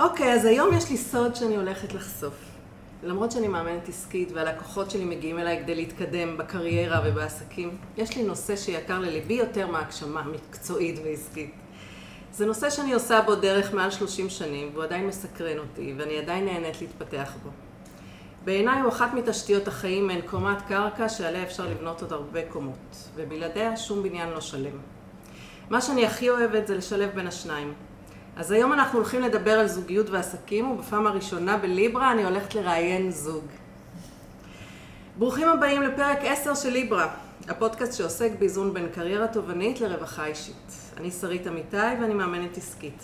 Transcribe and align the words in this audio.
אוקיי, 0.00 0.32
אז 0.32 0.44
היום 0.44 0.74
יש 0.76 0.90
לי 0.90 0.96
סוד 0.96 1.34
שאני 1.34 1.56
הולכת 1.56 1.94
לחשוף. 1.94 2.34
למרות 3.02 3.32
שאני 3.32 3.48
מאמנת 3.48 3.88
עסקית 3.88 4.32
והלקוחות 4.32 4.90
שלי 4.90 5.04
מגיעים 5.04 5.38
אליי 5.38 5.62
כדי 5.62 5.74
להתקדם 5.74 6.36
בקריירה 6.36 7.00
ובעסקים, 7.04 7.76
יש 7.96 8.16
לי 8.16 8.22
נושא 8.22 8.56
שיקר 8.56 8.98
לליבי 8.98 9.34
יותר 9.34 9.66
מהגשמה 9.66 10.22
מקצועית 10.22 11.00
ועסקית. 11.04 11.54
זה 12.32 12.46
נושא 12.46 12.70
שאני 12.70 12.92
עושה 12.92 13.20
בו 13.20 13.34
דרך 13.34 13.74
מעל 13.74 13.90
30 13.90 14.28
שנים, 14.28 14.70
והוא 14.72 14.84
עדיין 14.84 15.06
מסקרן 15.06 15.58
אותי, 15.58 15.94
ואני 15.98 16.18
עדיין 16.18 16.44
נהנית 16.44 16.80
להתפתח 16.80 17.32
בו. 17.42 17.50
בעיניי 18.44 18.80
הוא 18.80 18.88
אחת 18.88 19.14
מתשתיות 19.14 19.68
החיים 19.68 20.06
מעין 20.06 20.20
קומת 20.26 20.62
קרקע 20.68 21.08
שעליה 21.08 21.42
אפשר 21.42 21.66
לבנות 21.66 22.02
עוד 22.02 22.12
הרבה 22.12 22.40
קומות, 22.48 22.96
ובלעדיה 23.14 23.76
שום 23.76 24.02
בניין 24.02 24.30
לא 24.30 24.40
שלם. 24.40 24.78
מה 25.70 25.80
שאני 25.80 26.06
הכי 26.06 26.30
אוהבת 26.30 26.66
זה 26.66 26.74
לשלב 26.74 27.10
בין 27.14 27.26
השניים. 27.26 27.74
אז 28.40 28.50
היום 28.50 28.72
אנחנו 28.72 28.98
הולכים 28.98 29.22
לדבר 29.22 29.50
על 29.50 29.68
זוגיות 29.68 30.10
ועסקים, 30.10 30.70
ובפעם 30.70 31.06
הראשונה 31.06 31.56
בליברה 31.56 32.12
אני 32.12 32.24
הולכת 32.24 32.54
לראיין 32.54 33.10
זוג. 33.10 33.44
ברוכים 35.18 35.48
הבאים 35.48 35.82
לפרק 35.82 36.18
10 36.22 36.54
של 36.54 36.70
ליברה, 36.70 37.14
הפודקאסט 37.48 37.92
שעוסק 37.98 38.30
באיזון 38.38 38.74
בין 38.74 38.88
קריירה 38.88 39.26
תובענית 39.28 39.80
לרווחה 39.80 40.26
אישית. 40.26 40.72
אני 40.96 41.10
שרית 41.10 41.46
אמיתי 41.46 41.76
ואני 41.76 42.14
מאמנת 42.14 42.56
עסקית. 42.56 43.02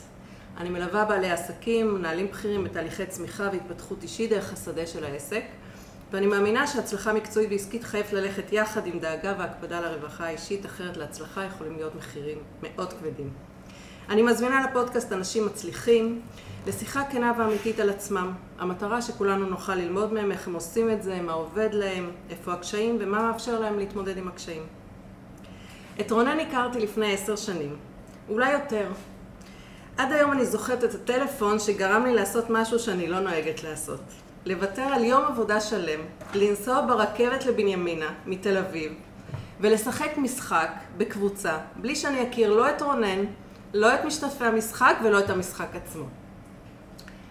אני 0.56 0.70
מלווה 0.70 1.04
בעלי 1.04 1.30
עסקים, 1.30 1.94
מנהלים 1.94 2.26
בכירים 2.26 2.64
בתהליכי 2.64 3.06
צמיחה 3.06 3.48
והתפתחות 3.52 4.02
אישית 4.02 4.30
דרך 4.30 4.52
השדה 4.52 4.86
של 4.86 5.04
העסק, 5.04 5.42
ואני 6.12 6.26
מאמינה 6.26 6.66
שהצלחה 6.66 7.12
מקצועית 7.12 7.50
ועסקית 7.50 7.84
חייבת 7.84 8.12
ללכת 8.12 8.52
יחד 8.52 8.86
עם 8.86 8.98
דאגה 8.98 9.34
והקפדה 9.38 9.80
לרווחה 9.80 10.26
האישית, 10.26 10.66
אחרת 10.66 10.96
להצלחה 10.96 11.44
יכולים 11.44 11.76
להיות 11.76 11.94
מחירים 11.94 12.38
מאוד 12.62 12.92
כבדים. 12.92 13.55
אני 14.08 14.22
מזמינה 14.22 14.66
לפודקאסט 14.70 15.12
אנשים 15.12 15.46
מצליחים, 15.46 16.20
לשיחה 16.66 17.04
כנה 17.10 17.32
ואמיתית 17.38 17.80
על 17.80 17.90
עצמם. 17.90 18.32
המטרה 18.58 19.02
שכולנו 19.02 19.46
נוכל 19.46 19.74
ללמוד 19.74 20.12
מהם 20.12 20.32
איך 20.32 20.48
הם 20.48 20.54
עושים 20.54 20.90
את 20.90 21.02
זה, 21.02 21.20
מה 21.20 21.32
עובד 21.32 21.68
להם, 21.72 22.10
איפה 22.30 22.52
הקשיים 22.52 22.96
ומה 23.00 23.22
מאפשר 23.22 23.60
להם 23.60 23.78
להתמודד 23.78 24.18
עם 24.18 24.28
הקשיים. 24.28 24.62
את 26.00 26.10
רונן 26.10 26.40
הכרתי 26.40 26.80
לפני 26.80 27.12
עשר 27.12 27.36
שנים, 27.36 27.76
אולי 28.28 28.52
יותר. 28.52 28.88
עד 29.96 30.12
היום 30.12 30.32
אני 30.32 30.46
זוכרת 30.46 30.84
את 30.84 30.94
הטלפון 30.94 31.58
שגרם 31.58 32.04
לי 32.04 32.14
לעשות 32.14 32.44
משהו 32.50 32.78
שאני 32.78 33.06
לא 33.06 33.20
נוהגת 33.20 33.62
לעשות. 33.62 34.00
לוותר 34.44 34.82
על 34.82 35.04
יום 35.04 35.24
עבודה 35.24 35.60
שלם, 35.60 36.00
לנסוע 36.34 36.86
ברכבת 36.86 37.46
לבנימינה, 37.46 38.10
מתל 38.26 38.56
אביב, 38.56 38.92
ולשחק 39.60 40.18
משחק 40.18 40.70
בקבוצה, 40.96 41.58
בלי 41.76 41.96
שאני 41.96 42.28
אכיר 42.28 42.54
לא 42.54 42.70
את 42.70 42.82
רונן, 42.82 43.24
לא 43.76 43.94
את 43.94 44.04
משתתפי 44.04 44.44
המשחק 44.44 44.96
ולא 45.04 45.18
את 45.18 45.30
המשחק 45.30 45.76
עצמו. 45.76 46.04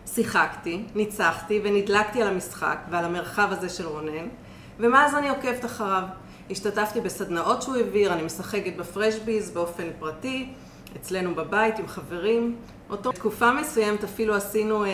שיחקתי, 0.06 0.84
ניצחתי 0.96 1.62
ונדלקתי 1.64 2.22
על 2.22 2.28
המשחק 2.28 2.78
ועל 2.90 3.06
המרחב 3.06 3.48
הזה 3.52 3.70
של 3.70 3.88
רונן, 3.88 4.28
ומאז 4.80 5.16
אני 5.16 5.30
עוקבת 5.30 5.66
אחריו. 5.66 6.04
השתתפתי 6.52 7.02
בסדנאות 7.02 7.62
שהוא 7.62 7.76
העביר, 7.76 8.14
אני 8.14 8.24
משחקת 8.24 8.76
בפרשביז 8.78 9.52
באופן 9.52 9.88
פרטי, 10.00 10.54
אצלנו 10.96 11.36
בבית 11.36 11.80
עם 11.80 11.88
חברים. 11.88 12.56
אותו 12.90 13.12
תקופה 13.12 13.52
מסוימת 13.52 14.04
אפילו 14.04 14.36
עשינו 14.36 14.86
אה, 14.86 14.90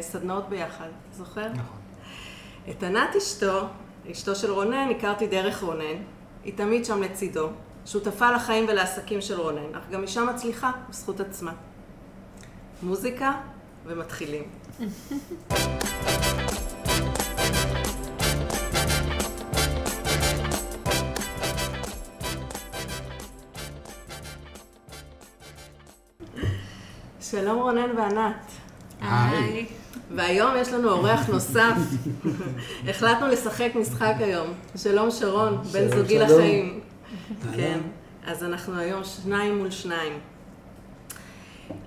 סדנאות 0.00 0.48
ביחד, 0.48 0.88
זוכר? 1.12 1.48
נכון. 1.48 1.78
את 2.70 2.82
ענת 2.82 3.16
אשתו, 3.16 3.66
אשתו 4.10 4.34
של 4.34 4.50
רונן, 4.50 4.88
הכרתי 4.96 5.26
דרך 5.26 5.62
רונן. 5.62 6.02
היא 6.44 6.52
תמיד 6.56 6.84
שם 6.84 7.02
לצידו, 7.02 7.48
שותפה 7.92 8.30
לחיים 8.30 8.66
ולעסקים 8.68 9.20
של 9.20 9.40
רונן, 9.40 9.74
אך 9.74 9.82
גם 9.90 10.02
אישה 10.02 10.24
מצליחה 10.24 10.72
בזכות 10.90 11.20
עצמה. 11.20 11.52
מוזיקה 12.82 13.32
ומתחילים. 13.86 14.42
שלום 27.20 27.62
רונן 27.62 27.96
וענת. 27.96 28.50
היי. 29.00 29.66
והיום 30.14 30.50
יש 30.56 30.68
לנו 30.68 30.90
אורח 30.90 31.28
נוסף. 31.28 31.74
החלטנו 32.88 33.28
לשחק 33.28 33.70
משחק 33.74 34.14
היום. 34.18 34.46
שלום 34.76 35.10
שרון, 35.10 35.62
בן 35.72 35.88
זוגי 35.88 36.18
שלום. 36.18 36.30
לחיים. 36.30 36.80
כן, 37.56 37.80
אז 38.26 38.44
אנחנו 38.44 38.78
היום 38.78 39.04
שניים 39.04 39.58
מול 39.58 39.70
שניים. 39.70 40.18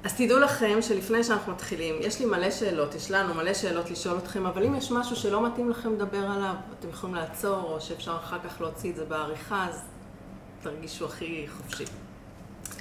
אז 0.03 0.13
תדעו 0.17 0.39
לכם 0.39 0.77
שלפני 0.81 1.23
שאנחנו 1.23 1.51
מתחילים, 1.51 1.95
יש 1.99 2.19
לי 2.19 2.25
מלא 2.25 2.51
שאלות, 2.51 2.95
יש 2.95 3.11
לנו 3.11 3.33
מלא 3.33 3.53
שאלות 3.53 3.91
לשאול 3.91 4.17
אתכם, 4.17 4.45
אבל 4.45 4.63
אם 4.63 4.75
יש 4.75 4.91
משהו 4.91 5.15
שלא 5.15 5.45
מתאים 5.47 5.69
לכם 5.69 5.93
לדבר 5.93 6.25
עליו, 6.31 6.55
אתם 6.79 6.89
יכולים 6.89 7.15
לעצור, 7.15 7.61
או 7.61 7.81
שאפשר 7.81 8.17
אחר 8.23 8.39
כך 8.39 8.61
להוציא 8.61 8.91
את 8.91 8.95
זה 8.95 9.05
בעריכה, 9.05 9.67
אז 9.69 9.81
תרגישו 10.61 11.05
הכי 11.05 11.45
חופשי. 11.57 11.85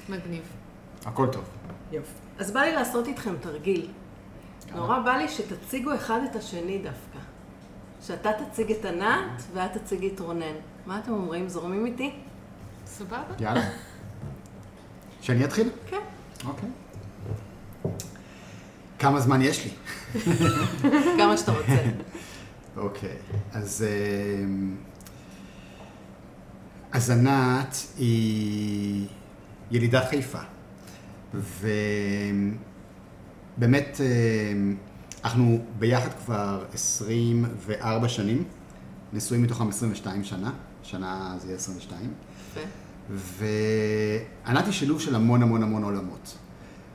מגניב. 0.08 0.42
הכל 1.04 1.26
טוב. 1.32 1.44
יופי. 1.92 2.10
אז 2.38 2.50
בא 2.50 2.60
לי 2.60 2.72
לעשות 2.72 3.06
איתכם 3.06 3.34
תרגיל. 3.40 3.88
נורא 4.74 4.98
בא 4.98 5.16
לי 5.16 5.28
שתציגו 5.28 5.94
אחד 5.94 6.20
את 6.30 6.36
השני 6.36 6.78
דווקא. 6.78 7.18
שאתה 8.02 8.30
תציג 8.32 8.72
את 8.72 8.84
ענת 8.84 9.42
ואת 9.52 9.76
תציגי 9.76 10.10
את 10.14 10.20
רונן. 10.20 10.54
מה 10.86 10.98
אתם 10.98 11.12
אומרים? 11.12 11.48
זורמים 11.48 11.86
איתי? 11.86 12.12
סבבה? 12.98 13.22
יאללה. 13.40 13.70
שאני 15.20 15.44
אתחיל? 15.44 15.70
כן. 15.86 16.00
אוקיי. 16.46 16.68
כמה 18.98 19.20
זמן 19.20 19.42
יש 19.42 19.64
לי? 19.64 19.70
כמה 21.18 21.36
שאתה 21.36 21.52
רוצה. 21.52 21.82
אוקיי, 22.76 23.16
אז... 23.52 23.84
אמ, 24.44 24.76
אז 26.92 27.10
ענת 27.10 27.76
היא 27.98 29.06
ילידת 29.70 30.08
חיפה. 30.10 30.38
ובאמת, 33.58 34.00
אמ, 34.00 34.76
אנחנו 35.24 35.64
ביחד 35.78 36.10
כבר 36.24 36.64
24 36.74 38.08
שנים, 38.08 38.44
נשואים 39.12 39.42
מתוכם 39.42 39.68
22 39.68 40.24
שנה, 40.24 40.52
שנה 40.82 41.34
זה 41.38 41.46
יהיה 41.46 41.56
22. 41.56 42.12
יפה. 42.50 42.60
וענת 43.10 44.64
היא 44.64 44.72
שילוב 44.72 45.00
של 45.00 45.14
המון 45.14 45.42
המון 45.42 45.62
המון 45.62 45.82
עולמות. 45.82 46.38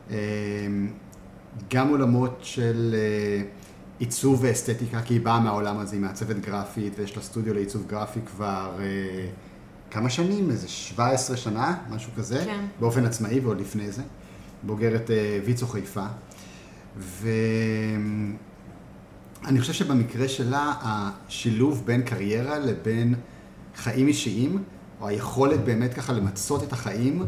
אמ, 0.09 0.15
גם 1.73 1.89
עולמות 1.89 2.39
של 2.41 2.95
אה, 2.97 3.41
עיצוב 3.99 4.39
ואסתטיקה, 4.43 5.01
כי 5.01 5.13
היא 5.13 5.21
באה 5.21 5.39
מהעולם 5.39 5.77
הזה, 5.77 5.95
היא 5.95 6.01
מעצבת 6.01 6.35
גרפית, 6.35 6.93
ויש 6.97 7.17
לה 7.17 7.23
סטודיו 7.23 7.53
לעיצוב 7.53 7.87
גרפי 7.87 8.19
כבר 8.25 8.77
אה, 8.79 9.27
כמה 9.91 10.09
שנים, 10.09 10.51
איזה 10.51 10.67
17 10.67 11.37
שנה, 11.37 11.77
משהו 11.89 12.11
כזה, 12.17 12.41
כן. 12.45 12.65
באופן 12.79 13.05
עצמאי 13.05 13.39
ועוד 13.39 13.59
לפני 13.59 13.91
זה, 13.91 14.01
בוגרת 14.63 15.11
אה, 15.11 15.39
ויצו 15.45 15.67
חיפה. 15.67 16.05
ואני 16.97 18.35
חושב 19.59 19.73
שבמקרה 19.73 20.27
שלה, 20.27 20.73
השילוב 20.81 21.85
בין 21.85 22.01
קריירה 22.01 22.59
לבין 22.59 23.15
חיים 23.75 24.07
אישיים, 24.07 24.63
היכולת 25.07 25.63
באמת 25.63 25.93
ככה 25.93 26.13
למצות 26.13 26.63
את 26.63 26.73
החיים, 26.73 27.25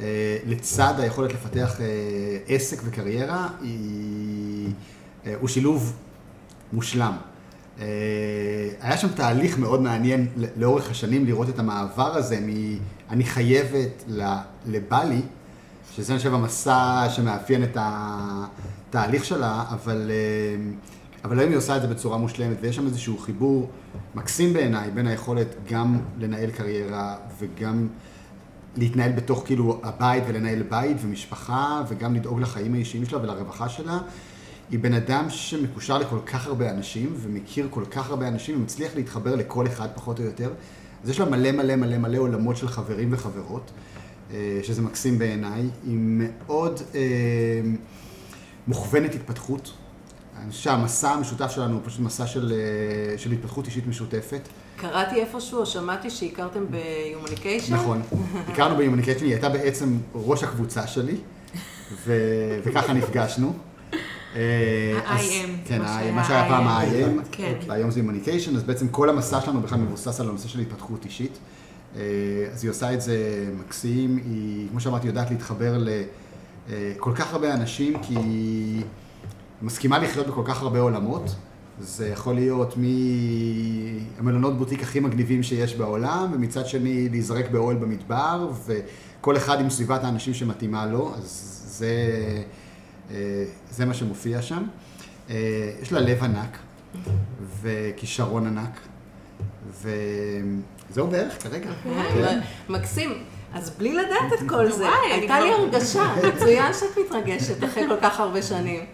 אה, 0.00 0.38
לצד 0.46 0.94
היכולת 0.98 1.32
לפתח 1.34 1.80
אה, 1.80 1.86
עסק 2.46 2.78
וקריירה, 2.84 3.48
היא, 3.60 4.72
אה, 5.26 5.34
הוא 5.40 5.48
שילוב 5.48 5.96
מושלם. 6.72 7.16
היה 8.80 8.96
שם 8.96 9.08
תהליך 9.08 9.58
מאוד 9.58 9.82
מעניין 9.82 10.26
לאורך 10.56 10.90
השנים 10.90 11.26
לראות 11.26 11.48
את 11.48 11.58
המעבר 11.58 12.16
הזה 12.16 12.38
מ"אני 12.40 13.24
חייבת" 13.24 14.04
ל"בא 14.66 15.04
לי", 15.04 15.20
שזה 15.94 16.12
אני 16.12 16.18
חושב 16.18 16.34
המסע 16.34 17.06
שמאפיין 17.10 17.62
את 17.64 17.76
התהליך 17.80 19.24
שלה, 19.24 19.64
אבל, 19.70 20.10
אה, 20.10 20.70
אבל 21.24 21.38
היום 21.38 21.50
היא 21.50 21.58
עושה 21.58 21.76
את 21.76 21.82
זה 21.82 21.88
בצורה 21.88 22.18
מושלמת, 22.18 22.56
ויש 22.60 22.76
שם 22.76 22.86
איזשהו 22.86 23.18
חיבור 23.18 23.70
מקסים 24.14 24.52
בעיניי 24.52 24.90
בין 24.90 25.06
היכולת 25.06 25.54
גם 25.70 26.00
לנהל 26.18 26.50
קריירה 26.50 27.16
וגם 27.38 27.88
להתנהל 28.76 29.12
בתוך 29.12 29.42
כאילו 29.46 29.80
הבית 29.82 30.24
ולנהל 30.26 30.62
בית 30.62 30.96
ומשפחה 31.02 31.82
וגם 31.88 32.14
לדאוג 32.14 32.40
לחיים 32.40 32.74
האישיים 32.74 33.04
שלה 33.04 33.22
ולרווחה 33.22 33.68
שלה. 33.68 33.98
היא 34.70 34.78
בן 34.78 34.92
אדם 34.92 35.30
שמקושר 35.30 35.98
לכל 35.98 36.18
כך 36.26 36.46
הרבה 36.46 36.70
אנשים 36.70 37.14
ומכיר 37.16 37.66
כל 37.70 37.84
כך 37.90 38.10
הרבה 38.10 38.28
אנשים 38.28 38.60
ומצליח 38.60 38.94
להתחבר 38.96 39.34
לכל 39.34 39.66
אחד 39.66 39.88
פחות 39.94 40.18
או 40.18 40.24
יותר. 40.24 40.52
אז 41.04 41.10
יש 41.10 41.20
לה 41.20 41.26
מלא 41.26 41.52
מלא 41.52 41.76
מלא 41.76 41.98
מלא 41.98 42.18
עולמות 42.18 42.56
של 42.56 42.68
חברים 42.68 43.08
וחברות, 43.12 43.70
אה, 44.30 44.60
שזה 44.62 44.82
מקסים 44.82 45.18
בעיניי. 45.18 45.62
היא 45.86 45.98
מאוד 46.00 46.80
אה, 46.94 47.00
מוכוונת 48.66 49.14
התפתחות. 49.14 49.72
אני 50.42 50.50
חושב 50.50 50.62
שהמסע 50.62 51.10
המשותף 51.10 51.50
שלנו 51.50 51.74
הוא 51.74 51.82
פשוט 51.84 52.00
מסע 52.00 52.26
של, 52.26 52.52
אה, 52.52 53.18
של 53.18 53.32
התפתחות 53.32 53.66
אישית 53.66 53.86
משותפת. 53.86 54.48
קראתי 54.76 55.20
איפשהו, 55.20 55.58
או 55.58 55.66
שמעתי 55.66 56.10
שהכרתם 56.10 56.64
ביומניקיישן? 56.70 57.74
נכון. 57.74 58.02
הכרנו 58.48 58.76
ביומניקיישן, 58.76 59.24
היא 59.24 59.32
הייתה 59.32 59.48
בעצם 59.48 59.98
ראש 60.14 60.42
הקבוצה 60.42 60.86
שלי, 60.86 61.16
ו... 62.04 62.14
וככה 62.64 62.92
נפגשנו. 62.92 63.52
אה, 64.36 65.00
ה-IM, 65.06 65.68
כן, 65.68 65.82
מה 66.14 66.24
שהיה 66.24 66.48
פעם 66.48 66.66
IM. 66.66 66.70
ה-IM, 66.70 67.24
כן. 67.32 67.54
והיום 67.66 67.90
זה 67.90 68.00
אימוניקיישן, 68.00 68.56
אז 68.56 68.62
בעצם 68.62 68.88
כל 68.88 69.10
המסע 69.10 69.40
שלנו 69.40 69.60
בכלל 69.60 69.78
מבוסס 69.78 70.20
על 70.20 70.28
הנושא 70.28 70.48
של 70.48 70.58
התפתחות 70.58 71.04
אישית. 71.04 71.38
אה, 71.96 72.02
אז 72.52 72.64
היא 72.64 72.70
עושה 72.70 72.94
את 72.94 73.00
זה 73.00 73.48
מקסים, 73.58 74.16
היא, 74.16 74.68
כמו 74.70 74.80
שאמרתי, 74.80 75.06
יודעת 75.06 75.30
להתחבר 75.30 75.78
לכל 76.68 77.12
כך 77.14 77.32
הרבה 77.32 77.54
אנשים, 77.54 78.02
כי 78.02 78.14
מסכימה 79.62 79.98
לחיות 79.98 80.26
בכל 80.26 80.42
כך 80.44 80.62
הרבה 80.62 80.80
עולמות. 80.80 81.34
זה 81.80 82.08
יכול 82.08 82.34
להיות 82.34 82.74
מהמלונות 84.18 84.58
בוטיק 84.58 84.82
הכי 84.82 85.00
מגניבים 85.00 85.42
שיש 85.42 85.74
בעולם, 85.74 86.30
ומצד 86.34 86.66
שני 86.66 87.08
להיזרק 87.08 87.50
באוהל 87.50 87.76
במדבר, 87.76 88.50
וכל 88.66 89.36
אחד 89.36 89.60
עם 89.60 89.70
סביבת 89.70 90.04
האנשים 90.04 90.34
שמתאימה 90.34 90.86
לו, 90.86 91.14
אז 91.14 91.24
זה, 91.66 91.92
אה, 93.10 93.44
זה 93.70 93.84
מה 93.84 93.94
שמופיע 93.94 94.42
שם. 94.42 94.62
אה, 95.30 95.70
יש 95.82 95.92
לה 95.92 96.00
לב 96.00 96.24
ענק, 96.24 96.58
וכישרון 97.62 98.46
ענק, 98.46 98.80
וזהו 99.70 101.06
בערך 101.06 101.42
כרגע. 101.42 101.70
כן. 102.14 102.40
מקסים. 102.68 103.12
אז 103.54 103.70
בלי 103.70 103.92
לדעת 103.92 104.32
את 104.34 104.48
כל 104.48 104.70
זה, 104.72 104.88
הייתה 105.10 105.40
לי 105.40 105.52
הרגשה, 105.52 106.14
מצוין 106.28 106.72
שאת 106.72 106.98
מתרגשת 107.06 107.64
אחרי 107.64 107.84
כל 107.88 107.96
כך 108.02 108.20
הרבה 108.20 108.42
שנים. 108.42 108.84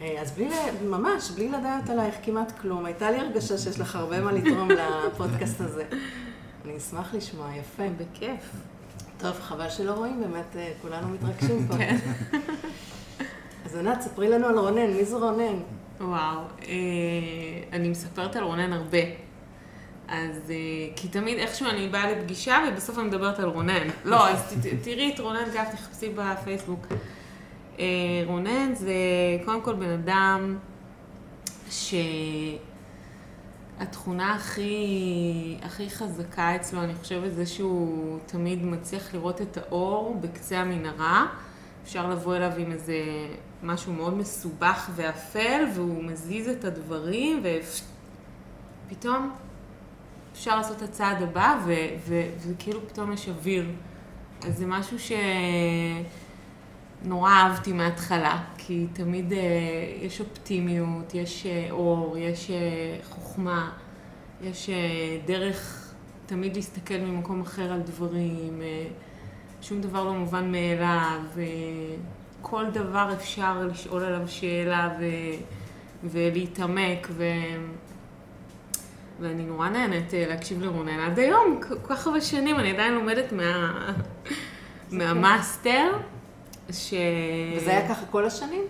אה, 0.00 0.20
אז 0.20 0.32
בלי, 0.32 0.48
ממש, 0.84 1.30
בלי 1.30 1.48
לדעת 1.48 1.90
עלייך 1.90 2.14
כמעט 2.22 2.58
כלום, 2.60 2.84
הייתה 2.84 3.10
לי 3.10 3.18
הרגשה 3.18 3.58
שיש 3.58 3.80
לך 3.80 3.96
הרבה 3.96 4.20
מה 4.20 4.32
לתרום 4.32 4.68
לפודקאסט 4.70 5.60
הזה. 5.60 5.84
אני 6.64 6.76
אשמח 6.76 7.14
לשמוע, 7.14 7.50
יפה. 7.56 7.82
בכיף. 7.96 8.50
טוב, 9.18 9.40
חבל 9.40 9.70
שלא 9.70 9.92
רואים, 9.92 10.20
באמת 10.20 10.56
אה, 10.56 10.72
כולנו 10.82 11.08
מתרגשים 11.08 11.66
פה. 11.68 11.76
כן. 11.78 11.96
אז 13.64 13.76
ענת, 13.76 14.00
ספרי 14.00 14.28
לנו 14.28 14.46
על 14.46 14.58
רונן, 14.58 14.90
מי 14.90 15.04
זה 15.04 15.16
רונן? 15.16 15.56
וואו, 16.00 16.40
אה, 16.68 16.74
אני 17.72 17.88
מספרת 17.88 18.36
על 18.36 18.44
רונן 18.44 18.72
הרבה. 18.72 18.98
אז, 20.08 20.52
כי 20.96 21.08
תמיד 21.08 21.38
איכשהו 21.38 21.66
אני 21.66 21.88
באה 21.88 22.12
לפגישה 22.12 22.64
ובסוף 22.68 22.98
אני 22.98 23.06
מדברת 23.06 23.38
על 23.38 23.44
רונן. 23.44 23.88
לא, 24.04 24.28
אז 24.28 24.56
תראי 24.82 25.12
את 25.14 25.20
רונן 25.20 25.44
גב, 25.54 25.64
תחפשי 25.72 26.12
בפייסבוק. 26.16 26.86
אה, 27.80 27.86
רונן 28.26 28.74
זה 28.74 28.94
קודם 29.44 29.62
כל 29.62 29.74
בן 29.74 29.90
אדם 29.90 30.58
שהתכונה 33.78 34.34
הכי, 34.34 35.56
הכי 35.62 35.90
חזקה 35.90 36.56
אצלו, 36.56 36.82
אני 36.82 36.94
חושבת, 36.94 37.32
זה 37.32 37.46
שהוא 37.46 38.18
תמיד 38.26 38.64
מצליח 38.64 39.14
לראות 39.14 39.42
את 39.42 39.56
האור 39.56 40.18
בקצה 40.20 40.58
המנהרה. 40.58 41.26
אפשר 41.84 42.10
לבוא 42.10 42.36
אליו 42.36 42.52
עם 42.58 42.72
איזה 42.72 42.94
משהו 43.62 43.92
מאוד 43.92 44.14
מסובך 44.14 44.90
ואפל, 44.94 45.64
והוא 45.74 46.04
מזיז 46.04 46.48
את 46.48 46.64
הדברים, 46.64 47.42
ופתאום 48.88 49.30
אפשר 50.32 50.56
לעשות 50.56 50.76
את 50.76 50.82
הצעד 50.82 51.22
הבא, 51.22 51.58
ו- 51.66 51.72
ו- 52.06 52.30
וכאילו 52.38 52.88
פתאום 52.88 53.12
יש 53.12 53.28
אוויר. 53.28 53.70
אז 54.46 54.58
זה 54.58 54.66
משהו 54.66 54.98
שנורא 57.04 57.30
אהבתי 57.30 57.72
מההתחלה, 57.72 58.38
כי 58.58 58.86
תמיד 58.92 59.32
אה, 59.32 59.38
יש 60.02 60.20
אופטימיות, 60.20 61.14
יש 61.14 61.46
אה, 61.46 61.66
אור, 61.70 62.16
יש 62.18 62.50
אה, 62.50 62.56
חוכמה, 63.10 63.70
יש 64.42 64.70
אה, 64.70 64.76
דרך 65.26 65.90
תמיד 66.26 66.56
להסתכל 66.56 66.98
ממקום 66.98 67.40
אחר 67.40 67.72
על 67.72 67.80
דברים, 67.80 68.62
אה, 68.62 68.86
שום 69.62 69.80
דבר 69.80 70.04
לא 70.04 70.12
מובן 70.12 70.52
מאליו, 70.52 71.20
אה, 71.38 71.44
כל 72.42 72.64
דבר 72.72 73.12
אפשר 73.12 73.66
לשאול 73.70 74.04
עליו 74.04 74.28
שאלה 74.28 74.88
ו... 75.00 75.04
ולהתעמק, 76.04 77.08
ו... 77.10 77.24
ואני 79.20 79.44
נורא 79.44 79.68
נהנית 79.68 80.14
אה, 80.14 80.24
להקשיב 80.28 80.62
לרונן 80.62 81.00
עד 81.00 81.18
היום, 81.18 81.60
כל 81.68 81.94
כך 81.94 82.06
הרבה 82.06 82.20
שנים, 82.20 82.56
אני 82.56 82.70
עדיין 82.70 82.94
לומדת 82.94 83.32
מה... 83.32 83.92
מהמאסטר, 84.90 85.92
ש... 86.72 86.94
וזה 87.56 87.70
היה 87.70 87.88
ככה 87.88 88.06
כל 88.06 88.24
השנים? 88.24 88.62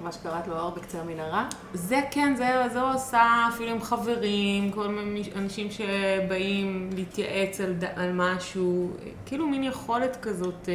מה 0.00 0.12
שקראת 0.12 0.48
לו 0.48 0.56
האור 0.56 0.70
בקצה 0.70 1.00
המנהרה? 1.00 1.48
זה 1.74 2.00
כן, 2.10 2.34
זה, 2.36 2.46
זה 2.72 2.80
הוא 2.80 2.94
עושה 2.94 3.48
אפילו 3.54 3.70
עם 3.70 3.80
חברים, 3.80 4.72
כל 4.72 4.88
מיני 4.88 5.22
אנשים 5.36 5.68
שבאים 5.70 6.90
להתייעץ 6.94 7.60
על, 7.60 7.74
על 7.96 8.12
משהו, 8.12 8.90
כאילו 9.26 9.46
מין 9.46 9.64
יכולת 9.64 10.18
כזאת 10.22 10.68
אה, 10.68 10.74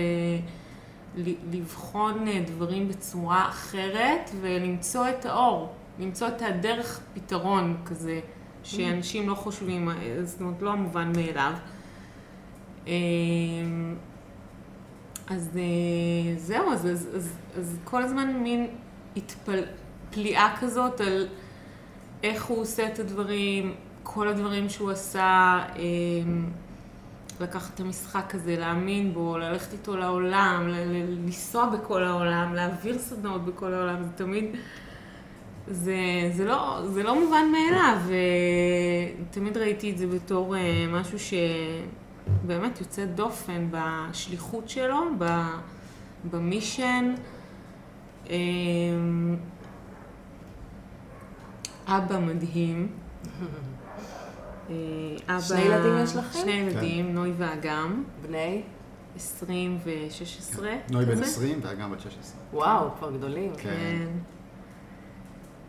לבחון 1.52 2.28
אה, 2.28 2.44
דברים 2.46 2.88
בצורה 2.88 3.50
אחרת 3.50 4.30
ולמצוא 4.42 5.10
את 5.10 5.26
האור, 5.26 5.74
למצוא 6.00 6.28
את 6.28 6.42
הדרך 6.42 7.00
פתרון 7.14 7.78
כזה, 7.86 8.20
שאנשים 8.64 9.30
לא 9.30 9.36
חושבים, 9.36 9.90
אה, 9.90 9.96
זאת 10.24 10.42
אומרת, 10.42 10.62
לא 10.62 10.70
המובן 10.70 11.12
מאליו. 11.16 11.54
אז 15.30 15.50
אה, 15.56 16.38
זהו, 16.38 16.72
אז, 16.72 16.86
אז, 16.86 17.10
אז, 17.16 17.38
אז 17.58 17.78
כל 17.84 18.04
הזמן 18.04 18.34
מין 18.34 18.68
התפל... 19.18 19.64
פליאה 20.12 20.56
כזאת 20.60 21.02
על 21.02 21.28
איך 22.24 22.46
הוא 22.46 22.62
עושה 22.62 22.88
את 22.88 23.00
הדברים, 23.00 23.76
כל 24.04 24.28
הדברים 24.28 24.70
שהוא 24.70 24.92
עשה, 24.92 25.60
אה, 25.76 25.82
לקחת 27.42 27.76
את 27.76 27.80
המשחק 27.80 28.36
הזה, 28.36 28.56
להאמין 28.60 29.14
בו, 29.14 29.38
ללכת 29.38 29.74
איתו 29.74 29.98
לעולם, 29.98 30.68
לנסוע 31.08 31.66
בכל 31.66 32.04
העולם, 32.04 32.54
להעביר 32.54 32.98
סדנאות 32.98 33.46
בכל 33.46 33.74
העולם, 33.74 34.04
זה 34.04 34.10
תמיד... 34.16 34.46
זה, 35.72 35.96
זה, 36.34 36.46
לא, 36.46 36.82
זה 36.86 37.04
לא 37.04 37.20
מובן 37.24 37.46
מאליו, 37.52 37.98
ותמיד 39.30 39.58
ראיתי 39.58 39.92
את 39.92 39.98
זה 39.98 40.08
בתור 40.08 40.56
אה, 40.56 40.86
משהו 40.92 41.20
שבאמת 42.44 42.80
יוצא 42.80 43.06
דופן 43.06 43.68
בשליחות 43.72 44.70
שלו, 44.70 45.00
ב, 45.18 45.26
במישן. 46.32 47.16
אמ, 48.30 49.36
אבא 51.88 52.20
מדהים. 52.20 52.88
אה, 54.70 54.76
אבא... 55.28 55.40
שני 55.42 55.62
ילדים 55.62 55.98
יש 56.04 56.16
לכם? 56.16 56.40
שני 56.40 56.52
ילדים, 56.52 57.14
נוי 57.14 57.34
ואגם, 57.38 58.04
בני? 58.22 58.62
20 59.16 59.78
ו-16. 59.84 60.62
נוי 60.92 61.06
בן 61.06 61.24
20 61.24 61.60
ואגם 61.62 61.92
בת 61.92 62.00
16. 62.00 62.42
וואו, 62.54 62.90
כבר 62.98 63.12
גדולים. 63.12 63.52
כן. 63.58 63.70
כן. 63.70 64.08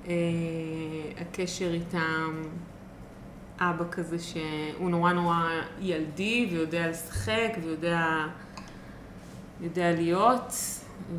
אה, 0.08 0.14
הקשר 1.20 1.70
איתם, 1.72 2.42
אבא 3.60 3.84
כזה 3.90 4.16
שהוא 4.18 4.90
נורא 4.90 5.12
נורא 5.12 5.48
ילדי 5.80 6.48
ויודע 6.50 6.88
לשחק 6.88 7.52
ויודע 7.62 8.26
יודע 9.60 9.92
להיות. 9.92 10.54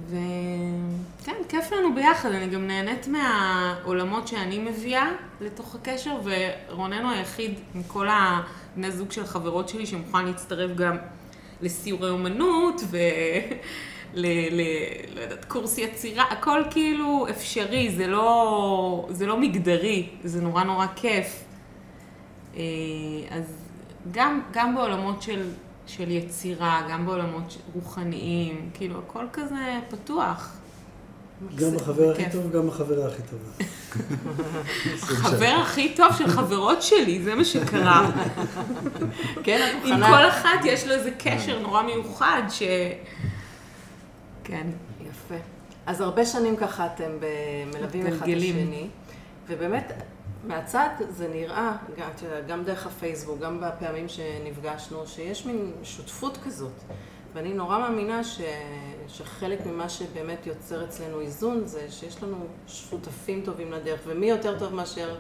וכן, 0.08 1.36
כיף 1.50 1.72
לנו 1.72 1.96
ביחד, 1.96 2.32
אני 2.32 2.48
גם 2.48 2.68
נהנית 2.68 3.08
מהעולמות 3.08 4.28
שאני 4.28 4.60
מביאה 4.60 5.12
לתוך 5.42 5.76
הקשר, 5.76 6.18
ורונן 6.24 7.04
הוא 7.04 7.12
היחיד 7.12 7.60
מכל 7.76 8.08
הבני 8.10 8.92
זוג 8.92 9.12
של 9.12 9.26
חברות 9.26 9.70
שלי 9.70 9.86
שמוכן 9.86 10.26
להצטרף 10.26 10.78
גם 10.78 10.98
לסיורי 11.62 12.10
אומנות 12.10 12.82
ו... 12.92 12.98
ל... 14.14 14.26
ל... 14.52 14.62
לא 15.56 15.68
יצירה, 15.78 16.24
הכל 16.24 16.62
כאילו 16.72 17.28
אפשרי, 17.30 17.92
זה 17.92 18.08
לא, 18.08 19.08
זה 19.10 19.26
לא 19.26 19.38
מגדרי, 19.38 20.10
זה 20.24 20.42
נורא 20.42 20.64
נורא 20.64 20.86
כיף. 20.96 21.44
אה, 22.56 22.62
אז 23.30 23.44
גם, 24.12 24.42
גם 24.52 24.76
בעולמות 24.76 25.22
של, 25.22 25.50
של 25.88 26.12
יצירה, 26.12 26.88
גם 26.90 27.06
בעולמות 27.06 27.58
רוחניים, 27.74 28.70
כאילו 28.74 29.00
הכל 29.00 29.26
כזה 29.34 29.80
פתוח. 29.90 30.58
גם 31.56 31.76
החבר 31.76 32.12
הכי. 32.12 32.24
טוב, 32.32 32.52
גם 32.52 32.68
החברה 32.68 33.08
הכי 33.08 33.22
טובה. 33.30 33.70
החבר 35.12 35.56
הכי 35.62 35.94
טוב 35.96 36.08
של 36.18 36.28
חברות 36.28 36.82
שלי, 36.82 37.24
זה 37.24 37.36
מה 37.36 37.46
שקרה. 37.46 38.12
כן, 39.44 39.78
את 39.80 39.86
עם 39.86 40.00
מוכנה? 40.00 40.08
כל 40.08 40.30
אחת 40.30 40.60
יש 40.66 40.88
לו 40.88 40.94
איזה 40.94 41.12
קשר 41.20 41.60
נורא 41.60 41.84
מיוחד 41.84 42.42
ש... 42.50 42.64
כן. 44.44 44.68
יפה. 45.02 45.36
אז 45.86 46.02
הרבה 46.02 46.26
שנים 46.26 46.56
ככה 46.56 46.86
אתם 46.86 47.12
מלווים 47.74 48.08
אחד 48.08 48.30
את. 48.30 48.38
השני, 48.38 48.88
ובאמת, 49.48 49.92
מהצד 50.44 50.90
זה 51.10 51.28
נראה, 51.28 51.78
גם, 52.48 52.64
דרך 52.64 52.88
הפייסבוק, 52.88 53.40
גם 53.40 53.62
בפעמים 53.62 54.10
שנפגשנו, 54.10 55.08
שיש 55.08 55.46
מין 55.46 55.72
שותפות 55.84 56.38
כזאת. 56.46 56.74
ואני 57.34 57.54
נורא 57.54 57.80
מאמינה 57.80 58.24
ש, 58.24 58.42
שחלק 59.08 59.66
ממה 59.66 59.90
שבאמת 59.90 60.48
יוצר 60.48 60.84
אצלנו 60.84 61.22
איזון 61.22 61.62
זה 61.66 61.92
שיש 61.92 62.24
לנו 62.24 62.48
שותפים 62.68 63.42
טובים 63.46 63.72
לדרך, 63.72 64.00
ומי 64.06 64.30
יותר 64.30 64.60
טוב 64.60 64.74
מאשר 64.74 65.18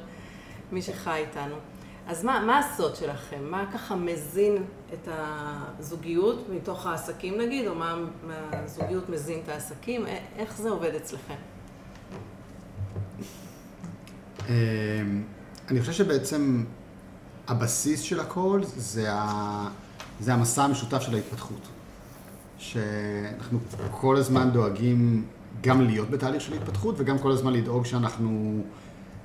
מי 0.71 0.81
שחי 0.81 1.17
איתנו. 1.27 1.55
אז 2.07 2.23
מה, 2.23 2.39
מה 2.39 2.59
הסוד 2.59 2.95
שלכם? 2.95 3.43
מה 3.43 3.65
ככה 3.73 3.95
מזין 3.95 4.63
את 4.93 5.07
הזוגיות 5.11 6.49
מתוך 6.49 6.85
העסקים 6.85 7.41
נגיד, 7.41 7.67
או 7.67 7.75
מה 7.75 7.95
מהזוגיות 8.23 9.09
מזין 9.09 9.39
את 9.43 9.49
העסקים? 9.49 10.05
איך 10.37 10.57
זה 10.57 10.69
עובד 10.69 10.95
אצלכם? 10.95 11.50
אמ, 14.49 14.53
אני 15.69 15.81
חושב 15.81 15.91
שבעצם 15.91 16.63
הבסיס 17.47 18.01
של 18.01 18.19
הכל 18.19 18.61
זה, 18.77 19.13
ה... 19.13 19.67
זה 20.19 20.33
המסע 20.33 20.63
המשותף 20.63 21.01
של 21.01 21.15
ההתפתחות. 21.15 21.67
שאנחנו 22.57 23.59
כל 23.91 24.17
הזמן 24.17 24.51
דואגים 24.51 25.25
גם 25.61 25.81
להיות 25.81 26.09
בתהליך 26.09 26.41
של 26.41 26.53
התפתחות 26.53 26.95
וגם 26.97 27.19
כל 27.19 27.31
הזמן 27.31 27.53
לדאוג 27.53 27.85
שאנחנו 27.85 28.61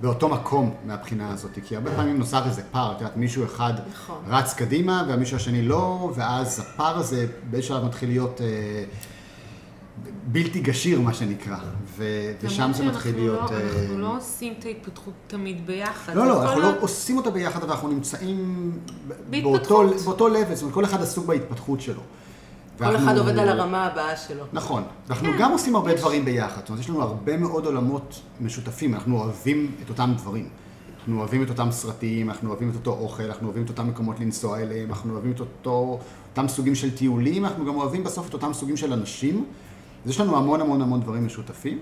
באותו 0.01 0.29
מקום 0.29 0.75
מהבחינה 0.87 1.31
הזאת. 1.31 1.51
כי 1.65 1.77
הרבה 1.77 1.97
פעמים 1.97 2.19
נוצר 2.19 2.47
איזה 2.47 2.63
פער, 2.71 2.93
את 2.93 3.01
יודעת, 3.01 3.17
מישהו 3.17 3.45
אחד 3.45 3.73
נכון. 3.93 4.17
רץ 4.29 4.55
קדימה 4.55 5.05
והמישהו 5.09 5.37
השני 5.37 5.63
לא, 5.63 6.13
ואז 6.15 6.61
הפער 6.61 6.97
הזה 6.97 7.27
באיזשהו 7.51 7.75
שלב 7.75 7.85
מתחיל 7.85 8.09
להיות 8.09 8.41
אה, 8.41 8.85
בלתי 10.27 10.61
גשיר, 10.61 11.01
מה 11.01 11.15
שנקרא. 11.15 11.59
ו... 11.97 12.05
ושם 12.43 12.71
זה 12.75 12.85
מתחיל 12.85 13.15
להיות... 13.17 13.51
לא, 13.51 13.57
אנחנו 13.57 13.95
אה, 13.95 13.99
לא 13.99 14.17
עושים 14.17 14.55
את 14.59 14.65
ההתפתחות 14.65 15.15
תמיד 15.27 15.67
ביחד. 15.67 16.15
לא, 16.17 16.27
לא, 16.27 16.43
אנחנו 16.43 16.61
לא 16.61 16.73
עושים 16.81 17.17
אותה 17.17 17.31
ביחד, 17.31 17.63
אבל 17.63 17.71
אנחנו 17.73 17.89
נמצאים. 17.89 18.73
באותו, 19.31 19.83
באותו 20.05 20.29
level, 20.29 20.55
זאת 20.55 20.63
אומרת, 20.63 20.75
כל 20.75 20.85
אחד 20.85 21.03
עסוק 21.03 21.27
בהתפתחות 21.27 21.81
שלו. 21.81 22.01
כל 22.79 22.85
ואנחנו- 22.85 23.07
אחד 23.07 23.19
עובד 23.19 23.39
על 23.39 23.49
הרמה 23.49 23.85
הבאה 23.87 24.17
שלו. 24.17 24.45
נכון. 24.53 24.83
אנחנו 25.11 25.29
כן, 25.33 25.39
גם 25.39 25.53
עושים 25.53 25.77
הרבה. 25.77 25.95
דברים 25.95 26.25
ביחד. 26.25 26.61
זאת 26.61 26.69
אומרת, 26.69 26.81
יש 26.83 26.91
לנו 26.91 27.03
הרבה 27.03 27.37
מאוד 27.37 27.67
עולמות 27.67 28.21
משותפים, 28.41 28.95
אנחנו 28.95 29.19
אוהבים 29.21 29.73
את 29.85 29.89
אותם 29.89 30.13
דברים. 30.17 30.49
אנחנו 30.99 31.19
אוהבים 31.19 31.43
את 31.43 31.49
אותם 31.51 31.69
סרטים, 31.71 32.31
אנחנו 32.31 32.51
אוהבים 32.51 32.71
את 32.71 32.75
אותו 32.75 32.91
אוכל, 32.91 33.23
אנחנו 33.23 33.47
אוהבים 33.47 33.65
את 33.65 33.69
אותם 33.69 33.89
מקומות 33.89 34.21
לנסוע 34.21 34.59
אליהם, 34.61 34.89
אנחנו 34.89 35.13
אוהבים 35.13 35.33
את 35.33 35.41
אותו, 35.41 35.99
אותם 36.31 36.49
סוגים 36.49 36.75
של 36.75 36.97
טיולים, 36.97 37.45
אנחנו 37.45 37.67
גם 37.67 37.75
אוהבים 37.75 38.05
בסוף 38.05 38.29
את 38.29 38.35
אותם 38.35 38.53
סוגים 38.53 38.77
של 38.77 38.93
אנשים. 38.93 39.45
אז 40.07 40.11
יש 40.11 40.21
לנו 40.21 40.37
המון 40.37 40.61
המון 40.61 40.83
המון 40.83 41.01
דברים 41.01 41.27
משותפים. 41.27 41.81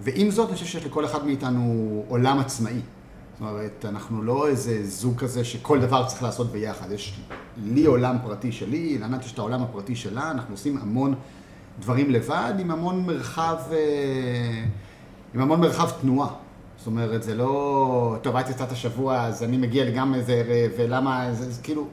ועם 0.00 0.30
זאת, 0.30 0.48
אני 0.48 0.54
חושב 0.54 0.66
שיש 0.66 0.86
לכל 0.86 1.04
אחד 1.04 1.26
מאיתנו 1.26 2.04
עולם 2.08 2.38
עצמאי. 2.38 2.72
זאת 2.72 3.40
אומרת, 3.40 3.84
אנחנו 3.88 4.22
לא 4.22 4.48
איזה 4.48 4.86
זוג 4.86 5.18
כזה 5.18 5.44
שכל 5.44 5.80
דבר 5.80 6.06
צריך 6.06 6.22
לעשות 6.22 6.52
ביחד. 6.52 6.92
יש 6.92 7.20
לי 7.64 7.84
עולם 7.84 8.16
פרטי 8.22 8.52
שלי, 8.52 8.98
לענת 8.98 9.24
יש 9.24 9.32
את 9.32 9.38
העולם 9.38 9.62
הפרטי 9.62 9.96
שלה, 9.96 10.30
אנחנו 10.30 10.54
עושים 10.54 10.78
המון 10.78 11.14
דברים 11.80 12.10
לבד, 12.10 12.54
עם 12.58 12.70
המון 12.70 13.06
מרחב, 13.06 13.56
אה, 13.72 14.64
עם 15.34 15.40
המון 15.40 15.60
מרחב 15.60 15.90
תנועה. 16.00 16.28
זאת 16.78 16.86
אומרת, 16.86 17.22
זה 17.22 17.34
לא, 17.34 18.16
טוב, 18.22 18.36
את 18.36 18.48
יצאת 18.50 18.72
השבוע, 18.72 19.20
אז 19.20 19.42
אני 19.42 19.56
מגיע 19.56 19.90
גם 19.90 20.14
איזה 20.14 20.42
ולמה, 20.78 21.32
זה, 21.32 21.50
זה 21.50 21.62
כאילו, 21.62 21.86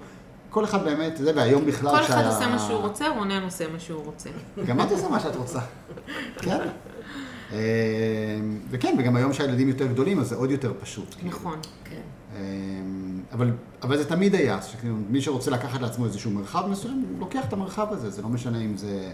כל 0.54 0.64
אחד 0.64 0.84
באמת, 0.84 1.18
זה, 1.18 1.32
והיום 1.36 1.66
בכלל 1.66 1.98
כל 1.98 2.04
אחד 2.04 2.26
עושה 2.26 2.48
מה 2.48 2.60
שהוא 2.60 2.80
רוצה, 2.80 3.10
רונן 3.10 3.44
עושה 3.44 3.68
מה 3.74 3.80
שהוא 3.80 4.04
רוצה. 4.06 4.30
גם 4.66 4.82
את 4.82 4.92
עושה 4.92 5.10
מה 5.10 5.20
שאת 5.20 5.36
רוצה. 5.36 5.60
כן. 6.38 6.68
אה, 7.52 7.58
וכן, 8.70 8.96
וגם 9.00 9.16
היום 9.16 9.34
שהילדים 9.34 9.68
יותר 9.68 9.88
גדולים, 9.88 10.20
אז 10.20 10.30
זה 10.30 10.36
עוד 10.36 10.52
יותר 10.52 10.74
פשוט. 10.82 11.16
כאילו. 11.18 11.30
נכון. 11.30 11.60
כן. 11.84 12.02
אה, 12.36 12.42
אבל, 13.34 13.52
אבל 13.82 13.98
זה 13.98 14.10
תמיד 14.10 14.36
היה, 14.36 14.62
שכאילו, 14.62 14.96
מי 15.10 15.22
שרוצה 15.22 15.52
לקחת 15.52 15.82
לעצמו 15.82 16.06
איזשהו 16.06 16.32
מרחב 16.32 16.68
מסוים, 16.70 17.06
הוא 17.12 17.20
לוקח 17.20 17.46
את 17.48 17.54
המרחב 17.54 17.88
הזה, 17.94 18.10
זה 18.10 18.22
לא 18.22 18.30
משנה 18.30 18.62
אם 18.62 18.78
זה 18.78 19.12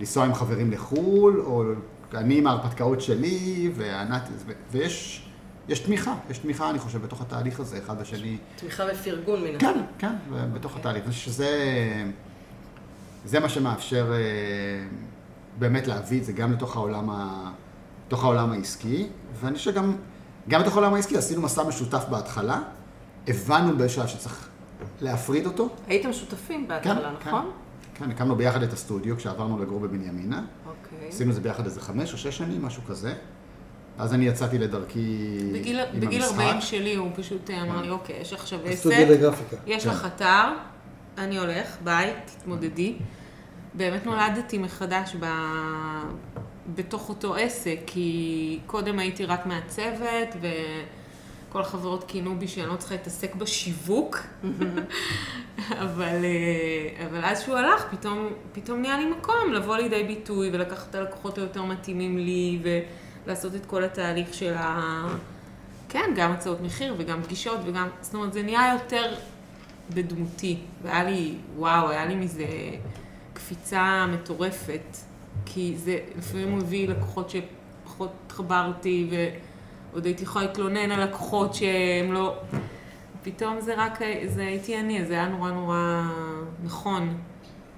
לנסוע 0.00 0.24
עם 0.24 0.34
חברים 0.34 0.70
לחו"ל, 0.70 1.42
או 1.46 1.64
אני 2.14 2.38
עם 2.38 2.46
ההרפתקאות 2.46 3.00
שלי, 3.00 3.70
וענת, 3.74 4.28
ויש 4.72 5.28
יש 5.68 5.78
תמיכה, 5.78 6.14
יש 6.30 6.38
תמיכה, 6.38 6.70
אני 6.70 6.78
חושב, 6.78 7.02
בתוך 7.02 7.20
התהליך 7.20 7.60
הזה, 7.60 7.78
אחד 7.78 8.00
בשני. 8.00 8.36
תמיכה 8.56 8.84
ופרגון 8.92 9.44
מן 9.44 9.58
כן, 9.58 9.66
הסתם. 9.66 9.80
כן, 9.98 10.14
בתוך 10.52 10.76
התהליך. 10.76 11.04
אני 11.04 11.12
חושב 11.12 11.24
שזה 11.24 11.48
זה 13.24 13.40
מה 13.40 13.48
שמאפשר 13.48 14.12
אה, 14.12 14.18
באמת 15.58 15.86
להביא 15.86 16.20
את 16.20 16.24
זה 16.24 16.32
גם 16.32 16.52
לתוך 16.52 16.76
העולם, 16.76 17.10
ה, 17.10 17.50
לתוך 18.06 18.24
העולם 18.24 18.52
העסקי, 18.52 19.08
ואני 19.40 19.56
חושב 19.56 19.72
שגם 19.72 19.96
גם 20.48 20.60
בתוך 20.60 20.74
העולם 20.74 20.94
העסקי 20.94 21.16
עשינו 21.16 21.42
מסע 21.42 21.64
משותף 21.64 22.04
בהתחלה, 22.10 22.60
הבנו 23.28 23.76
באיזשהו 23.76 24.08
שלב 24.08 24.10
שצריך 24.10 24.48
להפריד 25.00 25.46
אותו. 25.46 25.68
הייתם 25.86 26.12
שותפים 26.12 26.68
בהתחלה, 26.68 27.14
כן, 27.20 27.28
נכון? 27.28 27.50
כן, 27.94 28.10
הקמנו 28.10 28.36
ביחד 28.36 28.62
את 28.62 28.72
הסטודיו 28.72 29.16
כשעברנו 29.16 29.62
לגור 29.62 29.80
בבנימינה. 29.80 30.44
אוקיי. 30.66 31.08
עשינו 31.08 31.30
את 31.30 31.34
זה 31.34 31.40
ביחד 31.40 31.64
איזה 31.64 31.80
חמש 31.80 32.12
או 32.12 32.18
שש 32.18 32.38
שנים, 32.38 32.64
משהו 32.64 32.82
כזה. 32.88 33.14
אז 33.98 34.14
אני 34.14 34.26
יצאתי 34.26 34.58
לדרכי 34.58 35.38
בגיל, 35.52 35.80
עם 35.80 36.00
בגיל 36.00 36.22
המשחק. 36.22 36.40
40 36.40 36.60
שלי 36.60 36.94
הוא 36.94 37.10
פשוט 37.14 37.50
אמר 37.50 37.82
לי, 37.82 37.90
אוקיי, 37.90 38.16
יש 38.20 38.32
עכשיו 38.32 38.58
עסק. 38.64 38.90
יש 39.66 39.84
כן. 39.84 39.90
לך 39.90 40.06
אתר, 40.06 40.48
אני 41.18 41.38
הולך, 41.38 41.76
ביי, 41.84 42.12
תתמודדי. 42.24 42.94
באמת 43.74 44.06
נולדתי 44.06 44.58
מחדש 44.58 45.16
ב... 45.20 45.26
בתוך 46.74 47.08
אותו 47.08 47.34
עסק, 47.34 47.78
כי 47.86 48.58
קודם 48.66 48.98
הייתי 48.98 49.24
רק 49.24 49.46
מעצבת, 49.46 50.36
וכל 51.48 51.60
החברות 51.60 52.04
כינו 52.08 52.38
בי 52.38 52.48
שאני 52.48 52.66
לא 52.66 52.76
צריכה 52.76 52.94
להתעסק 52.94 53.34
בשיווק, 53.34 54.18
אבל, 55.84 56.24
אה, 56.24 57.06
אבל 57.06 57.24
אז 57.24 57.42
שהוא 57.42 57.56
הלך, 57.56 57.84
פתאום, 57.90 58.28
פתאום 58.52 58.80
נהיה 58.80 58.98
לי 58.98 59.04
מקום 59.06 59.52
לבוא 59.52 59.76
לידי 59.76 60.04
ביטוי 60.04 60.50
ולקחת 60.52 60.90
את 60.90 60.94
הלקוחות 60.94 61.38
היותר 61.38 61.62
מתאימים 61.62 62.18
לי, 62.18 62.58
ולעשות 63.26 63.54
את 63.54 63.66
כל 63.66 63.84
התהליך 63.84 64.34
של 64.34 64.54
ה... 64.56 65.02
כן, 65.88 66.12
גם 66.16 66.32
הצעות 66.32 66.60
מחיר 66.60 66.94
וגם 66.98 67.22
פגישות 67.22 67.60
וגם, 67.64 67.88
זאת 68.00 68.14
אומרת, 68.14 68.32
זה 68.32 68.42
נהיה 68.42 68.72
יותר 68.72 69.14
בדמותי. 69.94 70.58
והיה 70.82 71.04
לי, 71.04 71.34
וואו, 71.56 71.90
היה 71.90 72.06
לי 72.06 72.14
מזה 72.14 72.46
קפיצה 73.32 74.06
מטורפת. 74.06 74.96
כי 75.46 75.74
זה 75.76 75.98
לפעמים 76.18 76.50
הוא 76.52 76.60
הביא 76.60 76.88
לקוחות 76.88 77.30
שפחות 77.30 78.10
התחברתי, 78.26 79.10
ועוד 79.10 80.06
הייתי 80.06 80.22
יכולה 80.22 80.46
להתלונן 80.46 80.90
על 80.90 81.04
לקוחות 81.04 81.54
שהם 81.54 82.12
לא... 82.12 82.36
פתאום 83.22 83.60
זה 83.60 83.74
רק, 83.76 83.98
זה 84.26 84.42
הייתי 84.42 84.80
אני, 84.80 85.04
זה 85.04 85.12
היה 85.12 85.28
נורא 85.28 85.50
נורא 85.50 86.02
נכון. 86.64 87.18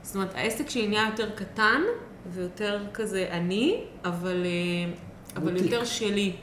זאת 0.03 0.15
אומרת, 0.15 0.35
העסק 0.35 0.71
שלי 0.71 0.89
נהיה 0.89 1.07
יותר 1.11 1.31
קטן 1.31 1.83
ויותר 2.27 2.85
כזה 2.95 3.29
אני, 3.31 3.85
אבל, 4.05 4.45
אה, 4.47 4.93
אבל. 5.37 5.57
יותר 5.57 5.85
שלי. 5.85 6.37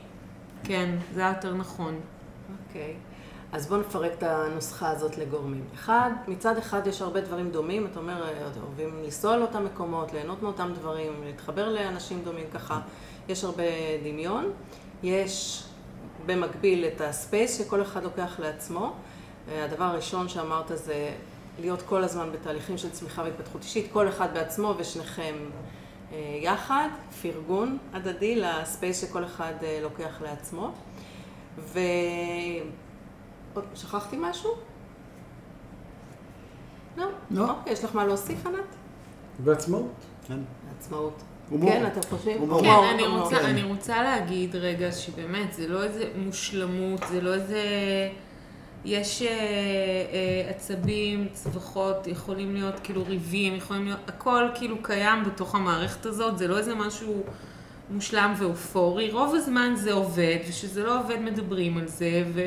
כן, 0.64 0.96
זה 1.14 1.20
היה 1.20 1.32
יותר 1.36 1.54
נכון. 1.54 2.00
אוקיי. 2.68 2.94
אז 3.52 3.66
בואו 3.66 3.80
נפרק 3.80 4.12
את 4.18 4.22
הנוסחה 4.22 4.90
הזאת 4.90 5.18
לגורמים. 5.18 5.64
אחד, 5.74 6.10
מצד 6.28 6.58
אחד 6.58 6.86
יש 6.86 7.02
הרבה 7.02 7.20
דברים 7.20 7.50
דומים, 7.50 7.86
אתה 7.86 8.00
אומר, 8.00 8.24
אה, 8.24 8.48
אוהבים 8.62 9.02
לנסוע 9.04 9.36
לאותם 9.36 9.64
מקומות, 9.64 10.12
ליהנות 10.12 10.42
מאותם 10.42 10.72
דברים, 10.74 11.12
להתחבר 11.24 11.68
לאנשים 11.68 12.22
דומים 12.24 12.46
ככה, 12.54 12.80
יש 13.28 13.44
הרבה 13.44 13.62
דמיון. 14.04 14.50
יש 15.02 15.64
במקביל 16.26 16.84
את 16.84 17.00
הספייס 17.00 17.58
שכל 17.58 17.82
אחד 17.82 18.02
לוקח 18.04 18.40
לעצמו. 18.40 18.92
אה, 19.48 19.64
הדבר 19.64 19.84
הראשון 19.84 20.28
שאמרת 20.28 20.70
זה 20.74 21.10
להיות 21.60 21.82
כל 21.82 22.04
הזמן 22.04 22.28
בתהליכים 22.32 22.78
של 22.78 22.90
צמיחה 22.90 23.22
והתפתחות 23.22 23.62
אישית, 23.62 23.86
כל 23.92 24.08
אחד 24.08 24.34
בעצמו 24.34 24.74
ושניכם 24.78 25.34
יחד, 26.40 26.88
פרגון 27.22 27.78
הדדי 27.92 28.36
לספייס 28.36 29.00
שכל 29.00 29.24
אחד 29.24 29.52
אה, 29.62 29.78
לוקח 29.82 30.22
לעצמו. 30.22 30.72
ו... 31.58 31.78
שכחתי 33.74 34.16
משהו? 34.20 34.50
לא. 36.96 37.06
לא. 37.30 37.50
אוקיי, 37.50 37.72
יש 37.72 37.84
לך 37.84 37.94
מה 37.94 38.06
להוסיף, 38.06 38.46
ענת? 38.46 38.56
ועצמאות. 39.44 39.92
כן. 40.26 40.38
עצמאות. 40.78 41.22
הומור. 41.50 41.70
כן, 41.70 41.86
אתם 41.86 42.00
חושבים? 42.10 42.40
הומור. 42.40 42.60
כן, 42.60 42.68
אני. 42.94 43.06
רוצה, 43.06 43.38
כן. 43.38 43.44
אני 43.44 43.62
רוצה 43.62 44.02
להגיד 44.02 44.56
רגע 44.56 44.92
שבאמת, 44.92 45.52
זה 45.52 45.68
לא 45.68 45.84
איזה 45.84 46.04
מושלמות, 46.16 47.00
זה 47.08 47.20
לא 47.20 47.34
איזה... 47.34 47.62
יש 48.84 49.22
אה, 49.22 49.28
אה, 49.28 50.50
עצבים, 50.50 51.28
צווחות, 51.32 52.06
יכולים 52.06 52.54
להיות 52.54 52.80
כאילו 52.82 53.04
ריבים, 53.06 53.54
יכולים 53.54 53.84
להיות... 53.84 54.00
הכל 54.08 54.48
כאילו 54.54 54.82
קיים 54.82 55.24
בתוך 55.24 55.54
המערכת 55.54 56.06
הזאת, 56.06 56.38
זה 56.38 56.48
לא 56.48 56.58
איזה 56.58 56.74
משהו 56.74 57.22
מושלם 57.90 58.34
ואופורי. 58.38 59.10
רוב 59.10 59.34
הזמן 59.34 59.72
זה 59.76 59.92
עובד, 59.92 60.36
וכשזה 60.48 60.84
לא 60.84 61.00
עובד 61.00 61.18
מדברים 61.20 61.78
על 61.78 61.88
זה, 61.88 62.24
ו... 62.34 62.40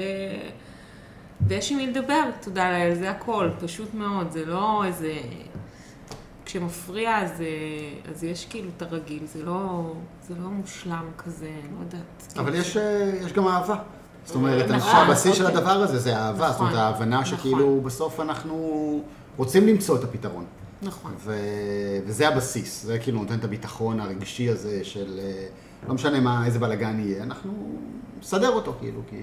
ויש 1.41 1.71
עם 1.71 1.77
מי 1.77 1.87
לדבר, 1.87 2.23
תודה 2.41 2.71
לאל, 2.71 2.95
זה 2.95 3.11
הכל, 3.11 3.49
פשוט 3.59 3.93
מאוד, 3.93 4.31
זה 4.31 4.45
לא 4.45 4.83
איזה... 4.85 5.13
כשמפריע 6.45 7.17
אז, 7.17 7.41
אה, 7.41 8.11
אז 8.11 8.23
יש 8.23 8.45
כאילו 8.45 8.69
את 8.77 8.81
הרגיל, 8.81 9.25
זה 9.25 9.43
לא, 9.43 9.93
זה 10.21 10.33
לא 10.43 10.49
מושלם 10.49 11.05
כזה, 11.17 11.51
לא 11.75 11.79
יודעת. 11.79 12.33
אבל 12.37 12.55
יש, 12.55 12.77
יש 13.25 13.33
גם 13.33 13.47
אהבה. 13.47 13.75
זאת 14.25 14.35
אומרת, 14.35 14.71
אני 14.71 14.79
חושב 14.79 14.91
נכון, 14.93 15.05
שהבסיס 15.07 15.35
של 15.35 15.45
אוקיי. 15.45 15.57
הדבר 15.57 15.71
הזה 15.71 15.99
זה 15.99 16.17
אהבה. 16.17 16.51
זאת 16.51 16.59
אומרת, 16.59 16.73
נכון, 16.73 16.83
ההבנה 16.85 17.19
נכון. 17.21 17.37
שכאילו 17.37 17.81
בסוף 17.81 18.19
אנחנו 18.19 18.55
רוצים 19.37 19.67
למצוא 19.67 19.97
את 19.97 20.03
הפתרון. 20.03 20.45
נכון. 20.81 21.11
ו... 21.17 21.35
וזה 22.05 22.27
הבסיס, 22.27 22.83
זה 22.83 22.99
כאילו 22.99 23.19
נותן 23.21 23.35
את 23.39 23.43
הביטחון 23.43 23.99
הרגשי 23.99 24.49
הזה 24.49 24.83
של 24.83 25.19
אה, 25.23 25.45
לא 25.87 25.93
משנה 25.93 26.19
מה, 26.19 26.45
איזה 26.45 26.59
בלאגן 26.59 26.99
יהיה, 26.99 27.23
אנחנו 27.23 27.75
נסדר 28.19 28.49
אותו 28.49 28.73
כאילו, 28.79 29.01
כי, 29.09 29.15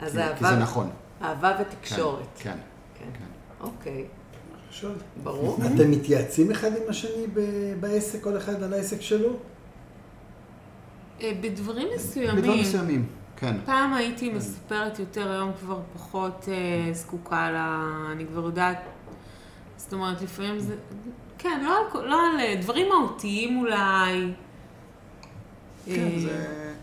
אז 0.00 0.12
כי, 0.12 0.18
כי 0.18 0.22
אהבה- 0.44 0.48
זה 0.50 0.56
נכון. 0.56 0.90
אהבה 1.22 1.52
כן, 1.56 1.62
ותקשורת. 1.62 2.22
כן, 2.38 2.56
כן. 2.98 3.04
כן. 3.18 3.24
אוקיי, 3.66 4.04
עכשיו, 4.68 4.90
ברור. 5.22 5.58
אתם 5.74 5.90
מתייעצים 5.90 6.50
אחד 6.50 6.68
עם 6.76 6.82
השני 6.88 7.26
ב- 7.34 7.40
בעסק, 7.80 8.22
כל 8.22 8.36
אחד 8.36 8.62
על 8.62 8.72
העסק 8.72 9.00
שלו? 9.00 9.28
אה, 11.20 11.32
בדברים 11.40 11.52
בדברים 11.52 11.94
מסוימים, 11.94 12.60
מסוימים. 12.60 13.06
כן. 13.42 13.56
פעם 13.64 13.94
הייתי 13.94 14.28
מספרת 14.28 14.98
יותר, 14.98 15.30
היום 15.30 15.50
כבר 15.60 15.80
פחות 15.94 16.48
אה, 16.48 16.92
זקוקה 16.94 17.50
ל... 17.50 17.56
אני 18.12 18.26
כבר 18.26 18.44
יודעת... 18.44 18.78
זאת 19.76 19.92
אומרת, 19.92 20.22
לפעמים 20.22 20.60
זה... 20.60 20.74
כן, 21.38 21.64
לא 21.64 21.76
על, 21.78 22.08
לא 22.08 22.26
על 22.26 22.40
אה, 22.40 22.56
דברים 22.60 22.88
מהותיים 22.88 23.58
אולי. 23.58 24.32
כן, 25.86 25.92
אה, 25.92 26.20
זה... 26.20 26.74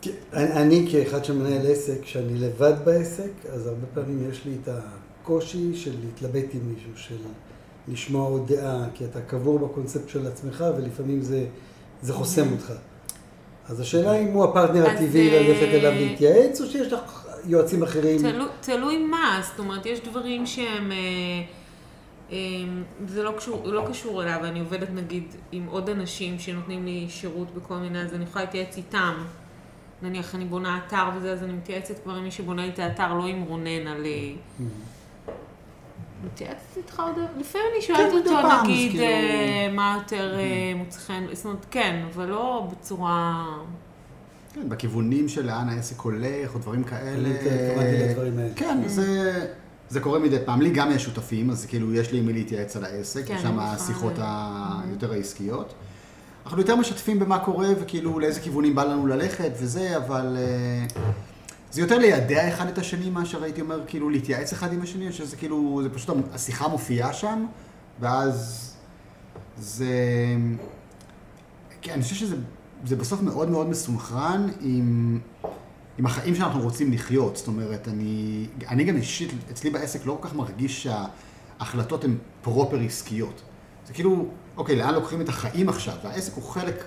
כי 0.00 0.10
אני, 0.32 0.52
אני 0.52 0.88
כאחד 0.92 1.24
שמנהל 1.24 1.66
עסק, 1.66 2.02
כשאני 2.02 2.38
לבד 2.38 2.74
בעסק, 2.84 3.30
אז 3.52 3.66
הרבה 3.66 3.86
פעמים 3.94 4.30
יש 4.30 4.44
לי 4.44 4.56
את 4.62 4.68
הקושי 4.68 5.76
של 5.76 5.94
להתלבט 6.04 6.54
עם 6.54 6.74
מישהו, 6.74 6.90
של 6.96 7.18
לשמוע 7.88 8.28
עוד 8.28 8.52
דעה, 8.52 8.86
כי 8.94 9.04
אתה 9.04 9.20
קבור 9.20 9.58
בקונספט 9.58 10.08
של 10.08 10.26
עצמך, 10.26 10.64
ולפעמים 10.76 11.22
זה, 11.22 11.46
זה 12.02 12.12
חוסם 12.12 12.52
אותך. 12.52 12.72
אז 13.68 13.80
השאלה 13.80 14.18
אם 14.18 14.26
הוא 14.26 14.44
הפרטנר 14.44 14.86
הטבעי 14.86 15.30
אה, 15.30 15.42
ללכת 15.42 15.74
אליו 15.74 15.92
להתייעץ, 15.92 16.60
או 16.60 16.66
שיש 16.66 16.92
לך 16.92 17.26
יועצים 17.44 17.82
אחרים. 17.82 18.18
תלו, 18.18 18.44
תלוי 18.60 18.98
מה, 18.98 19.40
זאת 19.50 19.58
אומרת, 19.58 19.86
יש 19.86 20.00
דברים 20.00 20.46
שהם... 20.46 20.92
אה, 20.92 20.96
אה, 22.32 22.36
זה 23.08 23.22
לא 23.22 23.32
קשור, 23.36 23.62
לא 23.64 23.84
קשור 23.88 24.22
אליו, 24.22 24.40
אני 24.44 24.60
עובדת 24.60 24.88
נגיד 24.94 25.24
עם 25.52 25.66
עוד 25.66 25.88
אנשים 25.88 26.38
שנותנים 26.38 26.84
לי 26.84 27.06
שירות 27.08 27.54
בכל 27.54 27.74
מיני, 27.74 28.00
אז 28.00 28.14
אני 28.14 28.24
יכולה 28.24 28.44
להתייעץ 28.44 28.76
איתם. 28.76 29.14
נניח 30.02 30.34
אני 30.34 30.44
בונה 30.44 30.80
אתר 30.86 31.04
וזה, 31.16 31.32
אז 31.32 31.42
אני 31.42 31.52
מתייעצת 31.52 31.94
כבר 32.02 32.12
עם 32.12 32.24
מי 32.24 32.30
שבונה 32.30 32.62
לי 32.66 32.72
את 32.72 32.78
האתר, 32.78 33.14
לא 33.14 33.26
עם 33.26 33.42
רונן 33.42 33.86
על... 33.86 34.06
מתייעצת 36.24 36.76
איתך 36.76 37.00
עוד... 37.00 37.14
לפעמים 37.38 37.66
אני 37.74 37.82
שואלת 37.82 38.10
כן, 38.10 38.16
מדי 38.18 38.28
אותו, 38.30 38.62
נגיד, 38.62 38.90
כאילו- 38.90 39.04
אה, 39.04 39.68
מה 39.72 39.98
יותר 39.98 40.38
אה, 40.38 40.72
מוצא 40.76 40.98
חן, 40.98 41.24
זאת 41.32 41.44
אומרת, 41.44 41.66
כן, 41.70 42.02
אבל 42.14 42.26
לא 42.26 42.68
בצורה... 42.72 43.44
כן, 44.54 44.68
בכיוונים 44.68 45.28
של 45.28 45.46
לאן 45.46 45.68
העסק 45.68 46.00
הולך, 46.00 46.54
או 46.54 46.58
דברים 46.58 46.84
כאלה. 46.84 47.14
אני 47.14 47.34
התכוונתי 47.34 48.08
לדברים 48.08 48.38
האלה. 48.38 48.50
כן, 48.56 48.82
זה, 48.86 49.32
זה 49.88 50.00
קורה 50.00 50.18
מדי 50.18 50.36
פעם. 50.44 50.62
לי 50.62 50.70
גם 50.70 50.90
יש 50.90 51.04
שותפים, 51.04 51.50
אז 51.50 51.66
כאילו 51.66 51.94
יש 51.94 52.12
לי 52.12 52.18
עם 52.18 52.26
מי 52.26 52.32
להתייעץ 52.32 52.76
על 52.76 52.84
העסק, 52.84 53.26
כן, 53.26 53.36
ושם 53.38 53.60
אני 53.60 53.68
השיחות 53.68 54.12
היותר 54.18 55.12
העסקיות. 55.12 55.74
אנחנו 56.44 56.58
יותר 56.58 56.76
משתפים 56.76 57.18
במה 57.18 57.38
קורה, 57.38 57.68
וכאילו 57.80 58.18
לאיזה 58.18 58.40
כיוונים 58.40 58.74
בא 58.74 58.84
לנו 58.84 59.06
ללכת 59.06 59.50
וזה, 59.60 59.96
אבל 59.96 60.36
אה, 60.38 60.86
זה 61.72 61.80
יותר 61.80 61.98
לידע 61.98 62.48
אחד 62.48 62.68
את 62.68 62.78
השני, 62.78 63.10
מאשר 63.10 63.42
הייתי 63.42 63.60
אומר, 63.60 63.80
כאילו 63.86 64.10
להתייעץ 64.10 64.52
אחד 64.52 64.72
עם 64.72 64.82
השני, 64.82 65.08
או 65.08 65.12
שזה 65.12 65.36
כאילו, 65.36 65.80
זה 65.82 65.90
פשוט 65.90 66.16
השיחה 66.32 66.68
מופיעה 66.68 67.12
שם, 67.12 67.46
ואז 68.00 68.68
זה... 69.56 69.86
כן, 71.82 71.92
אני 71.92 72.02
חושב 72.02 72.14
שזה 72.14 72.36
זה 72.84 72.96
בסוף 72.96 73.22
מאוד 73.22 73.50
מאוד 73.50 73.68
מסונכרן 73.68 74.48
עם, 74.60 75.18
עם 75.98 76.06
החיים 76.06 76.34
שאנחנו 76.34 76.60
רוצים 76.60 76.92
לחיות. 76.92 77.36
זאת 77.36 77.46
אומרת, 77.46 77.88
אני, 77.88 78.46
אני 78.68 78.84
גם 78.84 78.96
אישית, 78.96 79.30
אצלי 79.50 79.70
בעסק 79.70 80.06
לא 80.06 80.18
כל 80.20 80.28
כך 80.28 80.34
מרגיש 80.34 80.88
שההחלטות 80.88 82.04
הן 82.04 82.16
פרופר 82.42 82.80
עסקיות. 82.80 83.42
זה 83.86 83.92
כאילו, 83.92 84.26
אוקיי, 84.56 84.76
לאן 84.76 84.94
לוקחים 84.94 85.20
את 85.20 85.28
החיים 85.28 85.68
עכשיו? 85.68 85.94
והעסק 86.04 86.34
הוא 86.34 86.44
חלק 86.44 86.84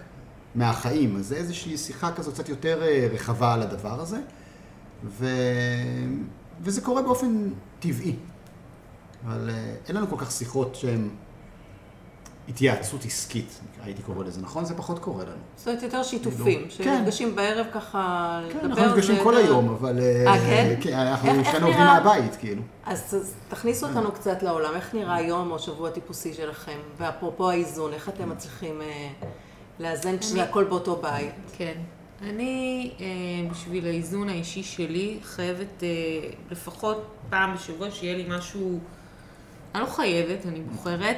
מהחיים, 0.56 1.16
אז 1.16 1.28
זה 1.28 1.36
איזושהי 1.36 1.78
שיחה 1.78 2.12
כזו 2.12 2.32
קצת 2.32 2.50
יותר 2.50 2.84
אה, 2.84 3.08
רחבה 3.12 3.54
על 3.54 3.62
הדבר 3.62 4.02
הזה, 4.02 4.18
ו... 5.06 5.28
וזה 6.62 6.82
קורה 6.82 7.02
באופן 7.02 7.50
טבעי. 7.80 8.16
אבל 9.26 9.50
אה, 9.50 9.76
אין 9.88 9.96
לנו 9.96 10.08
כל 10.08 10.18
כך 10.18 10.32
שיחות 10.32 10.76
שהן 10.76 11.10
התייעצות 12.50 13.06
עסקית, 13.06 13.60
הייתי 13.84 14.02
קורא 14.02 14.24
לזה, 14.24 14.42
נכון? 14.42 14.66
זה 14.66 14.78
פחות 14.78 15.00
קורה 15.00 15.24
לנו. 15.24 15.34
זאת 15.56 15.68
אומרת, 15.68 15.84
יותר 15.84 16.04
שיתופים, 16.04 16.62
כן. 16.62 16.70
שנפגשים 16.70 17.36
בערב 17.36 17.66
ככה 17.74 18.42
כן, 18.52 18.58
לדבר. 18.58 18.68
אנחנו 18.68 18.86
נפגשים 18.86 19.16
זה 19.16 19.22
כל 19.24 19.38
היום, 19.38 19.70
אבל... 19.70 20.00
אה, 20.00 20.40
כן? 20.40 20.76
כן, 20.82 20.94
אנחנו 20.94 21.30
שנינו 21.46 21.68
עובדים 21.68 21.86
מהבית, 21.86 22.36
כאילו. 22.36 22.62
אז 22.86 23.34
תכניסו 23.50 23.88
אותנו 23.88 24.12
קצת 24.12 24.44
לעולם, 24.44 24.76
איך 24.76 24.96
נראה 24.96 25.16
היום 25.16 25.52
או 25.52 25.60
שבוע 25.60 25.90
טיפוסי 25.90 26.34
שלכם? 26.34 26.78
ואפרופו 26.98 27.50
האיזון, 27.50 27.94
איך 27.94 28.10
אתם 28.10 28.30
מצליחים 28.30 28.82
אה, 28.82 29.08
לאזן 29.80 30.18
כשזה 30.18 30.44
הכל 30.44 30.64
באותו 30.64 30.96
בית? 30.96 31.34
כן. 31.58 31.74
אני, 32.30 32.92
אה, 33.00 33.06
בשביל 33.52 33.86
האיזון 33.86 34.30
האישי 34.30 34.64
שלי, 34.64 35.20
חייבת 35.24 35.84
אה, 35.84 35.88
לפחות 36.52 37.16
פעם 37.30 37.54
בשבוע 37.56 37.92
שיהיה 37.92 38.18
לי 38.18 38.26
משהו, 38.28 38.80
אני 39.76 39.84
לא 39.84 39.88
חייבת, 39.88 40.46
אני 40.46 40.60
בוחרת, 40.60 41.18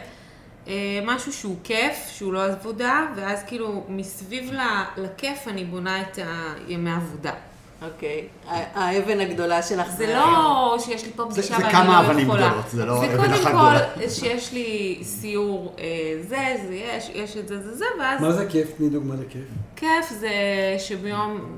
אה, 0.68 1.00
משהו 1.06 1.34
שהוא 1.34 1.56
כיף, 1.64 2.08
שהוא 2.10 2.34
לא 2.34 2.46
עבודה, 2.46 3.08
ואז 3.16 3.44
כאילו 3.48 3.86
מסביב 3.90 4.52
לכיף 4.98 5.48
אני 5.48 5.66
בונה 5.66 6.02
את 6.02 6.20
הימי 6.68 6.90
העבודה. 6.90 7.34
אוקיי. 7.82 8.28
האבן 8.48 9.20
הגדולה 9.20 9.62
שלך 9.62 9.90
זה 9.92 10.14
לא 10.14 10.78
שיש 10.80 11.06
לי 11.06 11.12
פה 11.16 11.24
זה- 11.30 11.42
פגישה 11.42 11.58
זה 11.58 11.64
ואני 11.64 11.72
כמה 11.74 12.02
לא 12.02 12.08
אבנים 12.08 12.26
יכולה. 12.28 12.48
גדולות, 12.48 12.70
זה 12.70 12.86
לא 12.86 13.00
זה 13.00 13.06
אבן 13.16 13.20
אחת 13.34 13.42
קודם 13.42 13.56
גדולה. 13.56 13.80
כל 13.96 14.10
שיש 14.10 14.54
לי 14.54 15.00
סיור 15.04 15.76
אה, 15.80 15.84
זה, 16.22 16.38
זה 16.68 16.76
יש, 16.76 17.10
יש 17.14 17.38
את 17.38 17.48
זה, 17.48 17.62
זה 17.62 17.76
זה, 17.76 17.86
ואז... 18.00 18.22
מה 18.22 18.32
זה 18.34 18.46
כיף? 18.50 18.72
תני 18.78 18.90
דוגמה 18.90 19.16
לכיף. 19.16 19.42
כיף 19.76 20.10
זה 20.20 20.30
שביום 20.80 21.58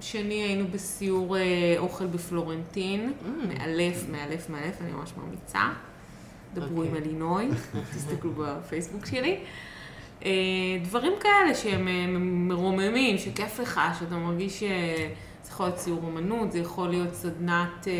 שני 0.00 0.34
היינו 0.34 0.64
בסיור 0.70 1.36
אה, 1.36 1.42
אוכל 1.78 2.06
בפלורנטין, 2.06 3.12
מאלף, 3.48 4.04
מאלף, 4.10 4.50
מאלף, 4.50 4.74
אני 4.80 4.92
ממש 4.92 5.10
ממליצה. 5.16 5.60
דברו 6.54 6.82
עם 6.82 6.88
אוקיי. 6.88 7.02
אלינוי, 7.02 7.48
תסתכלו 7.96 8.30
בפייסבוק 8.36 9.06
שלי. 9.06 9.36
אה, 10.24 10.30
דברים 10.82 11.12
כאלה 11.20 11.54
שהם 11.54 11.88
מרוממים, 12.48 13.18
שכיף 13.18 13.60
לך, 13.60 13.80
שאתה 13.98 14.14
מרגיש 14.14 14.60
ש... 14.60 14.62
זה 14.62 15.06
יכול 15.52 15.66
להיות 15.66 15.78
סיור 15.78 16.00
אומנות, 16.02 16.52
זה 16.52 16.58
יכול 16.58 16.88
להיות 16.88 17.14
סדנת... 17.14 17.88
אה, 17.88 17.92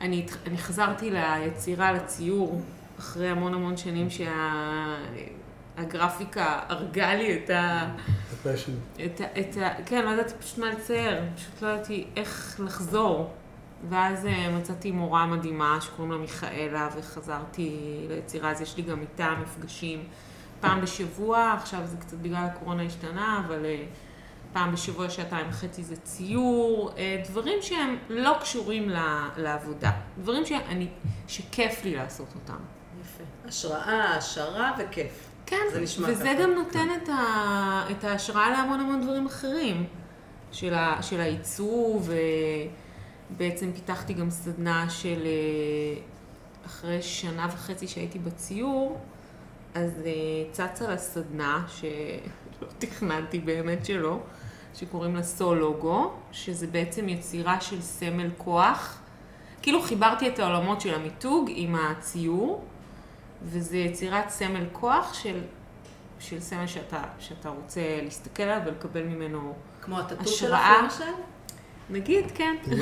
אני, 0.00 0.26
אני 0.46 0.58
חזרתי 0.58 1.10
ליצירה, 1.10 1.92
לציור, 1.92 2.60
אחרי 2.98 3.28
המון 3.28 3.54
המון 3.54 3.76
שנים 3.76 4.08
שהגרפיקה 5.76 6.60
הרגה 6.68 7.14
לי 7.14 7.36
את 7.36 7.50
ה... 7.50 7.88
את 9.04 9.20
ה... 9.20 9.24
את 9.40 9.56
ה 9.56 9.68
כן, 9.86 10.04
לא 10.04 10.10
ידעתי 10.10 10.34
פשוט 10.40 10.58
מה 10.58 10.70
לצייר, 10.70 11.20
פשוט 11.36 11.62
לא 11.62 11.68
ידעתי 11.68 12.06
איך 12.16 12.60
לחזור. 12.64 13.30
ואז 13.88 14.26
אה, 14.26 14.56
מצאתי 14.58 14.90
מורה 14.90 15.26
מדהימה 15.26 15.78
שקוראים 15.80 16.12
לה 16.12 16.18
מיכאלה, 16.18 16.88
וחזרתי 16.96 17.76
ליצירה, 18.08 18.50
אז 18.50 18.60
יש 18.60 18.76
לי 18.76 18.82
גם 18.82 19.00
איתה 19.00 19.34
מפגשים 19.42 20.04
פעם 20.60 20.80
בשבוע, 20.80 21.52
עכשיו 21.52 21.80
זה 21.84 21.96
קצת 21.96 22.16
בגלל 22.16 22.44
הקורונה 22.44 22.82
השתנה, 22.82 23.42
אבל 23.46 23.64
אה, 23.64 23.84
פעם 24.52 24.72
בשבוע, 24.72 25.10
שעתיים 25.10 25.46
וחצי 25.50 25.82
זה 25.82 25.96
ציור, 25.96 26.90
אה, 26.98 27.22
דברים 27.28 27.58
שהם 27.62 27.96
לא 28.08 28.36
קשורים 28.40 28.90
לעבודה, 29.36 29.90
דברים 30.18 30.46
שאני, 30.46 30.88
שכיף 31.28 31.84
לי 31.84 31.94
לעשות 31.94 32.28
אותם. 32.34 32.58
יפה. 33.00 33.24
השראה, 33.48 34.04
העשרה 34.04 34.72
וכיף. 34.78 35.28
כן, 35.46 35.56
זה 35.72 35.80
נשמע 35.80 36.08
וזה 36.08 36.24
ככה. 36.24 36.42
גם 36.42 36.50
נותן 36.50 36.88
את, 37.02 37.08
ה, 37.08 37.86
את 37.90 38.04
ההשראה 38.04 38.50
להמון 38.50 38.80
המון 38.80 39.02
דברים 39.02 39.26
אחרים, 39.26 39.86
של, 40.52 40.74
ה, 40.74 41.02
של 41.02 41.20
העיצוב, 41.20 42.10
ובעצם 43.30 43.72
פיתחתי 43.72 44.12
גם 44.12 44.30
סדנה 44.30 44.90
של, 44.90 45.22
אה, 45.24 46.00
אחרי 46.66 47.02
שנה 47.02 47.46
וחצי 47.52 47.88
שהייתי 47.88 48.18
בציור, 48.18 49.00
אז 49.74 49.90
אה, 50.06 50.12
צצה 50.52 50.88
לה 50.88 50.98
סדנה, 50.98 51.64
שלא 51.68 52.68
תכננתי 52.78 53.38
באמת 53.38 53.86
שלא, 53.86 54.20
שקוראים 54.74 55.16
לה 55.16 55.22
סול 55.22 55.58
לוגו, 55.58 56.12
שזה 56.32 56.66
בעצם 56.66 57.08
יצירה 57.08 57.60
של 57.60 57.82
סמל 57.82 58.30
כוח. 58.38 58.98
כאילו 59.62 59.82
חיברתי 59.82 60.28
את 60.28 60.38
העולמות 60.38 60.80
של 60.80 60.94
המיתוג 60.94 61.50
עם 61.54 61.74
הציור, 61.74 62.64
וזה 63.42 63.76
יצירת 63.76 64.30
סמל 64.30 64.64
כוח 64.72 65.14
של, 65.14 65.40
של 66.20 66.40
סמל 66.40 66.66
שאתה, 66.66 67.02
שאתה 67.18 67.48
רוצה 67.48 67.80
להסתכל 68.02 68.42
עליו 68.42 68.62
ולקבל 68.66 69.02
ממנו, 69.02 69.54
כמו 69.82 69.98
הטאטו 69.98 70.28
שלך 70.28 70.58
השראה. 70.58 70.82
למשל? 70.82 71.12
נגיד, 71.90 72.24
כן. 72.34 72.56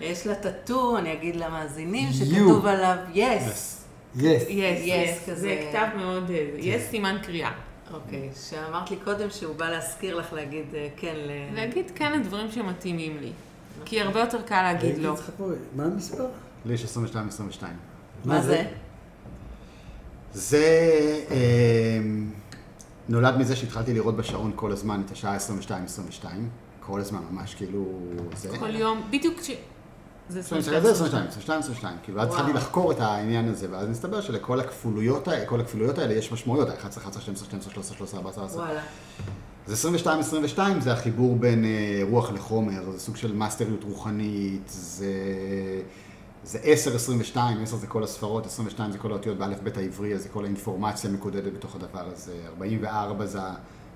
יש 0.00 0.26
לה 0.26 0.34
טאטו, 0.34 0.98
אני 0.98 1.12
אגיד 1.12 1.36
למאזינים. 1.36 2.12
שכתוב 2.12 2.66
עליו 2.66 2.96
yes. 3.12 3.18
יס. 3.18 3.84
יס, 4.16 4.42
Yes, 4.42 4.50
יס, 4.50 5.22
כזה. 5.22 5.34
זה 5.34 5.68
כתב 5.70 5.86
מאוד, 5.96 6.30
אה, 6.30 6.48
יש 6.58 6.82
סימן 6.82 7.18
קריאה. 7.22 7.50
אוקיי, 7.92 8.30
שאמרת 8.48 8.90
לי 8.90 8.96
קודם 9.04 9.30
שהוא 9.30 9.56
בא 9.56 9.70
להזכיר 9.70 10.16
לך 10.16 10.32
להגיד 10.32 10.74
אה, 10.74 10.88
כן 10.96 11.14
ל... 11.16 11.54
להגיד 11.54 11.90
כן 11.94 12.20
לדברים 12.20 12.50
שמתאימים 12.50 13.18
לי. 13.20 13.32
כי 13.84 14.00
הרבה 14.00 14.20
יותר 14.20 14.42
קל 14.42 14.62
להגיד 14.62 14.98
לא. 14.98 15.16
מה 15.76 15.84
המספר? 15.84 16.26
לי 16.64 16.74
יש 16.74 16.84
22-22. 16.84 17.64
מה 18.24 18.42
זה? 18.42 18.64
זה 20.34 20.66
אה, 21.30 21.98
נולד 23.08 23.36
מזה 23.36 23.56
שהתחלתי 23.56 23.94
לראות 23.94 24.16
בשעון 24.16 24.52
כל 24.56 24.72
הזמן 24.72 25.02
את 25.06 25.10
השעה 25.10 25.36
22-22. 26.22 26.24
כל 26.80 27.00
הזמן, 27.00 27.20
ממש, 27.30 27.54
כאילו, 27.54 27.84
זה. 28.36 28.58
כל 28.58 28.74
יום, 28.74 29.02
בדיוק 29.10 29.40
כש... 29.40 29.50
זה 30.28 30.40
22, 30.40 30.82
זה 30.82 30.90
22, 30.90 31.26
22, 31.28 31.60
22, 31.60 31.96
כאילו, 32.02 32.18
ואז. 32.18 32.28
התחלתי 32.28 32.52
לחקור 32.52 32.92
את 32.92 33.00
העניין 33.00 33.48
הזה, 33.48 33.66
ואז 33.70 33.88
מסתבר 33.88 34.20
שלכל 34.20 34.60
הכפולויות 34.60 35.28
האלה, 35.28 35.46
כל 35.46 35.60
הכפילויות 35.60 35.98
האלה 35.98 36.14
יש 36.14 36.32
משמעויות, 36.32 36.68
11, 36.68 37.02
11, 37.02 37.22
12, 37.22 37.46
12, 37.46 37.72
13, 37.72 37.96
13, 37.96 38.20
14, 38.20 38.44
14. 38.44 38.64
וואלה. 38.64 38.80
זה 39.66 39.88
אז 39.88 40.56
22-22 40.56 40.58
זה 40.80 40.92
החיבור 40.92 41.36
בין 41.36 41.64
אה, 41.64 42.00
רוח 42.10 42.32
לחומר, 42.32 42.90
זה 42.90 43.00
סוג 43.00 43.16
של 43.16 43.34
מאסטריות 43.34 43.84
רוחנית, 43.84 44.62
זה, 44.66 45.12
זה 46.44 46.58
10-22, 47.34 47.38
10 47.62 47.76
זה 47.76 47.86
כל 47.86 48.04
הספרות, 48.04 48.46
22 48.46 48.92
זה 48.92 48.98
כל 48.98 49.10
האותיות 49.10 49.38
באלף 49.38 49.60
בית 49.60 49.76
העברי, 49.76 50.14
אז 50.14 50.22
זה 50.22 50.28
כל 50.28 50.44
האינפורמציה 50.44 51.10
מקודדת 51.10 51.52
בתוך 51.52 51.76
הדבר 51.76 52.08
הזה, 52.12 52.32
44 52.46 53.26
זה 53.26 53.38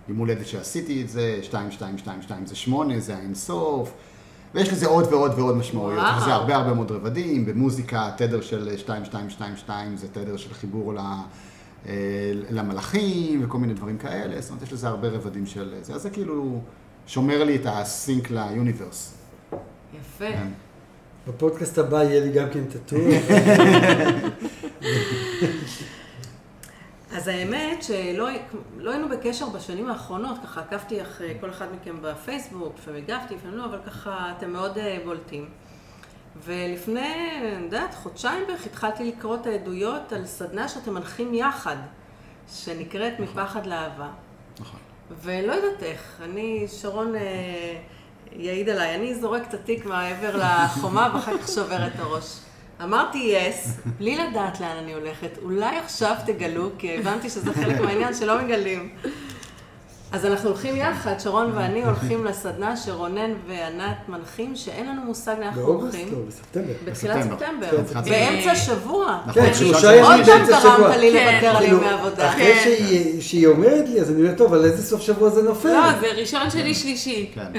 היום 0.09 0.19
הולדת 0.19 0.47
שעשיתי 0.47 1.03
את 1.03 1.09
זה, 1.09 1.35
2222 1.39 2.47
זה 2.47 2.55
8, 2.57 3.01
זה 3.01 3.17
האינסוף, 3.17 3.93
ויש 4.57 4.73
לזה 4.73 4.87
עוד 4.87 5.13
ועוד 5.13 5.39
ועוד 5.39 5.57
משמעויות, 5.57 6.05
וואו. 6.05 6.25
זה 6.25 6.35
הרבה 6.35 6.57
הרבה 6.57 6.75
מאוד 6.75 6.91
רבדים, 6.91 7.47
במוזיקה 7.47 8.11
תדר 8.17 8.41
של 8.41 8.69
2222 8.69 9.97
זה 9.97 10.09
תדר 10.09 10.37
של 10.37 10.55
חיבור 10.55 10.95
ל... 10.95 10.99
אה, 11.89 12.33
למלאכים 12.51 13.45
וכל 13.45 13.59
מיני 13.59 13.75
דברים 13.75 13.99
כאלה, 13.99 14.41
זאת 14.41 14.51
אומרת, 14.51 14.63
יש 14.63 14.73
לזה 14.73 14.89
הרבה 14.89 15.09
רבדים 15.09 15.47
של 15.47 15.75
זה, 15.81 15.95
אז 15.95 16.03
זה 16.03 16.11
כאילו 16.11 16.61
שומר 17.07 17.45
לי 17.45 17.57
את 17.57 17.63
הסינק 17.65 18.31
ליוניברס. 18.31 19.15
יפה. 19.99 20.19
כן. 20.19 20.49
בפודקאסט 21.29 21.79
הבא 21.79 22.03
יהיה 22.03 22.25
לי 22.25 22.33
גם 22.33 22.47
כן 22.53 22.65
טאטו. 22.65 22.97
אז 27.17 27.29
האמת 27.29 27.83
שלא 27.83 28.29
לא 28.79 28.91
היינו 28.91 29.09
בקשר 29.09 29.49
בשנים 29.49 29.91
האחרונות, 29.91 30.37
ככה 30.43 30.61
עקבתי 30.61 31.03
אחרי 31.03 31.37
כל 31.41 31.51
אחד 31.51 31.67
מכם 31.75 31.97
בפייסבוק, 32.03 32.75
לפעמים 32.79 33.05
הגבתי, 33.05 33.35
לפעמים 33.35 33.59
לא, 33.59 33.65
אבל 33.65 33.79
ככה 33.87 34.33
אתם 34.37 34.51
מאוד 34.51 34.79
אה, 34.79 34.99
בולטים. 35.05 35.49
ולפני, 36.45 37.41
אני 37.57 37.65
יודעת, 37.65 37.95
חודשיים 37.95 38.47
בערך 38.47 38.67
התחלתי 38.67 39.05
לקרוא 39.05 39.37
את 39.37 39.47
העדויות 39.47 40.13
על 40.13 40.27
סדנה 40.27 40.69
שאתם 40.69 40.95
מנחים 40.95 41.35
יחד, 41.35 41.77
שנקראת 42.55 43.21
מפחד 43.21 43.67
לאהבה. 43.67 44.09
נכון. 44.61 44.81
ולא 45.23 45.53
יודעת 45.53 45.83
איך, 45.83 46.21
אני, 46.25 46.69
שרון 46.69 47.15
אה, 47.15 47.21
יעיד 48.33 48.69
עליי, 48.69 48.95
אני 48.95 49.15
זורק 49.15 49.43
את 49.49 49.55
התיק 49.55 49.87
מעבר 49.87 50.37
לחומה 50.37 51.11
ואחר 51.15 51.39
כך 51.39 51.49
שובר 51.49 51.87
את 51.87 51.99
הראש. 51.99 52.39
אמרתי 52.83 53.19
יס, 53.19 53.71
בלי 53.99 54.17
לדעת 54.17 54.61
לאן 54.61 54.77
אני 54.83 54.95
הולכת. 54.95 55.29
אולי 55.43 55.77
עכשיו 55.79 56.15
תגלו, 56.27 56.71
כי 56.79 56.97
הבנתי 56.99 57.31
שזה 57.31 57.53
חלק 57.53 57.81
מהעניין 57.81 58.15
שלא 58.15 58.43
מגלים. 58.43 58.89
אז 60.13 60.27
אנחנו 60.27 60.49
הולכים 60.49 60.77
יחד, 60.77 61.19
שרון 61.19 61.53
ואני 61.55 61.85
הולכים 61.85 62.25
לסדנה 62.25 62.77
שרונן 62.77 63.31
וענת 63.49 63.97
מנחים, 64.09 64.57
שאין 64.57 64.87
לנו 64.89 65.03
מושג 65.03 65.35
לאן 65.39 65.43
אנחנו 65.43 65.63
באוגוסט 65.67 65.95
הולכים. 65.97 66.15
או 66.15 66.23
בספטמבר. 66.29 66.73
בתחילת. 66.85 67.23
ספטמבר. 67.23 67.71
כן. 67.95 68.11
באמצע 68.11 68.51
השבוע. 68.51 69.21
נכון, 69.27 69.43
כן, 69.43 69.55
שלושה 69.55 69.81
של- 69.81 69.87
ימים 69.91 70.05
עוד 70.05 70.15
פעם 70.27 70.39
באמצע 70.39 70.57
השבוע. 70.57 70.79
גרמת 70.79 70.97
לי 70.97 71.13
כן. 71.13 71.33
לוותר 71.33 71.57
על 71.57 71.65
כאילו, 71.65 71.79
ימי 71.79 71.89
עבודה. 71.89 72.29
אחרי 72.29 72.55
כן. 72.55 72.71
שהיא- 73.21 73.47
אומרת 73.47 73.89
לי, 73.89 74.01
אז 74.01 74.11
אני 74.11 74.23
אומר, 74.23 74.35
טוב, 74.39 74.55
על 74.55 74.65
איזה 74.65 74.83
סוף 74.83 75.01
שבוע 75.01 75.29
זה 75.31 75.43
נופל? 75.43 75.69
לא, 75.69 76.01
זה 76.01 76.07
ראשון 76.07 76.51
שני 76.51 76.75
שלישי. 76.75 77.31
כן, 77.35 77.53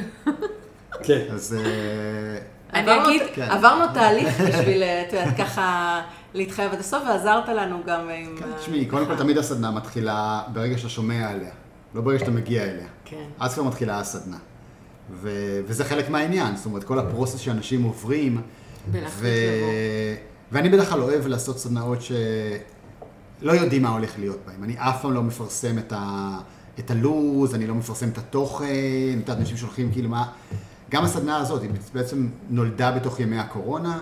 כן. 1.03 1.21
אז 1.33 1.55
אה, 1.59 2.39
אני 2.73 3.03
אגיד- 3.03 3.21
כן. 3.33 3.47
עברנו 3.51 3.85
תהליך 3.93 4.39
בשביל, 4.41 4.83
אה, 4.83 5.03
את 5.07 5.13
יודעת, 5.13 5.37
ככה 5.37 6.01
להתחייב 6.33 6.71
עד 6.73 6.79
הסוף, 6.79 7.03
ועזרת 7.07 7.49
לנו 7.49 7.77
גם 7.85 7.99
עם... 8.09 8.35
כן, 8.39 8.45
ה- 8.55 8.59
תשמעי, 8.59 8.85
קודם 8.85 9.05
כל 9.05 9.15
תמיד 9.15 9.37
הסדנה 9.37 9.71
מתחילה 9.71 10.41
ברגע 10.53 10.77
שאתה 10.77 10.89
שומע 10.89 11.29
עליה, 11.29 11.51
לא 11.95 12.01
ברגע 12.01 12.19
שאתה 12.19 12.31
מגיע 12.31 12.63
אליה. 12.63 12.87
כן. 13.05 13.23
אז 13.39 13.53
כבר 13.53 13.63
מתחילה 13.63 13.99
הסדנה. 13.99 14.37
ו- 15.11 15.59
וזה 15.67 15.85
חלק 15.85 16.09
מהעניין, 16.09 16.55
זאת 16.55 16.65
אומרת, 16.65 16.83
כל 16.83 16.99
הפרוסס 16.99 17.39
שאנשים 17.39 17.83
עוברים. 17.83 18.41
ו-. 18.91 19.27
ואני 20.51 20.69
בדרך 20.69 20.89
כלל 20.89 21.01
אוהב 21.01 21.27
לעשות 21.27 21.59
סדנאות 21.59 21.99
שלא 22.01 22.15
יודעים 23.51 23.81
מה 23.83 23.89
הולך 23.89 24.19
להיות 24.19 24.39
בהן. 24.45 24.63
אני 24.63 24.75
אף 24.77 25.01
פעם 25.01 25.13
לא 25.13 25.23
מפרסם 25.23 25.77
את, 25.77 25.93
ה... 25.95 26.37
את 26.79 26.91
הלו"ז, 26.91 27.55
אני 27.55 27.67
לא 27.67 27.75
מפרסם 27.75 28.09
את 28.09 28.17
התוכן, 28.17 28.65
את 29.13 29.29
יודעת, 29.29 29.37
אנשים 29.37 29.57
שולחים 29.57 29.91
כאילו 29.91 30.09
מה... 30.09 30.25
גם 30.91 31.03
הסדנה 31.03 31.37
הזאת, 31.37 31.61
היא 31.61 31.69
בעצם 31.93 32.27
נולדה 32.49 32.91
בתוך 32.91 33.19
ימי 33.19 33.39
הקורונה, 33.39 33.99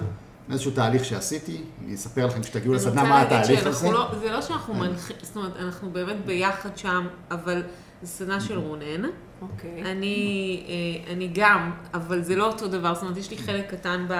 מאיזשהו 0.49 0.71
תהליך 0.71 1.05
שעשיתי, 1.05 1.61
אני 1.85 1.95
אספר 1.95 2.25
לכם 2.25 2.41
כשתגיעו 2.41 2.73
לסדנה 2.73 3.03
מה 3.03 3.21
התהליך 3.21 3.65
הזה. 3.65 3.91
לא- 3.91 4.11
זה 4.19 4.31
לא 4.31 4.41
שאנחנו 4.41 4.73
מנחים, 4.73 5.15
זאת 5.21 5.35
אומרת, 5.35 5.51
אנחנו 5.59 5.89
באמת 5.89 6.25
ביחד 6.25 6.77
שם, 6.77 7.07
אבל 7.31 7.63
זו 8.03 8.07
סדנה 8.07 8.41
של 8.41 8.57
רונן. 8.57 9.09
אוקיי. 9.41 9.81
אני, 9.91 10.63
אה, 11.07 11.13
אני 11.13 11.29
גם, 11.33 11.71
אבל 11.93 12.23
זה 12.23 12.35
לא 12.35 12.47
אותו 12.47 12.67
דבר, 12.67 12.93
זאת 12.93 13.03
אומרת, 13.03 13.17
יש 13.17 13.31
לי 13.31 13.37
חלק 13.37 13.71
קטן 13.71 14.05
ב... 14.09 14.13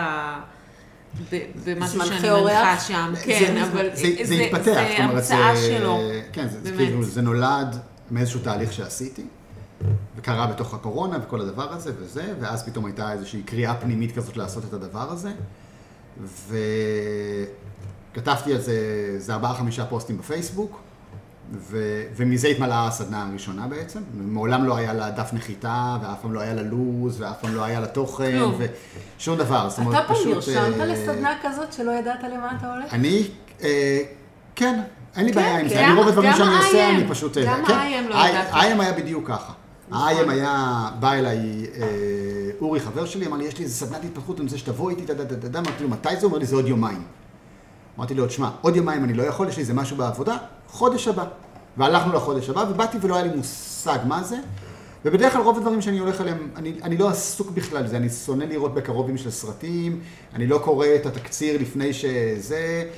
ב- 1.31 1.41
במשהו 1.65 2.01
שאני? 2.05 2.29
מנחה 2.43 2.79
שם, 2.79 3.13
כן, 3.23 3.57
אבל 3.71 3.87
זה, 3.93 4.07
התפתח, 4.33 4.63
זאת 4.63 4.99
אומרת, 4.99 4.99
המצאה 4.99 5.55
שלו. 5.57 5.99
כן. 6.33 6.47
כאילו, 6.77 7.03
זה 7.03 7.21
נולד 7.21 7.75
מאיזשהו 8.11 8.39
תהליך 8.39 8.73
שעשיתי, 8.73 9.23
וקרה 10.17 10.47
בתוך 10.47 10.73
הקורונה 10.73 11.17
וכל 11.23 11.41
הדבר 11.41 11.73
הזה 11.73 11.91
וזה, 11.99 12.33
ואז 12.39 12.63
פתאום 12.65 12.85
הייתה 12.85 13.11
איזושהי 13.11 13.43
קריאה 13.43 13.73
פנימית 13.75 14.15
כזאת 14.15 14.37
לעשות 14.37 14.63
את 14.65 14.73
הדבר 14.73 15.11
הזה, 15.11 15.31
וכתבתי 18.13 18.53
על 18.53 18.61
זה, 18.61 18.75
זה 19.17 19.33
ארבעה 19.33 19.53
חמישה 19.53 19.85
פוסטים 19.85 20.17
בפייסבוק, 20.17 20.79
ו, 21.53 21.77
ומזה 22.15 22.47
התמלאה 22.47 22.87
הסדנה 22.87 23.27
הראשונה 23.29 23.67
בעצם, 23.67 23.99
מעולם 24.13 24.63
לא 24.63 24.77
היה 24.77 24.93
לה 24.93 25.09
דף 25.11 25.29
נחיתה, 25.33 25.97
ואף 26.03 26.21
פעם 26.21 26.33
לא 26.33 26.39
היה 26.39 26.53
לה 26.53 26.61
לו"ז, 26.61 27.21
ואף 27.21 27.39
פעם 27.41 27.55
לא 27.55 27.63
היה 27.63 27.79
לה 27.79 27.87
תוכן, 27.87 28.31
כלום. 28.37 28.55
ושום 29.17 29.37
דבר, 29.37 29.69
זאת 29.69 29.79
אומרת, 29.79 29.95
אתה 29.99 30.07
פעם 30.07 30.15
פשוט... 30.15 30.33
נרשמת 30.35 30.79
אה, 30.79 30.85
לסדנה 30.85 31.33
כזאת 31.43 31.73
שלא 31.73 31.91
ידעת 31.91 32.19
למה 32.23 32.51
אתה 32.59 32.73
הולך? 32.73 32.93
אני, 32.93 33.27
אה, 33.63 34.01
כן, 34.55 34.81
אין 35.15 35.25
לי 35.25 35.33
כן, 35.33 35.39
בעיה 35.41 35.59
עם 35.59 35.67
זה. 35.67 35.75
גם- 35.75 35.83
אני 35.83 35.93
רוב 35.99 36.07
הדברים 36.07 36.31
גם 36.31 36.37
שאני 36.37 36.55
עושה. 36.57 36.89
אני 36.89 37.07
פשוט... 37.09 37.37
גם 37.37 37.63
כן, 37.67 37.73
ה-IM 37.73 38.09
לא 38.09 38.15
ה- 38.23 38.29
ידעתי. 38.29 38.51
ה-IM 38.51 38.81
היה 38.81 38.93
בדיוק 38.93 39.27
ככה. 39.27 39.53
נכון. 39.89 40.07
ה-IM 40.07 40.31
היה, 40.31 40.89
בא 40.99 41.13
אליי 41.13 41.65
אה, 41.77 41.87
אורי, 42.61 42.79
חבר 42.79 43.05
שלי, 43.05 43.27
אמר 43.27 43.37
לי, 43.37 43.45
יש 43.45 43.57
לי 43.57 43.63
איזה 43.63 43.75
סדנת 43.75 44.03
התפתחות, 44.03 44.39
אני 44.39 44.45
רוצה 44.45 44.57
שתבוא 44.57 44.89
איתי, 44.89 45.05
דה-דה-דה-דה, 45.05 45.59
אמרתי 45.59 45.83
לו, 45.83 45.89
מתי 45.89 46.09
זה? 46.09 46.15
הוא 46.15 46.25
אומר 46.25 46.37
לי, 46.37 46.45
זה 46.45 46.55
עוד 46.55 46.67
יומיים. 46.67 47.03
אמרתי 47.97 48.13
לו, 48.13 48.27
תשמע, 48.27 48.49
עוד 48.61 48.75
יומיים 48.75 49.03
אני 49.03 49.13
לא 49.13 49.23
יכול, 49.23 49.47
יש 49.47 49.55
לי 49.55 49.61
איזה 49.61 49.73
משהו 49.73 49.97
בעבודה, 49.97 50.37
חודש 50.67 51.07
הבא. 51.07 51.25
והלכנו 51.77 52.13
לחודש 52.13 52.49
הבא, 52.49 52.65
ובאתי 52.69 52.97
ולא 53.01 53.15
היה 53.15 53.23
לי 53.23 53.35
מושג 53.35 53.99
מה 54.07 54.23
זה. 54.23 54.37
ובדרך 55.05 55.33
כלל 55.33 55.41
רוב 55.41 55.57
הדברים 55.57 55.81
שאני 55.81 55.99
הולך 55.99 56.21
עליהם, 56.21 56.49
אני, 56.55 56.73
אני 56.83 56.97
לא 56.97 57.09
עסוק 57.09 57.51
בכלל 57.51 57.83
בזה, 57.83 57.97
אני 57.97 58.09
שונא 58.09 58.43
לראות 58.43 58.73
בקרובים 58.73 59.17
של 59.17 59.31
סרטים, 59.31 59.99
אני 60.33 60.47
לא 60.47 60.57
קורא 60.57 60.87
את 60.95 61.05
התקציר 61.05 61.61
לפני 61.61 61.93
שזה. 61.93 62.89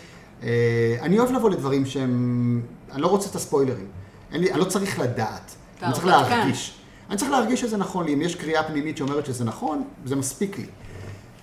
אה, 0.43 0.97
אני 1.01 1.19
אוהב 1.19 1.31
לבוא 1.31 1.49
לדברים 1.49 1.85
שהם, 1.85 2.61
אני 2.91 3.01
לא 3.01 3.07
רוצה 3.07 3.29
את 3.29 3.35
הספוילרים. 3.35 3.87
לי, 4.31 4.51
אני 4.51 4.59
לא 4.59 4.65
צריך 4.65 4.99
לדעת, 4.99 5.55
אני 5.83 5.93
צריך 5.93 6.05
הרפתקן. 6.05 6.37
להרגיש. 6.37 6.76
אני 7.09 7.17
צריך 7.17 7.31
להרגיש 7.31 7.61
שזה 7.61 7.77
נכון 7.77 8.05
לי, 8.05 8.13
אם 8.13 8.21
יש 8.21 8.35
קריאה 8.35 8.63
פנימית 8.63 8.97
שאומרת 8.97 9.25
שזה 9.25 9.43
נכון, 9.45 9.83
זה 10.05 10.15
מספיק 10.15 10.57
לי. 10.57 10.65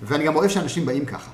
ואני 0.03 0.25
גם 0.25 0.37
אוהב 0.37 0.51
שאנשים 0.51 0.87
באים 0.87 1.05
ככה, 1.05 1.31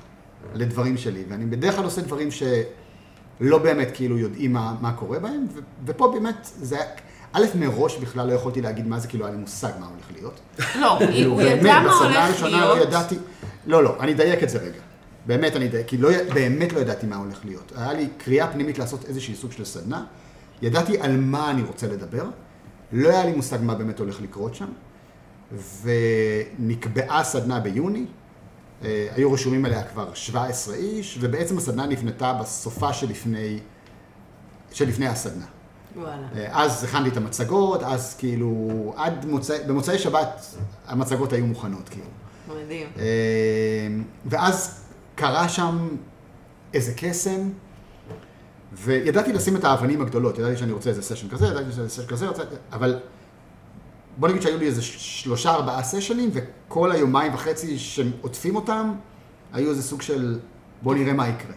לדברים 0.53 0.97
שלי, 0.97 1.23
ואני 1.29 1.45
בדרך 1.45 1.75
כלל 1.75 1.83
עושה 1.83 2.01
דברים 2.01 2.29
שלא 2.31 3.57
באמת 3.57 3.87
כאילו 3.93 4.17
יודעים 4.17 4.53
מה, 4.53 4.75
מה 4.81 4.93
קורה 4.93 5.19
בהם, 5.19 5.47
ו- 5.53 5.59
ופה 5.85 6.11
באמת 6.13 6.49
זה 6.61 6.75
היה, 6.75 6.85
א', 7.33 7.45
מראש 7.55 7.97
בכלל 7.97 8.27
לא 8.27 8.33
יכולתי 8.33 8.61
להגיד 8.61 8.87
מה 8.87 8.99
זה, 8.99 9.07
כאילו 9.07 9.25
היה 9.25 9.35
לי 9.35 9.41
מושג 9.41 9.71
מה 9.79 9.85
הולך 9.85 10.05
להיות. 10.15 10.39
לא, 10.81 10.97
כאילו, 10.99 11.31
הוא 11.31 11.41
ידע 11.41 11.55
באמת, 11.55 11.85
מה 11.85 11.93
הולך 11.93 12.17
הראשונה 12.17 12.65
לא 12.65 12.73
להיות. 12.73 12.87
ידעתי, 12.87 13.15
לא, 13.67 13.83
לא, 13.83 13.95
אני 13.99 14.11
אדייק 14.11 14.43
את 14.43 14.49
זה 14.49 14.57
רגע. 14.57 14.79
באמת 15.25 15.55
אני 15.55 15.65
אדייק, 15.65 15.87
כי 15.87 15.97
לא, 15.97 16.09
באמת 16.33 16.73
לא 16.73 16.79
ידעתי 16.79 17.07
מה 17.07 17.15
הולך 17.15 17.39
להיות. 17.45 17.71
היה 17.75 17.93
לי 17.93 18.07
קריאה 18.17 18.47
פנימית 18.47 18.79
לעשות 18.79 19.05
איזושהי 19.05 19.35
סוג 19.35 19.51
של 19.51 19.65
סדנה, 19.65 20.03
ידעתי 20.61 21.01
על 21.01 21.17
מה 21.17 21.51
אני 21.51 21.61
רוצה 21.61 21.87
לדבר, 21.87 22.25
לא 22.91 23.09
היה 23.09 23.25
לי 23.25 23.33
מושג 23.33 23.57
מה 23.61 23.75
באמת 23.75 23.99
הולך 23.99 24.21
לקרות 24.21 24.55
שם, 24.55 24.69
ונקבעה 25.81 27.23
סדנה 27.23 27.59
ביוני, 27.59 28.05
אה, 28.83 29.07
היו 29.15 29.33
רשומים 29.33 29.65
עליה 29.65 29.83
כבר 29.83 30.13
17 30.13 30.75
איש, 30.75 31.17
ובעצם 31.21 31.57
הסדנה 31.57 31.85
נבנתה 31.85 32.33
בסופה 32.33 32.93
שלפני, 32.93 33.59
שלפני 34.71 35.07
הסדנה. 35.07 35.45
וואלה. 35.95 36.27
אה, 36.35 36.63
אז 36.63 36.83
הכנתי 36.83 37.09
את 37.09 37.17
המצגות, 37.17 37.83
אז 37.83 38.15
כאילו, 38.17 38.93
עד 38.97 39.25
מוצאי, 39.25 39.57
במוצאי 39.67 39.99
שבת 39.99 40.55
המצגות 40.87 41.33
היו 41.33 41.45
מוכנות, 41.45 41.89
כאילו. 41.89 42.05
מדהים. 42.47 42.87
אה, 42.97 43.03
ואז 44.25 44.83
קרה 45.15 45.49
שם 45.49 45.87
איזה 46.73 46.93
קסם, 46.97 47.49
וידעתי 48.73 49.33
לשים 49.33 49.55
את 49.55 49.63
האבנים 49.63 50.01
הגדולות, 50.01 50.37
ידעתי 50.37 50.57
שאני 50.57 50.71
רוצה 50.71 50.89
איזה 50.89 51.01
סשן 51.01 51.29
כזה, 51.29 51.47
ידעתי 51.47 51.71
שזה 51.71 51.89
סשן 51.89 52.05
כזה, 52.05 52.27
רוצה... 52.27 52.43
אבל 52.71 52.99
בוא 54.17 54.29
נגיד 54.29 54.41
שהיו 54.41 54.57
לי 54.57 54.65
איזה 54.65 54.81
שלושה 54.81 55.51
ארבעה 55.51 55.83
סשנים, 55.83 56.29
וכל 56.33 56.91
היומיים 56.91 57.33
וחצי 57.33 57.79
שעוטפים 57.79 58.55
אותם, 58.55 58.91
היו 59.53 59.69
איזה 59.69 59.83
סוג 59.83 60.01
של 60.01 60.39
בוא 60.81 60.95
נראה 60.95 61.13
מה 61.13 61.27
יקרה. 61.29 61.53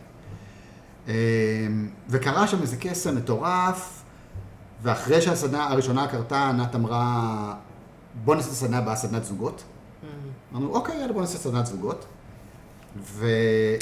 אה, 1.09 1.14
וקרה 2.09 2.46
שם 2.46 2.62
איזה 2.62 2.77
קסם 2.81 3.16
מטורף, 3.16 4.03
ואחרי 4.83 5.22
שהסדנה 5.22 5.70
הראשונה 5.70 6.07
קרתה, 6.09 6.48
ענת 6.48 6.74
אמרה, 6.74 7.55
בוא 8.24 8.35
נעשה 8.35 8.48
את 8.48 8.53
הסדנה 8.53 8.79
הבאה 8.79 8.96
סדנת 8.96 9.24
זוגות. 9.24 9.64
אמרנו, 10.53 10.74
אוקיי, 10.74 10.96
יאללה, 11.00 11.12
בוא 11.12 11.20
נעשה 11.20 11.38
סדנת 11.38 11.66
זוגות. 11.66 12.05
ו... 12.96 13.26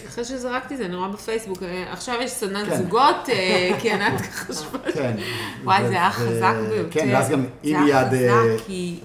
אחרי 0.09 0.25
שזרקתי 0.25 0.77
זה, 0.77 0.85
אני 0.87 0.97
רואה 0.97 1.09
בפייסבוק, 1.09 1.63
אה, 1.63 1.93
עכשיו 1.93 2.15
יש 2.21 2.31
סדנת 2.31 2.69
כן. 2.69 2.77
זוגות, 2.77 3.29
אה, 3.29 3.71
כי 3.81 3.91
ענת 3.91 4.21
חשבה. 4.21 4.79
כן. 4.95 5.17
וואי, 5.65 5.85
ו- 5.85 5.89
זה 5.89 5.93
היה 5.93 6.11
חזק 6.11 6.55
ביותר. 6.69 6.89
כן, 6.91 7.09
ואז 7.13 7.31
גם 7.31 7.47
היא 7.63 7.79
זה 7.79 7.85
מיד... 7.85 8.13
היה 8.13 8.35
אה, 8.35 8.57
חזק, 8.57 8.67
כי 8.67 9.01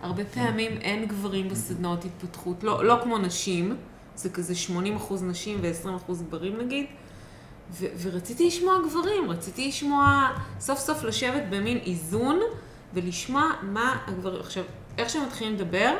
הרבה 0.00 0.24
פעמים 0.24 0.72
אין 0.80 1.06
גברים 1.06 1.48
בסדנאות 1.48 2.04
התפתחות, 2.04 2.64
לא, 2.64 2.84
לא 2.84 2.98
כמו 3.02 3.18
נשים, 3.18 3.76
זה 4.16 4.30
כזה 4.30 4.54
80% 4.68 5.12
נשים 5.22 5.58
ו-20% 5.62 6.12
גברים 6.28 6.56
נגיד, 6.60 6.86
ו- 7.72 7.86
ורציתי 8.02 8.46
לשמוע 8.46 8.74
גברים, 8.88 9.30
רציתי 9.30 9.68
לשמוע, 9.68 10.28
סוף 10.60 10.78
סוף 10.78 11.02
לשבת 11.02 11.42
במין 11.50 11.78
איזון, 11.86 12.40
ולשמוע 12.94 13.50
מה 13.62 13.96
הגברים, 14.06 14.40
עכשיו, 14.40 14.64
איך 14.98 15.10
שהם 15.10 15.22
מתחילים 15.26 15.54
לדבר, 15.54 15.94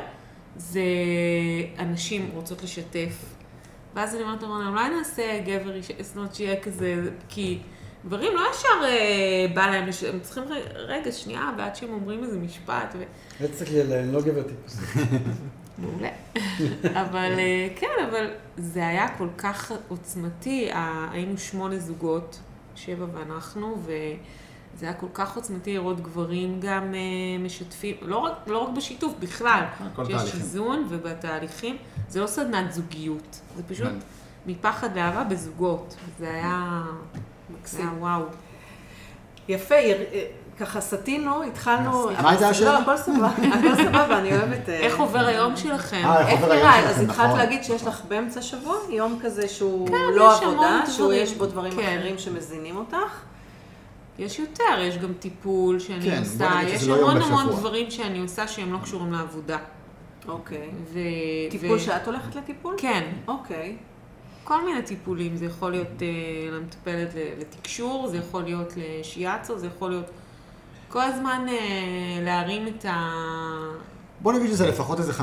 זה 0.57 0.81
הנשים 1.77 2.29
רוצות 2.33 2.63
לשתף. 2.63 3.38
ואז 3.99 4.15
אני 4.15 4.23
אומרת 4.23 4.43
להם, 4.43 4.67
אולי 4.67 4.89
נעשה 4.89 5.39
גבר, 5.45 5.75
איש- 5.75 5.91
זאת 6.01 6.17
אומרת 6.17 6.35
שיהיה 6.35 6.59
כזה, 6.61 6.95
כי 7.29 7.59
גברים 8.05 8.33
לא 8.35 8.41
ישר 8.51 8.83
אה, 8.85 9.45
בא 9.53 9.67
להם, 9.67 9.87
לש- 9.87 10.03
הם 10.03 10.19
צריכים 10.19 10.43
רגע, 10.75 11.11
שנייה, 11.11 11.51
ועד 11.57 11.75
שהם 11.75 11.89
אומרים 11.93 12.23
איזה 12.23 12.39
משפט, 12.39 12.95
ו... 12.99 13.03
תסתכלי 13.51 13.81
עליי, 13.81 13.99
אני 13.99 14.13
לא 14.13 14.21
גבר 14.21 14.43
טיפוס. 14.43 14.79
מעולה. 15.77 16.09
אבל 16.93 17.31
אה, 17.39 17.67
כן, 17.75 17.87
אבל 18.09 18.27
זה 18.57 18.87
היה 18.87 19.07
כל 19.17 19.27
כך 19.37 19.71
עוצמתי, 19.87 20.69
היינו 21.11 21.37
שמונה 21.37 21.79
זוגות, 21.79 22.39
שבע 22.75 23.05
ואנחנו, 23.13 23.77
וזה 24.75 24.85
היה 24.85 24.93
כל 24.95 25.07
כך 25.13 25.35
עוצמתי 25.35 25.73
לראות 25.73 26.01
גברים 26.01 26.59
גם 26.61 26.93
אה, 26.93 26.99
משתפים, 27.43 27.95
לא 28.01 28.17
רק, 28.17 28.33
לא 28.47 28.57
רק 28.57 28.69
בשיתוף, 28.69 29.13
בכלל, 29.19 29.63
כל 29.95 30.05
שיש 30.05 30.15
תהליכים. 30.15 30.39
איזון 30.39 30.85
ובתהליכים, 30.89 31.77
זה 32.09 32.21
לא 32.21 32.27
סדנת 32.27 32.73
זוגיות, 32.73 33.39
זה 33.57 33.63
פשוט 33.63 33.87
כן. 33.87 33.95
מפחד 34.45 34.95
לאהבה 34.97 35.23
בזוגות, 35.23 35.95
זה 36.19 36.29
היה, 36.33 36.81
זה 37.49 37.55
מקסים. 37.59 37.89
היה 37.89 37.97
וואו. 37.99 38.23
יפה, 39.47 39.75
יר- 39.75 40.03
אה, 40.13 40.25
ככה 40.59 40.81
סטינו, 40.81 41.43
התחלנו... 41.43 42.09
מה 42.21 42.29
הייתה 42.29 42.49
השאלה? 42.49 42.73
לא, 42.73 42.77
הכל 42.79 42.97
סבבה, 42.97 43.27
הכל 43.59 43.75
סבבה, 43.83 44.19
אני 44.19 44.31
אוהבת... 44.37 44.69
אה, 44.69 44.79
איך 44.79 44.99
עובר 44.99 45.19
היום 45.25 45.57
שלכם? 45.57 46.01
אה, 46.05 46.19
איך 46.19 46.27
איך 46.29 46.41
עובר 46.41 46.51
היום 46.51 46.63
נראה? 46.67 46.89
אז 46.89 47.01
התחלת 47.01 47.25
נכון. 47.25 47.37
להגיד 47.37 47.63
שיש 47.63 47.87
לך 47.87 48.01
באמצע 48.07 48.41
שבוע 48.41 48.75
יום 48.89 49.19
כזה 49.23 49.47
שהוא 49.47 49.87
כן, 49.87 49.93
לא 50.15 50.37
עבודה, 50.37 50.81
שהוא. 50.95 51.13
יש 51.13 51.33
בו 51.33 51.45
דברים 51.45 51.71
כן. 51.75 51.97
אחרים 51.97 52.17
שמזינים 52.17 52.77
אותך. 52.77 52.95
יש 54.19 54.39
יותר, 54.39 54.79
יש 54.79 54.97
גם 54.97 55.13
טיפול 55.19 55.79
שאני 55.79 56.01
כן, 56.01 56.19
עושה, 56.19 56.59
יש 56.67 56.87
לא 56.87 56.95
המון 56.95 57.21
המון 57.21 57.45
בשבוע. 57.45 57.59
דברים 57.59 57.91
שאני 57.91 58.19
עושה 58.19 58.47
שהם 58.47 58.73
לא 58.73 58.77
קשורים 58.83 59.11
לעבודה. 59.11 59.57
אוקיי. 60.27 60.69
ו... 60.93 60.99
טיפול 61.51 61.77
ו... 61.77 61.79
שאת 61.79 62.07
הולכת 62.07 62.35
לטיפול? 62.35 62.75
כן, 62.77 63.11
אוקיי. 63.27 63.75
כל 64.43 64.65
מיני 64.65 64.81
טיפולים, 64.81 65.37
זה 65.37 65.45
יכול 65.45 65.71
להיות 65.71 66.01
אה, 66.01 66.07
למטפלת 66.51 67.09
לתקשור, 67.39 68.07
זה 68.07 68.17
יכול 68.17 68.43
להיות 68.43 68.73
לשיאצו, 68.77 69.59
זה 69.59 69.67
יכול 69.67 69.89
להיות 69.89 70.09
כל 70.89 71.01
הזמן 71.01 71.45
אה, 71.49 71.55
להרים 72.21 72.67
את 72.67 72.85
ה... 72.85 73.13
בוא 74.21 74.33
נגיד 74.33 74.49
שזה 74.49 74.67
לפחות 74.67 74.99
איזה 74.99 75.11
50-50, 75.11 75.19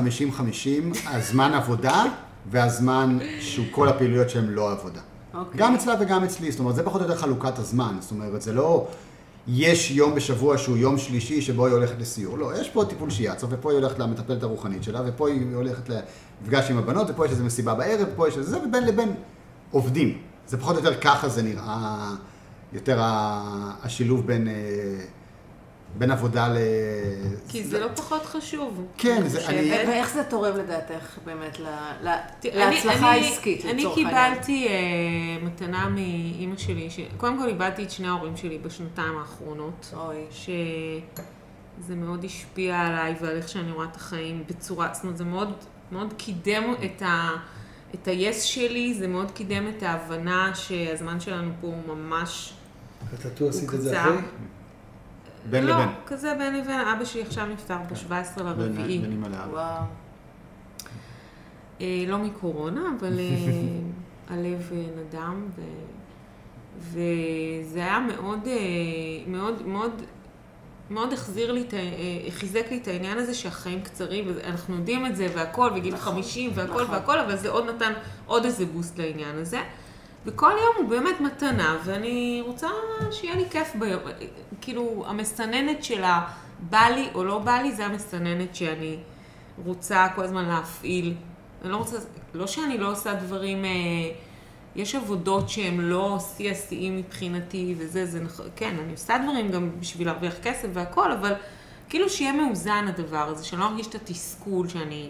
הזמן 1.05 1.53
עבודה 1.53 2.03
והזמן 2.49 3.17
שהוא 3.39 3.65
כל 3.71 3.87
הפעילויות 3.87 4.29
שהן 4.29 4.45
לא 4.45 4.71
עבודה. 4.71 5.01
אוקיי. 5.37 5.59
גם 5.59 5.75
אצלה 5.75 5.95
וגם 5.99 6.23
אצלי, 6.23 6.51
זאת 6.51 6.59
אומרת, 6.59 6.75
זה 6.75 6.83
פחות 6.83 7.01
או 7.01 7.07
יותר 7.07 7.19
חלוקת 7.19 7.59
הזמן. 7.59 7.97
זאת 7.99 8.11
אומרת, 8.11 8.41
זה 8.41 8.53
לא 8.53 8.87
יש 9.47 9.91
יום 9.91 10.15
בשבוע 10.15 10.57
שהוא 10.57 10.77
יום 10.77 10.97
שלישי 10.97 11.41
שבו 11.41 11.65
היא 11.65 11.73
הולכת 11.73 11.99
לסיור. 11.99 12.37
לא, 12.37 12.61
יש 12.61 12.69
פה 12.69 12.85
טיפול 12.89 13.09
שיאצו, 13.09 13.47
ופה 13.49 13.71
היא 13.71 13.79
הולכת 13.79 13.99
למטפלת 13.99 14.43
הרוחנית 14.43 14.83
שלה, 14.83 15.01
ופה 15.05 15.29
היא 15.29 15.55
הולכת 15.55 15.89
למפגש 15.89 16.71
עם 16.71 16.77
הבנות, 16.77 17.07
ופה 17.09 17.25
יש 17.25 17.31
איזו 17.31 17.43
מסיבה 17.43 17.73
בערב, 17.73 18.07
ופה 18.13 18.27
יש 18.27 18.37
איזה 18.37 18.51
זה, 18.51 18.57
ובין 18.67 18.85
לבין 18.85 19.13
עובדים. 19.71 20.17
זה 20.47 20.57
פחות 20.57 20.75
או 20.75 20.83
יותר 20.83 20.99
ככה 21.01 21.29
זה 21.29 21.43
נראה, 21.43 22.09
יותר 22.73 22.99
השילוב 23.83 24.27
בין, 24.27 24.47
אה, 24.47 24.53
בין 25.97 26.11
עבודה 26.11 26.47
ל... 26.47 26.57
כי 27.49 27.63
זה 27.63 27.79
לא 27.79 27.87
פחות 27.95 28.25
חשוב. 28.25 28.85
כן, 28.97 29.17
אני 29.21 29.29
זה-. 29.29 29.47
אני- 29.47 29.71
ואיך 29.89 30.13
זה 30.13 30.23
תורם 30.23 30.57
לדעתך 30.57 31.17
באמת 31.25 31.57
אני- 31.59 32.55
להצלחה 32.55 32.93
אני- 33.15 33.25
העסקית 33.25 33.65
אני 33.65 33.73
לצורך 33.81 33.97
העניין? 33.97 34.33
קיבלתי 34.35 34.67
אה, 34.67 34.73
מתנה 35.45 35.89
מאימא 35.89 36.57
שלי. 36.57 36.89
קודם 37.17 37.39
כל 37.39 37.47
איבדתי 37.47 37.83
את 37.83 37.91
שני 37.91 38.07
ההורים 38.07 38.37
שלי 38.37 38.57
בשנתיים 38.57 39.17
האחרונות. 39.17 39.93
אוי. 39.97 40.15
שזה 40.31 41.95
מאוד 41.95 42.23
השפיע 42.25 42.79
עליי 42.79 43.15
ועל 43.21 43.35
איך 43.37 43.49
שאני 43.49 43.71
רואה 43.71 43.85
את 43.91 43.95
החיים 43.95 44.43
בצורה, 44.49 44.89
זאת 44.93 45.03
אומרת, 45.03 45.17
זה 45.17 45.23
מאוד, 45.23 45.53
מאוד 45.91 46.13
קידם 46.17 46.63
את 46.85 47.01
ה... 47.01 47.29
את 47.95 48.07
ה-yes 48.07 48.33
שלי, 48.41 48.93
זה 48.93 49.07
מאוד 49.07 49.31
קידם 49.31 49.67
את 49.77 49.83
ההבנה 49.83 50.51
שהזמן 50.55 51.19
שלנו 51.19 51.51
פה 51.61 51.67
הוא 51.67 51.95
ממש... 51.95 52.53
הטאטו 53.13 53.49
עשית 53.49 53.73
את 53.73 53.81
זה. 53.81 54.01
אחרי? 54.01 54.11
בין 55.49 55.65
לא, 55.65 55.73
לבין. 55.75 55.89
כזה 56.07 56.33
בין 56.37 56.55
לבין, 56.55 56.79
אבא 56.79 57.05
שלי 57.05 57.21
עכשיו 57.21 57.45
נפטר 57.45 57.77
ב-17 57.77 58.09
בין- 58.43 58.45
לרביעי. 58.45 58.99
בין 58.99 59.11
אימא 59.11 59.27
לאבא. 59.27 59.47
וואו. 59.51 59.83
אה, 61.81 62.03
לא 62.07 62.17
מקורונה, 62.17 62.81
אבל 62.99 63.19
אה, 63.19 63.25
הלב 64.35 64.71
אה, 64.71 64.83
נדם, 65.01 65.45
ו... 65.55 65.61
וזה 66.79 67.79
היה 67.79 67.99
מאוד, 67.99 68.39
מאוד, 69.27 69.67
מאוד, 69.67 69.91
מאוד 70.89 71.13
החזיר 71.13 71.51
לי, 71.51 71.63
חיזק 72.29 72.65
לי 72.71 72.77
את 72.77 72.87
העניין 72.87 73.17
הזה 73.17 73.33
שהחיים 73.33 73.81
קצרים, 73.81 74.25
ואנחנו 74.35 74.75
יודעים 74.75 75.05
את 75.05 75.15
זה 75.15 75.27
והכל, 75.35 75.71
וגיל 75.75 75.93
נכון, 75.93 76.13
50 76.13 76.51
והכל 76.53 76.83
נכון. 76.83 76.95
והכל, 76.95 77.19
אבל 77.19 77.35
זה 77.35 77.49
עוד 77.49 77.65
נתן 77.69 77.93
עוד 78.25 78.45
איזה 78.45 78.65
בוסט 78.65 78.99
לעניין 78.99 79.37
הזה. 79.37 79.59
וכל 80.27 80.51
יום 80.51 80.75
הוא 80.77 80.89
באמת 80.89 81.21
מתנה, 81.21 81.77
ואני 81.83 82.43
רוצה 82.45 82.67
שיהיה 83.11 83.35
לי 83.35 83.49
כיף 83.49 83.75
ביום. 83.75 84.01
כאילו, 84.61 85.03
המסננת 85.07 85.83
של 85.83 86.03
הבא 86.03 86.85
לי 86.95 87.07
או 87.13 87.23
לא 87.23 87.39
בא 87.39 87.61
לי, 87.61 87.71
זה 87.71 87.85
המסננת 87.85 88.55
שאני 88.55 88.97
רוצה 89.65 90.07
כל 90.15 90.23
הזמן 90.23 90.45
להפעיל. 90.45 91.13
אני 91.61 91.71
לא 91.71 91.77
רוצה, 91.77 91.97
לא 92.33 92.47
שאני 92.47 92.77
לא 92.77 92.91
עושה 92.91 93.13
דברים, 93.13 93.65
אה, 93.65 93.69
יש 94.75 94.95
עבודות 94.95 95.49
שהן 95.49 95.79
לא 95.79 96.17
שיא 96.19 96.51
השיאים 96.51 96.97
מבחינתי 96.97 97.75
וזה, 97.77 98.05
זה 98.05 98.19
נכון, 98.19 98.45
כן, 98.55 98.75
אני 98.83 98.91
עושה 98.91 99.17
דברים 99.17 99.51
גם 99.51 99.79
בשביל 99.79 100.07
להרוויח 100.07 100.33
כסף 100.43 100.67
והכל, 100.73 101.11
אבל 101.11 101.33
כאילו 101.89 102.09
שיהיה 102.09 102.33
מאוזן 102.33 102.85
הדבר 102.87 103.29
הזה, 103.29 103.45
שאני 103.45 103.61
לא 103.61 103.65
ארגיש 103.65 103.87
את 103.87 103.95
התסכול 103.95 104.67
שאני... 104.67 105.09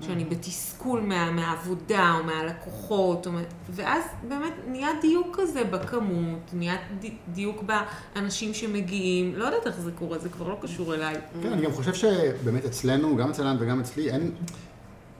שאני 0.00 0.24
בתסכול 0.24 1.00
מה, 1.00 1.30
מהעבודה 1.30 2.14
או 2.18 2.24
מהלקוחות, 2.24 3.26
או, 3.26 3.32
מה- 3.32 3.40
ואז 3.70 4.02
באמת 4.28 4.52
נהיה 4.68 4.88
דיוק 5.00 5.38
כזה 5.40 5.64
בכמות, 5.64 6.38
נהיה 6.52 6.74
די- 7.00 7.16
דיוק 7.28 7.62
באנשים 8.14 8.54
שמגיעים, 8.54 9.34
לא 9.36 9.44
יודעת 9.44 9.66
איך 9.66 9.80
זה 9.80 9.90
קורה, 9.92 10.18
זה 10.18 10.28
כבר 10.28 10.48
לא 10.48 10.56
קשור 10.62 10.94
אליי. 10.94 11.14
כן, 11.42 11.52
אני 11.52 11.62
גם 11.64 11.72
חושב 11.72 11.94
שבאמת 11.94 12.64
אצלנו, 12.64 13.16
גם 13.16 13.30
אצלנו 13.30 13.60
וגם 13.60 13.80
אצלי, 13.80 14.10
אין, 14.10 14.30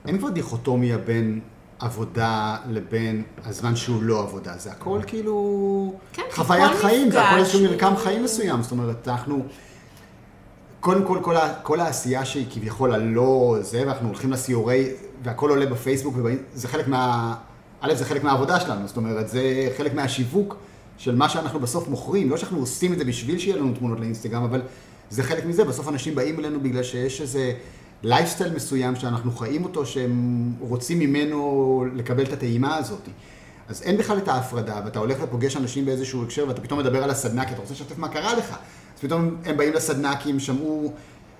אין 0.07 0.17
כבר 0.17 0.29
דיכוטומיה 0.29 0.97
בין 0.97 1.39
עבודה 1.79 2.57
לבין 2.69 3.23
הזמן 3.45 3.75
שהוא 3.75 4.03
לא 4.03 4.19
עבודה. 4.23 4.57
זה 4.57 4.71
הכל 4.71 4.99
כאילו 5.07 5.93
כן, 6.13 6.23
חוויית 6.31 6.71
חיים, 6.81 7.11
זה 7.11 7.23
הכל 7.23 7.37
איזשהו 7.39 7.63
מרקם 7.63 7.93
חיים 7.97 8.23
מסוים. 8.23 8.61
זאת 8.61 8.71
אומרת, 8.71 9.07
אנחנו... 9.07 9.45
קודם 10.85 11.03
כל, 11.05 11.19
כל, 11.21 11.35
כל 11.63 11.79
העשייה 11.79 12.25
שהיא 12.25 12.45
כביכול 12.53 12.93
הלא 12.93 13.57
זה, 13.61 13.83
ואנחנו 13.87 14.07
הולכים 14.07 14.31
לסיורי, 14.31 14.91
והכל 15.23 15.49
עולה 15.49 15.65
בפייסבוק, 15.65 16.15
ובאים, 16.17 16.37
זה 16.53 16.67
חלק 16.67 16.87
מה... 16.87 17.35
א', 17.81 17.93
זה 17.93 18.05
חלק 18.05 18.23
מהעבודה 18.23 18.59
שלנו, 18.59 18.87
זאת 18.87 18.97
אומרת, 18.97 19.29
זה 19.29 19.69
חלק 19.77 19.93
מהשיווק 19.93 20.55
של 20.97 21.15
מה 21.15 21.29
שאנחנו 21.29 21.59
בסוף 21.59 21.87
מוכרים. 21.87 22.29
לא 22.29 22.37
שאנחנו 22.37 22.59
עושים 22.59 22.93
את 22.93 22.97
זה 22.97 23.05
בשביל 23.05 23.39
שיהיה 23.39 23.57
לנו 23.57 23.73
תמונות 23.73 23.99
לאינסטגרם, 23.99 24.43
אבל 24.43 24.61
זה 25.09 25.23
חלק 25.23 25.45
מזה. 25.45 25.63
בסוף 25.63 25.87
אנשים 25.87 26.15
באים 26.15 26.39
אלינו 26.39 26.59
בגלל 26.59 26.83
שיש 26.83 27.21
איזה 27.21 27.53
לייפסטייל 28.03 28.53
מסוים 28.53 28.95
שאנחנו 28.95 29.31
חיים 29.31 29.63
אותו, 29.63 29.85
שהם 29.85 30.53
רוצים 30.59 30.99
ממנו 30.99 31.85
לקבל 31.95 32.23
את 32.23 32.33
הטעימה 32.33 32.75
הזאת. 32.75 33.01
אז 33.69 33.81
אין 33.81 33.97
בכלל 33.97 34.17
את 34.17 34.27
ההפרדה, 34.27 34.81
ואתה 34.85 34.99
הולך 34.99 35.17
ופוגש 35.21 35.57
אנשים 35.57 35.85
באיזשהו 35.85 36.23
הקשר, 36.23 36.45
ואתה 36.47 36.61
פתאום 36.61 36.79
מדבר 36.79 37.03
על 37.03 37.09
הסדנה, 37.09 37.45
כי 37.45 37.53
אתה 37.53 37.61
רוצה 37.61 37.73
לשתף 37.73 37.97
מה 37.97 38.07
קרה 38.07 38.33
לך. 38.33 38.55
אז 38.95 39.01
פתאום 39.01 39.35
הם 39.45 39.57
באים 39.57 39.73
לסדנה 39.73 40.17
כי 40.17 40.29
הם 40.29 40.39
שמעו... 40.39 40.93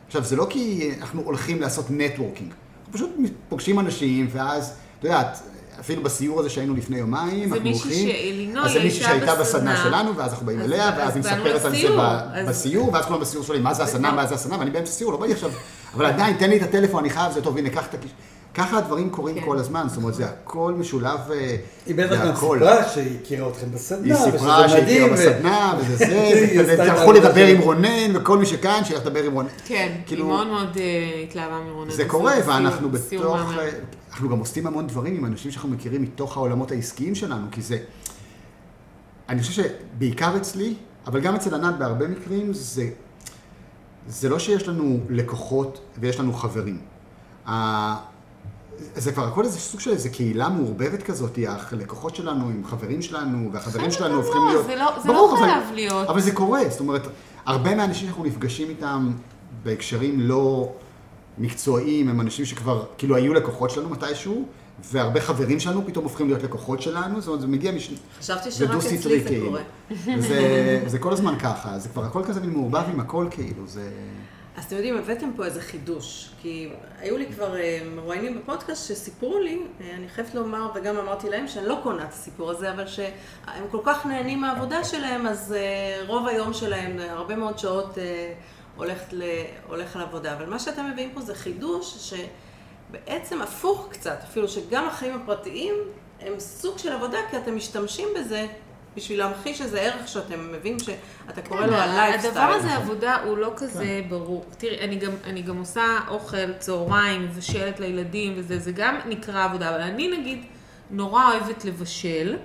עכשיו, 0.08 0.24
זה 0.24 0.36
לא 0.36 0.48
כי 0.50 0.92
אנחנו 1.02 1.22
הולכים 1.22 1.62
לעשות 1.62 1.86
נטוורקינג. 1.90 2.52
אנחנו 2.86 2.94
פשוט 2.94 3.10
פוגשים 3.50 3.80
אנשים, 3.80 4.28
ואז, 4.32 4.74
את 5.00 5.04
יודעת, 5.04 5.40
אפילו 5.80 6.04
בסיור 6.04 6.40
הזה 6.40 6.50
שהיינו 6.50 6.76
לפני 6.76 6.98
יומיים, 6.98 7.54
אנחנו 7.54 7.70
הולכים... 7.70 8.10
אז 8.58 8.72
זה 8.72 8.84
מישהי 8.84 9.06
הייתה 9.06 9.26
שהייתה 9.26 9.36
בסדנה. 9.36 9.84
שלנו, 9.84 10.16
ואז 10.16 10.32
אנחנו 10.32 10.46
באים 10.46 10.62
אליה, 10.62 10.90
אז 10.90 10.94
ואז 10.98 11.16
היא 11.16 11.20
מספרת 11.20 11.66
על 11.66 11.76
זה 11.76 12.50
בסיור, 12.50 12.94
ואז 12.94 13.06
כולם 13.06 13.20
בסיור 13.20 13.44
שואלים, 13.44 13.64
מה 13.64 13.74
זה 13.74 13.84
הסדנה, 13.84 14.12
מה 14.22 14.26
זה 14.26 14.36
הסדנה, 14.36 14.60
ואני 14.60 14.72
באמצע 14.72 14.92
סיור, 14.92 15.12
לא 15.12 15.18
בא 15.18 15.26
לי 15.26 15.34
עכשיו, 15.34 15.52
אבל 15.94 16.06
עדיין, 16.06 16.38
תן 16.38 16.50
לי 16.50 16.58
את 16.58 16.62
הטלפון, 16.62 17.00
אני 17.00 17.10
חייב 17.10 17.32
זה, 17.34 17.42
טוב, 17.42 17.58
הנה, 17.58 17.70
קח 17.70 17.88
את 17.88 17.94
הכיש... 17.94 18.12
ככה 18.56 18.78
הדברים 18.78 19.10
קורים 19.10 19.36
כן. 19.36 19.46
כל 19.46 19.58
הזמן, 19.58 19.86
זאת 19.88 19.98
אומרת, 19.98 20.14
זה 20.14 20.26
הכל 20.26 20.74
משולב, 20.78 21.20
אה, 21.32 21.56
היא 21.86 21.96
בטח 21.96 22.22
גם 22.22 22.28
הכל. 22.28 22.60
סיפרה 22.60 22.90
שהיא 22.90 23.20
הכירה 23.22 23.50
אתכם 23.50 23.66
היא 23.66 23.74
בסדנה, 23.76 24.16
סיפרה 24.16 24.66
ושזה 24.66 24.70
שהיא. 24.78 24.84
הכירה 24.84 25.08
ו- 25.08 25.14
בסדנה, 25.14 25.74
וזה 25.80 25.96
זה, 25.96 26.06
היא 26.52 26.62
והלכו 26.78 27.12
לדבר. 27.12 27.46
עם 27.48 27.62
רונן, 27.62 28.16
וכל 28.16 28.38
מי 28.38 28.46
שכאן, 28.46 28.82
שילך 28.84 29.02
לדבר 29.02 29.24
עם 29.24 29.34
רונן. 29.34 29.50
כן, 29.66 29.96
כאילו- 30.06 30.26
היא 30.26 30.34
מאוד 30.34 30.48
מאוד 30.48 30.78
אה, 30.78 31.22
התלהבה 31.24 31.60
מרונן. 31.60 31.92
זה 31.92 32.06
קורה, 32.06 32.34
ואנחנו 32.46 32.90
בתוך. 32.90 33.38
אה, 33.60 33.70
אנחנו 34.12 34.30
גם 34.30 34.40
עושים 34.40 34.68
המון 34.68 34.88
דברים 34.88 35.16
עם 35.16 35.26
אנשים 35.26 35.52
שאנחנו 35.52 35.70
מכירים 35.70 36.02
מתוך 36.02 36.38
העולמות 36.38 36.72
העסקיים 36.72 37.16
שלנו, 37.16 37.48
כי 37.52 37.62
זה, 37.62 37.78
אני 39.30 39.42
חושב 39.42 39.64
שבעיקר 39.64 40.38
אצלי, 40.38 40.74
אבל 41.08 41.20
גם 41.20 41.36
אצל 41.36 41.56
ענת 41.56 41.78
בהרבה 41.78 42.08
מקרים, 42.08 42.54
זה, 42.54 42.88
זה 44.08 44.30
לא 44.30 44.40
שיש 44.40 44.68
לנו 44.68 45.00
לקוחות 45.10 45.80
ויש 46.00 46.20
לנו 46.20 46.34
חברים. 46.34 46.78
זה 48.96 49.12
כבר 49.12 49.28
הכל 49.28 49.44
איזה 49.44 49.60
סוג 49.60 49.80
של 49.80 49.92
איזה 49.92 50.10
קהילה 50.10 50.50
מעורבבת 50.50 51.04
כזאת, 51.04 51.40
הלקוחות 51.72 52.16
שלנו 52.16 52.50
עם 52.50 52.66
חברים 52.66 53.02
שלנו, 53.02 53.50
והחברים 53.54 53.92
שלנו 53.92 54.16
הופכים 54.16 54.42
לא, 54.42 54.48
להיות... 54.50 54.66
זה 54.66 54.76
לא- 54.76 55.00
זה 55.04 55.08
ברור, 55.08 55.28
לא 55.34 55.38
אבל- 55.38 55.46
חייב 55.48 55.64
להיות. 55.74 56.08
אבל 56.10 56.22
זה 56.22 56.32
קורה, 56.32 56.62
זאת 56.70 56.80
אומרת, 56.80 57.08
הרבה 57.46 57.76
מהאנשים 57.76 58.08
שאנחנו 58.08 58.26
נפגשים 58.26 58.70
איתם 58.70 59.12
בהקשרים 59.64 60.20
לא 60.20 60.72
מקצועיים, 61.38 62.10
הם 62.10 62.22
אנשים 62.22 62.46
שכבר, 62.46 62.86
כאילו, 62.98 63.16
היו 63.16 63.34
לקוחות 63.34 63.70
שלנו 63.70 63.90
מתישהו, 63.90 64.46
והרבה 64.92 65.22
חברים 65.22 65.60
שלנו 65.60 65.86
פתאום 65.86 66.04
הופכים 66.04 66.28
להיות 66.28 66.44
לקוחות 66.44 66.82
שלנו, 66.82 67.22
זאת 67.22 67.28
אומרת, 67.28 67.42
זה 67.42 67.48
מגיע 67.48 67.72
מש... 67.72 67.94
חשבתי 68.20 68.52
זה 68.52 68.58
שרק 68.58 68.76
אצלי 68.78 69.20
זה 69.20 69.30
כאילו. 69.30 69.46
קורה. 69.48 69.62
זה, 70.20 70.82
זה 70.88 71.00
כל 71.00 71.14
הזמן 71.14 71.40
ככה, 71.40 71.80
זה 71.80 71.90
כבר 71.90 72.04
הכל 72.06 72.24
כזה 72.28 72.40
מעורבב 72.42 72.84
עם 72.94 73.00
הכל 73.00 73.28
כאילו, 73.32 73.68
זה... 73.68 73.90
אז 74.58 74.64
אתם 74.64 74.76
יודעים, 74.76 74.98
הבאתם 74.98 75.32
פה 75.36 75.46
איזה 75.46 75.62
חידוש, 75.62 76.30
כי 76.42 76.70
היו 77.00 77.18
לי 77.18 77.26
כבר 77.34 77.56
אה, 77.58 77.82
מרואיינים 77.96 78.40
בפודקאסט 78.40 78.88
שסיפרו 78.88 79.40
לי, 79.40 79.62
אה, 79.82 79.96
אני 79.96 80.10
חייבת 80.10 80.36
לומר, 80.36 80.72
וגם 80.76 80.98
אמרתי 80.98 81.30
להם 81.30 81.48
שאני 81.48 81.66
לא 81.66 81.80
קונה 81.84 82.04
את 82.04 82.10
הסיפור 82.10 82.52
הזה, 82.52 82.72
אבל 82.72 82.88
שהם 82.88 83.64
כל 83.72 83.82
כך 83.84 84.06
נהנים 84.06 84.42
מהעבודה 84.42 84.84
שלהם, 84.84 85.28
אז 85.28 85.54
אה, 85.54 86.04
רוב 86.08 86.28
היום 86.28 86.54
שלהם, 86.54 87.00
הרבה 87.10 87.36
מאוד 87.36 87.60
שעות 87.60 87.98
הולכת 88.76 89.14
ל, 89.14 89.24
הולך 89.68 89.96
לעבודה. 89.96 90.34
אבל 90.34 90.46
מה 90.46 90.60
שאתם 90.60 90.92
מביאים 90.92 91.12
פה 91.14 91.22
זה 91.22 91.36
חידוש 91.36 92.14
שבעצם 92.92 93.42
הפוך 93.42 93.88
קצת, 93.92 94.18
אפילו 94.24 94.48
שגם 94.48 94.88
החיים 94.88 95.16
הפרטיים 95.16 95.74
הם 96.20 96.40
סוג 96.40 96.78
של 96.78 96.92
עבודה, 96.92 97.18
כי 97.32 97.38
אתם 97.38 97.56
משתמשים 97.56 98.08
בזה. 98.20 98.48
בשביל 98.96 99.20
להמחיש 99.20 99.62
איזה 99.62 99.82
ערך 99.82 100.08
שאתם 100.08 100.52
מבינים 100.52 100.80
שאתה 100.80 101.42
קורא 101.42 101.66
לו 101.66 101.74
כן, 101.74 101.74
הלייפסטייל. 101.74 102.32
הדבר 102.32 102.54
הזה, 102.54 102.76
עבודה, 102.76 103.18
הוא 103.24 103.38
לא 103.38 103.52
כזה 103.58 104.02
ברור. 104.10 104.46
תראי, 104.58 104.80
אני 104.80 104.96
גם, 104.96 105.12
אני 105.24 105.42
גם 105.42 105.58
עושה 105.58 105.84
אוכל, 106.08 106.54
צהריים, 106.54 107.24
מבשלת 107.24 107.80
לילדים 107.80 108.34
וזה, 108.36 108.60
זה 108.60 108.72
גם 108.72 108.96
נקרא 109.06 109.44
עבודה, 109.44 109.70
אבל 109.70 109.82
אני 109.82 110.18
נגיד 110.20 110.46
נורא 110.92 111.32
אוהבת 111.32 111.66
לבשל, 111.66 112.38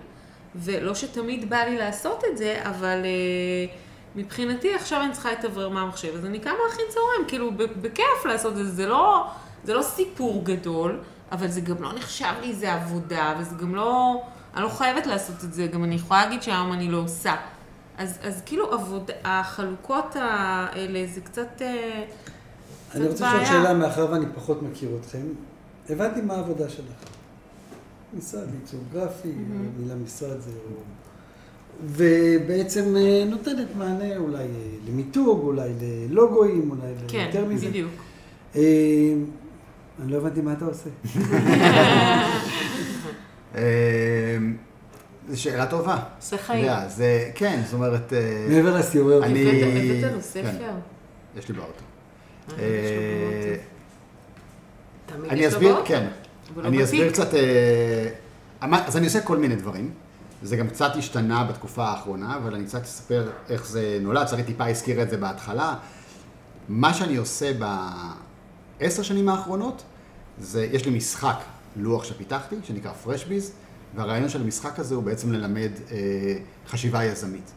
ולא 0.54 0.94
שתמיד 0.94 1.50
בא 1.50 1.56
לי 1.56 1.78
לעשות 1.78 2.24
את 2.32 2.38
זה, 2.38 2.60
אבל 2.62 2.98
אה, 3.04 3.74
מבחינתי 4.16 4.74
עכשיו 4.74 5.00
אני 5.00 5.12
צריכה 5.12 5.30
להתאוורר 5.30 5.68
מהמחשב, 5.68 6.14
אז 6.14 6.24
אני 6.24 6.38
קמה 6.38 6.54
להכין 6.68 6.84
צהריים, 6.88 7.28
כאילו, 7.28 7.50
בכיף 7.82 8.24
לעשות 8.24 8.52
את 8.52 8.56
זה, 8.56 8.72
זה 8.72 8.86
לא, 8.86 9.26
זה 9.64 9.74
לא 9.74 9.82
סיפור 9.82 10.44
גדול, 10.44 11.00
אבל 11.32 11.48
זה 11.48 11.60
גם 11.60 11.82
לא 11.82 11.92
נחשב 11.92 12.32
לי 12.40 12.48
איזה 12.48 12.72
עבודה, 12.72 13.34
וזה 13.38 13.54
גם 13.56 13.74
לא, 13.74 14.22
אני 14.54 14.62
לא 14.62 14.68
חייבת 14.68 15.06
לעשות 15.06 15.44
את 15.44 15.52
זה, 15.52 15.66
גם 15.66 15.84
אני 15.84 15.94
יכולה 15.94 16.24
להגיד 16.24 16.42
שהיום 16.42 16.72
אני 16.72 16.90
לא 16.90 16.98
עושה. 16.98 17.36
אז, 17.98 18.18
אז 18.22 18.42
כאילו 18.46 18.72
עבוד, 18.72 19.10
החלוקות 19.24 20.16
האלה 20.20 21.06
זה 21.14 21.20
קצת, 21.20 21.62
אה, 21.62 22.04
אני 22.94 23.04
קצת 23.04 23.10
רוצה 23.10 23.26
לשאול 23.26 23.36
בעיה. 23.36 23.46
שאלה, 23.46 23.74
מאחר 23.74 24.06
ואני 24.10 24.26
פחות 24.34 24.62
מכיר 24.62 24.90
אתכם. 25.00 25.22
הבנתי 25.90 26.20
מה 26.20 26.34
העבודה 26.34 26.68
שלך. 26.68 26.94
משרד 28.18 28.48
עיצוב 28.60 28.80
גרפי, 28.92 29.32
המילה 29.78 29.94
משרד 29.94 30.40
זה... 30.40 30.50
ובעצם 31.86 32.96
אה, 32.96 33.24
נותנת 33.30 33.66
מענה 33.78 34.16
אולי 34.16 34.38
אה, 34.38 34.46
למיתוג, 34.88 35.40
אולי 35.42 35.70
ללוגוים, 35.80 36.70
אולי 36.70 36.92
כן, 37.08 37.18
ליותר 37.18 37.44
מזה. 37.44 37.68
בדיוק. 37.68 37.90
אה, 38.56 38.62
אני 40.02 40.12
לא 40.12 40.16
הבנתי 40.16 40.40
מה 40.40 40.52
אתה 40.52 40.64
עושה. 40.64 40.90
אמ, 43.54 43.60
זו 45.28 45.42
שאלה 45.42 45.66
טובה. 45.66 45.98
עושה 46.18 46.36
אתה 46.36 46.44
חיים. 46.44 46.64
יודע, 46.64 46.88
זה, 46.88 47.30
כן, 47.34 47.60
זאת 47.64 47.74
אומרת, 47.74 48.12
אה, 48.12 48.46
מעבר 48.50 48.76
לסיורי 48.76 49.14
אוכל. 49.16 49.26
אני- 49.26 49.62
הבאת 49.62 50.12
כן. 50.34 50.56
יש 51.36 51.48
לי 51.48 51.54
באוטו. 51.54 51.72
אה, 52.58 52.64
אה, 55.12 55.30
אני 55.30 55.48
אסביר. 55.48 55.76
כן. 55.84 56.08
לא 56.56 56.68
אני 56.68 56.84
אסביר. 56.84 57.10
קצת, 57.12 57.34
אה, 57.34 58.08
אמר- 58.64 58.82
אז 58.86 58.96
אני 58.96 59.06
עושה 59.06 59.20
כל 59.20 59.36
מיני 59.38 59.56
דברים. 59.56 59.90
זה 60.42 60.56
גם 60.56 60.68
קצת 60.68 60.90
השתנה 60.96 61.44
בתקופה 61.44 61.84
האחרונה, 61.84 62.36
אבל 62.36 62.54
אני 62.54 62.64
קצת 62.64 62.82
אספר 62.82 63.30
איך 63.48 63.66
זה 63.66 63.98
נולד, 64.00 64.28
שרי 64.28 64.42
טיפה 64.42 64.66
הזכירה 64.66 65.02
את 65.02 65.10
זה 65.10 65.16
בהתחלה. 65.16 65.74
מה 66.68 66.94
שאני 66.94 67.16
עושה 67.16 67.50
בעשר 68.80 69.02
שנים 69.02 69.28
האחרונות, 69.28 69.82
זה, 70.38 70.64
יש 70.72 70.84
לי 70.86 70.90
משחק, 70.96 71.36
לוח 71.76 72.04
שפיתחתי, 72.04 72.56
שנקרא 72.62 72.92
פרשביז, 72.92 73.52
והרעיון 73.94 74.28
של 74.28 74.40
המשחק 74.40 74.78
הזה 74.78 74.94
הוא 74.94 75.02
בעצם 75.02 75.32
ללמד 75.32 75.70
אה, 75.90 75.96
חשיבה 76.68 77.04
יזמית, 77.04 77.52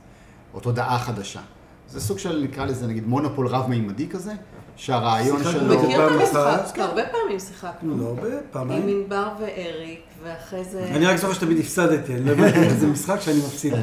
או 0.53 0.59
תודעה 0.59 0.99
חדשה. 0.99 1.41
זה 1.89 2.01
סוג 2.01 2.19
של, 2.19 2.41
נקרא 2.43 2.65
לזה 2.65 2.87
נגיד 2.87 3.07
מונופול 3.07 3.47
רב-מימדי 3.47 4.07
כזה, 4.07 4.33
שהרעיון 4.75 5.43
שלו... 5.43 5.65
בזה 5.65 5.77
מכיר 5.77 6.07
את 6.07 6.11
המשחק? 6.11 6.79
הרבה 6.79 7.01
פעמים 7.11 7.39
שיחקנו. 7.39 7.97
לא 7.97 8.07
הרבה, 8.07 8.27
עם 8.27 8.39
פעמיים. 8.51 8.87
ענבר 8.87 9.27
ואריק, 9.39 10.01
ואחרי 10.23 10.63
זה... 10.63 10.83
אני 10.83 11.05
רק 11.05 11.17
זוכר 11.17 11.33
שתמיד 11.33 11.59
הפסדתי, 11.59 12.15
אני 12.15 12.25
לא 12.25 12.31
הבנתי, 12.31 12.69
זה 12.69 12.87
משחק 12.87 13.19
שאני 13.21 13.37
מפסיד. 13.37 13.73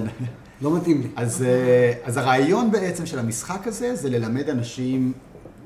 לא 0.63 0.77
מתאים 0.77 1.01
לי. 1.01 1.09
אז, 1.17 1.43
אה, 1.43 1.93
אז 2.05 2.17
הרעיון 2.17 2.71
בעצם 2.71 3.07
של 3.07 3.19
המשחק 3.19 3.67
הזה 3.67 3.97
זה 3.97 4.11
ללמד 4.11 4.49
אנשים 4.49 5.13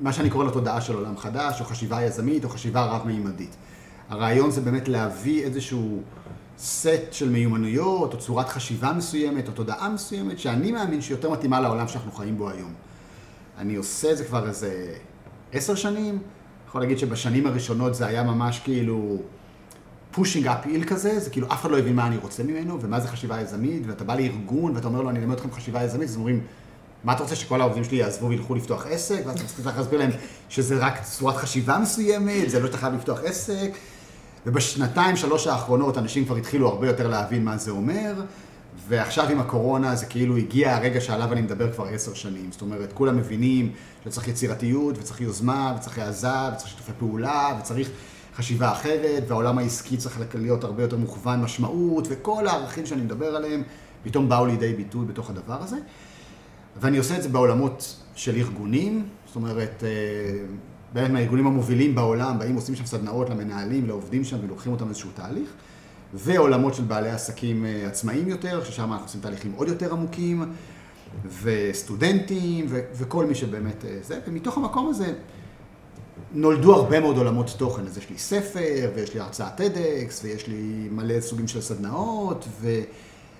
מה 0.01 0.13
שאני 0.13 0.29
קורא 0.29 0.45
לו 0.45 0.51
תודעה 0.51 0.81
של 0.81 0.95
עולם 0.95 1.17
חדש, 1.17 1.61
או 1.61 1.65
חשיבה 1.65 2.01
יזמית, 2.01 2.43
או 2.43 2.49
חשיבה 2.49 2.85
רב-מימדית. 2.85 3.55
הרעיון 4.09 4.51
זה 4.51 4.61
באמת 4.61 4.87
להביא 4.87 5.43
איזשהו 5.43 6.01
סט 6.57 6.89
של 7.11 7.29
מיומנויות, 7.29 8.13
או 8.13 8.19
צורת 8.19 8.49
חשיבה 8.49 8.93
מסוימת, 8.93 9.47
או 9.47 9.53
תודעה 9.53 9.89
מסוימת, 9.89 10.39
שאני 10.39 10.71
מאמין 10.71 11.01
שיותר 11.01 11.29
מתאימה 11.29 11.59
לעולם 11.59 11.87
שאנחנו 11.87 12.11
חיים 12.11 12.37
בו 12.37 12.49
היום. 12.49 12.73
אני 13.57 13.75
עושה 13.75 14.11
את 14.11 14.17
זה 14.17 14.25
כבר 14.25 14.47
איזה 14.47 14.95
עשר 15.51 15.75
שנים, 15.75 16.19
יכול 16.67 16.81
להגיד 16.81 16.99
שבשנים 16.99 17.47
הראשונות 17.47 17.95
זה 17.95 18.05
היה 18.05 18.23
ממש 18.23 18.59
כאילו 18.59 19.21
פושינג 20.11 20.47
אפיל 20.47 20.83
כזה, 20.83 21.19
זה 21.19 21.29
כאילו 21.29 21.47
אף 21.47 21.61
אחד 21.61 21.71
לא 21.71 21.79
הבין 21.79 21.95
מה 21.95 22.07
אני 22.07 22.17
רוצה 22.17 22.43
ממנו, 22.43 22.81
ומה 22.81 22.99
זה 22.99 23.07
חשיבה 23.07 23.41
יזמית, 23.41 23.83
ואתה 23.87 24.03
בא 24.03 24.15
לארגון 24.15 24.75
ואתה 24.75 24.87
אומר 24.87 25.01
לו, 25.01 25.09
אני 25.09 25.19
אלמד 25.19 25.35
אתכם 25.35 25.51
חשיבה 25.51 25.83
יזמית, 25.83 26.09
אז 26.09 26.15
אומרים, 26.15 26.41
מה 27.03 27.13
אתה 27.13 27.23
רוצה 27.23 27.35
שכל 27.35 27.61
העובדים 27.61 27.83
שלי 27.83 27.97
יעזבו 27.97 28.29
וילכו 28.29 28.55
לפתוח 28.55 28.85
עסק? 28.89 29.21
ואז 29.25 29.39
אתה 29.39 29.63
צריך 29.63 29.77
להסביר 29.77 29.99
להם 29.99 30.11
שזה 30.49 30.77
רק 30.77 31.03
צורת 31.03 31.35
חשיבה 31.35 31.77
מסוימת, 31.77 32.49
זה 32.49 32.59
לא 32.59 32.67
שאתה 32.67 32.77
חייב 32.77 32.93
לפתוח 32.93 33.19
עסק. 33.23 33.71
ובשנתיים, 34.45 35.15
שלוש 35.15 35.47
האחרונות, 35.47 35.97
אנשים 35.97 36.25
כבר 36.25 36.35
התחילו 36.35 36.67
הרבה 36.67 36.87
יותר 36.87 37.07
להבין 37.07 37.45
מה 37.45 37.57
זה 37.57 37.71
אומר, 37.71 38.13
ועכשיו 38.87 39.29
עם 39.29 39.39
הקורונה 39.39 39.95
זה 39.95 40.05
כאילו 40.05 40.37
הגיע 40.37 40.75
הרגע 40.75 41.01
שעליו 41.01 41.33
אני 41.33 41.41
מדבר 41.41 41.73
כבר 41.73 41.85
עשר 41.85 42.13
שנים. 42.13 42.51
זאת 42.51 42.61
אומרת, 42.61 42.93
כולם 42.93 43.17
מבינים 43.17 43.71
שצריך 44.05 44.27
יצירתיות, 44.27 44.97
וצריך 44.97 45.21
יוזמה, 45.21 45.75
וצריך 45.77 45.99
העזה, 45.99 46.27
וצריך 46.53 46.69
שיתופי 46.69 46.91
פעולה, 46.99 47.57
וצריך 47.59 47.89
חשיבה 48.35 48.71
אחרת, 48.71 49.23
והעולם 49.27 49.57
העסקי 49.57 49.97
צריך 49.97 50.19
להיות 50.35 50.63
הרבה 50.63 50.83
יותר 50.83 50.97
מוכוון 50.97 51.41
משמעות, 51.41 52.07
וכל 52.09 52.47
הערכים 52.47 52.85
שאני 52.85 53.01
מדבר 53.01 53.35
עליהם 53.35 53.63
פתאום 54.03 54.29
באו 54.29 54.45
לידי 54.45 54.73
ביטוי 54.73 55.05
בתוך 55.05 55.29
הדבר 55.29 55.61
הזה. 55.61 55.77
ואני 56.81 56.97
עושה 56.97 57.17
את 57.17 57.23
זה 57.23 57.29
בעולמות 57.29 57.95
של 58.15 58.35
ארגונים, 58.35 59.07
זאת 59.27 59.35
אומרת, 59.35 59.83
אה, 59.83 59.89
באמת 60.95 61.11
מהארגונים 61.11 61.47
המובילים 61.47 61.95
בעולם, 61.95 62.39
באים 62.39 62.55
עושים 62.55 62.75
שם 62.75 62.85
סדנאות 62.85 63.29
למנהלים, 63.29 63.87
לעובדים 63.87 64.23
שם 64.23 64.37
ולוקחים 64.43 64.71
אותם 64.71 64.89
איזשהו 64.89 65.09
תהליך, 65.15 65.49
ועולמות 66.13 66.73
של 66.73 66.83
בעלי 66.83 67.09
עסקים 67.09 67.65
אה, 67.65 67.87
עצמאיים 67.87 68.27
יותר, 68.29 68.63
ששם 68.63 68.91
אנחנו 68.93 69.05
עושים 69.05 69.21
תהליכים 69.21 69.51
עוד 69.51 69.67
יותר 69.67 69.91
עמוקים, 69.91 70.53
וסטודנטים, 71.41 72.65
ו- 72.69 72.81
וכל 72.93 73.25
מי 73.25 73.35
שבאמת 73.35 73.85
אה, 73.85 73.97
זה, 74.01 74.19
ומתוך 74.27 74.57
המקום 74.57 74.87
הזה 74.87 75.13
נולדו 76.33 76.75
הרבה 76.75 76.99
מאוד 76.99 77.17
עולמות 77.17 77.55
תוכן, 77.57 77.85
אז 77.85 77.97
יש 77.97 78.09
לי 78.09 78.17
ספר, 78.17 78.91
ויש 78.95 79.13
לי 79.13 79.19
הרצאת 79.19 79.59
TEDx, 79.59 80.23
ויש 80.23 80.47
לי 80.47 80.87
מלא 80.91 81.21
סוגים 81.21 81.47
של 81.47 81.61
סדנאות, 81.61 82.45
ו... 82.61 82.81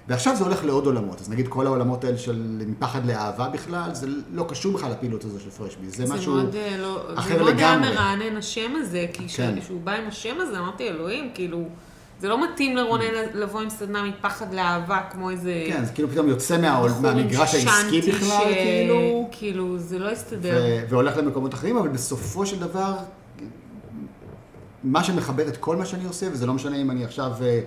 ועכשיו 0.08 0.36
זה 0.36 0.44
הולך 0.44 0.64
לעוד 0.66 0.86
עולמות, 0.86 1.22
אז 1.22 1.30
נגיד 1.30 1.48
כל 1.48 1.68
העולמות 1.68 2.04
האלה 2.04 2.18
של 2.18 2.62
מפחד 2.68 3.06
לאהבה 3.06 3.50
בכלל, 3.50 3.90
זה 3.94 4.08
לא 4.34 4.46
קשור 4.50 4.74
בכלל 4.74 4.92
לפעילות 4.92 5.24
הזו 5.26 5.40
של 5.40 5.50
פרשבי, 5.50 5.90
זה, 5.90 6.06
זה 6.08 6.14
משהו 6.14 6.34
מאוד, 6.34 6.56
אה, 6.56 6.78
לא, 6.78 7.02
אחר 7.16 7.38
זה 7.38 7.44
מאוד 7.44 7.58
היה 7.60 7.76
לגמרי. 7.76 7.90
מרענן 7.96 8.38
השם 8.38 8.72
הזה, 8.76 9.06
כי 9.14 9.28
כן. 9.30 9.56
כשהוא 9.62 9.82
בא 9.82 9.92
עם 9.92 10.08
השם 10.08 10.36
הזה, 10.40 10.60
אמרתי, 10.60 10.88
אלוהים, 10.88 11.30
כאילו, 11.34 11.64
זה 12.20 12.28
לא 12.28 12.44
מתאים 12.44 12.78
לרונן 12.78 13.04
לבוא 13.34 13.62
עם 13.62 13.70
סדנה 13.70 14.04
מפחד 14.04 14.54
לאהבה, 14.54 15.00
כמו 15.12 15.30
איזה... 15.30 15.64
כן, 15.68 15.86
זה 15.86 15.92
כאילו 15.94 16.10
פתאום 16.10 16.28
יוצא 16.28 16.62
מהעול, 16.62 16.92
מהמגרש 17.02 17.56
העסקי 17.56 18.02
בכלל, 18.02 18.28
ש- 18.52 18.54
כאילו, 18.54 19.28
כאילו, 19.32 19.78
זה 19.80 20.00
לא 20.00 20.10
הסתדר. 20.12 20.64
ו- 20.64 20.90
והולך 20.90 21.18
למקומות 21.18 21.54
אחרים, 21.54 21.78
אבל 21.78 21.90
בסופו 21.90 22.46
של 22.46 22.60
דבר, 22.60 22.94
מה 24.84 25.04
שמחבר 25.04 25.48
את 25.48 25.58
כל 25.58 25.76
מה 25.76 25.86
שאני 25.86 26.06
עושה, 26.06 26.28
וזה 26.32 26.46
לא 26.46 26.54
משנה 26.54 26.76
אם 26.78 26.92
אני 26.92 27.06
עכשיו 27.06 27.32
אה, 27.42 27.60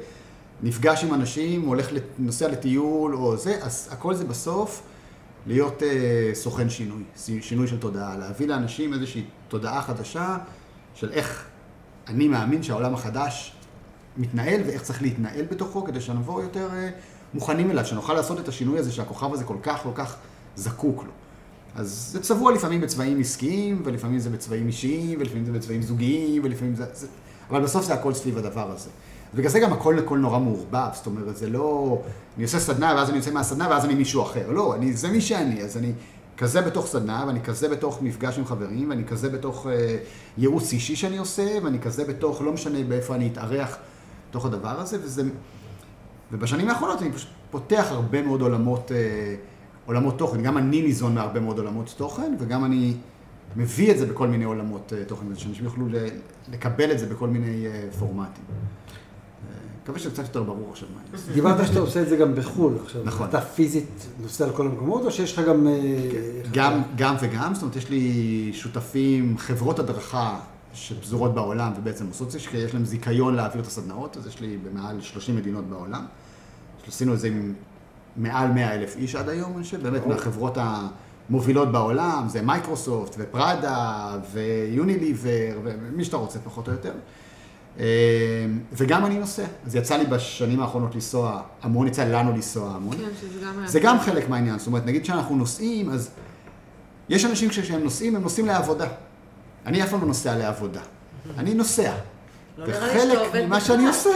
נפגש 0.63 1.05
עם 1.05 1.15
אנשים, 1.15 1.63
הולך, 1.63 1.89
נוסע 2.19 2.49
לטיול 2.49 3.15
או 3.15 3.37
זה, 3.37 3.59
אז 3.63 3.89
הכל 3.93 4.15
זה 4.15 4.25
בסוף 4.25 4.83
להיות 5.47 5.83
אה, 5.83 6.31
סוכן 6.35 6.71
שינוי, 6.71 7.03
שינוי 7.41 7.67
של 7.67 7.79
תודעה, 7.79 8.17
להביא 8.17 8.47
לאנשים 8.47 8.95
איזושהי 8.95 9.25
תודעה 9.49 9.83
חדשה 9.83 10.37
של 10.95 11.13
איך 11.13 11.47
אני 12.09 12.29
מאמין 12.29 12.63
שהעולם 12.63 12.95
החדש 12.95 13.53
מתנהל 14.17 14.61
ואיך 14.67 14.83
צריך 14.83 15.03
להתנהל 15.03 15.45
בתוכו 15.51 15.85
כדי 15.85 16.01
שנבוא 16.01 16.43
יותר 16.43 16.69
אה, 16.73 16.91
מוכנים 17.35 17.71
אליו, 17.71 17.85
שנוכל 17.85 18.15
לעשות 18.15 18.41
את 18.41 18.49
השינוי 18.49 18.79
הזה 18.79 18.93
שהכוכב 18.93 19.33
הזה 19.33 19.45
כל 19.45 19.57
כך 19.63 19.83
כל 19.83 19.93
כך 19.95 20.17
זקוק 20.57 21.05
לו. 21.05 21.11
אז 21.75 22.09
זה 22.13 22.21
צבוע 22.21 22.53
לפעמים 22.53 22.81
בצבעים 22.81 23.21
עסקיים, 23.21 23.83
ולפעמים 23.85 24.19
זה 24.19 24.31
בצבעים 24.31 24.67
אישיים, 24.67 25.21
ולפעמים 25.21 25.45
זה 25.45 25.53
בצבעים 25.53 25.83
זוגיים, 25.83 26.45
ולפעמים 26.45 26.75
זה... 26.75 26.85
זה... 26.93 27.07
אבל 27.51 27.63
בסוף 27.63 27.85
זה 27.85 27.95
הכל 27.95 28.15
סביב 28.15 28.39
הדבר 28.39 28.71
הזה. 28.71 28.91
בגלל 29.35 29.51
זה 29.51 29.61
גם 29.61 29.73
הכל 29.73 29.99
הכל 29.99 30.19
נורא 30.19 30.39
מעורבב, 30.39 30.89
זאת 30.95 31.07
אומרת, 31.07 31.37
זה 31.37 31.51
לא... 31.51 31.99
אני 32.37 32.45
עושה 32.45 32.59
סדנה, 32.59 32.95
ואז 32.97 33.09
אני 33.09 33.17
יוצא 33.17 33.31
מהסדנה, 33.31 33.69
ואז 33.71 33.85
אני 33.85 33.95
מישהו 33.95 34.23
אחר. 34.23 34.51
לא, 34.51 34.75
אני, 34.75 34.93
זה 34.93 35.09
מי 35.09 35.21
שאני, 35.21 35.63
אז 35.63 35.77
אני 35.77 35.93
כזה 36.37 36.61
בתוך 36.61 36.87
סדנה, 36.87 37.25
ואני 37.27 37.41
כזה 37.41 37.69
בתוך 37.69 38.03
מפגש 38.03 38.39
עם 38.39 38.45
חברים, 38.45 38.91
ואני 38.91 39.05
כזה 39.05 39.29
בתוך 39.29 39.67
אה, 39.67 39.97
ייעוץ 40.39 40.73
אישי 40.73 40.97
שאני 40.97 41.19
עושה, 41.19 41.59
ואני 41.63 41.81
כזה 41.81 42.05
בתוך, 42.05 42.43
לא 42.43 42.53
משנה 42.53 42.85
באיפה 42.89 43.15
אני 43.15 43.29
אתארח 43.33 43.77
בתוך 44.31 44.47
הדבר 44.47 44.81
הזה, 44.81 44.99
וזה... 45.03 45.23
ובשנים 46.33 46.69
האחרונות 46.69 47.03
אני 47.03 47.13
פשוט 47.13 47.29
פותח 47.51 47.87
הרבה 47.91 48.23
מאוד 48.23 48.41
עולמות, 48.41 48.93
אה, 48.93 49.35
עולמות 49.87 50.19
תוכן. 50.19 50.43
גם 50.43 50.59
אני 50.59 50.83
ניזון 50.83 51.15
מהרבה 51.15 51.41
מאוד 51.41 51.59
עולמות 51.59 51.95
תוכן, 51.97 52.35
וגם 52.39 52.65
אני 52.65 52.95
מביא 53.57 53.91
את 53.91 53.99
זה 53.99 54.07
בכל 54.07 54.29
מיני 54.29 54.45
עולמות 54.45 54.93
אה, 54.93 55.05
תוכן, 55.05 55.27
שאנשים 55.35 55.65
יוכלו 55.65 55.87
לקבל 56.53 56.93
את 56.93 56.99
זה 56.99 57.07
בכל 57.07 57.29
מיני 57.29 57.67
אה, 57.67 57.89
פורמטים. 57.99 58.45
מקווה 59.89 60.01
שזה 60.01 60.11
קצת 60.11 60.23
יותר 60.23 60.43
ברור 60.43 60.71
עכשיו 60.71 60.89
מה 60.95 61.01
אני 61.01 61.11
עושה. 61.13 61.33
דיברת 61.33 61.67
שאתה 61.67 61.79
עושה 61.79 62.03
את 62.03 62.09
זה 62.09 62.17
גם 62.17 62.35
בחו"ל 62.35 62.73
עכשיו. 62.85 63.03
נכון. 63.05 63.29
אתה 63.29 63.41
פיזית 63.41 64.07
נוסע 64.23 64.47
לכל 64.47 64.67
המקומות, 64.67 65.05
או 65.05 65.11
שיש 65.11 65.39
לך 65.39 65.45
גם... 65.49 65.67
אה, 65.67 65.73
גם, 66.53 66.83
גם 66.97 67.15
וגם, 67.21 67.55
זאת 67.55 67.63
אומרת, 67.63 67.77
יש 67.77 67.91
לי 67.91 68.51
שותפים, 68.55 69.39
חברות 69.39 69.79
הדרכה 69.79 70.41
שפזורות 70.75 71.35
בעולם 71.35 71.73
ובעצם 71.77 72.07
עושות 72.07 72.27
את 72.27 72.33
זה, 72.33 72.39
שיש 72.39 72.75
להם 72.75 72.85
זיכיון 72.85 73.35
להעביר 73.35 73.63
את 73.63 73.67
הסדנאות, 73.67 74.17
אז 74.17 74.27
יש 74.27 74.41
לי 74.41 74.59
במעל 74.65 75.01
30 75.01 75.37
מדינות 75.37 75.65
בעולם. 75.65 76.07
עשינו 76.89 77.15
את 77.15 77.21
זה 77.21 77.29
עם 77.29 77.55
מעל 78.17 78.53
100 78.53 78.75
אלף 78.75 78.97
איש 78.97 79.15
עד 79.15 79.29
היום, 79.29 79.53
אני 79.57 79.65
חושב, 79.65 79.83
באמת 79.83 80.07
מהחברות 80.07 80.59
המובילות 80.61 81.73
בעולם, 81.73 82.25
זה 82.29 82.43
מייקרוסופט 82.43 83.15
ופראדה 83.19 84.17
ויוניליבר 84.33 85.59
ומי 85.65 86.05
שאתה 86.05 86.17
רוצה 86.17 86.39
פחות 86.39 86.69
או 86.69 86.73
יותר. 86.73 86.93
אה, 87.79 87.85
וגם 88.73 89.07
אני 89.07 89.19
נוסע, 89.19 89.45
אז 89.67 89.75
יצא 89.75 89.97
לי 89.97 90.07
בשנים 90.07 90.61
האחרונות 90.61 90.95
לנסוע 90.95 91.43
המון, 91.63 91.87
יצא 91.87 92.05
לנו 92.05 92.33
לנסוע 92.33 92.71
המון. 92.71 92.97
כן, 92.97 93.05
שזה 93.21 93.41
גם. 93.47 93.67
זה 93.67 93.81
גם 93.81 94.01
חלק 94.01 94.29
מהעניין, 94.29 94.59
זאת 94.59 94.67
אומרת, 94.67 94.87
נגיד 94.87 95.05
שאנחנו 95.05 95.37
נוסעים, 95.37 95.91
אז 95.91 96.11
יש 97.09 97.25
אנשים 97.25 97.51
שכשהם 97.51 97.83
נוסעים, 97.83 98.17
הם 98.17 98.23
נוסעים 98.23 98.47
לעבודה. 98.47 98.87
אני 99.67 99.83
אף 99.83 99.91
פעם 99.91 100.01
לא 100.01 100.07
נוסע 100.07 100.37
לעבודה. 100.37 100.81
אני 101.39 101.55
נוסע. 101.55 101.93
לא 102.59 102.65
וחלק 102.69 103.19
ממה. 103.35 103.61
שאני 103.61 103.87
עושה, 103.87 104.11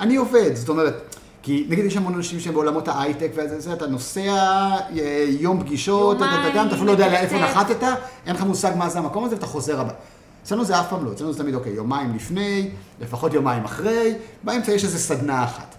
אני 0.00 0.16
עובד. 0.16 0.54
זאת 0.54 0.68
אומרת, 0.68 1.16
כי 1.42 1.66
נגיד 1.68 1.84
יש 1.84 1.96
המון 1.96 2.14
אנשים 2.14 2.40
שהם 2.40 2.54
בעולמות 2.54 2.88
ההייטק, 2.88 3.30
וזה, 3.34 3.60
זה, 3.60 3.72
אתה 3.72 3.86
נוסע 3.86 4.20
אה, 4.20 5.26
יום 5.28 5.60
פגישות, 5.60 6.16
אתה 6.16 6.64
אפילו 6.72 6.84
לא 6.84 6.90
יודע 6.90 7.08
לאיפה. 7.08 7.38
נחתת, 7.38 7.82
אין 8.26 8.34
לך 8.34 8.42
מושג 8.42 8.72
מה 8.76 8.88
זה 8.88 8.98
המקום 8.98 9.24
הזה, 9.24 9.34
ואתה 9.34 9.46
חוזר 9.46 9.80
הבא. 9.80 9.92
אצלנו 10.42 10.64
זה 10.64 10.80
אף 10.80 10.90
פעם 10.90 11.04
לא, 11.04 11.12
אצלנו 11.12 11.32
זה 11.32 11.38
תמיד, 11.42 11.54
אוקיי, 11.54 11.72
יומיים 11.72 12.14
לפני, 12.14 12.70
לפחות 13.00 13.34
יומיים 13.34 13.64
אחרי, 13.64 14.14
באמצע 14.44 14.72
יש 14.72 14.84
איזה 14.84 14.98
סדנה 14.98 15.44
אחת. 15.44 15.74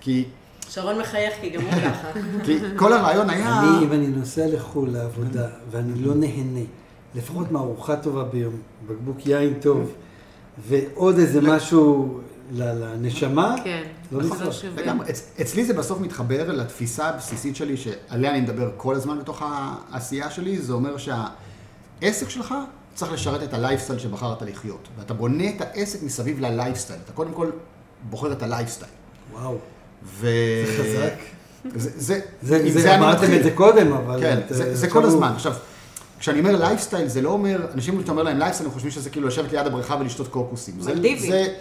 כי, 0.00 0.24
שרון 0.68 0.98
מחייך 1.00 1.34
כי 1.40 1.50
גם 1.50 1.62
הוא 1.62 1.70
ככה. 1.84 2.08
כי 2.44 2.58
כל 2.76 2.92
הרעיון 2.92 3.30
היה... 3.30 3.60
אני, 3.60 3.84
אם 3.86 3.92
אני 3.92 4.06
נוסע 4.06 4.46
לחו"ל 4.46 4.90
לעבודה, 4.90 5.48
ואני 5.70 5.94
לא 6.02 6.14
נהנה, 6.14 6.60
לפחות 7.14 7.52
מארוחה 7.52 7.96
טובה 7.96 8.24
ביום, 8.24 8.54
בקבוק 8.88 9.26
יין 9.26 9.54
טוב, 9.60 9.92
ועוד 10.68 11.18
איזה 11.18 11.40
משהו 11.40 12.20
לנשמה, 12.52 13.56
כן, 13.64 13.82
לא 14.12 14.52
שווה. 14.52 14.82
לגמרי. 14.82 15.06
אצ- 15.10 15.40
אצלי 15.40 15.64
זה 15.64 15.74
בסוף 15.74 16.00
מתחבר 16.00 16.52
לתפיסה 16.52 17.08
הבסיסית 17.08 17.56
שלי, 17.56 17.76
שעליה 17.76 18.30
אני 18.30 18.40
מדבר 18.40 18.70
כל 18.76 18.94
הזמן 18.94 19.18
בתוך 19.18 19.42
העשייה 19.46 20.30
שלי, 20.30 20.58
זה 20.58 20.72
אומר 20.72 20.96
שהעסק 20.96 22.28
שלך 22.28 22.54
צריך 22.94 23.12
לשרת 23.12 23.42
את 23.42 23.54
הלייפסטייל 23.54 23.98
שבחרת 23.98 24.42
לחיות. 24.42 24.88
ואתה 24.98 25.14
בונה 25.14 25.44
את 25.48 25.60
העסק 25.60 26.02
מסביב 26.02 26.40
ללייפסטייל. 26.40 26.98
אתה 27.04 27.12
קודם 27.12 27.32
כל 27.32 27.50
בוחר 28.10 28.32
את 28.32 28.42
הלייפסטייל. 28.42 28.90
וואו, 29.32 29.56
ו... 30.04 30.26
זה 30.66 30.82
חזק. 30.82 31.14
זה, 31.76 31.90
זה, 31.96 32.20
זה, 32.42 32.80
זה, 32.80 32.94
אני 32.94 33.00
אמרתם. 33.04 33.32
את 33.36 33.42
זה 33.44 33.50
קודם, 33.50 33.92
אבל... 33.92 34.20
כן, 34.20 34.38
את, 34.38 34.54
זה, 34.54 34.64
אה, 34.64 34.74
זה 34.74 34.88
כל 34.88 34.98
הוא- 34.98 35.08
הזמן. 35.08 35.32
עכשיו, 35.34 35.54
כשאני 36.18 36.38
אומר 36.38 36.56
לייפסטייל, 36.56 37.08
זה 37.08 37.22
לא 37.22 37.30
אומר, 37.30 37.66
אנשים 37.74 38.00
שאתה 38.00 38.10
אומר 38.12 38.22
להם 38.22 38.38
לייפסטייל, 38.38 38.68
הם 38.68 38.74
חושבים 38.74 38.90
שזה 38.92 39.10
כאילו 39.10 39.28
לשבת 39.28 39.52
ליד 39.52 39.66
הבריכה 39.66 39.96
ולשתות 40.00 40.28
קוקוסים. 40.28 40.74
זה- 40.80 40.94
מלדיבי. 40.94 41.30
זה, 41.30 41.54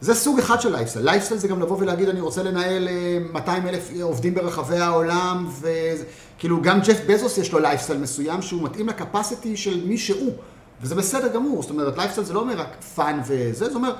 זה 0.00 0.14
סוג 0.14 0.38
אחד 0.38 0.60
של 0.60 0.72
lifestyle. 0.72 1.04
lifestyle 1.04 1.40
זה 1.40 1.48
גם 1.48 1.60
לבוא 1.60 1.76
ולהגיד, 1.80 2.08
אני 2.08 2.20
רוצה 2.20 2.42
לנהל 2.42 2.88
אה, 2.88 3.18
200 3.32 3.66
אלף 3.66 3.90
עובדים 4.02 4.34
ברחבי 4.34 4.76
העולם, 4.78 5.48
וכאילו 5.60 6.62
גם 6.62 6.80
ג'ף 6.80 7.00
בזוס 7.06 7.38
יש 7.38 7.52
לו 7.52 7.58
לייפסטייל 7.58 7.98
מסוים 7.98 8.42
שהוא 8.42 8.62
מתאים 8.62 8.88
ל 8.88 8.96
capacity 8.96 9.56
של 9.56 9.86
מי 9.86 9.98
שהוא, 9.98 10.32
וזה 10.80 10.94
בסדר 10.94 11.28
גמור. 11.28 11.62
זאת 11.62 11.70
אומרת, 11.70 11.98
לייפסטייל 11.98 12.26
זה 12.26 12.32
לא 12.32 12.40
אומר 12.40 12.60
רק 12.60 12.82
fun 12.94 13.20
וזה, 13.26 13.70
זה 13.70 13.74
אומר, 13.74 13.94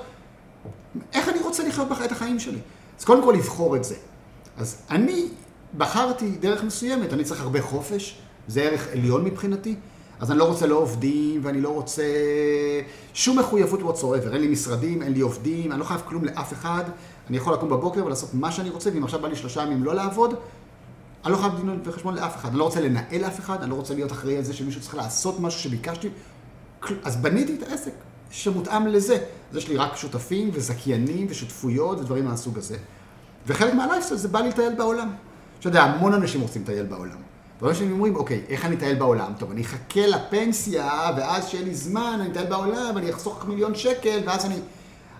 איך 1.13 1.29
אני 1.29 1.39
רוצה 1.39 1.67
לחיות 1.67 1.87
את 2.05 2.11
החיים 2.11 2.39
שלי? 2.39 2.59
אז 2.99 3.05
קודם 3.05 3.23
כל 3.23 3.33
לבחור 3.37 3.75
את 3.75 3.83
זה. 3.83 3.95
אז 4.57 4.77
אני 4.89 5.27
בחרתי 5.77 6.31
דרך 6.31 6.63
מסוימת, 6.63 7.13
אני 7.13 7.23
צריך 7.23 7.41
הרבה 7.41 7.61
חופש, 7.61 8.17
זה 8.47 8.61
ערך 8.61 8.87
עליון 8.91 9.23
מבחינתי, 9.23 9.75
אז 10.19 10.31
אני 10.31 10.39
לא 10.39 10.43
רוצה 10.43 10.67
לא 10.67 10.75
עובדים, 10.75 11.41
ואני 11.43 11.61
לא 11.61 11.69
רוצה 11.69 12.03
שום 13.13 13.39
מחויבות 13.39 13.79
whatsoever, 13.79 14.33
אין 14.33 14.41
לי 14.41 14.47
משרדים, 14.47 15.01
אין 15.01 15.13
לי 15.13 15.19
עובדים, 15.19 15.71
אני 15.71 15.79
לא 15.79 15.85
חייב 15.85 16.01
כלום 16.05 16.25
לאף 16.25 16.53
אחד, 16.53 16.83
אני 17.29 17.37
יכול 17.37 17.53
לקום 17.53 17.69
בבוקר 17.69 18.05
ולעשות 18.05 18.33
מה 18.33 18.51
שאני 18.51 18.69
רוצה, 18.69 18.89
ואם 18.93 19.03
עכשיו 19.03 19.21
בא 19.21 19.27
לי 19.27 19.35
שלושה 19.35 19.61
ימים 19.61 19.83
לא 19.83 19.95
לעבוד, 19.95 20.33
אני 21.25 21.33
לא 21.33 21.37
חייב 21.37 21.55
דין 21.55 21.79
וחשבון 21.83 22.15
לאף 22.15 22.35
אחד, 22.35 22.49
אני 22.49 22.59
לא 22.59 22.63
רוצה 22.63 22.81
לנהל 22.81 23.25
אף 23.25 23.39
אחד, 23.39 23.61
אני 23.61 23.69
לא 23.69 23.75
רוצה 23.75 23.93
להיות 23.93 24.11
אחראי 24.11 24.37
על 24.37 24.43
זה 24.43 24.53
שמישהו 24.53 24.81
צריך 24.81 24.95
לעשות 24.95 25.39
משהו 25.39 25.59
שביקשתי, 25.59 26.09
אז 27.03 27.15
בניתי 27.17 27.55
את 27.55 27.69
העסק 27.69 27.91
שמותאם 28.31 28.87
לזה. 28.87 29.17
אז 29.51 29.57
יש 29.57 29.67
לי 29.67 29.77
רק 29.77 29.95
שותפים 29.95 30.49
וזכיינים 30.53 31.27
ושותפויות 31.29 31.99
ודברים 31.99 32.25
מהסוג 32.25 32.57
הזה. 32.57 32.77
וחלק 33.47 33.73
מהלייפסטייל 33.73 34.19
זה 34.19 34.27
בא 34.27 34.39
לי 34.39 34.49
לטייל 34.49 34.75
בעולם. 34.75 35.13
אתה 35.59 35.67
יודע, 35.67 35.83
המון 35.83 36.13
אנשים 36.13 36.41
רוצים 36.41 36.61
לטייל 36.61 36.85
בעולם. 36.85 37.17
והרבה 37.61 37.69
אנשים 37.69 37.91
אומרים, 37.91 38.15
אוקיי, 38.15 38.41
איך 38.49 38.65
אני 38.65 38.75
אטייל 38.75 38.99
בעולם? 38.99 39.33
טוב, 39.39 39.51
אני 39.51 39.61
אחכה 39.61 40.07
לפנסיה, 40.07 41.11
ואז 41.17 41.47
שיהיה 41.47 41.63
לי 41.63 41.75
זמן, 41.75 42.17
אני 42.21 42.31
אטייל 42.31 42.45
בעולם, 42.45 42.97
אני 42.97 43.09
אחסוך 43.09 43.45
מיליון 43.45 43.75
שקל, 43.75 44.19
ואז 44.25 44.45
אני... 44.45 44.55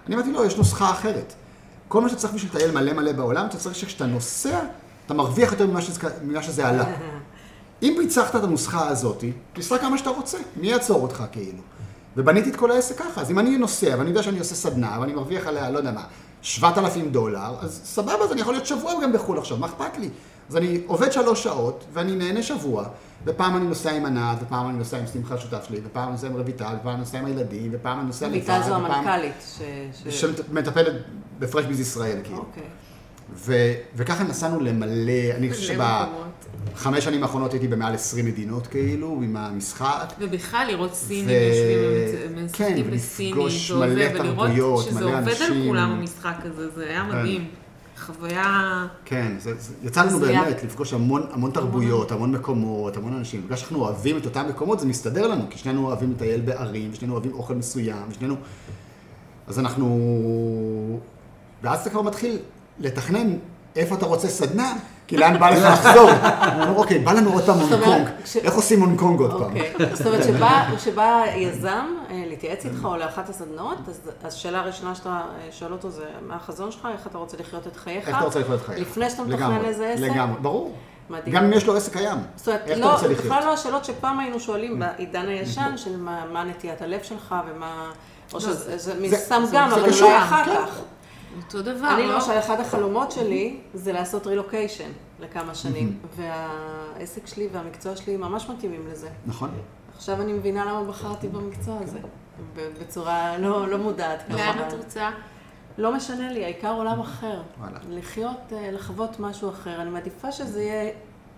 אני 0.08 0.16
אמרתי, 0.16 0.32
לא, 0.32 0.46
יש 0.46 0.58
נוסחה 0.58 0.92
אחרת. 0.92 1.34
כל 1.88 2.02
מה 2.02 2.10
שצריך 2.10 2.34
בשביל 2.34 2.52
לטייל 2.56 2.72
מלא 2.72 2.94
מלא 2.94 3.12
בעולם, 3.12 3.46
אתה 3.46 3.58
צריך 3.58 3.76
שכשאתה 3.76 4.06
נוסע, 4.06 4.60
אתה 5.06 5.14
מרוויח 5.14 5.52
יותר 5.52 5.68
ממה 5.68 5.82
שזה, 5.82 6.02
ממה 6.24 6.44
שזה 6.44 6.68
עלה. 6.68 6.86
אם 7.82 7.96
פיצחת 8.00 8.36
את 8.36 8.44
הנוסחה 8.44 8.88
הזאת, 8.88 9.24
תסע 9.54 9.78
כמה 9.78 9.98
שאתה 9.98 10.10
רוצה, 10.10 10.38
מי 10.56 10.68
יעצור 10.68 11.02
אותך 11.04 11.24
כאילו? 11.32 11.58
ובניתי 12.18 12.50
את 12.50 12.56
כל 12.56 12.72
העסק 12.72 12.98
ככה, 12.98 13.22
אז 13.22 13.32
אם 13.32 13.40
אני 13.40 13.58
נוסע 13.58 13.96
ואני 13.98 14.10
יודע 14.10 14.24
שאני 14.24 14.40
עושה 14.40 14.56
סדנה 14.56 14.98
ואני 15.02 15.14
מרוויח 15.14 15.48
עליה, 15.48 15.70
לא 15.70 15.78
יודע 15.78 15.92
מה, 15.92 16.04
7,000 16.42 17.10
דולר, 17.12 17.56
אז 17.62 17.82
סבבה, 17.84 18.24
אז 18.24 18.32
אני 18.32 18.42
יכול 18.42 18.54
להיות 18.54 18.66
שבוע 18.66 18.94
גם 19.04 19.14
בחו"ל 19.14 19.38
עכשיו, 19.38 19.58
מה 19.58 19.68
אכפת 19.68 19.98
לי? 19.98 20.10
אז 20.50 20.58
אני 20.58 20.82
עובד 20.88 21.12
שלוש 21.12 21.44
שעות 21.44 21.86
ואני 21.94 22.16
נהנה 22.16 22.44
שבוע, 22.44 22.86
ופעם 23.26 23.58
אני 23.58 23.66
נוסע 23.66 23.92
עם 23.92 24.06
ענת, 24.06 24.38
ופעם 24.42 24.70
אני 24.70 24.78
נוסע 24.78 24.98
עם 24.98 25.08
שמחה 25.14 25.38
שותף 25.38 25.64
שלי, 25.68 25.80
ופעם 25.86 26.04
אני 26.04 26.12
נוסע 26.12 26.28
עם 26.28 26.34
רויטל, 26.34 26.66
ופעם 26.80 26.90
אני 26.92 27.00
נוסע 27.00 27.20
עם 27.20 27.26
הילדים, 27.26 27.72
ופעם 27.74 27.98
אני 28.00 28.08
נוסע 28.08 28.26
לבד, 28.28 28.36
ליטל 28.36 28.60
זו 28.64 28.70
ופעם- 28.70 28.86
המנכ"לית. 28.86 29.34
ש- 29.58 30.10
ש- 30.10 30.22
שמטפלת 30.22 30.94
בפרש 31.40 31.66
ביז 31.66 31.80
ישראל, 31.80 32.18
כאילו. 32.24 32.38
אוקיי. 32.38 32.64
ו- 33.36 33.74
וככה 33.96 34.24
נסענו 34.24 34.60
למלא, 34.60 35.12
אני 35.36 35.52
חושב 35.52 35.76
מלא 35.78 35.86
שב... 35.86 36.41
חמש 36.76 37.04
שנים 37.04 37.24
האחרונות 37.24 37.54
הייתי 37.54 37.68
במעל 37.68 37.94
20 37.94 38.26
מדינות 38.26 38.68
כאילו, 38.68 39.22
עם 39.24 39.38
המשחק. 39.38 40.14
ובכלל 40.20 40.68
לראות 40.68 40.94
סינים 40.94 41.30
יושבים 41.30 42.50
כן, 42.54 42.76
ומשחקים 42.76 42.86
ולפגוש 42.88 43.72
בסינית, 43.72 44.12
ולראות 44.20 44.84
שזה 44.84 45.04
עובד 45.04 45.42
על. 45.42 45.68
כולם 45.68 45.92
המשחק 45.92 46.36
הזה, 46.44 46.70
זה 46.70 46.90
היה 46.90 47.04
מדהים. 47.04 47.48
חוויה... 48.06 48.88
כן, 49.06 49.32
זה, 49.40 49.54
זה, 49.60 49.74
יצא 49.84 50.06
לנו. 50.06 50.20
באמת 50.20 50.64
לפגוש 50.64 50.94
המון, 50.94 51.24
המון 51.32 51.52
תרבויות, 51.52 52.12
המון 52.12 52.32
מקומות, 52.32 52.98
המון 52.98 53.14
אנשים. 53.14 53.42
בגלל 53.46 53.58
שאנחנו 53.58 53.80
אוהבים 53.80 54.18
את 54.18 54.26
אותם 54.26 54.46
מקומות, 54.50 54.80
זה 54.80 54.86
מסתדר 54.86 55.28
לנו, 55.28 55.44
כי 55.50 55.58
שנינו 55.58 55.86
אוהבים 55.88 56.12
לטייל 56.12 56.42
בערים, 56.42 56.90
ושנינו 56.94 57.14
אוהבים 57.14 57.34
אוכל 57.34 57.56
מסוים, 57.56 58.04
ושנינו... 58.10 58.36
אז 59.48 59.60
אנחנו... 59.60 61.00
ואז 61.64 61.82
אתה 61.82 61.90
כבר 61.90 62.02
מתחיל 62.02 62.38
לתכנן 62.80 63.38
איפה 63.76 63.96
אתה 63.96 64.06
רוצה 64.06 64.28
סדנה, 64.28 64.74
כי 65.08 65.18
לאן 65.18 65.40
בא 65.40 65.50
לך 65.50 65.64
לחזור? 65.64 66.10
אמרו, 66.64 66.82
אוקיי, 66.82 67.00
בא 67.00 67.12
לנו 67.12 67.34
עוד 67.34 67.44
פעם 67.46 67.58
זאת 67.60 67.72
הונג 67.72 67.84
אומרת, 67.84 67.98
קונג. 68.08 68.10
איך 68.46 68.54
עושים 68.54 68.82
הונג 68.82 69.00
קונג 69.00 69.20
עוד 69.20 69.32
פעם? 69.32 69.42
אוקיי. 69.42 69.74
זאת 69.94 70.08
אומרת, 70.08 70.24
שבא- 70.24 70.66
כשבא 70.78 71.24
יזם 71.36 71.70
אה, 72.10 72.24
להתייעץ 72.28 72.66
איתך 72.66 72.86
או 72.86 72.98
לאחת 72.98 73.30
הסדנאות, 73.30 73.78
אז 73.90 74.00
אז 74.24 74.34
השאלה 74.34 74.60
הראשונה 74.60 74.96
שאתה 74.96 75.10
אה, 75.10 75.22
שואל 75.52 75.72
אותו 75.72 75.90
זה, 75.90 76.04
מה 76.28 76.36
החזון 76.36 76.72
שלך, 76.72 76.88
איך 76.94 77.08
אתה 77.08 77.18
רוצה 77.18 77.38
לחיות 77.40 77.68
את 77.68 77.76
חייך? 77.76 78.08
איך 78.08 78.18
אתה 78.18 78.26
רוצה 78.26 78.40
לחיות 78.40 78.62
את 78.62 78.66
חייך? 78.66 78.80
לפני 78.80 79.10
שאתה 79.10 79.24
מתכנן 79.24 79.66
איזה 79.66 79.88
עסק? 79.90 80.02
לגמרי, 80.02 80.40
ברור. 80.42 80.74
מדהים. 81.10 81.36
גם 81.36 81.44
אם 81.44 81.54
יש 81.54 81.66
לו 81.68 81.76
עסק 81.78 81.94
קיים. 81.94 82.18
זאת 82.36 82.48
אומרת, 82.48 82.62
איך 82.68 82.78
אתה 82.80 82.86
לא, 82.88 82.94
רוצה 82.94 83.08
לחיות? 83.08 83.26
בכלל 83.26 83.46
לא 83.46 83.54
השאלות 83.54 83.86
שפעם 83.86 84.20
היינו 84.20 84.40
שואלים 84.40 84.80
בעידן 84.80 85.28
הישן, 85.28 85.74
של 85.78 85.98
מה 86.32 86.44
נטיית 86.44 86.82
הלב 86.82 87.00
שלך 87.04 87.36
ומה... 87.50 87.92
או 88.34 88.42
שזה 88.42 88.78
זה 88.78 88.94
מן 89.02 89.10
זה- 89.10 89.16
סתם 89.18 89.42
זה- 89.46 89.56
גם, 89.58 89.70
אבל 89.72 89.82
אולי 90.02 90.18
אחר 90.18 90.44
כן. 90.46 90.52
כך. 90.56 90.80
אותו 91.38 91.62
דבר, 91.62 91.94
אני 91.94 92.08
לא? 92.08 92.14
למשל, 92.16 92.32
אחד 92.40 92.60
החלומות 92.60 93.12
שלי 93.12 93.58
זה 93.74 93.94
לעשות 93.94 94.28
רילוקיישן 94.28 94.90
לכמה 95.20 95.56
שנים, 95.56 95.98
והעסק 96.18 97.28
שלי 97.28 97.48
והמקצוע 97.52 97.96
שלי 97.96 98.18
ממש 98.18 98.50
מתאימים 98.50 98.88
לזה. 98.92 99.10
נכון. 99.26 99.50
עכשיו 99.96 100.22
אני 100.22 100.34
מבינה 100.34 100.66
למה 100.66 100.84
בחרתי 100.84 101.28
במקצוע 101.28 101.78
הזה, 101.84 102.00
ב- 102.56 102.70
בצורה 102.82 103.38
לא, 103.38 103.68
לא 103.68 103.78
מודעת. 103.78 104.24
לאן. 104.30 104.58
את 104.68 104.74
רוצה? 104.74 105.10
לא 105.78 105.96
משנה 105.96 106.32
לי, 106.32 106.44
העיקר 106.44 106.74
עולם 106.74 107.00
אחר. 107.00 107.42
וואלה. 107.60 107.78
לחיות, 107.90 108.38
אה, 108.54 108.72
לחוות 108.72 109.20
משהו 109.20 109.50
אחר. 109.50 109.82
אני 109.82 109.90
מעדיפה 109.90 110.32
שזה 110.32 110.62
יהיה 110.64 110.92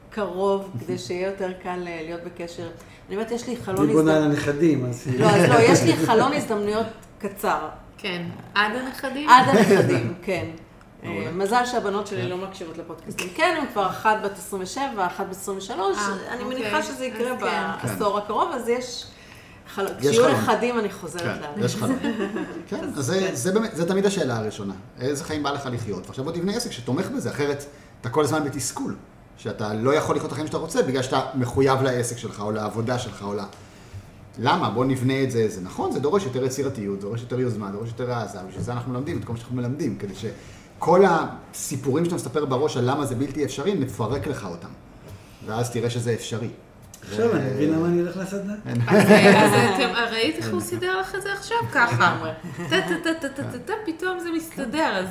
קרוב, 0.10 0.70
כדי 0.80 0.98
שיהיה 0.98 1.28
יותר 1.30 1.52
קל 1.64 1.84
אה, 1.88 2.02
להיות 2.04 2.22
בקשר. 2.24 2.70
אני 3.08 3.16
אומרת, 3.16 3.32
יש 3.32 3.48
לי 3.48 3.58
חלון 3.58 3.88
היא 3.88 3.96
בונה 3.96 4.12
על 4.12 4.18
הזדמנויות. 4.24 4.48
הנכדים, 4.48 4.86
אז. 4.86 5.08
לא, 5.20 5.26
אז 5.26 5.50
לא, 5.50 5.56
יש 5.60 5.84
לי 5.84 5.96
חלון 6.06 6.34
הזדמנויות 6.34 6.88
קצר. 7.20 7.70
כן. 8.04 8.26
עד 8.56 8.76
הנכדים? 8.76 9.30
עד 9.30 9.48
הנכדים, 9.50 10.14
כן. 10.26 10.46
אה, 11.04 11.30
מזל 11.34 11.66
שהבנות 11.66 12.08
שלי 12.08 12.30
לא 12.30 12.38
מקשיבות 12.38 12.78
לפודקאסטים. 12.78 13.30
כן, 13.38 13.58
הן 13.62 13.68
כבר 13.74 13.88
אחת 13.88 14.18
בת 14.24 14.38
27, 14.38 15.08
אחת 15.08 15.26
בת 15.30 15.32
23, 15.36 15.98
אה, 15.98 16.06
אני 16.34 16.44
אוקיי. 16.44 16.60
מניחה 16.60 16.84
שזה 16.84 17.06
יקרה 17.06 17.38
כן. 17.40 17.46
בעשור 17.84 18.18
הקרוב, 18.18 18.52
אז 18.56 18.70
יש... 18.70 19.06
כשיהיו. 20.00 20.32
נכדים 20.32 20.80
אני 20.80 20.92
חוזרת 20.92 21.22
כן, 21.22 21.42
לארץ. 21.42 21.66
יש 21.72 21.76
חלום. 21.76 22.00
כן, 22.70 22.84
אז 22.98 23.06
זה- 23.06 23.30
זה 23.34 23.52
באמת, 23.52 23.76
זה 23.76 23.88
תמיד 23.88 24.06
השאלה 24.06 24.38
הראשונה. 24.38 24.74
איזה 25.00 25.24
חיים 25.24 25.44
בא 25.44 25.52
לך 25.52 25.70
לחיות? 25.72 26.08
ועכשיו 26.08 26.24
בוא 26.26 26.32
תבנה 26.32 26.52
עסק 26.56 26.72
שתומך 26.72 27.08
בזה, 27.08 27.30
אחרת 27.30 27.66
אתה 28.02 28.10
כל 28.10 28.24
הזמן 28.24 28.44
בתסכול. 28.44 28.96
שאתה 29.38 29.74
לא 29.74 29.94
יכול 29.94 30.16
לחיות 30.16 30.28
את 30.28 30.32
החיים 30.32 30.48
שאתה 30.48 30.58
רוצה, 30.58 30.82
בגלל 30.84 31.04
שאתה 31.04 31.22
מחויב 31.36 31.82
לעסק 31.82 32.18
שלך, 32.18 32.40
או 32.40 32.52
לעבודה 32.52 33.00
שלך, 33.00 33.22
או 33.24 33.34
ל... 33.34 33.40
למה? 34.40 34.70
בוא 34.70 34.86
נבנה 34.86 35.24
את 35.24 35.32
זה. 35.32 35.48
זה 35.50 35.62
נכון, 35.62 35.92
זה 35.92 36.00
דורש 36.00 36.24
יותר 36.24 36.46
יצירתיות, 36.46 37.02
זה 37.02 37.08
דורש 37.08 37.22
יותר 37.22 37.40
יוזמה, 37.40 37.72
דורש 37.72 37.90
יותר 37.90 38.12
העזה, 38.14 38.38
בשביל 38.50 38.64
זה 38.64 38.74
אנחנו 38.74 38.94
מלמדים 38.94 39.18
את 39.20 39.26
כל 39.26 39.34
מה 39.34 39.38
שאנחנו 39.40 39.56
מלמדים, 39.56 39.98
כדי 39.98 40.14
שכל 40.16 41.04
הסיפורים 41.06 42.06
שאתה 42.06 42.16
מספר 42.16 42.46
בראש 42.46 42.78
על 42.78 42.92
למה 42.92 43.06
זה 43.06 43.16
בלתי 43.16 43.46
אפשרי, 43.46 43.74
נפרק 43.74 44.28
לך 44.28 44.46
אותם. 44.46 44.68
ואז 45.46 45.72
תראה 45.72 45.90
שזה 45.90 46.14
אפשרי. 46.14 46.48
עכשיו 47.12 47.36
אני 47.36 47.50
מבין 47.54 47.74
למה 47.74 47.88
אני 47.88 48.00
הולך 48.00 48.18
לסדנה. 48.18 48.54
אז 48.88 49.04
אז 49.36 49.52
אתם, 49.76 49.90
ראית 50.12 50.36
איך 50.36 50.52
הוא 50.52 50.62
סידר 50.62 51.00
לך 51.00 51.16
את 51.16 51.22
זה 51.22 51.34
עכשיו? 51.34 51.58
ככה. 51.72 52.18
טה 52.70 52.76
טה 52.82 52.96
טה 53.04 53.14
טה 53.22 53.30
טה 53.30 53.44
טה 53.44 53.60
טה, 53.60 53.74
פתאום 53.86 54.20
זה 54.20 54.30
מסתדר, 54.36 54.96
אז 54.96 55.08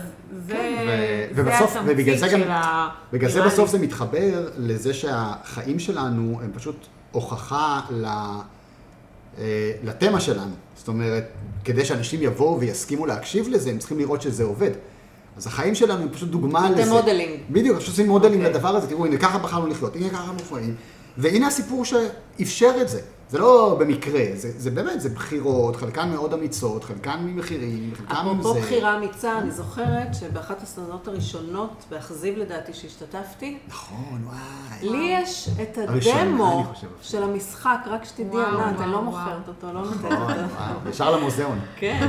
זה 0.46 0.52
כן, 0.52 0.84
ו- 1.32 1.34
זה 1.34 1.42
ובסוף- 1.42 1.76
ובגלל 1.84 2.16
זה 2.16 2.26
התמצית 2.26 2.40
גם- 2.40 2.46
של 2.46 2.50
ה... 2.50 2.88
בגלל 3.12 3.30
זה 3.30 3.42
בסוף. 3.42 3.70
זה 3.70 3.78
מתחבר 3.78 4.48
לזה 4.56 4.94
שהחיים 4.94 5.78
שלנו 5.78 6.40
הם 6.44 6.50
פשוט 6.54 6.76
הוכחה 7.12 7.80
ל... 7.90 8.06
לתמה 9.82 10.20
שלנו. 10.20 10.52
זאת 10.76 10.88
אומרת, 10.88 11.24
כדי 11.64 11.84
שאנשים 11.84 12.22
יבואו 12.22 12.60
ויסכימו 12.60 13.06
להקשיב 13.06 13.48
לזה, 13.48 13.70
הם 13.70 13.78
צריכים 13.78 13.98
לראות 13.98 14.22
שזה 14.22 14.44
עובד. 14.44 14.70
אז 15.36 15.46
החיים 15.46 15.74
שלנו 15.74 16.02
הם 16.02 16.08
פשוט 16.12 16.28
דוגמה 16.28 16.66
אתם 16.70 16.78
לזה. 16.78 16.90
modeling. 16.90 17.40
בדיוק, 17.50 17.76
אנחנו 17.76 17.92
עושים 17.92 18.08
מודלים 18.08 18.38
אוקיי. 18.40 18.52
לדבר 18.54 18.68
הזה, 18.68 18.86
תראו, 18.86 19.06
הנה 19.06 19.16
ככה 19.16 19.38
בחרנו 19.38 19.66
לחיות, 19.66 19.96
הנה 19.96 20.08
ככה 20.10 20.24
אנחנו 20.24 20.54
חיים. 20.54 20.74
והנה 21.18 21.46
הסיפור 21.46 21.84
שאפשר 21.84 22.70
את 22.80 22.88
זה. 22.88 23.00
זה 23.32 23.38
לא 23.38 23.76
במקרה, 23.80 24.24
זה, 24.34 24.50
זה 24.56 24.70
באמת, 24.70 25.00
זה 25.00 25.08
בחירות, 25.08 25.76
חלקן 25.76 26.10
מאוד 26.10 26.32
אמיצות, 26.32 26.84
חלקן 26.84 27.18
ממחירים, 27.22 27.92
חלקן 27.94 28.14
אפרופו 28.14 28.54
זה... 28.54 28.60
בחירה 28.60 28.96
אמיצה, 28.96 29.38
אני 29.38 29.50
זוכרת 29.50 30.14
שבאחת 30.14 30.62
הסדנות 30.62 31.08
הראשונות, 31.08 31.84
באכזיב 31.90 32.38
לדעתי 32.38 32.72
שהשתתפתי, 32.74 33.58
נכון, 33.68 34.24
וואי. 34.24 34.90
לי 34.90 35.04
יש 35.04 35.48
את 35.62 35.78
הדמו. 35.78 36.72
של 37.02 37.22
המשחק, 37.22 37.78
רק 37.86 38.04
שתדעי, 38.04 38.26
וואו, 38.26 38.60
ענת, 38.60 38.80
אני 38.80 38.92
לא 38.92 39.02
מוכרת 39.02 39.48
אותו, 39.48 39.66
לא 39.72 39.80
נותנת 39.80 40.04
נכון, 40.04 40.22
אותו. 40.22 40.54
וואו, 40.54 40.90
ישר 40.90 41.16
למוזיאון. 41.16 41.58
כן. 41.80 42.08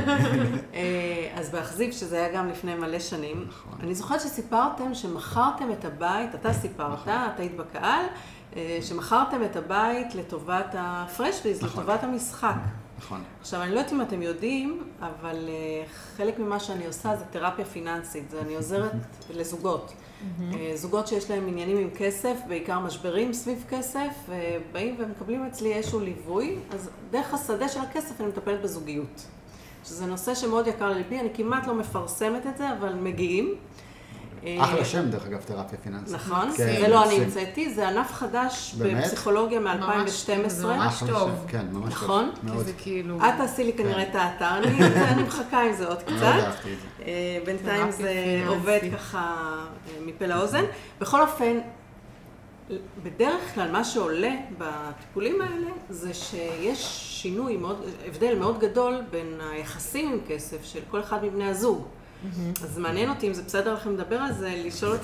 אה, 0.74 1.40
אז 1.40 1.50
באכזיב, 1.50 1.92
שזה 1.92 2.16
היה 2.16 2.32
גם 2.34 2.48
לפני 2.48 2.74
מלא 2.74 2.98
שנים, 2.98 3.46
נכון. 3.48 3.78
אני 3.82 3.94
זוכרת 3.94 4.20
שסיפרתם 4.20 4.94
שמכרתם 4.94 5.72
את 5.72 5.84
הבית, 5.84 6.34
אתה 6.34 6.52
סיפרת, 6.52 7.08
את 7.08 7.40
היית 7.40 7.56
בקהל, 7.56 8.04
שמכרתם 8.82 9.44
את 9.44 9.56
הבית 9.56 10.14
לטובת 10.14 10.66
הפרשביז, 10.72 11.62
נכון. 11.64 11.82
לטובת 11.82 12.04
המשחק. 12.04 12.56
נכון. 12.98 13.22
עכשיו, 13.40 13.62
אני 13.62 13.70
לא 13.74 13.78
יודעת 13.78 13.92
אם 13.92 14.02
אתם 14.02 14.22
יודעים, 14.22 14.82
אבל 15.00 15.48
אה, 15.48 15.84
חלק 16.16 16.38
ממה 16.38 16.60
שאני 16.60 16.86
עושה 16.86 17.16
זה 17.16 17.24
תרפיה 17.30 17.64
פיננסית. 17.64 18.30
זה 18.30 18.40
אני 18.40 18.56
עוזרת 18.56 18.92
לזוגות. 19.36 19.92
אה, 20.40 20.72
זוגות 20.74 21.06
שיש 21.06 21.30
להם 21.30 21.48
עניינים 21.48 21.76
עם 21.76 21.90
כסף, 21.96 22.36
בעיקר 22.48 22.78
משברים 22.78 23.32
סביב 23.32 23.64
כסף, 23.70 24.28
ובאים 24.28 24.96
ומקבלים 24.98 25.46
אצלי 25.46 25.74
איזשהו 25.74 26.00
ליווי, 26.00 26.58
אז 26.70 26.90
דרך 27.10 27.34
השדה 27.34 27.68
של 27.68 27.80
הכסף 27.80 28.20
אני 28.20 28.28
מטפלת 28.28 28.62
בזוגיות. 28.62 29.26
שזה 29.84 30.06
נושא 30.06 30.34
שמאוד 30.34 30.66
יקר 30.66 30.88
לליבי, 30.88 31.20
אני 31.20 31.28
כמעט 31.34 31.66
לא 31.66 31.74
מפרסמת 31.74 32.46
את 32.46 32.56
זה, 32.56 32.72
אבל 32.72 32.94
מגיעים. 32.94 33.54
אה, 34.46 34.64
אחלה 34.64 34.84
שם, 34.84 35.10
דרך 35.10 35.26
אגב, 35.26 35.40
תרפיה 35.40 35.78
פיננסית. 35.78 36.14
נכון, 36.14 36.50
כן, 36.56 36.80
זה 36.80 36.88
לא 36.88 37.04
אני. 37.04 37.14
המצאתי, 37.14 37.74
זה 37.74 37.88
ענף 37.88 38.12
חדש 38.12 38.74
באמת? 38.78 39.04
בפסיכולוגיה 39.04 39.60
ממש, 39.60 40.26
זה 40.26 40.36
מ-2012. 40.36 40.66
ממש 40.66 41.02
טוב. 41.08 41.30
שם, 41.30 41.48
כן, 41.48 41.66
ממש 41.72 41.94
טוב. 41.94 42.02
נכון? 42.02 42.30
כי. 42.40 42.64
זה 42.64 42.72
כאילו... 42.78 43.18
את 43.18 43.34
תעשי 43.38 43.64
לי 43.64 43.72
כנראה 43.72 44.02
את 44.02 44.14
האתר, 44.14 44.58
אני 44.58 44.78
אני 45.12 45.22
מחכה 45.22 45.62
עם 45.62 45.72
זה 45.72 45.88
עוד 45.88 45.98
מאוד 46.06 46.16
קצת. 46.16 46.22
אהבתי 46.22 46.72
את 46.72 46.78
זה. 46.80 47.04
אה, 47.06 47.38
בינתיים 47.44 47.90
זה. 47.90 48.44
עובד 48.46 48.80
ככה 48.94 49.36
אה, 49.88 49.92
מפה 50.06 50.26
לאוזן. 50.26 50.64
בכל 51.00 51.20
אופן, 51.20 51.58
בדרך 53.02 53.54
כלל 53.54 53.70
מה 53.70 53.84
שעולה 53.84 54.32
בטיפולים 54.58 55.40
האלה 55.40 55.70
זה 55.90 56.14
שיש 56.14 56.82
שינוי, 57.22 57.56
מאוד, 57.56 57.84
הבדל 58.06 58.38
מאוד 58.38 58.58
גדול 58.58 59.02
בין 59.10 59.40
היחסים 59.52 60.12
עם 60.12 60.18
כסף 60.28 60.64
של 60.64 60.80
כל 60.90 61.00
אחד 61.00 61.24
מבני 61.24 61.48
הזוג. 61.48 61.86
אז 62.62 62.78
מעניין 62.78 63.10
אותי 63.10 63.28
אם 63.28 63.34
זה 63.34 63.42
בסדר 63.42 63.74
לכם 63.74 63.94
לדבר 63.94 64.16
על 64.16 64.32
זה, 64.32 64.62
לשאול. 64.66 64.96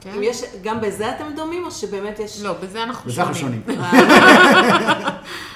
כן. 0.00 0.10
אם 0.16 0.22
יש, 0.22 0.42
גם 0.62 0.80
בזה 0.80 1.10
אתם 1.10 1.24
דומים 1.36 1.64
או 1.64 1.70
שבאמת 1.70 2.18
יש... 2.18 2.40
לא, 2.40 2.52
בזה 2.52 2.82
אנחנו 2.82 3.10
בזה 3.10 3.22
אנחנו 3.22 3.34
שונים. 3.34 3.62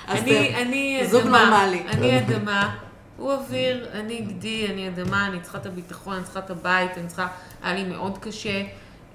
אני, 0.08 1.02
אדמה, 1.04 1.44
נורמלי. 1.44 1.82
אני 1.88 2.18
אדמה, 2.18 2.76
הוא 3.16 3.32
אוויר, 3.32 3.88
אני 3.92 4.20
גדי, 4.20 4.66
אני 4.70 4.88
אדמה, 4.88 5.26
אני 5.26 5.40
צריכה 5.40 5.58
את 5.58 5.66
הביטחון, 5.66 6.14
אני 6.14 6.24
צריכה 6.24 6.40
את 6.40 6.50
הבית, 6.50 6.98
אני 6.98 7.06
צריכה, 7.06 7.26
היה 7.62 7.74
לי 7.74 7.84
מאוד 7.84 8.18
קשה 8.18 8.62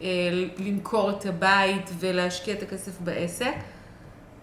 אה, 0.01 0.07
למכור 0.57 1.09
את 1.09 1.25
הבית 1.25 1.89
ולהשקיע 1.99 2.53
את 2.53 2.63
הכסף 2.63 2.91
בעסק. 2.99 3.53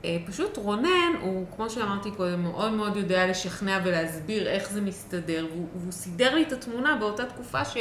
אה, 0.05 0.17
פשוט 0.27 0.57
רונן, 0.57 1.13
הוא, 1.21 1.47
כמו 1.57 1.71
שאמרתי 1.71 2.11
קודם, 2.11 2.43
מאוד 2.43 2.73
מאוד 2.73 2.97
יודע 2.97 3.27
לשכנע 3.27 3.81
ולהסביר 3.85 4.49
איך 4.49 4.71
זה 4.71 4.81
מסתדר, 4.81 5.47
והוא, 5.51 5.67
והוא 5.75 5.93
סידר 5.93 6.35
לי 6.35 6.43
את 6.43 6.53
התמונה 6.53 6.97
באותה 6.97 7.25
תקופה 7.25 7.65
ש, 7.65 7.77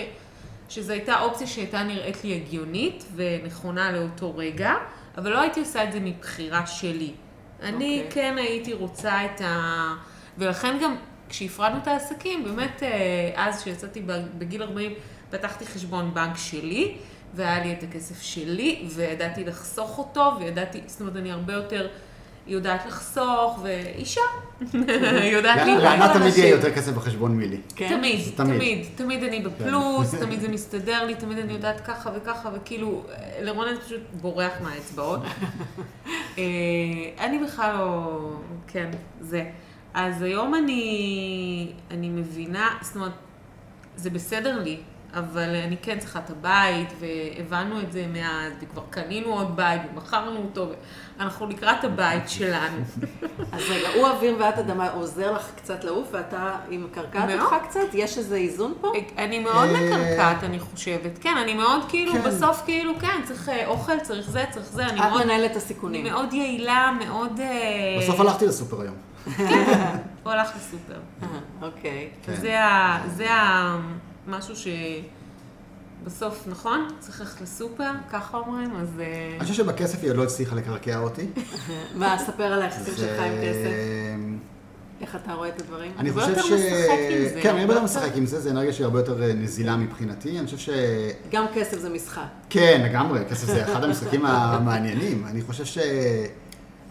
שזו 0.69 0.93
הייתה 0.93 1.21
אופציה 1.21 1.47
שהייתה 1.47 1.83
נראית 1.83 2.23
לי 2.23 2.35
הגיונית 2.35 3.05
ונכונה 3.15 3.91
לאותו 3.91 4.37
רגע, 4.37 4.73
אבל 5.17 5.31
לא 5.31 5.41
הייתי 5.41 5.59
עושה 5.59 5.83
את 5.83 5.91
זה 5.91 5.99
מבחירה 5.99 6.65
שלי. 6.67 7.11
אני 7.61 8.03
אוקיי. 8.05 8.11
כן 8.23 8.37
הייתי 8.37 8.73
רוצה 8.73 9.25
את 9.25 9.41
ה... 9.41 9.93
ולכן 10.37 10.77
גם 10.81 10.95
כשהפרדנו 11.29 11.77
את 11.77 11.87
העסקים, 11.87 12.43
באמת 12.43 12.83
אה, 12.83 13.31
אז 13.35 13.61
כשיצאתי 13.61 14.01
בגיל 14.37 14.63
40, 14.63 14.93
פתחתי 15.29 15.65
חשבון 15.65 16.13
בנק 16.13 16.37
שלי, 16.37 16.97
והיה 17.33 17.59
לי 17.59 17.73
את 17.73 17.83
הכסף 17.83 18.21
שלי, 18.21 18.85
וידעתי 18.95 19.43
לחסוך 19.43 19.97
אותו, 19.97 20.31
וידעתי, 20.39 20.81
זאת 20.87 21.01
אומרת, 21.01 21.15
אני 21.15 21.31
הרבה 21.31 21.53
יותר 21.53 21.87
יודעת 22.47 22.85
לחסוך, 22.85 23.59
ואישה, 23.63 24.21
יודעת 25.31 25.57
לאן 25.57 25.67
להתנהל 25.67 25.99
לאן 25.99 26.13
תמיד. 26.13 26.37
יהיה 26.37 26.49
יותר 26.49 26.71
כסף 26.75 26.93
בחשבון 26.93 27.37
מילי? 27.37 27.57
כן? 27.75 27.97
תמיד, 27.97 28.19
תמיד. 28.35 28.85
תמיד, 28.95 29.23
אני 29.23 29.39
בפלוס, 29.41 30.15
תמיד 30.15 30.39
זה 30.39 30.49
מסתדר 30.49 31.05
לי, 31.05 31.15
תמיד 31.15 31.37
אני 31.37 31.53
יודעת 31.53 31.81
ככה 31.81 32.09
וככה, 32.15 32.49
וכאילו, 32.53 33.03
לרונן 33.41 33.79
פשוט 33.85 34.01
בורח 34.21 34.53
מהאצבעות. 34.63 35.19
אה, 36.37 36.43
אני 37.19 37.39
בכלל 37.39 37.75
לא, 37.77 38.19
כן, 38.67 38.91
זה. 39.21 39.43
אז 39.93 40.21
היום 40.21 40.55
אני, 40.55 41.71
אני 41.91 42.09
מבינה, 42.09 42.69
זאת 42.81 42.95
אומרת, 42.95 43.11
זה 43.95 44.09
בסדר 44.09 44.59
לי, 44.59 44.77
אבל 45.13 45.55
אני 45.55 45.77
כן 45.81 45.99
צריכה 45.99 46.19
את 46.19 46.29
הבית, 46.29 46.89
והבנו 46.99 47.81
את 47.81 47.91
זה 47.91 48.07
מאז, 48.13 48.53
וכבר 48.61 48.83
קנינו 48.89 49.33
עוד 49.33 49.55
בית, 49.55 49.81
ומכרנו 49.91 50.37
אותו, 50.37 50.71
אנחנו 51.19 51.47
לקראת 51.47 51.83
הבית 51.83 52.29
שלנו. 52.29 52.77
אז 53.53 53.61
רגע, 53.69 53.87
הוא 53.95 54.07
אוויר 54.07 54.35
ואת 54.39 54.57
אדמה, 54.57 54.89
הוא 54.89 55.03
עוזר 55.03 55.31
לך 55.31 55.51
קצת 55.55 55.83
לעוף, 55.83 56.07
ואתה 56.11 56.55
עם 56.69 56.87
קרקעת. 56.91 57.29
אותך 57.41 57.55
קצת? 57.69 57.79
יש 57.93 58.17
איזה 58.17 58.35
איזון 58.35 58.73
פה? 58.81 58.91
אני 59.17 59.39
מאוד 59.39 59.69
אה, 59.69 59.81
מקרקעת, 59.81 60.43
אני 60.43 60.59
חושבת. 60.59 61.17
כן, 61.21 61.37
אני 61.37 61.53
מאוד 61.53 61.81
כאילו, 61.89 62.13
כן. 62.13 62.21
בסוף 62.21 62.61
כאילו, 62.65 62.93
כן, 62.99 63.21
צריך 63.23 63.49
אה, 63.49 63.67
אוכל, 63.67 63.99
צריך 63.99 64.29
זה, 64.29 64.43
צריך 64.51 64.65
זה, 64.65 64.85
אני 64.85 64.99
את. 64.99 65.25
מנהלת 65.25 65.45
את 65.45 65.55
אני 65.55 65.57
הסיכונים. 65.57 66.03
מאוד 66.03 66.33
יעילה, 66.33 66.91
מאוד... 67.05 67.39
אה, 67.39 67.97
בסוף 67.99 68.19
הלכתי 68.19 68.45
לסופר 68.45 68.81
היום. 68.81 68.95
הוא 70.23 70.31
הלך 70.31 70.51
לסופר. 70.55 70.99
אה, 71.23 71.27
אוקיי. 71.61 72.09
כן. 72.25 72.35
זה 73.15 73.31
ה... 73.31 73.77
משהו 74.27 74.55
ש... 74.55 74.67
בסוף, 76.05 76.43
נכון? 76.47 76.87
צריך 76.99 77.19
ללכת 77.21 77.41
לסופר, 77.41 77.91
ככה 78.11 78.37
אומרים, 78.37 78.75
אז... 78.75 78.87
אה, 78.99 79.29
אני 79.35 79.39
חושב 79.39 79.53
שבכסף 79.53 80.01
היא 80.01 80.09
עוד 80.09 80.17
לא 80.17 80.23
הצליחה 80.23 80.55
לקרקע 80.55 80.99
אותי. 80.99 81.25
מה, 81.95 82.17
ספר 82.27 82.43
על 82.43 82.61
היחסים 82.61 82.93
שלך 82.97 83.19
עם 83.19 83.33
כסף. 83.43 83.69
איך 85.01 85.15
אתה 85.15 85.33
רואה 85.33 85.49
את 85.49 85.61
הדברים? 85.61 85.91
אני 85.97 86.11
חושב 86.11 86.35
ש... 86.41 86.51
כן, 87.41 87.49
אני 87.49 87.61
הרבה 87.61 87.73
יותר- 87.73 87.85
משחק 87.85 88.11
עם 88.15 88.25
זה, 88.25 88.39
זה 88.41 88.51
אנרגיה 88.51 88.73
שהיא 88.73 88.85
הרבה 88.85 88.99
יותר 88.99 89.23
אה, 89.23 89.33
נזילה 89.33 89.75
מבחינתי. 89.77 90.39
אני 90.39 90.45
חושב 90.45 90.57
ש... 90.57 90.69
גם 91.31 91.45
כסף 91.53 91.79
זה 91.79 91.89
משחק. 91.89 92.21
כן, 92.49 92.81
לגמרי, 92.85 93.19
כסף 93.29 93.47
זה 93.47 93.63
אחד 93.63 93.83
המשחקים 93.83 94.25
המעניינים. 94.29 95.25
אני 95.27 95.41
חושב 95.41 95.65
ש... 95.65 95.77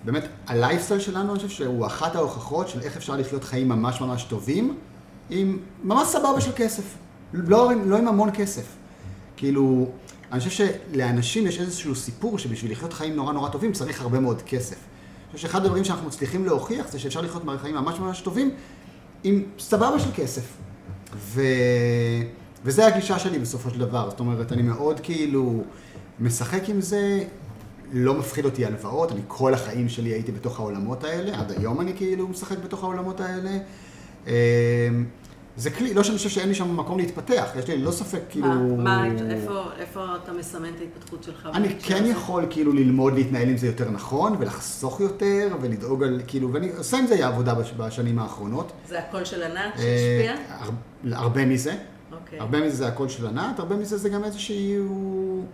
באמת, 0.05 0.25
הלייפסטייל 0.47 1.01
שלנו, 1.01 1.31
אני 1.31 1.37
חושב 1.37 1.49
שהוא 1.49 1.87
אחת 1.87 2.17
ההוכחות 2.17 2.69
של 2.69 2.81
איך 2.81 2.97
אפשר 2.97 3.17
לחיות 3.17 3.45
חיים 3.45 3.69
ממש 3.69 4.01
ממש 4.01 4.25
טובים, 4.25 4.77
עם 5.31 5.59
ממש 5.83 6.09
סבבה 6.09 6.41
של 6.41 6.51
כסף. 6.57 6.83
לא, 7.33 7.71
לא 7.85 7.97
עם 7.99 8.09
המון 8.09 8.31
כסף. 8.35 8.65
כאילו, 9.37 9.91
אני 10.33 10.41
חושב 10.41 10.51
שלאנשים 10.51 11.47
יש 11.47 11.61
איזשהו 11.61 11.95
סיפור 11.95 12.39
שבשביל 12.39 12.73
לחיות 12.73 12.93
חיים 12.93 13.17
נורא 13.17 13.33
נורא 13.33 13.49
טובים 13.49 13.73
צריך 13.73 14.01
הרבה 14.01 14.21
מאוד 14.21 14.43
כסף. 14.43 14.77
אני 14.77 15.37
חושב 15.37 15.49
שאחד 15.49 15.65
הדברים 15.65 15.85
שאנחנו 15.85 16.07
מצליחים 16.07 16.45
להוכיח 16.45 16.89
זה 16.93 16.99
שאפשר 16.99 17.21
לחיות 17.21 17.43
חיים 17.61 17.75
ממש 17.75 17.99
ממש 17.99 18.21
טובים 18.21 18.51
עם 19.25 19.43
סבבה 19.59 19.99
של 19.99 20.11
כסף. 20.15 20.57
ו... 21.17 21.43
וזה 22.65 22.87
הגישה 22.87 23.19
שלי 23.19 23.39
בסופו 23.39 23.71
של 23.71 23.79
דבר. 23.79 24.11
זאת 24.11 24.21
אומרת, 24.21 24.53
אני 24.53 24.63
מאוד 24.63 25.01
כאילו 25.01 25.65
משחק 26.21 26.69
עם 26.69 26.81
זה, 26.81 27.25
לא 27.93 28.15
מפחיד 28.15 28.45
אותי 28.45 28.67
הלוואות, 28.67 29.13
אני 29.13 29.21
כל 29.29 29.55
החיים 29.55 29.89
שלי 29.89 30.11
הייתי 30.11 30.33
בתוך 30.33 30.61
העולמות 30.61 31.05
האלה, 31.05 31.41
עד 31.41 31.53
היום 31.59 31.81
אני 31.81 31.93
כאילו 31.97 32.29
משחק 32.29 32.59
בתוך 32.59 32.83
העולמות 32.83 33.21
האלה. 33.21 33.59
זה 35.57 35.71
כלי, 35.71 35.95
לא 35.95 36.03
שאני 36.03 36.17
חושב 36.17 36.29
שאין 36.29 36.49
לי 36.49 36.55
שם 36.55 36.77
מקום 36.77 36.99
להתפתח, 36.99 37.51
יש 37.59 37.69
לי 37.69 37.79
ללא 37.79 37.91
ספק 37.91 38.21
כאילו... 38.31 38.49
מה, 38.49 38.65
מה, 38.77 39.07
איפה, 39.31 39.63
איפה 39.79 40.05
אתה 40.25 40.33
מסמן 40.33 40.69
את 40.77 40.81
ההתפתחות 40.81 41.23
שלך? 41.23 41.49
אני 41.55 41.69
כן? 41.83 42.05
יכול 42.07 42.47
כאילו 42.51 42.73
ללמוד 42.73 43.15
להתנהל 43.15 43.49
עם 43.49 43.57
זה 43.57 43.67
יותר 43.67 43.91
נכון, 43.91 44.37
ולחסוך 44.39 45.01
יותר, 45.01 45.57
ולדאוג 45.61 46.03
על, 46.03 46.21
כאילו, 46.27 46.53
ואני 46.53 46.69
עושה 46.79 46.99
עם 46.99 47.07
זה 47.07 47.27
עבודה 47.27 47.55
בש- 47.55 47.73
בשנים 47.77 48.19
האחרונות. 48.19 48.73
זה 48.89 48.99
הקול 48.99 49.25
של 49.25 49.43
ענת 49.43 49.57
אה, 49.57 49.79
שהשפיע? 49.79 50.35
הר- 50.49 50.71
הרבה 51.19 51.45
מזה. 51.47 51.75
אוקיי. 52.13 52.41
הרבה 52.41 52.61
מזה 52.61 52.77
זה 52.77 52.89
הקול 52.89 53.09
של 53.09 53.27
ענת, 53.27 53.59
הרבה 53.59 53.77
מזה 53.77 53.97
זה 53.97 54.09
גם 54.09 54.25
איזשהו... 54.25 55.45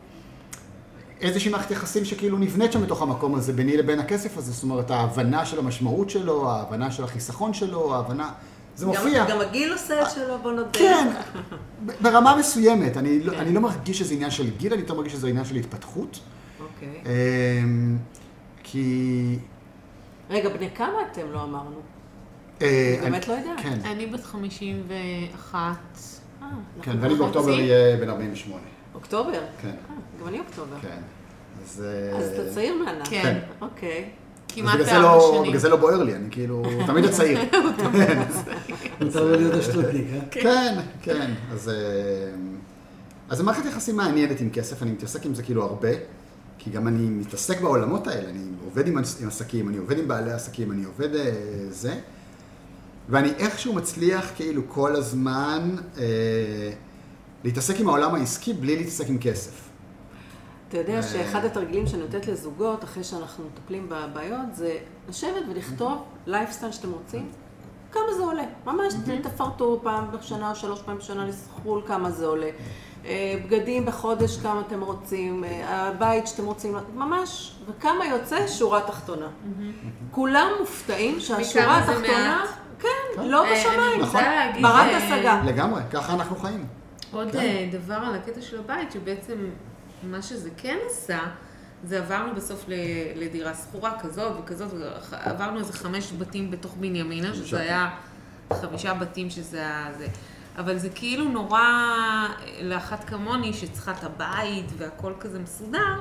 איזושהי 1.20 1.50
מערכת 1.50 1.70
יחסים 1.70 2.04
שכאילו 2.04 2.38
נבנית 2.38 2.72
שם 2.72 2.82
בתוך 2.82 3.02
המקום 3.02 3.34
הזה, 3.34 3.52
ביני 3.52 3.76
לבין 3.76 3.98
הכסף 3.98 4.38
הזה, 4.38 4.52
זאת 4.52 4.62
אומרת, 4.62 4.90
ההבנה 4.90 5.46
של 5.46 5.58
המשמעות 5.58 6.10
שלו, 6.10 6.50
ההבנה 6.50 6.90
של 6.90 7.04
החיסכון 7.04 7.54
שלו, 7.54 7.94
ההבנה... 7.94 8.30
זה 8.78 8.86
גם- 8.86 8.90
מופיע. 8.92 9.24
גם 9.28 9.40
הגיל 9.40 9.72
עושה 9.72 10.02
את 10.02 10.10
שלו, 10.10 10.38
בוא 10.38 10.52
נודה. 10.52 10.70
כן, 10.72 11.08
ברמה 12.02 12.36
מסוימת. 12.38 12.96
אני, 12.96 13.20
לא, 13.20 13.32
כן. 13.32 13.38
אני 13.38 13.54
לא 13.54 13.60
מרגיש 13.60 13.98
שזה 13.98 14.14
עניין 14.14 14.30
של 14.30 14.50
גיל, 14.56 14.72
אני 14.72 14.82
יותר 14.82 14.94
מרגיש 14.94 15.12
שזה 15.12 15.28
עניין 15.28 15.44
של 15.44 15.56
התפתחות. 15.56 16.18
אוקיי. 16.60 17.02
אמ, 17.06 17.96
כי... 18.62 19.38
רגע, 20.30 20.48
בני 20.48 20.68
כמה 20.74 20.92
אתם 21.12 21.32
לא 21.32 21.42
אמרנו? 21.42 21.80
אה, 22.62 22.96
אני 23.02 23.10
באמת 23.10 23.28
לא 23.28 23.32
יודעת. 23.32 23.60
כן, 23.62 23.78
אני 23.84 24.06
בת 24.06 24.24
51. 24.24 25.58
אה, 26.42 26.46
כן, 26.82 26.96
ואני. 27.00 27.14
באוקטובר 27.14 27.52
אהיה 27.54 27.96
בן 27.96 28.08
48. 28.10 28.62
אוקטובר? 28.94 29.40
כן, 29.62 29.68
אה, 29.68 29.74
גם 30.20 30.28
אני 30.28 30.38
אוקטובר. 30.38 30.76
כן. 30.82 30.98
אז... 31.62 31.84
אז 32.18 32.32
אתה 32.32 32.54
צעיר 32.54 32.74
מענת. 32.84 33.08
כן. 33.08 33.22
כן. 33.22 33.38
אוקיי. 33.60 34.10
כמעט 34.48 34.80
ארבע 34.80 34.98
לא- 34.98 35.30
שנים. 35.32 35.42
בגלל 35.48 35.58
זה 35.60 35.68
לא 35.68 35.76
בוער 35.76 36.02
לי, 36.02 36.14
אני 36.14 36.28
כאילו 36.30 36.62
תמיד 36.86 37.04
הצעיר. 37.04 37.38
מותר 39.00 39.24
לו 39.24 39.36
להיות 39.36 39.54
אשטרודניק, 39.54 40.06
אה? 40.14 40.20
כן, 40.30 40.80
כן. 41.02 41.30
אז, 41.52 41.68
אה, 41.68 41.74
אז 43.28 43.38
זה 43.38 43.44
מערכת 43.44 43.64
יחסים 43.64 43.96
מעניינת 43.96 44.40
עם 44.40 44.50
כסף, 44.50 44.82
אני 44.82 44.90
מתעסק 44.90 45.26
עם 45.26 45.34
זה 45.34 45.42
כאילו 45.42 45.62
הרבה, 45.64 45.88
כי 46.58 46.70
גם 46.70 46.88
אני 46.88 47.08
מתעסק 47.08 47.60
בעולמות 47.60 48.06
האלה, 48.06 48.30
אני 48.30 48.40
עובד 48.64 48.86
עם 48.88 48.98
עסקים, 49.26 49.68
אני 49.68 49.76
עובד 49.76 49.98
עם 49.98 50.08
בעלי 50.08 50.32
עסקים, 50.32 50.72
אני 50.72 50.84
עובד 50.84 51.14
אה, 51.14 51.30
זה, 51.70 51.94
ואני 53.08 53.28
איכשהו 53.38 53.74
מצליח 53.74 54.30
כאילו 54.36 54.62
כל 54.68 54.96
הזמן 54.96 55.76
אה, 55.98 56.04
להתעסק 57.44 57.80
עם 57.80 57.88
העולם 57.88 58.14
העסקי 58.14 58.52
בלי 58.52 58.76
להתעסק 58.76 59.08
עם 59.08 59.18
כסף. 59.18 59.67
אתה 60.68 60.78
יודע 60.78 60.96
אה. 60.96 61.02
שאחד 61.02 61.44
התרגילים 61.44 61.86
שאני 61.86 62.02
נותנת 62.02 62.26
לזוגות, 62.26 62.84
אחרי 62.84 63.04
שאנחנו 63.04 63.44
מטפלים 63.44 63.88
בבעיות, 63.88 64.54
זה 64.54 64.78
לשבת 65.08 65.42
ולכתוב 65.50 66.04
לייפסטייל 66.26 66.72
שאתם 66.72 66.92
רוצים, 66.92 67.30
כמה 67.92 68.12
זה 68.16 68.22
עולה. 68.22 68.44
ממש 68.66 68.94
תפרטו 69.22 69.80
פעם 69.82 70.04
בשנה 70.12 70.50
או 70.50 70.54
שלוש 70.56 70.82
פעמים 70.82 70.98
בשנה 70.98 71.26
לסחול 71.26 71.82
כמה 71.86 72.10
זה 72.10 72.26
עולה. 72.26 72.50
אה, 73.04 73.34
בגדים 73.44 73.86
בחודש 73.86 74.36
כמה 74.36 74.62
אתם 74.66 74.80
רוצים, 74.80 75.44
אה, 75.44 75.88
הבית 75.88 76.26
שאתם 76.26 76.46
רוצים, 76.46 76.76
ממש, 76.94 77.56
וכמה 77.68 78.06
יוצא 78.06 78.46
שורה 78.46 78.80
תחתונה. 78.80 79.28
כולם 80.10 80.48
מופתעים 80.60 81.20
שהשורה 81.20 81.78
התחתונה, 81.78 82.38
מעט. 82.38 82.48
כן, 82.78 83.22
לא 83.22 83.44
בשמיים. 83.52 84.00
נכון. 84.00 84.20
ברת 84.62 85.02
השגה. 85.02 85.42
לגמרי, 85.44 85.82
ככה 85.92 86.14
אנחנו 86.14 86.36
חיים. 86.36 86.66
עוד 87.12 87.32
כן. 87.32 87.68
דבר 87.72 87.94
על 87.94 88.14
הקטע 88.14 88.40
של 88.40 88.58
הבית, 88.58 88.92
שבעצם 88.92 89.34
מה 90.02 90.22
שזה 90.22 90.50
כן 90.56 90.78
עשה, 90.90 91.20
זה 91.84 91.98
עברנו 91.98 92.34
בסוף 92.34 92.64
לדירה 93.16 93.54
שכורה 93.54 94.00
כזאת 94.00 94.32
וכזאת, 94.40 94.72
עברנו 95.12 95.58
איזה 95.58 95.72
חמש 95.72 96.12
בתים 96.18 96.50
בתוך 96.50 96.74
בנימינה. 96.74 97.34
שזה 97.34 97.60
היה 97.60 97.90
חמישה 98.52 98.94
בתים 98.94 99.30
שזה 99.30 99.58
היה 99.58 99.88
זה. 99.98 100.06
אבל 100.58 100.78
זה 100.78 100.88
כאילו 100.94 101.24
נורא, 101.28 101.62
לאחת 102.62 103.04
כמוני 103.04 103.52
שצריכה 103.52 103.92
את 103.92 104.04
הבית 104.04 104.72
והכל 104.78 105.12
כזה 105.20 105.38
מסודר, 105.38 106.00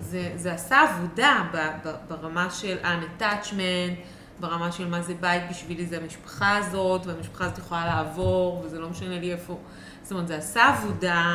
זה, 0.00 0.32
זה 0.36 0.52
עשה 0.52 0.80
עבודה 0.82 1.42
ב, 1.52 1.56
ב, 1.84 1.94
ברמה 2.08 2.50
של 2.50 2.78
un-attachment, 2.82 3.96
ברמה 4.40 4.72
של 4.72 4.88
מה 4.88 5.02
זה 5.02 5.14
בית 5.20 5.42
בשבילי, 5.50 5.86
זה 5.86 5.96
המשפחה 5.96 6.56
הזאת, 6.56 7.06
והמשפחה 7.06 7.44
הזאת 7.44 7.58
יכולה 7.58 7.86
לעבור, 7.86 8.62
וזה 8.64 8.78
לא 8.80 8.88
משנה 8.88 9.20
לי 9.20 9.32
איפה. 9.32 9.58
זאת 10.02 10.12
אומרת, 10.12 10.28
זה 10.28 10.36
עשה 10.36 10.68
עבודה 10.68 11.32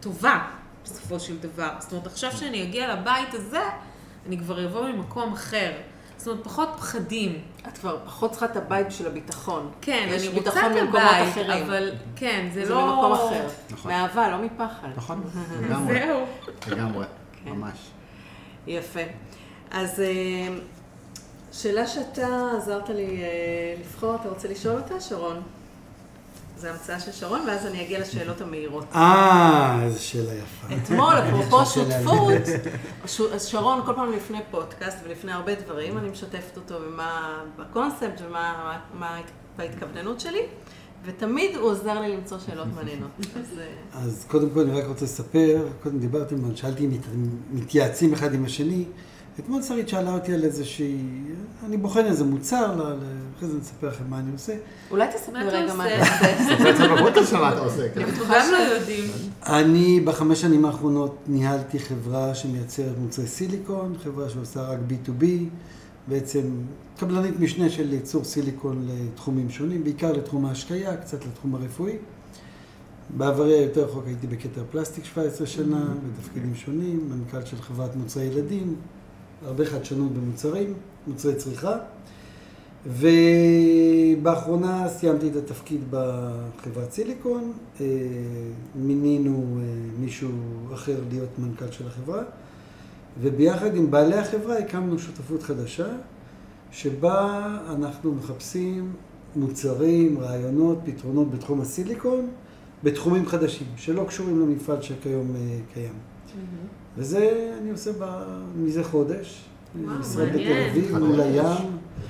טובה, 0.00 0.38
בסופו 0.90 1.20
של 1.20 1.38
דבר. 1.38 1.70
זאת 1.78 1.92
אומרת, 1.92 2.06
עכשיו 2.06 2.32
שאני 2.32 2.62
אגיע 2.62 2.94
לבית 2.94 3.34
הזה, 3.34 3.62
אני 4.26 4.38
כבר 4.38 4.66
אבוא 4.66 4.88
ממקום 4.88 5.32
אחר. 5.32 5.72
זאת 6.16 6.28
אומרת, 6.28 6.44
פחות 6.44 6.68
פחדים. 6.76 7.38
את 7.68 7.78
כבר 7.78 7.98
פחות 8.04 8.30
צריכה 8.30 8.46
את 8.46 8.56
הבית 8.56 8.86
בשביל 8.86 9.08
הביטחון. 9.08 9.70
כן, 9.80 10.08
אני 10.18 10.28
רוצה 10.28 10.66
את 10.66 10.88
הבית, 10.88 11.28
אחרים. 11.28 11.62
אבל 11.64 11.92
כן, 12.16 12.48
זה, 12.54 12.64
זה 12.66 12.70
לא... 12.74 12.86
ממקום 12.86 13.12
אחר. 13.12 13.48
נכון. 13.70 13.92
מאהבה, 13.92 14.28
לא 14.28 14.38
מפחד. 14.38 14.88
נכון? 14.96 15.22
לגמרי. 15.62 15.94
זהו. 15.94 16.24
לגמרי, 16.66 17.06
כן. 17.44 17.50
ממש. 17.50 17.90
יפה. 18.66 19.00
אז 19.70 20.00
אה, 20.00 20.58
שאלה 21.52 21.86
שאתה 21.86 22.50
עזרת 22.56 22.88
לי 22.88 23.22
אה, 23.22 23.74
לבחור, 23.80 24.14
אתה 24.14 24.28
רוצה 24.28 24.48
לשאול 24.48 24.76
אותה, 24.76 25.00
שרון? 25.00 25.42
זו 26.60 26.68
המצאה 26.68 27.00
של 27.00 27.12
שרון, 27.12 27.40
ואז 27.46 27.66
אני 27.66 27.84
אגיע 27.84 28.00
לשאלות 28.00 28.40
המהירות. 28.40 28.84
אה, 28.94 29.80
איזו 29.84 30.04
שאלה 30.04 30.34
יפה. 30.34 30.74
אתמול, 30.76 31.14
אפרופו. 31.14 31.66
שותפות, 31.66 32.42
אז 33.34 33.44
שרון, 33.44 33.80
כל 33.86 33.94
פעם 33.94 34.12
לפני 34.12 34.38
פודקאסט 34.50 34.98
ולפני 35.04 35.32
הרבה 35.32 35.54
דברים, 35.54 35.98
אני 35.98 36.10
משתפת 36.10 36.56
אותו 36.56 36.74
במה, 36.80 37.42
בקונספט 37.58 38.20
ומה 38.28 38.78
מה, 38.98 39.20
בהתכווננות 39.56 40.20
שלי, 40.20 40.42
ותמיד 41.04 41.56
הוא 41.56 41.70
עוזר 41.70 42.00
לי 42.00 42.16
למצוא 42.16 42.38
שאלות 42.46 42.68
מעניינות. 42.74 43.10
אז 43.94 44.24
אה, 44.24 44.30
קודם 44.30 44.50
כל 44.50 44.60
אני 44.60 44.80
רק 44.80 44.86
רוצה 44.86 45.04
לספר, 45.04 45.68
קודם 45.82 45.98
דיברתם, 45.98 46.56
שאלתי 46.56 46.84
אם 46.84 46.90
מתייעצים 47.52 48.12
אחד 48.12 48.34
עם 48.34 48.44
השני. 48.44 48.84
אתמול 49.44 49.62
שרית 49.62 49.88
שאלה 49.88 50.14
אותי 50.14 50.34
על 50.34 50.44
איזושהי, 50.44 50.96
אני 51.66 51.76
בוחן 51.76 52.04
איזה 52.06 52.24
מוצר, 52.24 52.76
ל- 52.76 52.82
ל- 52.82 52.96
אחרי 53.36 53.48
זה 53.48 53.54
אני 53.54 53.62
אספר 53.62 53.88
לכם 53.88 54.04
מה 54.08 54.18
אני 54.18 54.32
עושה. 54.32 54.52
אולי 54.90 55.08
תספר 55.14 55.38
רגע 55.48 55.74
מה 55.74 55.84
עושה? 55.84 55.96
אתה 56.16 56.52
עושה. 56.52 56.64
בעצם 56.64 56.94
בפודקאסט 56.96 57.30
של 57.30 57.36
מה 57.36 57.52
אתה 57.52 57.58
עושה. 57.60 57.88
כן. 57.94 58.00
אנחנו 58.00 58.24
גם 58.24 58.46
לא 58.52 58.56
יודעים. 58.56 59.04
אני 59.46 60.00
בחמש 60.00 60.40
שנים 60.40 60.64
האחרונות 60.64 61.16
ניהלתי 61.26 61.78
חברה 61.78 62.34
שמייצרת 62.34 62.98
מוצרי 62.98 63.26
סיליקון, 63.26 63.94
חברה 64.04 64.28
שעושה 64.28 64.62
רק 64.62 64.78
B2B, 64.88 65.24
בעצם 66.08 66.40
קבלנית 66.98 67.40
משנה 67.40 67.70
של 67.70 67.92
ייצור 67.92 68.24
סיליקון 68.24 68.86
לתחומים 68.88 69.50
שונים, 69.50 69.84
בעיקר 69.84 70.12
לתחום 70.12 70.44
ההשקיה, 70.46 70.96
קצת 70.96 71.18
לתחום 71.26 71.54
הרפואי. 71.54 71.96
בעברי 73.16 73.58
היותר 73.58 73.84
רחוק 73.84 74.04
הייתי 74.06 74.26
בכתר 74.26 74.62
פלסטיק 74.70 75.04
17 75.04 75.46
שנה, 75.46 75.84
בתפקידים 76.18 76.54
שונים, 76.54 77.10
מנכ"ל 77.10 77.44
של 77.44 77.62
חברת 77.62 77.96
מוצרי 77.96 78.24
ילדים, 78.24 78.74
הרבה 79.46 79.66
חדשנות 79.66 80.12
במוצרים, 80.12 80.74
מוצרי 81.06 81.34
צריכה. 81.34 81.76
ובאחרונה 82.86 84.88
סיימתי 84.88 85.28
את 85.28 85.36
התפקיד 85.36 85.80
בחברת 85.90 86.92
סיליקון, 86.92 87.52
אה, 87.80 87.86
מינינו 88.74 89.58
אה, 89.60 89.64
מישהו 90.00 90.30
אחר 90.74 91.00
להיות 91.10 91.28
מנכ"ל 91.38 91.70
של 91.70 91.86
החברה, 91.86 92.22
וביחד 93.20 93.76
עם 93.76 93.90
בעלי 93.90 94.16
החברה 94.16 94.58
הקמנו 94.58 94.98
שותפות 94.98 95.42
חדשה, 95.42 95.88
שבה 96.70 97.58
אנחנו 97.68 98.14
מחפשים 98.14 98.92
מוצרים, 99.36 100.20
רעיונות, 100.20 100.78
פתרונות 100.84 101.30
בתחום 101.30 101.60
הסיליקון, 101.60 102.28
בתחומים 102.84 103.26
חדשים, 103.26 103.66
שלא 103.76 104.04
קשורים 104.04 104.40
למפעל 104.40 104.82
שכיום 104.82 105.36
אה, 105.36 105.58
קיים. 105.74 105.94
וזה 106.96 107.50
אני 107.60 107.70
עושה 107.70 107.90
ב... 107.98 108.04
מזה 108.56 108.84
חודש. 108.84 109.40
וואו, 109.84 109.98
משרד 109.98 110.28
בתל. 110.28 110.66
אביב, 110.70 110.98
מול 110.98 111.20
הים. 111.20 111.44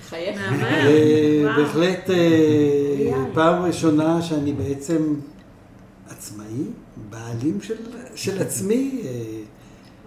חייך. 0.08 0.40
אה, 0.62 1.42
וואו. 1.44 1.56
בהחלט 1.62 2.10
אה. 2.10 3.24
פעם 3.34 3.62
ראשונה 3.62 4.22
שאני 4.22 4.52
בעצם 4.52 5.14
עצמאי, 6.10 6.64
בעלים 7.10 7.60
של, 7.60 7.74
של 8.14 8.42
עצמי, 8.42 9.02
אה, 9.04 9.10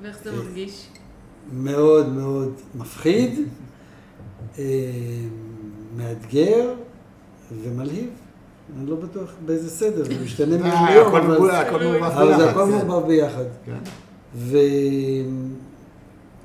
ואיך 0.01 0.17
זה 0.23 0.31
מרגיש? 0.31 0.87
מאוד 1.53 2.09
מאוד 2.09 2.53
מפחיד, 2.75 3.39
אה, 4.59 4.63
מאתגר 5.97 6.73
ומלהיב. 7.63 8.09
אני 8.79 8.89
לא 8.89 8.95
בטוח 8.95 9.29
באיזה 9.45 9.69
סדר, 9.69 10.03
זה 10.03 10.23
משתנה 10.23 10.57
מיום 10.57 10.65
אה, 10.67 10.93
ליום, 10.93 11.15
אבל- 11.15 11.35
זה 11.35 11.41
ביחד, 11.41 11.65
הכל 12.41 12.65
כן. 12.65 12.87
מעורבב 12.87 13.07
ביחד. 13.07 13.43
ו... 14.35 14.57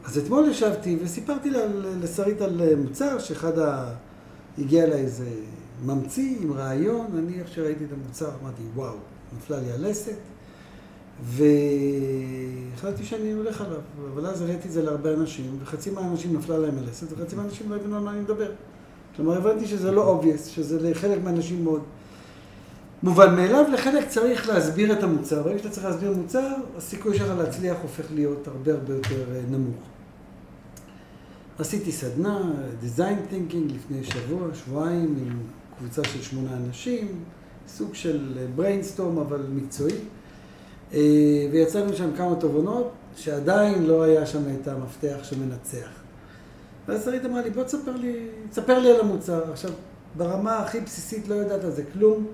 אז 0.04 0.18
אתמול 0.18 0.48
ישבתי 0.48 0.98
וסיפרתי 1.02 1.50
לשרית 2.02 2.40
על 2.40 2.60
מוצר 2.76 3.18
שאחד 3.18 3.58
ה... 3.58 3.94
הגיע 4.58 4.84
אליי 4.84 5.00
איזה 5.00 5.28
ממציא 5.86 6.36
עם 6.40 6.52
רעיון, 6.52 7.06
אני 7.18 7.40
איך 7.40 7.48
שראיתי 7.48 7.84
את 7.84 7.92
המוצר 7.92 8.30
אמרתי 8.42 8.62
וואו, 8.74 8.94
נפלה 9.36 9.60
לי 9.60 9.72
הלסת 9.72 10.16
והחלטתי 11.24 13.04
שאני 13.04 13.32
הולך 13.32 13.60
עליו, 13.60 13.80
אבל 14.14 14.26
אז 14.26 14.42
הראיתי 14.42 14.68
את 14.68 14.72
זה 14.72 14.82
להרבה 14.82 15.14
אנשים 15.14 15.58
וחצי 15.62 15.90
מהאנשים 15.90 16.36
נפלה 16.36 16.58
להם 16.58 16.78
הלסת 16.78 17.12
וחצי 17.12 17.36
מהאנשים 17.36 17.70
לא 17.70 17.76
הבינו 17.76 17.96
על 17.96 18.02
מה 18.02 18.10
אני 18.10 18.20
מדבר. 18.20 18.52
כלומר 19.16 19.36
הבנתי 19.36 19.66
שזה 19.66 19.92
לא 19.92 20.20
obvious, 20.20 20.48
שזה 20.48 20.90
לחלק 20.90 21.18
מהאנשים 21.24 21.64
מאוד 21.64 21.82
מובן 23.02 23.36
מאליו, 23.36 23.64
לחלק 23.72 24.08
צריך 24.08 24.48
להסביר 24.48 24.92
את 24.92 25.02
המוצר. 25.02 25.42
ברגע 25.42 25.58
שאתה 25.58 25.70
צריך 25.70 25.86
להסביר 25.86 26.12
מוצר, 26.12 26.54
הסיכוי 26.76 27.18
שלך 27.18 27.38
להצליח 27.38 27.76
הופך 27.82 28.04
להיות 28.14 28.48
הרבה 28.48 28.72
הרבה 28.72 28.94
יותר 28.94 29.34
אה, 29.34 29.40
נמוך. 29.50 29.76
עשיתי 31.58 31.92
סדנה, 31.92 32.52
design 32.82 33.32
thinking, 33.32 33.74
לפני 33.74 34.04
שבוע, 34.04 34.48
שבועיים, 34.54 35.16
עם 35.26 35.38
קבוצה 35.78 36.04
של 36.04 36.22
שמונה 36.22 36.56
אנשים, 36.56 37.24
סוג 37.68 37.94
של 37.94 38.38
אה, 38.38 38.46
brainstorm 38.58 39.20
אבל 39.20 39.40
מקצועי, 39.54 39.94
אה, 40.92 41.00
ויצאנו 41.52 41.96
שם 41.96 42.10
כמה 42.16 42.34
תובנות, 42.34 42.92
שעדיין 43.16 43.86
לא 43.86 44.02
היה 44.02 44.26
שם 44.26 44.42
את 44.60 44.68
המפתח 44.68 45.16
שמנצח. 45.22 45.88
ואז 46.88 47.04
שרית 47.04 47.24
אמרה 47.24 47.42
לי, 47.42 47.50
בוא 47.50 47.62
תספר 47.62 47.96
לי, 47.96 48.26
תספר 48.50 48.78
לי 48.78 48.90
על 48.90 49.00
המוצר. 49.00 49.52
עכשיו, 49.52 49.70
ברמה 50.16 50.58
הכי 50.58 50.80
בסיסית 50.80 51.28
לא 51.28 51.34
יודעת 51.34 51.64
על 51.64 51.70
זה 51.70 51.82
כלום, 51.92 52.26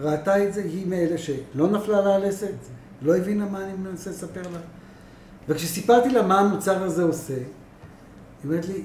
ראתה 0.00 0.44
את 0.44 0.54
זה, 0.54 0.62
היא 0.62 0.86
מאלה 0.86 1.18
שלא 1.18 1.70
נפלה 1.70 2.00
לה 2.00 2.14
הלסת, 2.14 2.54
לא 3.02 3.16
הבינה 3.16 3.46
מה 3.46 3.64
אני 3.64 3.72
מנסה 3.72 4.10
לספר 4.10 4.42
לה. 4.52 4.58
וכשסיפרתי 5.48 6.10
לה 6.10 6.22
מה 6.22 6.40
המוצר 6.40 6.82
הזה 6.82 7.02
עושה, 7.02 7.34
היא 7.34 7.44
אומרת 8.44 8.68
לי, 8.68 8.82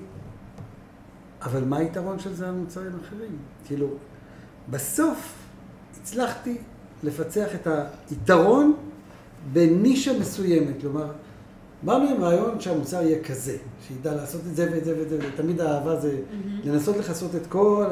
אבל 1.41 1.63
מה 1.63 1.77
היתרון 1.77 2.19
של 2.19 2.33
זה 2.33 2.47
על 2.47 2.53
מוצרים 2.53 2.91
אחרים? 3.07 3.37
כאילו, 3.65 3.87
בסוף 4.69 5.33
הצלחתי 6.01 6.57
לפצח 7.03 7.47
את 7.55 7.67
היתרון 8.09 8.73
בנישה 9.53 10.19
מסוימת. 10.19 10.81
כלומר, 10.81 11.11
באנו 11.83 12.09
עם 12.09 12.23
רעיון 12.23 12.59
שהמוצר 12.59 13.01
יהיה 13.01 13.23
כזה, 13.23 13.57
שידע 13.87 14.15
לעשות 14.15 14.41
את 14.51 14.55
זה 14.55 14.69
ואת 14.71 14.85
זה 14.85 14.99
ואת 14.99 15.09
זה, 15.09 15.17
ותמיד 15.21 15.61
האהבה 15.61 15.99
זה 15.99 16.17
לנסות 16.63 16.97
לכסות 16.97 17.35
את 17.35 17.47
כל 17.47 17.85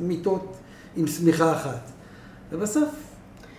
המיטות 0.00 0.56
עם 0.96 1.06
שמיכה 1.06 1.52
אחת. 1.52 1.90
ובסוף 2.52 2.88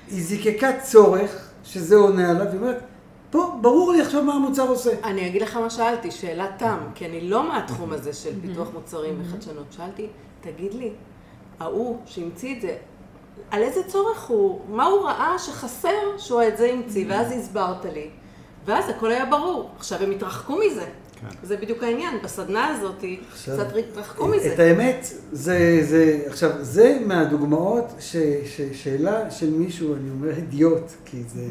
היא 0.08 0.24
זיקקה 0.24 0.80
צורך 0.80 1.50
שזה 1.64 1.96
עונה 1.96 2.30
עליו, 2.30 2.46
והיא 2.46 2.60
אומרת, 2.60 2.84
פה 3.32 3.58
ברור 3.62 3.92
לי 3.92 4.02
עכשיו 4.02 4.24
מה 4.24 4.34
המוצר 4.34 4.68
עושה. 4.68 4.92
אני 5.04 5.28
אגיד 5.28 5.42
לך 5.42 5.56
מה 5.56 5.70
שאלתי, 5.70 6.12
שאלת 6.12 6.50
תם, 6.58 6.78
כי 6.96 7.06
אני 7.06 7.30
לא 7.30 7.48
מהתחום 7.48 7.92
הזה 7.94 8.14
של 8.14 8.42
פיתוח 8.42 8.68
מוצרים 8.74 9.22
וחדשנות. 9.22 9.66
שאלתי, 9.72 10.08
תגיד 10.42 10.74
לי, 10.74 10.92
ההוא 11.60 11.98
שהמציא 12.06 12.56
את 12.56 12.62
זה, 12.62 12.78
על 13.52 13.62
איזה 13.62 13.84
צורך 13.88 14.24
הוא, 14.24 14.62
מה 14.70 14.86
הוא 14.86 15.06
ראה 15.06 15.40
שחסר 15.40 16.18
שהוא 16.18 16.44
את 16.44 16.58
זה 16.58 16.66
המציא, 16.66 17.06
ואז 17.10 17.32
הסברת 17.32 17.86
לי, 17.86 18.10
ואז 18.66 18.90
הכל 18.90 19.12
היה 19.12 19.26
ברור. 19.26 19.70
עכשיו 19.78 20.04
הם 20.04 20.12
התרחקו 20.12 20.56
מזה. 20.56 20.86
כן. 21.22 21.28
זה 21.44 21.58
בדיוק 21.58 21.84
העניין, 21.84 22.16
בסדנה 22.24 22.68
הזאת 22.68 23.04
עכשיו, 23.32 23.56
קצת 23.56 23.76
התרחקו 23.78 24.28
מזה. 24.28 24.54
את 24.54 24.60
האמת, 24.60 25.08
זה, 25.32 25.80
זה, 25.84 26.20
עכשיו, 26.28 26.50
זה 26.62 27.00
מהדוגמאות 27.06 27.86
ש, 28.00 28.16
ששאלה 28.46 29.32
של 29.32 29.50
מישהו, 29.50 29.96
אני 29.96 30.10
אומר 30.10 30.30
אידיוט, 30.30 30.92
כי 31.06 31.24
זה... 31.28 31.42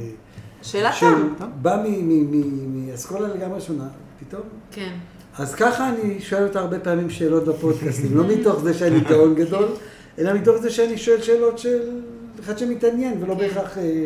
שאלת 0.62 0.94
שהוא 0.94 1.10
תם. 1.38 1.48
בא 1.62 1.82
מ- 1.88 2.08
מ- 2.08 2.30
מ- 2.30 2.90
מאסכולה 2.90 3.28
לגמרי 3.28 3.60
שונה, 3.60 3.88
פתאום. 4.20 4.42
כן. 4.70 4.92
אז 5.38 5.54
ככה 5.54 5.88
אני 5.88 6.20
שואל 6.20 6.42
אותה 6.46 6.60
הרבה 6.60 6.78
פעמים 6.80 7.10
שאלות 7.10 7.44
בפודקאסטים, 7.44 8.16
לא 8.16 8.24
מתוך 8.26 8.60
זה 8.62 8.74
שאני 8.74 9.00
גאון 9.00 9.34
גדול, 9.34 9.68
אלא 10.18 10.32
מתוך 10.34 10.56
זה 10.56 10.70
שאני 10.70 10.98
שואל 10.98 11.22
שאלות 11.22 11.58
של 11.58 12.00
אחד 12.40 12.58
שמתעניין, 12.58 13.22
ולא 13.22 13.34
כן. 13.34 13.40
בהכרח... 13.40 13.78
אה, 13.78 14.04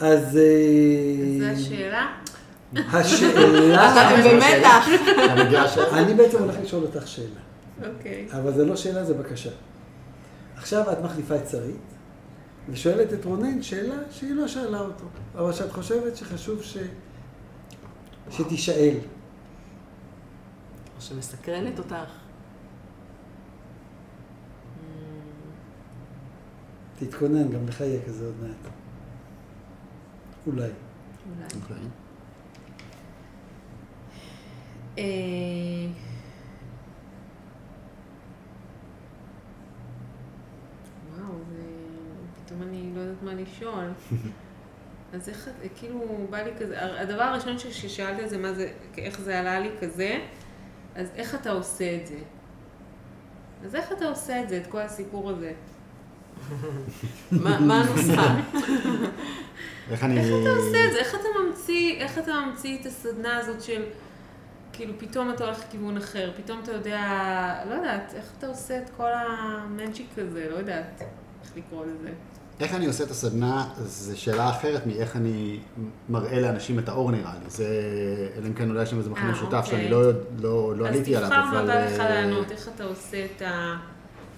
אז... 0.00 0.22
אז 0.22 0.36
אה, 0.36 1.54
זו 1.54 1.62
השאלה? 1.62 2.06
השאלה... 2.76 3.92
אתה 3.92 4.28
במתח. 4.30 4.86
אני 5.92 6.14
בעצם 6.14 6.38
הולך 6.38 6.54
לשאול 6.62 6.82
אותך 6.82 7.08
שאלה. 7.08 7.40
אוקיי. 7.86 8.28
אבל 8.32 8.52
זה 8.52 8.64
לא 8.64 8.76
שאלה, 8.76 9.04
זה 9.04 9.14
בקשה. 9.14 9.50
עכשיו 10.56 10.92
את 10.92 10.98
מחליפה 11.04 11.36
את 11.36 11.48
שרית, 11.48 11.76
ושואלת 12.68 13.12
את 13.12 13.24
רונן 13.24 13.62
שאלה 13.62 13.96
שהיא 14.10 14.34
לא 14.34 14.48
שאלה 14.48 14.80
אותו, 14.80 15.04
אבל 15.34 15.52
שאת 15.52 15.72
חושבת 15.72 16.16
שחשוב 16.16 16.62
ש... 16.62 16.76
שתישאל. 18.30 18.96
או 20.96 21.00
שמסקרנת 21.00 21.78
אותך. 21.78 22.10
תתכונן, 26.98 27.50
גם 27.50 27.68
לך 27.68 27.80
יהיה 27.80 28.02
כזה 28.06 28.24
עוד 28.24 28.34
מעט. 28.42 28.72
אולי. 30.46 30.70
אולי. 31.70 31.80
אה, 34.98 35.02
וואו. 41.18 41.34
פתאום 42.44 42.62
אני 42.62 42.90
לא 42.96 43.00
יודעת 43.00 43.22
מה 43.22 43.34
לשאול. 43.34 43.84
אז 45.14 45.28
איך, 45.28 45.48
כאילו, 45.76 46.26
בא 46.30 46.38
לי 46.42 46.50
כזה, 46.60 47.00
הדבר 47.00 47.22
הראשון 47.22 47.58
ש- 47.58 47.66
ששאלתי 47.66 48.22
על 48.22 48.28
זה, 48.28 48.38
מה 48.38 48.52
זה, 48.52 48.72
איך 48.98 49.20
זה 49.20 49.40
עלה 49.40 49.60
לי 49.60 49.70
כזה, 49.80 50.18
אז 50.94 51.08
איך 51.16 51.34
אתה 51.34 51.50
עושה 51.50 51.96
את 52.00 52.06
זה? 52.06 52.18
אז 53.64 53.74
איך 53.74 53.92
אתה 53.92 54.04
עושה 54.08 54.42
את 54.42 54.48
זה, 54.48 54.56
את 54.56 54.66
כל 54.66 54.78
הסיפור 54.80 55.30
הזה? 55.30 55.52
מה 57.32 57.60
מה 57.60 57.80
הנוסחה? 57.80 58.36
איך 59.90 60.04
אתה 60.04 60.50
עושה 60.50 60.86
את 60.86 60.92
זה? 60.92 60.98
איך 60.98 61.14
אתה 61.14 61.28
ממציא, 61.46 61.94
איך 62.00 62.18
אתה 62.18 62.32
ממציא 62.46 62.78
את 62.80 62.86
הסדנה 62.86 63.36
הזאת 63.36 63.62
של, 63.62 63.82
כאילו, 64.76 64.92
פתאום 64.98 65.30
אתה 65.30 65.44
הולך 65.44 65.58
לכיוון 65.68 65.96
אחר, 65.96 66.30
פתאום 66.36 66.60
אתה 66.62 66.72
יודע, 66.72 67.00
לא 67.68 67.74
יודעת, 67.74 68.14
איך 68.16 68.24
אתה 68.38 68.46
עושה 68.46 68.78
את 68.78 68.90
כל 68.96 69.10
המנצ'יק 69.12 70.08
הזה, 70.18 70.46
לא 70.50 70.56
יודעת 70.56 71.02
איך 71.44 71.52
לקרוא 71.56 71.84
לזה. 71.84 72.10
איך 72.60 72.74
אני 72.74 72.86
עושה 72.86 73.04
את 73.04 73.10
הסדנה, 73.10 73.68
זו 73.76 74.20
שאלה 74.20 74.50
אחרת 74.50 74.86
מאיך 74.86 75.16
אני 75.16 75.60
מראה 76.08 76.40
לאנשים 76.40 76.78
את 76.78 76.88
האור 76.88 77.10
נראה 77.10 77.32
לי. 77.44 77.50
זה, 77.50 77.66
אלא 78.36 78.46
אם 78.46 78.54
כן 78.54 78.70
אולי 78.70 78.82
יש 78.82 78.90
שם 78.90 78.98
איזה 78.98 79.10
מכנה 79.10 79.26
אה, 79.26 79.32
משותף 79.32 79.54
אוקיי. 79.54 79.70
שאני 79.70 79.88
לא, 79.88 80.12
לא, 80.40 80.76
לא 80.76 80.88
עליתי 80.88 81.16
עליו, 81.16 81.28
אז 81.28 81.34
תבחר 81.34 81.52
מה 81.52 81.60
אבל... 81.60 81.66
בא 81.66 81.84
לך 81.86 82.00
אה, 82.00 82.10
לענות, 82.10 82.50
איך 82.50 82.68
אתה 82.74 82.84
עושה 82.84 83.24
את 83.24 83.42
ה... 83.42 83.76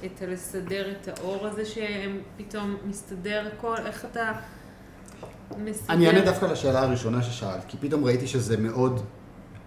את 0.05 0.23
הלסדר 0.23 0.91
את 0.91 1.09
האור 1.09 1.47
הזה 1.47 1.65
שהם 1.65 2.19
פתאום 2.37 2.77
מסתדר 2.85 3.49
הכל, 3.53 3.77
איך 3.87 4.05
אתה 4.13 4.33
מסדר... 5.59 5.95
אני 5.95 6.09
אענה 6.09 6.25
דווקא 6.25 6.45
לשאלה 6.45 6.83
הראשונה 6.83 7.23
ששאלת, 7.23 7.65
כי 7.69 7.77
פתאום 7.81 8.05
ראיתי 8.05 8.27
שזה 8.27 8.57
מאוד 8.57 9.03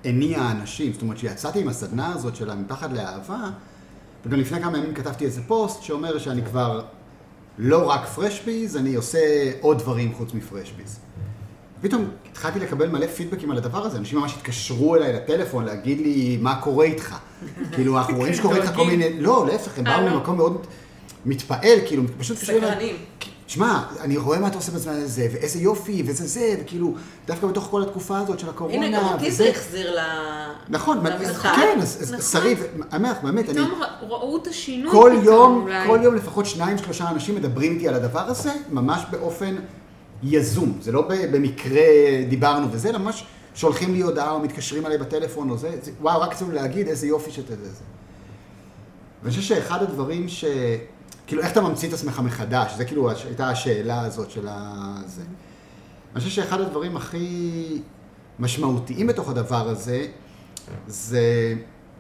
הניע 0.05 0.51
אנשים. 0.51 0.93
זאת 0.93 1.01
אומרת, 1.01 1.17
כשיצאתי 1.17 1.59
עם 1.59 1.67
הסדנה 1.67 2.13
הזאת 2.13 2.35
של 2.35 2.49
המפחד 2.49 2.93
לאהבה, 2.93 3.49
וגם 4.25 4.39
לפני 4.39 4.61
כמה 4.61 4.77
ימים 4.77 4.93
כתבתי 4.93 5.25
איזה 5.25 5.41
פוסט 5.47 5.83
שאומר 5.83 6.17
שאני 6.17 6.45
כבר 6.45 6.81
לא 7.57 7.89
רק 7.89 8.05
פרשביז, 8.05 8.77
אני 8.77 8.95
עושה 8.95 9.51
עוד 9.61 9.77
דברים 9.77 10.13
חוץ 10.13 10.33
מפרשביז. 10.33 10.99
פתאום 11.81 12.05
התחלתי 12.31 12.59
לקבל 12.59 12.89
מלא 12.89 13.07
פידבקים 13.07 13.51
על 13.51 13.57
הדבר 13.57 13.85
הזה, 13.85 13.97
אנשים 13.97 14.19
ממש 14.19 14.33
התקשרו 14.37 14.95
אליי 14.95 15.13
לטלפון 15.13 15.65
להגיד 15.65 15.99
לי 15.99 16.37
מה 16.41 16.61
קורה 16.61 16.85
איתך. 16.85 17.15
כאילו, 17.73 17.97
אנחנו 17.97 18.17
רואים 18.17 18.33
שקורה 18.33 18.55
איתך 18.55 18.75
כל 18.75 18.85
מיני, 18.85 19.21
לא, 19.21 19.45
להפך, 19.51 19.77
הם 19.77 19.83
באו. 19.83 20.01
ממקום 20.01 20.37
מאוד 20.37 20.65
מתפעל, 21.25 21.77
כאילו, 21.85 22.03
פשוט. 22.17 22.37
סקרנים. 22.37 22.95
שמע, 23.49 23.83
אני 23.99 24.17
רואה 24.17 24.39
מה 24.39 24.47
אתה 24.47 24.55
עושה 24.55 24.71
בזמן 24.71 24.93
הזה, 24.93 25.27
ואיזה 25.33 25.59
יופי, 25.59 26.03
וזה 26.05 26.27
זה, 26.27 26.55
וכאילו, 26.61 26.93
דווקא 27.27 27.47
בתוך 27.47 27.67
כל 27.71 27.81
התקופה 27.81 28.19
הזאת 28.19 28.39
של 28.39 28.49
הקורונה, 28.49 28.85
הנה, 28.85 28.97
גם 28.97 29.05
אותי 29.05 29.31
זה 29.31 29.49
החזיר 29.49 29.95
ל... 29.95 29.99
נכון. 30.69 30.97
כן, 31.55 31.77
אז 31.81 32.13
נכון. 32.13 32.21
שריד, 32.21 32.57
באמת, 32.91 33.17
באמת, 33.23 33.49
אני... 33.49 33.53
פתאום 33.53 33.81
ראו 34.01 34.37
את 34.37 34.47
השינוי. 34.47 34.91
כל 34.91 35.11
יום. 35.23 35.67
כל 35.87 35.99
יום 36.03 36.15
לפחות 36.15 36.45
שניים, 36.45 36.77
שלושה 36.77 37.09
אנשים 37.09 37.35
מדברים 37.35 37.73
איתי 37.73 37.87
על 37.87 37.93
הדבר 37.93 38.19
הזה, 38.19 38.51
ממש 38.71 39.01
באופן 39.11 39.55
יזום. 40.23 40.77
זה 40.81 40.91
לא 40.91 41.07
במקרה 41.31 41.81
דיברנו 42.29 42.71
וזה, 42.71 42.89
אלא 42.89 42.97
ממש 42.97 43.23
שולחים 43.55 43.93
לי 43.93 44.01
הודעה 44.01 44.31
או 44.31 44.39
מתקשרים 44.39 44.85
אליי 44.85 44.97
בטלפון 44.97 45.49
או 45.49 45.57
זה, 45.57 45.69
וואו, 46.01 46.21
רק 46.21 46.33
רצינו 46.33 46.51
להגיד 46.51 46.87
איזה 46.87 47.07
יופי 47.07 47.31
שאתה. 47.31 47.55
זה. 47.55 47.83
ואני 49.23 49.29
חושב 49.29 49.41
שאחד 49.41 49.83
הדברים 49.83 50.27
ש... 50.27 50.45
כאילו, 51.29 51.41
איך 51.41 51.51
אתה 51.51 51.61
ממציא 51.61 51.87
את 51.87 51.93
עצמך 51.93 52.19
מחדש? 52.19 52.73
זה 52.77 52.85
כאילו 52.85 53.09
הייתה 53.09 53.49
השאלה 53.49 54.01
הזאת 54.01 54.31
של 54.31 54.47
ה... 54.47 54.95
זה. 55.05 55.21
אני 56.13 56.19
חושב 56.19 56.31
שאחד 56.31 56.61
הדברים 56.61 56.97
הכי 56.97 57.81
משמעותיים 58.39 59.07
בתוך 59.07 59.29
הדבר 59.29 59.69
הזה, 59.69 60.07
זה, 60.87 61.53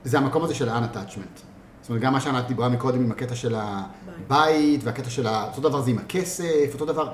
זה 0.03 0.17
המקום 0.17 0.43
הזה 0.43 0.55
של 0.55 0.69
ה-unattachment. 0.69 1.39
זאת 1.81 1.89
אומרת, 1.89 2.01
גם 2.01 2.13
מה 2.13 2.21
שענת 2.21 2.47
דיברה 2.47 2.69
מקודם 2.69 3.03
עם 3.03 3.11
הקטע 3.11 3.35
של 3.35 3.55
הבית, 3.57 4.83
והקטע 4.83 5.09
של 5.09 5.27
ה... 5.27 5.43
אותו 5.43 5.61
דבר 5.61 5.81
זה 5.81 5.91
עם 5.91 5.97
הכסף, 5.97 6.69
אותו 6.73 6.85
דבר... 6.85 7.11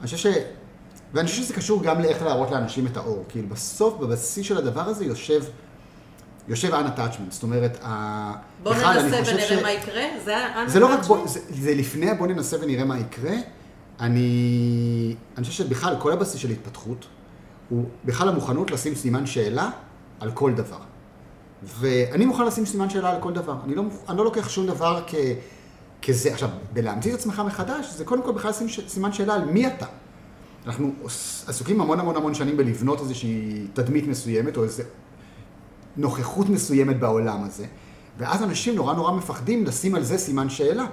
אני 0.00 0.06
חושב 0.06 0.16
ש... 0.16 0.26
ואני 1.12 1.28
חושב 1.28 1.42
שזה 1.42 1.54
קשור 1.54 1.82
גם 1.82 2.00
לאיך 2.00 2.22
להראות 2.22 2.50
לאנשים 2.50 2.86
את 2.86 2.96
האור. 2.96 3.24
כאילו, 3.28 3.48
בסוף, 3.48 3.98
בבסיס 3.98 4.46
של 4.46 4.58
הדבר 4.58 4.82
הזה 4.82 5.04
יושב, 5.04 5.42
יושב 6.48 6.72
unattachment. 6.74 7.30
זאת 7.30 7.42
אומרת. 7.42 7.78
בוא 8.62 8.72
אני 8.74 9.02
ננסה 9.02 9.32
ונראה 9.34 9.62
מה 9.62 9.72
יקרה. 9.72 10.02
זה 10.24 10.36
ה- 10.36 10.68
זה 10.68 10.80
לא 10.80 10.86
רק 10.86 11.04
בוא? 11.04 11.26
זה, 11.28 11.40
זה 11.50 11.74
לפני 11.74 12.10
הבוא 12.10 12.26
ננסה 12.26 12.56
ונראה 12.62 12.84
מה 12.84 12.98
יקרה. 12.98 13.34
אני, 14.00 15.14
אני 15.38 15.46
חושב 15.46 15.64
שבכלל 15.64 15.96
כל 15.98 16.12
הבסיס 16.12 16.40
של 16.40 16.50
התפתחות 16.50 17.06
הוא 17.68 17.84
בכלל 18.04 18.28
המוכנות 18.28 18.70
לשים 18.70 18.94
סימן 18.94 19.26
שאלה 19.26 19.70
על 20.20 20.30
כל 20.32 20.52
דבר. 20.52 20.78
ואני 21.62 22.26
מוכן 22.26 22.44
לשים 22.46 22.66
סימן 22.66 22.90
שאלה 22.90 23.10
על 23.10 23.20
כל 23.20 23.32
דבר. 23.32 23.56
אני 23.64 23.74
לא, 23.74 23.82
אני 24.08 24.18
לא 24.18 24.24
לוקח 24.24 24.48
שום 24.48 24.66
דבר 24.66 25.02
כ, 25.06 25.14
כזה. 26.02 26.32
עכשיו, 26.32 26.48
בלהמציא 26.72 27.14
את 27.14 27.18
עצמך 27.18 27.42
מחדש, 27.46 27.86
זה 27.92 28.04
קודם 28.04 28.22
כל 28.22 28.32
בכלל 28.32 28.50
לשים 28.50 28.68
ש, 28.68 28.80
סימן 28.88 29.12
שאלה 29.12 29.34
על 29.34 29.44
מי 29.44 29.66
אתה. 29.66 29.86
אנחנו 30.66 30.92
עסוקים 31.46 31.80
המון 31.80 32.00
המון 32.00 32.16
המון 32.16 32.34
שנים 32.34 32.56
בלבנות 32.56 33.00
איזושהי 33.00 33.66
תדמית 33.74 34.06
מסוימת, 34.06 34.56
או 34.56 34.64
איזו 34.64 34.82
נוכחות 35.96 36.48
מסוימת 36.48 37.00
בעולם 37.00 37.44
הזה, 37.44 37.64
ואז 38.18 38.42
אנשים 38.42 38.74
נורא 38.74 38.94
נורא 38.94 39.12
מפחדים 39.12 39.64
לשים 39.64 39.94
על 39.94 40.02
זה 40.02 40.18
סימן 40.18 40.50
שאלה. 40.50 40.86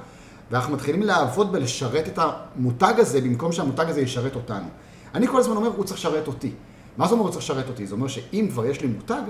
ואנחנו 0.52 0.74
מתחילים 0.74 1.02
לעבוד 1.02 1.52
בלשרת 1.52 2.08
את 2.08 2.20
המותג 2.22 2.94
הזה, 2.98 3.22
במקום 3.22 3.52
שהמותג 3.52 3.86
הזה 3.88 4.02
ישרת 4.02 4.36
אותנו. 4.36 4.68
אני 5.16 5.28
כל 5.28 5.40
הזמן 5.40 5.56
אומר, 5.56 5.68
הוא 5.68 5.86
צריך 5.86 6.00
לשרת 6.00 6.28
אותי. 6.28 6.52
מה 6.98 7.08
זה 7.08 7.14
אומר 7.14 7.24
הוא 7.24 7.32
צריך 7.32 7.44
לשרת 7.44 7.68
אותי? 7.68 7.88
זה 7.88 7.96
אומר 7.96 8.08
שאם 8.08 8.48
כבר 8.52 8.66
יש 8.66 8.82
לי 8.82 8.88
מותג, 8.88 9.22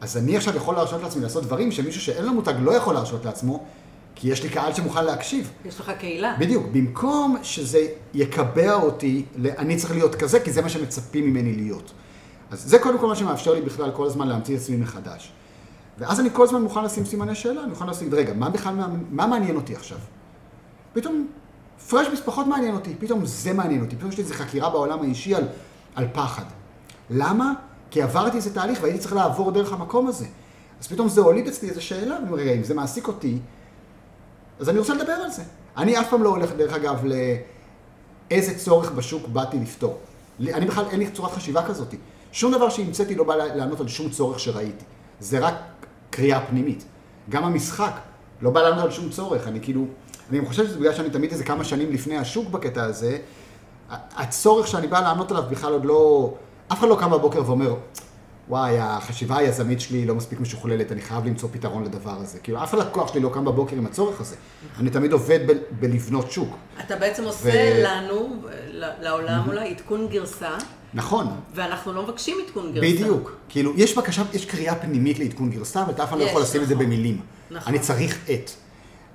אז 0.00 0.16
אני 0.16 0.36
עכשיו 0.36 0.56
יכול 0.56 0.74
להרשות 0.74 1.02
לעצמי 1.02 1.22
לעשות 1.22 1.44
דברים 1.44 1.72
שמישהו 1.72 2.00
שאין 2.00 2.24
לו 2.24 2.32
מותג 2.32 2.54
לא 2.60 2.70
יכול 2.70 2.94
להרשות 2.94 3.24
לעצמו, 3.24 3.64
כי 4.14 4.28
יש 4.28 4.42
לי 4.42 4.48
קהל 4.48 4.74
שמוכן 4.74 5.04
להקשיב. 5.04 5.50
יש 5.64 5.80
לך 5.80 5.92
קהילה. 5.98 6.36
בדיוק, 6.38 6.66
במקום 6.72 7.36
שזה 7.42 7.86
יקבע 8.14 8.74
אותי, 8.74 9.24
אני 9.58 9.76
צריך 9.76 9.92
להיות 9.92 10.14
כזה, 10.14 10.40
כי 10.40 10.52
זה 10.52 10.62
מה 10.62 10.68
שמצפים 10.68 11.24
ממני 11.24 11.54
להיות. 11.54 11.92
אז 12.50 12.62
זה 12.62 12.78
קודם 12.78 12.98
כל 12.98 13.06
מה 13.06 13.16
שמאפשר 13.16 13.54
לי 13.54 13.60
בכלל 13.60 13.90
כל 13.90 14.06
הזמן 14.06 14.28
להמציא 14.28 14.56
את 14.56 14.60
עצמי 14.60 14.76
מחדש. 14.76 15.32
ואז 15.98 16.20
אני 16.20 16.28
כל 16.32 16.44
הזמן 16.44 16.62
מוכן 16.62 16.84
לשים 16.84 17.04
סימני 17.04 17.34
שאלה, 17.34 17.62
אני 17.62 17.70
מוכן 17.70 17.86
לשים, 17.86 18.14
רגע, 18.14 18.34
מה 18.34 18.50
בכלל, 18.50 18.74
מה, 18.74 18.88
מה 19.10 19.26
מעניין 19.26 19.56
אותי 19.56 19.74
עכשיו? 19.74 19.98
פתאום 20.92 21.26
פרשביס 21.88 22.20
פחות 22.24 22.46
מעניין 22.46 22.74
אותי, 22.74 22.94
פתאום 22.98 23.26
זה 23.26 23.52
מעניין 23.52 23.80
אותי, 23.80 23.96
פתאום 23.96 24.10
יש 24.10 24.16
לי 24.16 24.24
איזו 24.24 24.34
חקירה 24.34 24.70
בעולם 24.70 25.02
האישי 25.02 25.34
על, 25.34 25.44
על 25.94 26.06
פחד. 26.12 26.44
למה? 27.10 27.52
כי 27.90 28.02
עברתי 28.02 28.36
איזה 28.36 28.54
תהליך 28.54 28.78
והייתי 28.82 28.98
צריך 28.98 29.12
לעבור 29.12 29.50
דרך 29.50 29.72
המקום 29.72 30.06
הזה. 30.06 30.26
אז 30.80 30.86
פתאום 30.86 31.08
זה 31.08 31.20
הוליד 31.20 31.46
אצלי 31.48 31.68
איזו 31.68 31.82
שאלה, 31.82 32.14
ואני 32.14 32.26
אומר, 32.26 32.38
רגע, 32.38 32.52
אם 32.52 32.64
זה 32.64 32.74
מעסיק 32.74 33.08
אותי, 33.08 33.38
אז 34.60 34.68
אני 34.68 34.78
רוצה 34.78 34.94
לדבר 34.94 35.12
על 35.12 35.30
זה. 35.30 35.42
אני 35.76 36.00
אף 36.00 36.10
פעם 36.10 36.22
לא 36.22 36.28
הולך, 36.28 36.52
דרך 36.52 36.72
אגב, 36.72 37.04
לאיזה 38.30 38.58
צורך 38.58 38.92
בשוק 38.92 39.28
באתי 39.28 39.58
לפתור. 39.58 39.98
אני 40.40 40.66
בכלל, 40.66 40.84
אין 40.90 40.98
לי 40.98 41.10
צורת 41.10 41.32
חשיבה 41.32 41.66
כזאת. 41.66 41.94
שום 42.32 42.52
דבר 42.52 42.68
שהמצאתי 42.70 43.14
לא 43.14 43.24
בא 43.24 43.34
לענות 43.34 43.80
על 43.80 43.88
שום 43.88 44.10
צורך 44.10 44.40
שראיתי. 44.40 44.84
זה 45.20 45.38
רק 45.38 45.54
קריאה 46.10 46.40
פנימית. 46.40 46.84
גם 47.30 47.44
המשחק 47.44 47.92
לא 48.42 48.50
בא 48.50 48.62
לענות 48.62 48.84
על 48.84 48.90
שום 48.90 49.10
צורך. 49.10 49.48
אני 49.48 49.60
כאילו, 49.60 49.84
אני 50.30 50.46
חושב 50.46 50.66
שזה 50.66 50.78
בגלל 50.78 50.94
שאני 50.94 51.10
תמיד 51.10 51.30
איזה 51.32 51.44
כמה 51.44 51.64
שנים 51.64 51.92
לפני 51.92 52.18
השוק 52.18 52.48
בקטע 52.48 52.82
הזה, 52.84 53.18
הצורך 54.16 54.66
שאני 54.66 54.86
בא 54.86 55.00
לענות 55.00 55.30
עליו 55.30 55.44
בכלל 55.50 55.72
עוד 55.72 55.84
לא... 55.84 56.32
אף 56.72 56.78
אחד 56.78 56.88
לא 56.88 56.96
קם 57.00 57.10
בבוקר 57.10 57.42
ואומר, 57.46 57.74
וואי, 58.48 58.78
החשיבה 58.80 59.36
היזמית 59.36 59.80
שלי 59.80 60.06
לא 60.06 60.14
מספיק 60.14 60.40
משוכללת, 60.40 60.92
אני 60.92 61.00
חייב 61.00 61.24
למצוא 61.26 61.48
פתרון 61.52 61.84
לדבר 61.84 62.10
הזה. 62.10 62.38
כאילו, 62.38 62.62
אף 62.62 62.74
הלקוח 62.74 63.12
שלי 63.12 63.20
לא 63.20 63.30
קם 63.34 63.44
בבוקר 63.44 63.76
עם 63.76 63.86
הצורך 63.86 64.20
הזה. 64.20 64.36
אני 64.78 64.90
תמיד 64.90 65.12
עובד 65.12 65.40
ב- 65.46 65.58
בלבנות 65.80 66.30
שוק. 66.30 66.56
אתה 66.86 66.96
בעצם 66.96 67.24
עושה 67.24 67.48
ו- 67.48 67.82
לנו, 67.84 68.42
לעולם 69.00 69.48
אולי, 69.48 69.70
עדכון 69.70 70.08
גרסה, 70.08 70.56
נכון, 70.94 71.26
ואנחנו 71.54 71.92
לא 71.92 72.02
מבקשים 72.02 72.36
עדכון 72.46 72.72
גרסה. 72.72 72.86
בדיוק. 72.86 73.36
כאילו, 73.48 73.72
יש 73.76 73.98
בקשה, 73.98 74.22
יש 74.32 74.44
קריאה 74.44 74.74
פנימית 74.74 75.18
לעדכון 75.18 75.50
גרסה, 75.50 75.84
ואתה 75.88 76.04
אף 76.04 76.10
פעם 76.10 76.18
לא 76.18 76.24
יכול 76.24 76.42
לשים 76.42 76.62
את 76.62 76.68
זה 76.68 76.74
נכון. 76.74 76.86
במילים. 76.86 77.20
נכון. 77.50 77.72
אני 77.72 77.78
צריך 77.78 78.18
את. 78.30 78.50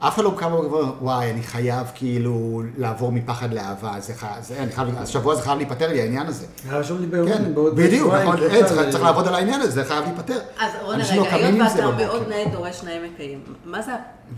אף 0.08 0.16
אחד 0.16 0.24
לא 0.24 0.34
קם 0.38 0.54
ואומר, 0.54 0.94
וואי, 1.02 1.32
אני 1.32 1.44
חייב 1.44 1.88
כאילו 1.96 2.62
לעבור 2.78 3.12
מפחד 3.12 3.54
לאהבה, 3.54 3.94
זה 4.00 4.14
חי- 4.16 4.28
זה, 4.42 4.58
אני 4.64 4.72
חייב, 4.72 4.88
השבוע 4.98 5.36
זה 5.36 5.42
חייב 5.42 5.58
להיפטר 5.58 5.88
לי, 5.88 6.02
העניין 6.02 6.28
הזה. 6.28 6.46
היה 6.70 6.84
כן, 7.28 7.44
בדיוק, 7.76 8.14
נכון, 8.14 8.38
אין, 8.44 8.66
צריך 8.92 9.04
לעבוד 9.04 9.28
על 9.28 9.36
העניין 9.36 9.62
הזה, 9.62 9.72
זה 9.72 9.86
חייב 9.86 10.04
להיפטר. 10.06 10.40
אז 10.60 10.72
לא 10.84 10.90
רגע, 11.22 11.30
קמים 11.30 11.62
היות 11.62 11.74
ואתה. 11.76 11.98
מאוד 11.98 12.28
נאה 12.28 12.46
דורש 12.52 12.84
נאה 12.84 13.00
מקיים, 13.14 13.44
מה 13.66 13.82
זה, 13.82 13.92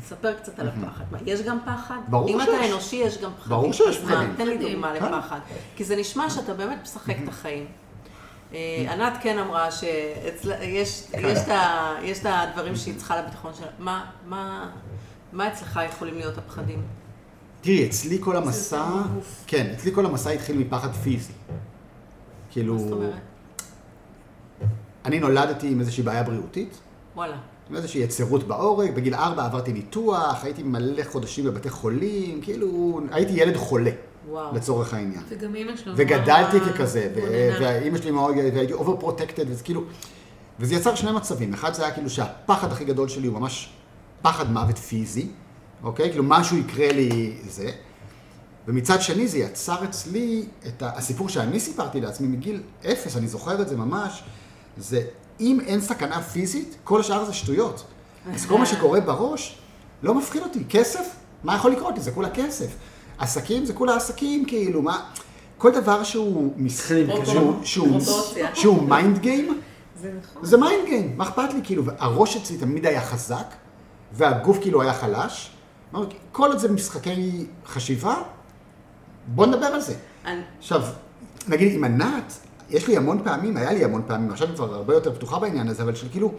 ספר 0.07 0.33
קצת 0.33 0.59
על 0.59 0.67
הפחד. 0.67 1.03
יש 1.25 1.41
גם 1.41 1.57
פחד? 1.65 1.95
ברור 2.07 2.29
אם 2.29 2.39
שיש. 2.39 2.49
אתה 2.49 2.65
אנושי, 2.67 2.95
יש 2.95 3.17
גם 3.21 3.31
פחדים. 3.39 3.49
ברור 3.57 3.73
שיש 3.73 3.97
פחדים. 3.97 4.33
תן 4.37 4.47
לי 4.47 4.57
פחדים. 4.57 4.71
דוגמה 4.73 4.93
כן. 4.99 5.05
לפחד. 5.05 5.39
כי 5.75 5.83
זה 5.83 5.95
נשמע 5.95 6.29
שאתה 6.29 6.53
באמת 6.53 6.77
משחק 6.83 7.15
את 7.23 7.29
החיים. 7.29 7.65
אה, 8.53 8.59
ענת 8.93 9.13
כן 9.21 9.39
אמרה 9.39 9.71
שיש 9.71 11.39
את 12.21 12.25
הדברים 12.29 12.75
שהיא 12.75 12.93
צריכה 12.97 13.21
לביטחון 13.21 13.51
שלה. 13.57 13.67
מה- 13.79 14.05
מה- 14.25 14.69
מה 15.35 15.47
אצלך 15.47 15.79
יכולים 15.89 16.15
להיות 16.15 16.37
הפחדים? 16.37 16.81
תראי, 17.61 17.87
אצלי 17.87 18.17
כל 18.21 18.37
המסע. 18.37 18.85
כן, 19.47 19.71
אצלי 19.73 19.91
כל 19.93 20.05
המסע 20.05 20.29
התחיל 20.29 20.57
מפחד 20.57 20.91
פיזי. 20.91 21.33
כאילו, 22.51 22.73
מה 22.73 22.79
זאת 22.79 22.91
אומרת? 22.91 23.13
אני 25.05 25.19
נולדתי 25.19 25.67
עם 25.67 25.79
איזושהי 25.79 26.03
בעיה 26.03 26.23
בריאותית, 26.23 26.79
וואלה. 27.15 27.37
עם 27.69 27.75
איזושהי 27.75 28.01
היצרות 28.01 28.43
בעורק, 28.43 28.89
בגיל 28.89 29.15
ארבע 29.15 29.45
עברתי 29.45 29.73
ניתוח, 29.73 30.43
הייתי 30.43 30.63
מלא 30.63 31.03
חודשים 31.03 31.45
בבתי 31.45 31.69
חולים, 31.69 32.41
כאילו, 32.41 32.99
הייתי 33.11 33.33
ילד 33.33 33.57
חולה, 33.57 33.91
וואו. 34.29 34.55
לצורך 34.55 34.93
העניין. 34.93 35.23
וגם 35.29 35.55
אימא 35.55 35.75
שלו. 35.75 35.93
וגדלתי 35.95 36.59
ככזה, 36.59 37.11
ו- 37.15 37.19
גוננה. 37.19 37.59
והאימא 37.61 37.97
שלי 37.97 38.11
מאוד, 38.11 38.35
והייתי 38.53 38.73
over 38.73 38.97
protected, 38.97 39.45
וזה 39.49 39.63
כאילו, 39.63 39.83
וזה 40.59 40.75
יצר 40.75 40.95
שני 40.95 41.11
מצבים, 41.11 41.53
אחד 41.53 41.73
זה 41.73 41.83
היה 41.83 41.93
כאילו 41.93 42.09
שהפחד 42.09 42.71
הכי 42.71 42.85
גדול 42.85 43.07
שלי 43.07 43.27
הוא 43.27 43.39
ממש 43.39 43.69
פחד 44.25 44.51
מוות 44.51 44.77
פיזי, 44.77 45.27
אוקיי? 45.83 46.09
כאילו 46.09 46.23
משהו 46.23 46.57
יקרה 46.57 46.91
לי 46.91 47.37
זה, 47.49 47.69
ומצד 48.67 49.01
שני 49.01 49.27
זה 49.27 49.37
יצר 49.37 49.83
אצלי 49.83 50.45
את 50.67 50.83
הסיפור 50.85 51.29
שאני 51.29 51.59
סיפרתי 51.59 52.01
לעצמי 52.01 52.27
מגיל 52.27 52.61
אפס, 52.85 53.17
אני 53.17 53.27
זוכר 53.27 53.61
את 53.61 53.69
זה 53.69 53.77
ממש, 53.77 54.23
זה 54.77 55.01
אם 55.39 55.59
אין 55.65 55.81
סכנה 55.81 56.21
פיזית, 56.21 56.75
כל 56.83 56.99
השאר 56.99 57.25
זה 57.25 57.33
שטויות. 57.33 57.83
אז 58.33 58.45
כל 58.45 58.57
מה 58.57 58.65
שקורה 58.65 59.01
בראש 59.01 59.57
לא 60.03 60.15
מפחיד 60.15 60.41
אותי. 60.43 60.63
כסף? 60.69 61.15
מה 61.43 61.55
יכול 61.55 61.71
לקרות 61.71 61.95
לי? 61.95 62.01
זה 62.01 62.11
כולה 62.11 62.29
כסף. 62.29 62.75
עסקים 63.17 63.65
זה 63.65 63.73
כולה 63.73 63.95
עסקים, 63.95 64.45
כאילו, 64.45 64.81
מה... 64.81 65.09
כל 65.57 65.71
דבר 65.71 66.03
שהוא 66.03 66.53
מס- 66.57 66.81
מתחילים 66.81 67.07
פרופור- 67.07 67.59
שהוא- 68.55 68.83
mind 68.89 69.17
game, 69.19 69.61
זה 70.01 70.11
נכון. 70.23 70.45
זה 70.45 70.57
mind 70.57 70.85
game, 70.85 71.17
מה 71.17 71.23
אכפת 71.23 71.53
לי? 71.53 71.59
כאילו, 71.63 71.83
הראש 71.97 72.37
אצלי 72.37 72.57
תמיד 72.57 72.85
היה 72.85 73.01
חזק, 73.01 73.53
והגוף 74.11 74.57
כאילו 74.61 74.81
היה 74.81 74.93
חלש. 74.93 75.51
כל 76.31 76.47
עוד 76.47 76.57
זה 76.57 76.71
משחקי 76.71 77.45
חשיבה, 77.67 78.15
בוא 79.27 79.45
נדבר 79.45 79.65
על 79.65 79.81
זה. 79.81 79.95
אני- 80.25 80.41
עכשיו, 80.59 80.83
נגיד 81.47 81.73
עם 81.75 81.83
ענת, 81.83 82.33
יש 82.69 82.87
לי 82.87 82.97
המון 82.97 83.21
פעמים, 83.23 83.57
היה 83.57 83.73
לי 83.73 83.83
המון 83.85 84.01
פעמים, 84.07 84.31
עכשיו 84.31 84.47
היא 84.47 84.55
כבר 84.55 84.75
הרבה 84.75 84.93
יותר 84.93 85.15
פתוחה 85.15 85.39
בעניין 85.39 85.67
הזה, 85.67 85.83
אבל 85.83 85.95
של 85.95 86.07
כאילו, 86.11 86.31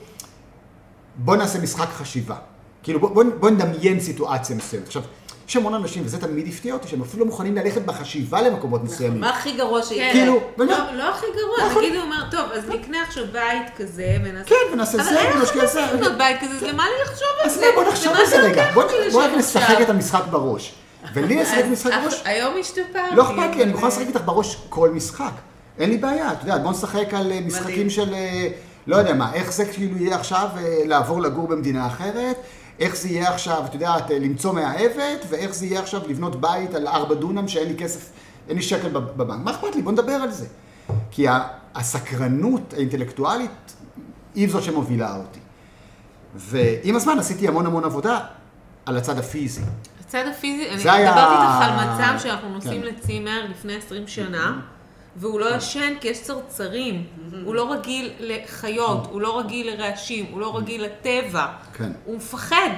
בוא 1.17 1.37
נעשה 1.37 1.61
משחק 1.61 1.89
חשיבה. 1.89 2.37
כאילו, 2.83 3.01
בוא, 3.01 3.09
בוא, 3.15 3.25
בוא 3.41 3.51
נדמיין 3.51 4.01
סיטואציה 4.01 4.57
מסוימת. 4.57 4.87
עכשיו, 4.87 5.03
יש 5.49 5.57
המון 5.57 5.75
אנשים, 5.75 6.03
וזה 6.07 6.21
תמיד 6.21 6.49
הפתיע 6.49 6.75
אותי, 6.75 6.89
שהם 6.89 7.03
אפילו 7.03 7.25
לא 7.25 7.31
מוכנים 7.31 7.55
ללכת 7.57 7.83
בחשיבה 7.83 8.43
למקומות 8.43 8.85
מסוימים. 8.85 9.21
מה 9.21 9.31
הכי 9.31 9.53
גרוע 9.53 9.83
שיהיה? 9.83 10.13
כאילו, 10.13 10.33
לא, 10.35 10.41
באמת. 10.57 10.79
לא 10.95 11.11
הכי 11.11 11.27
גרוע, 11.37 11.71
נכון. 11.71 11.83
נגיד 11.83 11.95
הוא 11.97 12.03
אומר, 12.05 12.23
טוב, 12.31 12.51
אז 12.53 12.69
נקנה 12.69 13.03
עכשיו 13.03 13.25
בית 13.33 13.67
כזה, 13.77 14.17
ונעשה... 14.25 14.45
כן, 14.49 14.55
ונעשה 14.73 14.95
אבל 14.99 15.05
זה, 15.05 15.21
אין 15.21 15.29
לך 15.31 15.41
ונשקיע 15.41 15.67
זה. 15.67 15.81
לקנות 15.95 16.13
בית 16.19 16.37
כזה, 16.41 16.55
אז 16.57 16.63
למה 16.63 16.85
לי 16.85 17.03
לחשוב 17.03 17.29
על 17.43 17.51
אז 17.51 17.55
זה? 17.55 17.67
בוא 17.75 17.85
נחשוב 17.85 18.13
על 18.17 18.27
זה 18.27 18.41
רגע, 18.41 18.65
בוא 18.75 18.83
רק 19.23 19.31
נשחק? 19.39 19.81
את 19.83 19.91
המשחק 19.91 20.23
בראש. 20.31 20.75
ולי 21.15 21.37
לשחק 21.43 21.65
משחק 21.73 21.91
בראש, 22.03 22.23
היום 22.25 22.55
השתפרתי. 22.61 23.17
לא 23.17 23.23
אכפת 23.23 23.37
לי, 23.37 23.63
אני 23.63 23.63
אבל- 23.63 23.71
יכול 23.75 23.89
לשחק 23.89 24.07
איתך 24.07 24.21
בראש 24.25 24.57
כל 24.69 24.91
משחק. 24.91 25.33
אין 25.79 25.91
לי 25.91 25.97
בעיה, 25.99 26.33
אתה 26.33 26.43
יודע, 26.43 26.59
בוא 26.59 26.71
נשחק 26.71 27.15
על 27.15 27.33
אה, 27.33 27.41
משחקים. 27.41 27.91
של, 27.91 28.15
אה, 28.15 28.49
לא 28.87 28.97
יודע 28.97 29.15
מה, 29.15 29.33
איך 29.35 29.53
זה 29.53 29.65
כאילו 29.65 29.97
יהיה 29.99 30.17
עכשיו 30.17 30.49
אה, 30.57 30.63
לעבור 30.85 31.21
לגור 31.23 31.49
במדינה 31.49 31.87
אחרת, 31.87 32.37
איך 32.81 32.97
זה 32.97 33.09
יהיה 33.09 33.29
עכשיו, 33.35 33.63
את 33.65 33.75
יודעת, 33.75 34.11
אה, 34.11 34.19
למצוא 34.19 34.53
מאהבת, 34.53 35.25
ואיך 35.29 35.55
זה 35.55 35.67
יהיה 35.67 35.81
עכשיו 35.81 36.01
לבנות 36.09 36.41
בית 36.41 36.75
על 36.75 36.87
ארבע 36.87 37.15
דונם 37.15 37.49
שאין 37.49 37.69
לי 37.69 37.75
כסף, 37.79 38.09
אין 38.49 38.57
לי 38.57 38.63
שקל 38.63 38.89
בב- 38.89 39.17
בבנק. 39.17 39.45
מה 39.45 39.51
אכפת 39.51 39.75
לי? 39.77 39.83
בוא 39.83 39.93
נדבר 39.93 40.13
על 40.13 40.31
זה. 40.31 40.47
כי 41.11 41.27
הסקרנות 41.75 42.73
האינטלקטואלית 42.73 43.73
היא 44.35 44.49
זאת 44.51 44.63
שמובילה 44.63 45.17
אותי. 45.17 45.41
ועם 46.35 46.97
הזמן 46.97 47.19
עשיתי 47.19 47.49
המון 47.49 47.67
המון 47.67 47.85
עבודה 47.85 48.19
על 48.87 48.97
הצד 48.97 49.19
הפיזי. 49.19 49.61
הצד 50.07 50.25
הפיזי, 50.31 50.71
אני 50.71 50.91
היה- 50.91 51.11
מדברת 51.11 51.29
איתך 51.31 51.81
על 51.81 51.89
מצב 51.95 52.23
שאנחנו 52.23 52.49
נוסעים 52.49 52.83
כן. 52.83 52.87
לצימר 52.89 53.47
לפני 53.51 53.77
20 53.77 54.07
שנה, 54.07 54.61
והוא 55.17 55.41
לא 55.41 55.57
ישן 55.57 55.95
כי 56.01 56.09
יש 56.09 56.23
צרצרים. 56.23 57.07
הוא 57.45 57.55
לא 57.55 57.73
רגיל 57.73 58.13
לחיות, 58.21 59.07
הוא 59.11 59.21
לא 59.21 59.41
רגיל 59.41 59.71
לרעשים, 59.71 60.27
הוא 60.31 60.41
לא 60.41 60.57
רגיל 60.57 60.85
לטבע. 60.85 61.47
כן. 61.73 61.93
הוא 62.05 62.17
מפחד. 62.17 62.71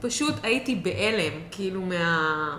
פשוט 0.00 0.34
הייתי 0.42 0.74
בהלם, 0.74 1.32
כאילו 1.50 1.80
מה... 1.80 2.58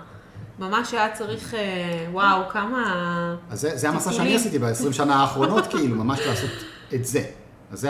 ממש 0.59 0.93
היה 0.93 1.11
צריך, 1.13 1.53
אה, 1.53 2.07
וואו, 2.11 2.49
כמה... 2.49 3.35
אז 3.49 3.61
זה, 3.61 3.77
זה 3.77 3.89
המסע 3.89 4.11
שאני. 4.11 4.35
עשיתי 4.35 4.59
ב-20 4.59 4.93
שנה 4.93 5.15
האחרונות, 5.15 5.67
כאילו, 5.71 5.95
ממש 5.95 6.19
לעשות 6.19 6.49
את 6.93 7.05
זה. 7.05 7.23
אז 7.71 7.87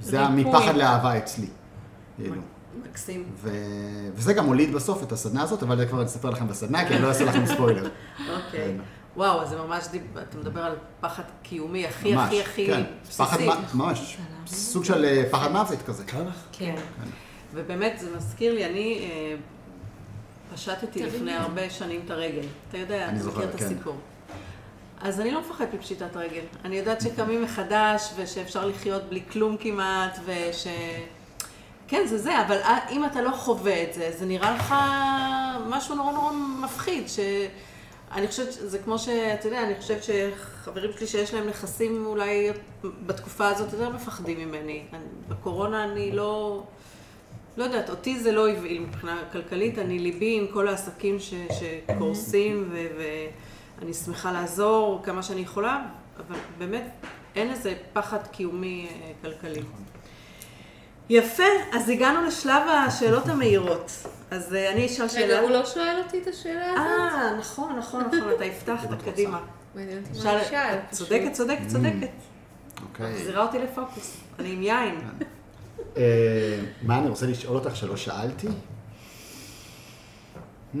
זה. 0.00 0.20
המפחד 0.20 0.76
לאהבה 0.76 1.18
אצלי. 1.18 1.46
כאילו. 2.16 2.34
מקסים. 2.82 3.24
ו... 3.36 3.50
וזה 4.14 4.32
גם 4.32 4.46
הוליד 4.46 4.72
בסוף 4.72 5.02
את 5.02 5.12
הסדנה 5.12 5.42
הזאת, 5.42 5.62
אבל 5.62 5.76
זה 5.76 5.86
כבר 5.86 5.98
אני 5.98 6.06
אספר 6.06 6.30
לכם 6.30 6.48
בסדנה, 6.48 6.88
כי 6.88 6.94
אני 6.94 7.02
לא 7.02 7.08
אעשה 7.08 7.24
לכם 7.24 7.46
ספוילר. 7.46 7.88
אוקיי. 8.36 8.76
כן. 9.14 9.20
וואו, 9.20 9.46
זה 9.48 9.56
ממש, 9.56 9.84
דיב- 9.90 10.18
אתה 10.18 10.38
מדבר 10.38 10.60
על 10.64 10.72
פחד 11.00 11.22
קיומי 11.42 11.86
הכי 11.86 12.14
ממש, 12.14 12.26
הכי 12.26 12.40
הכי 12.42 12.66
כן. 12.66 12.82
פחד, 13.16 13.36
בסיסי. 13.36 13.50
מ- 13.74 13.78
ממש, 13.78 14.16
סוג 14.46 14.84
של 14.84 15.04
אה, 15.04 15.24
פחד 15.30 15.52
מוות 15.52 15.82
כזה. 15.86 16.04
קל 16.04 16.20
לך? 16.22 16.34
כן. 16.52 16.74
ובאמת, 17.54 17.98
זה 17.98 18.16
מזכיר 18.16 18.54
לי, 18.54 18.64
אני 18.66 18.98
אה, 19.10 19.34
פשטתי 20.54 21.02
לפני. 21.06 21.32
הרבה 21.34 21.70
שנים 21.70 22.00
את 22.04 22.10
הרגל. 22.10 22.42
אתה 22.68 22.78
יודע, 22.78 23.08
אני 23.08 23.20
אתה 23.20 23.28
מכיר 23.28 23.44
את 23.44 23.54
כן. 23.56 23.64
הסיפור. 23.64 23.96
אז 25.00 25.20
אני 25.20 25.30
לא 25.30 25.40
מפחדת 25.40 25.74
מפשיטת 25.74 26.16
רגל. 26.16 26.40
אני 26.64 26.76
יודעת 26.76 27.00
שקמים 27.00 27.42
מחדש, 27.42 28.10
ושאפשר 28.16 28.66
לחיות 28.66 29.02
בלי 29.08 29.22
כלום 29.32 29.56
כמעט, 29.60 30.18
וש... 30.24 30.66
כן, 31.88 32.06
זה 32.06 32.18
זה, 32.18 32.42
אבל 32.46 32.58
אם 32.90 33.04
אתה 33.04 33.22
לא 33.22 33.30
חווה 33.30 33.82
את 33.82 33.94
זה, 33.94 34.12
זה 34.18 34.26
נראה 34.26 34.54
לך 34.54 34.74
משהו 35.68 35.94
נורא 35.94 36.12
נורא 36.12 36.32
מפחיד, 36.64 37.08
ש... 37.08 37.18
אני 38.12 38.28
חושבת 38.28 38.52
שזה 38.52 38.78
כמו 38.78 38.98
שאתה 38.98 39.46
יודע, 39.46 39.62
אני 39.62 39.74
חושבת 39.80 40.02
שחברים 40.04 40.90
שלי 40.96 41.06
שיש 41.06 41.34
להם 41.34 41.46
נכסים 41.46 42.06
אולי 42.06 42.50
בתקופה 43.06 43.48
הזאת 43.48 43.72
יותר 43.72 43.88
מפחדים 43.88 44.38
ממני. 44.38 44.82
אני, 44.92 45.04
בקורונה 45.28 45.84
אני 45.84 46.12
לא, 46.12 46.62
לא 47.56 47.64
יודעת, 47.64 47.90
אותי 47.90 48.20
זה 48.20 48.32
לא 48.32 48.48
הבהיל 48.48 48.82
מבחינה 48.82 49.22
כלכלית, 49.32 49.78
אני 49.78 49.98
ליבי 49.98 50.38
עם 50.38 50.46
כל 50.52 50.68
העסקים 50.68 51.20
ש, 51.20 51.34
שקורסים 51.50 52.68
ו, 52.72 52.78
ואני 53.78 53.94
שמחה 53.94 54.32
לעזור 54.32 55.00
כמה 55.04 55.22
שאני 55.22 55.40
יכולה, 55.40 55.82
אבל 56.16 56.36
באמת 56.58 56.90
אין 57.36 57.50
איזה 57.50 57.74
פחד 57.92 58.26
קיומי 58.26 58.88
אה, 58.90 59.12
כלכלי. 59.22 59.62
יפה, 61.08 61.42
אז 61.72 61.88
הגענו 61.88 62.22
לשלב 62.26 62.62
השאלות 62.68 63.26
המהירות. 63.26 63.90
אז 64.34 64.54
אה, 64.54 64.72
אני 64.72 64.86
אשאל 64.86 65.08
שאלה. 65.08 65.24
רגע, 65.26 65.40
הוא 65.40 65.50
לא 65.50 65.66
שואל 65.66 66.00
אותי 66.04 66.22
את 66.22 66.26
השאלה 66.26 66.66
הזאת? 66.72 66.86
אה, 66.86 67.36
נכון, 67.38 67.76
נכון, 67.78 68.04
נכון, 68.04 68.30
אתה 68.36 68.44
הבטחת, 68.44 69.02
קדימה. 69.02 69.40
מעניין 69.74 69.98
אותי 69.98 70.10
מה 70.10 70.22
שאל- 70.22 70.36
הוא 70.38 70.44
שאל. 70.48 70.78
צודקת, 70.90 71.32
צודקת, 71.32 71.66
צודקת. 71.66 72.08
אוקיי. 72.82 73.12
מחזירה 73.12 73.42
אותי 73.46 73.58
לפוקוס. 73.58 74.16
אני 74.38 74.52
עם 74.52 74.62
יין. 74.62 75.00
אה, 75.96 76.60
מה 76.82 76.98
אני 76.98 77.08
רוצה 77.08 77.26
לשאול 77.26 77.56
אותך 77.56 77.76
שלא 77.76 77.96
שאלתי? 77.96 78.46
Hmm. 80.74 80.78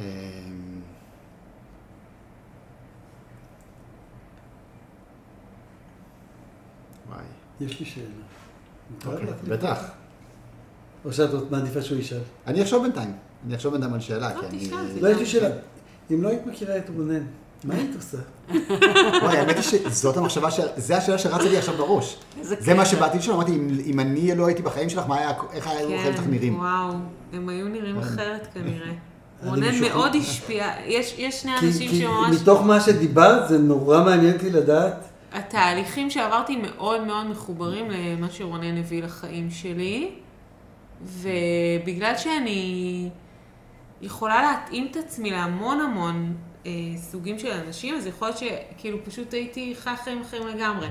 אה, 0.00 0.04
וואי. 7.08 7.24
יש 7.60 7.80
לי 7.80 7.86
שאלה. 7.86 8.29
אוקיי, 9.06 9.26
לך? 9.26 9.34
בטח. 9.48 9.78
או 11.04 11.12
שאת 11.12 11.32
עוד 11.34 11.46
מעדיפה 11.50 11.82
שהוא 11.82 11.98
ישאל? 11.98 12.18
אני 12.46 12.62
אחשוב 12.62 12.82
בינתיים. 12.82 13.12
אני 13.46 13.54
אחשוב 13.56 13.72
בינתיים 13.72 13.94
על 13.94 14.00
שאלה, 14.00 14.34
לא, 14.34 14.40
כי 14.40 14.46
אני... 14.46 15.00
לא, 15.00 15.08
יש 15.08 15.18
לי 15.18 15.26
שאלה. 15.26 15.48
אם 16.10 16.22
לא 16.22 16.28
היית 16.28 16.46
מכירה 16.46 16.76
את 16.76 16.90
רונן, 16.96 17.22
מה 17.64 17.74
היית 17.74 17.90
עושה? 17.96 18.18
וואי, 19.22 19.38
האמת 19.38 19.56
היא 19.56 19.62
שזאת 19.62 20.16
המחשבה, 20.16 20.48
זה 20.76 20.96
השאלה 20.96 21.18
שרצה 21.18 21.44
לי 21.48 21.58
עכשיו 21.58 21.74
בראש. 21.76 22.16
זה 22.42 22.74
מה 22.74 22.82
קטע. 22.84 22.90
שבאתי 22.90 23.18
לשאול, 23.18 23.36
אמרתי, 23.36 23.52
אם- 23.86 24.00
אני 24.00 24.34
לא 24.34 24.46
הייתי 24.46 24.62
בחיים 24.62 24.88
שלך, 24.90 25.06
מה 25.06 25.16
היה, 25.18 25.30
איך 25.52 25.66
היו 25.66 25.94
החיים 25.94 26.16
שלך 26.16 26.26
נראים? 26.26 26.54
כן, 26.54 26.60
וואו, 26.60 26.92
הם 27.32 27.48
היו 27.48 27.68
נראים 27.68 27.98
אחרת 27.98 28.46
כנראה. 28.54 28.92
רונן. 29.44 29.80
מאוד 29.80 30.12
השפיע, 30.16 30.66
יש 30.86 31.14
יש 31.18 31.42
שני 31.42 31.52
אנשים 31.62 31.90
שממש... 31.94 32.40
מתוך 32.42 32.62
מה 32.62 32.80
שדיברת, 32.80 33.48
זה 33.48 33.58
נורא 33.58 34.04
מעניין 34.04 34.34
אותי 34.34 34.50
לדעת. 34.50 35.04
התהליכים 35.32 36.10
שעברתי 36.10 36.56
מאוד 36.56 37.00
מאוד 37.00 37.26
מחוברים 37.26 37.90
למה 37.90 38.30
שרונן 38.30 38.78
הביא 38.78 39.02
לחיים 39.02 39.50
שלי, 39.50 40.10
ובגלל 41.02 42.16
שאני 42.16 43.10
יכולה 44.02 44.42
להתאים 44.42 44.88
את 44.90 44.96
עצמי 44.96 45.30
להמון 45.30 45.80
המון 45.80 46.36
אה, 46.66 46.70
סוגים 46.96 47.38
של 47.38 47.50
אנשים, 47.50 47.94
אז 47.94 48.06
יכול 48.06 48.28
להיות 48.28 48.38
שכאילו 48.38 49.04
פשוט 49.04 49.34
הייתי 49.34 49.74
חי 49.78 49.90
חיים 50.04 50.20
אחרים 50.20 50.46
לגמרי. 50.46 50.88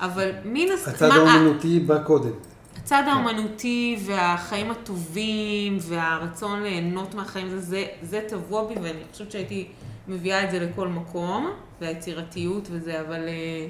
אבל 0.00 0.30
מן 0.44 0.72
הס... 0.74 0.88
הצד 0.88 1.10
האומנותי 1.10 1.80
בא 1.80 2.02
קודם. 2.02 2.30
הצד 2.76 3.02
האומנותי 3.06 3.96
והחיים 4.06 4.70
הטובים 4.70 5.78
והרצון 5.80 6.62
ליהנות 6.62 7.14
מהחיים, 7.14 7.48
זה, 7.48 7.60
זה, 7.60 7.86
זה 8.02 8.20
טבוע 8.28 8.64
בי 8.64 8.74
ואני 8.82 9.00
חושבת 9.12 9.30
שהייתי 9.30 9.68
מביאה 10.08 10.44
את 10.44 10.50
זה 10.50 10.58
לכל 10.58 10.88
מקום, 10.88 11.50
והיצירתיות 11.80 12.68
וזה, 12.70 13.00
אבל... 13.00 13.28
אה, 13.28 13.66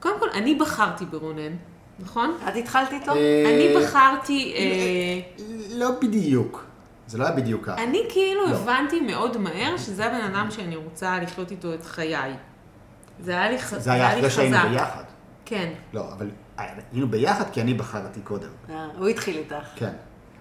קודם 0.00 0.20
כל, 0.20 0.28
אני 0.34 0.54
בחרתי 0.54 1.04
ברונן, 1.04 1.56
נכון? 1.98 2.36
את 2.48 2.56
התחלת 2.56 2.92
איתו? 2.92 3.12
אה, 3.12 3.44
אני 3.54 3.74
בחרתי... 3.84 4.54
אה, 4.56 5.44
לא 5.78 5.90
בדיוק. 6.02 6.64
זה 7.06 7.18
לא 7.18 7.24
היה 7.24 7.32
בדיוק 7.36 7.66
ככה. 7.66 7.82
אני 7.84 8.02
כאילו 8.08 8.46
לא. 8.46 8.56
הבנתי 8.56 9.00
מאוד 9.00 9.36
מהר 9.36 9.76
שזה 9.76 10.06
הבן 10.06 10.34
אדם 10.34 10.50
שאני 10.50 10.76
רוצה 10.76 11.18
לחיות 11.22 11.50
איתו 11.50 11.74
את 11.74 11.84
חיי. 11.84 12.32
זה 13.20 13.32
היה 13.32 13.50
לי 13.50 13.58
ח- 13.58 13.78
זה 13.78 13.92
היה 13.92 14.18
אחרי 14.18 14.30
שהיינו 14.30 14.56
חזק. 14.56 14.68
ביחד. 14.68 15.04
כן. 15.44 15.72
לא, 15.92 16.12
אבל 16.12 16.30
היינו 16.92 17.08
ביחד 17.08 17.44
כי 17.52 17.60
אני 17.60 17.74
בחרתי 17.74 18.20
קודם. 18.20 18.48
אה, 18.70 18.86
הוא 18.98 19.08
התחיל 19.08 19.36
איתך. 19.36 19.66
כן. 19.76 19.92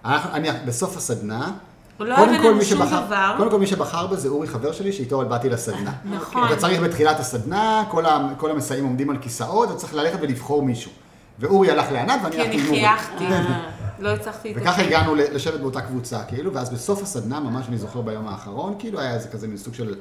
אני, 0.06 0.50
בסוף 0.66 0.97
הסדנה, 0.97 1.52
הוא 2.00 2.08
לא 2.08 2.26
בינינו 2.26 2.56
מי 2.56 2.66
שום 2.66 2.78
שבחר, 2.80 3.06
דבר. 3.06 3.34
קודם 3.38 3.52
כל 3.52 3.60
מי 3.60 3.68
שבחר 3.68 4.08
בזה 4.08 4.30
אורי 4.30 4.47
חבר 4.47 4.72
שלי, 4.72 4.93
שאיתו 4.93 5.26
באתי 5.30 5.50
לסדנה. 5.50 5.91
נכון. 6.18 6.47
אתה 6.47 6.56
צריך 6.56 6.82
בתחילת 6.82 7.20
הסדנה, 7.20 7.84
כל, 8.38 8.52
המסעים 8.52 8.84
עומדים 8.84 9.10
על 9.10 9.18
כיסאות, 9.18 9.70
אתה 9.70 9.78
צריך 9.78 9.93
ללכת 9.93 10.18
ולבחור 10.22 10.64
מישהו. 10.64 10.91
ואורי 11.39 11.72
הלך 11.72 11.91
לענת 11.91 12.20
ואני 12.24 12.36
כי 12.36 12.41
הלכתי 12.41 12.58
אני 12.58 12.62
עם 12.62 12.68
אורי. 12.68 12.80
חייכתי. 12.80 13.26
אה, 13.26 13.70
לא 14.00 14.10
הצלחתי 14.10 14.47
להתאפק. 14.47 14.68
וככה 14.68 14.82
הגענו 14.82 15.16
לשבת 15.16 15.60
באותה 15.60 15.82
קבוצה, 15.82 16.24
כאילו, 16.24 16.54
ואז 16.54 16.70
בסוף 16.70 17.02
הסדנה, 17.02 17.39
ממש 17.39 17.66
אני 17.70 17.78
זוכר 17.78 18.02
ביום 18.02 18.28
האחרון, 18.28 18.76
כאילו 18.80 19.00
היה 19.00 19.14
איזה 19.14 19.30
כזה 19.30 19.47
מין 19.47 19.58
סוג 19.58 19.74
של 19.74 19.95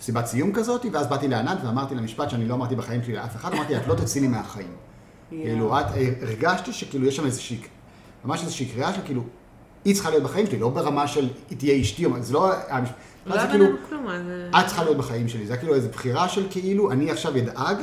מסיבת 0.00 0.26
סיום 0.26 0.52
כזאת, 0.52 0.86
ואז 0.92 1.06
באתי 1.06 1.28
לענת 1.28 1.58
ואמרתי 1.64 1.94
לה 1.94 2.00
משפט 2.00 2.30
שאני 2.30 2.48
לא 2.48 2.54
אמרתי 2.54 2.76
בחיים 2.76 3.02
שלי 3.02 3.12
לאף 3.12 3.36
אחד, 3.36 3.52
אמרתי, 3.52 3.76
את 3.76 3.86
לא 3.86 3.94
תצאי 3.94 4.20
לי 4.20 4.28
מהחיים. 4.28 4.72
כאילו, 5.30 5.80
את, 5.80 5.84
הרגשתי 6.22 6.72
שכאילו 6.72 7.06
יש 7.06 7.16
שם 7.16 7.26
איזושהי, 7.26 7.60
ממש 8.24 8.42
איזושהי 8.42 8.66
קריאה 8.66 8.94
של 8.94 9.00
כאילו, 9.04 9.22
היא 9.84 9.94
צריכה 9.94 10.10
להיות 10.10 10.22
בחיים 10.22 10.46
שלי, 10.46 10.58
לא 10.58 10.68
ברמה 10.68 11.08
של 11.08 11.28
היא 11.50 11.58
תהיה 11.58 11.80
אשתי, 11.80 12.06
זה 12.20 12.32
לא, 12.32 12.50
לא 13.26 13.40
זה 13.40 13.46
כאילו, 13.50 13.66
כלום. 13.88 14.06
את 14.60 14.66
צריכה 14.66 14.84
להיות 14.84 14.96
בחיים 14.96 15.28
שלי, 15.28 15.46
זה 15.46 15.52
היה 15.52 15.60
כאילו 15.60 15.74
איזו 15.74 15.88
בחירה 15.88 16.28
של 16.28 16.46
כאילו, 16.50 16.92
אני 16.92 17.10
עכשיו 17.10 17.38
אדאג 17.38 17.76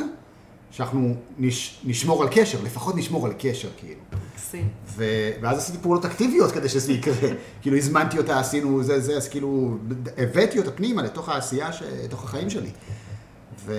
שאנחנו 0.71 1.15
נש, 1.37 1.79
נשמור 1.83 2.23
על 2.23 2.29
קשר, 2.31 2.57
לפחות 2.63 2.95
נשמור 2.95 3.25
על 3.25 3.33
קשר, 3.39 3.69
כאילו. 3.77 3.99
מקסים. 4.47 4.67
ו... 4.87 5.05
ואז 5.41 5.57
עשיתי 5.57 5.77
פעולות 5.77 6.05
אקטיביות 6.05 6.51
כדי 6.51 6.69
שזה 6.69 6.91
יקרה. 6.91 7.29
כאילו 7.61 7.77
הזמנתי 7.77 8.17
אותה, 8.17 8.39
עשינו 8.39 8.83
זה, 8.83 8.99
זה, 8.99 9.17
אז 9.17 9.29
כאילו 9.29 9.77
הבאתי 10.17 10.59
אותה 10.59 10.71
פנימה 10.71 11.01
לתוך 11.01 11.29
העשייה, 11.29 11.73
ש... 11.73 11.83
לתוך 12.03 12.23
החיים 12.23 12.49
שלי. 12.49 12.69
ו... 13.65 13.73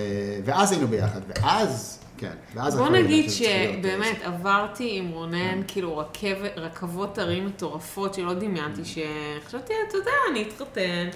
ואז 0.45 0.73
היינו 0.73 0.89
ביחד. 0.89 1.21
ואז 1.29 1.98
כן. 2.19 2.33
ואז 2.55 2.77
בוא 2.77 2.89
נגיד 2.89 3.09
להיות, 3.09 3.43
אה, 3.43 3.73
שבאמת 3.75 4.23
עברתי 4.23 4.91
עם 4.93 5.09
רונן, 5.09 5.63
כאילו 5.69 5.99
רכבת, 5.99 6.53
רכבות 6.57 7.19
הרים 7.19 7.47
מטורפות 7.47 8.15
שלא 8.15 8.35
דמיינתי, 8.35 8.83
שחשבתי, 8.85 9.73
אתה 9.89 9.97
יודע, 9.97 10.11
אני 10.31 10.43
אתחתן, 10.43 11.09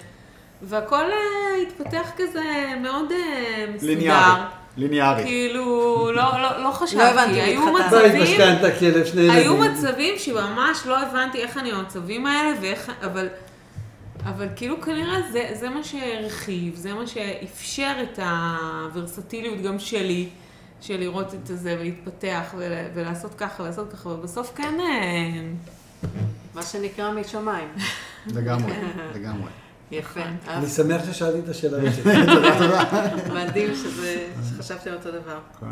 והכל 0.63 1.05
אה, 1.05 1.63
התפתח 1.63 2.11
כזה 2.17 2.43
מאוד 2.83 3.13
אה, 3.13 3.65
מסודר. 3.75 3.93
ליניארי. 3.93 4.41
ליניארי. 4.77 5.23
כאילו, 5.23 5.65
לא, 6.17 6.43
לא, 6.43 6.63
לא 6.63 6.71
חשבתי, 6.71 7.05
לא 7.05 7.11
הבנתי, 7.11 7.41
היו 7.41 7.73
מצבים, 7.73 8.23
משכנתה, 8.23 8.79
כלב, 8.79 9.05
שני 9.05 9.23
ילדים. 9.23 9.41
היו 9.41 9.57
מצבים 9.57 10.15
שממש 10.19 10.87
לא 10.87 10.99
הבנתי 10.99 11.39
איך 11.39 11.59
אני 11.59 11.73
במצבים 11.73 12.27
האלה, 12.27 12.57
ואיך, 12.61 12.91
אבל, 13.05 13.29
אבל 14.25 14.49
כאילו 14.57 14.81
כנראה 14.81 15.23
זה, 15.33 15.49
זה 15.53 15.69
מה 15.69 15.85
שהרחיב, 15.85 16.75
זה 16.75 16.95
מה 16.95 17.07
שאפשר 17.07 17.93
את 18.03 18.19
הוורסטיליות 18.19 19.63
גם 19.63 19.79
שלי, 19.79 20.29
של 20.83 20.97
לראות 20.97 21.35
את 21.35 21.47
זה 21.47 21.77
ולהתפתח 21.81 22.55
ול, 22.57 22.73
ולעשות 22.95 23.35
ככה 23.35 23.63
ולעשות 23.63 23.93
ככה, 23.93 24.09
ובסוף 24.09 24.53
כן, 24.55 24.75
אה, 24.81 26.09
מה 26.55 26.63
שנקרא 26.63 27.13
משמיים. 27.13 27.69
לגמרי, 28.27 28.73
לגמרי. 29.15 29.51
יפה. 29.91 30.21
אני 30.49 30.67
שמח 30.67 31.05
ששאלתי 31.05 31.39
את 31.39 31.49
השאלה 31.49 31.79
הזאת. 31.89 33.33
מדהים 33.33 33.75
שזה, 33.75 34.29
שחשבתם 34.49 34.93
אותו 34.93 35.11
דבר. 35.11 35.39
כן. 35.61 35.67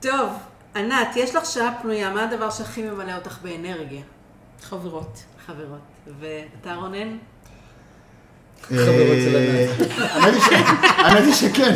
טוב, 0.00 0.30
ענת, 0.76 1.08
יש 1.16 1.34
לך 1.34 1.46
שעה 1.46 1.78
פנויה, 1.82 2.10
מה 2.10 2.24
הדבר 2.24 2.50
שהכי 2.50 2.82
ממלא 2.82 3.14
אותך 3.16 3.38
באנרגיה? 3.42 4.02
חברות. 4.62 5.22
חברות. 5.46 5.80
ואתה 6.20 6.74
רונן? 6.74 7.16
חברות 8.62 9.18
של 9.24 9.36
אה, 9.36 9.66
האמת 9.98 10.34
היא 10.34 10.40
ש- 10.42 10.52
האמת 10.98 11.24
היא 11.24 11.34
שכן, 11.34 11.74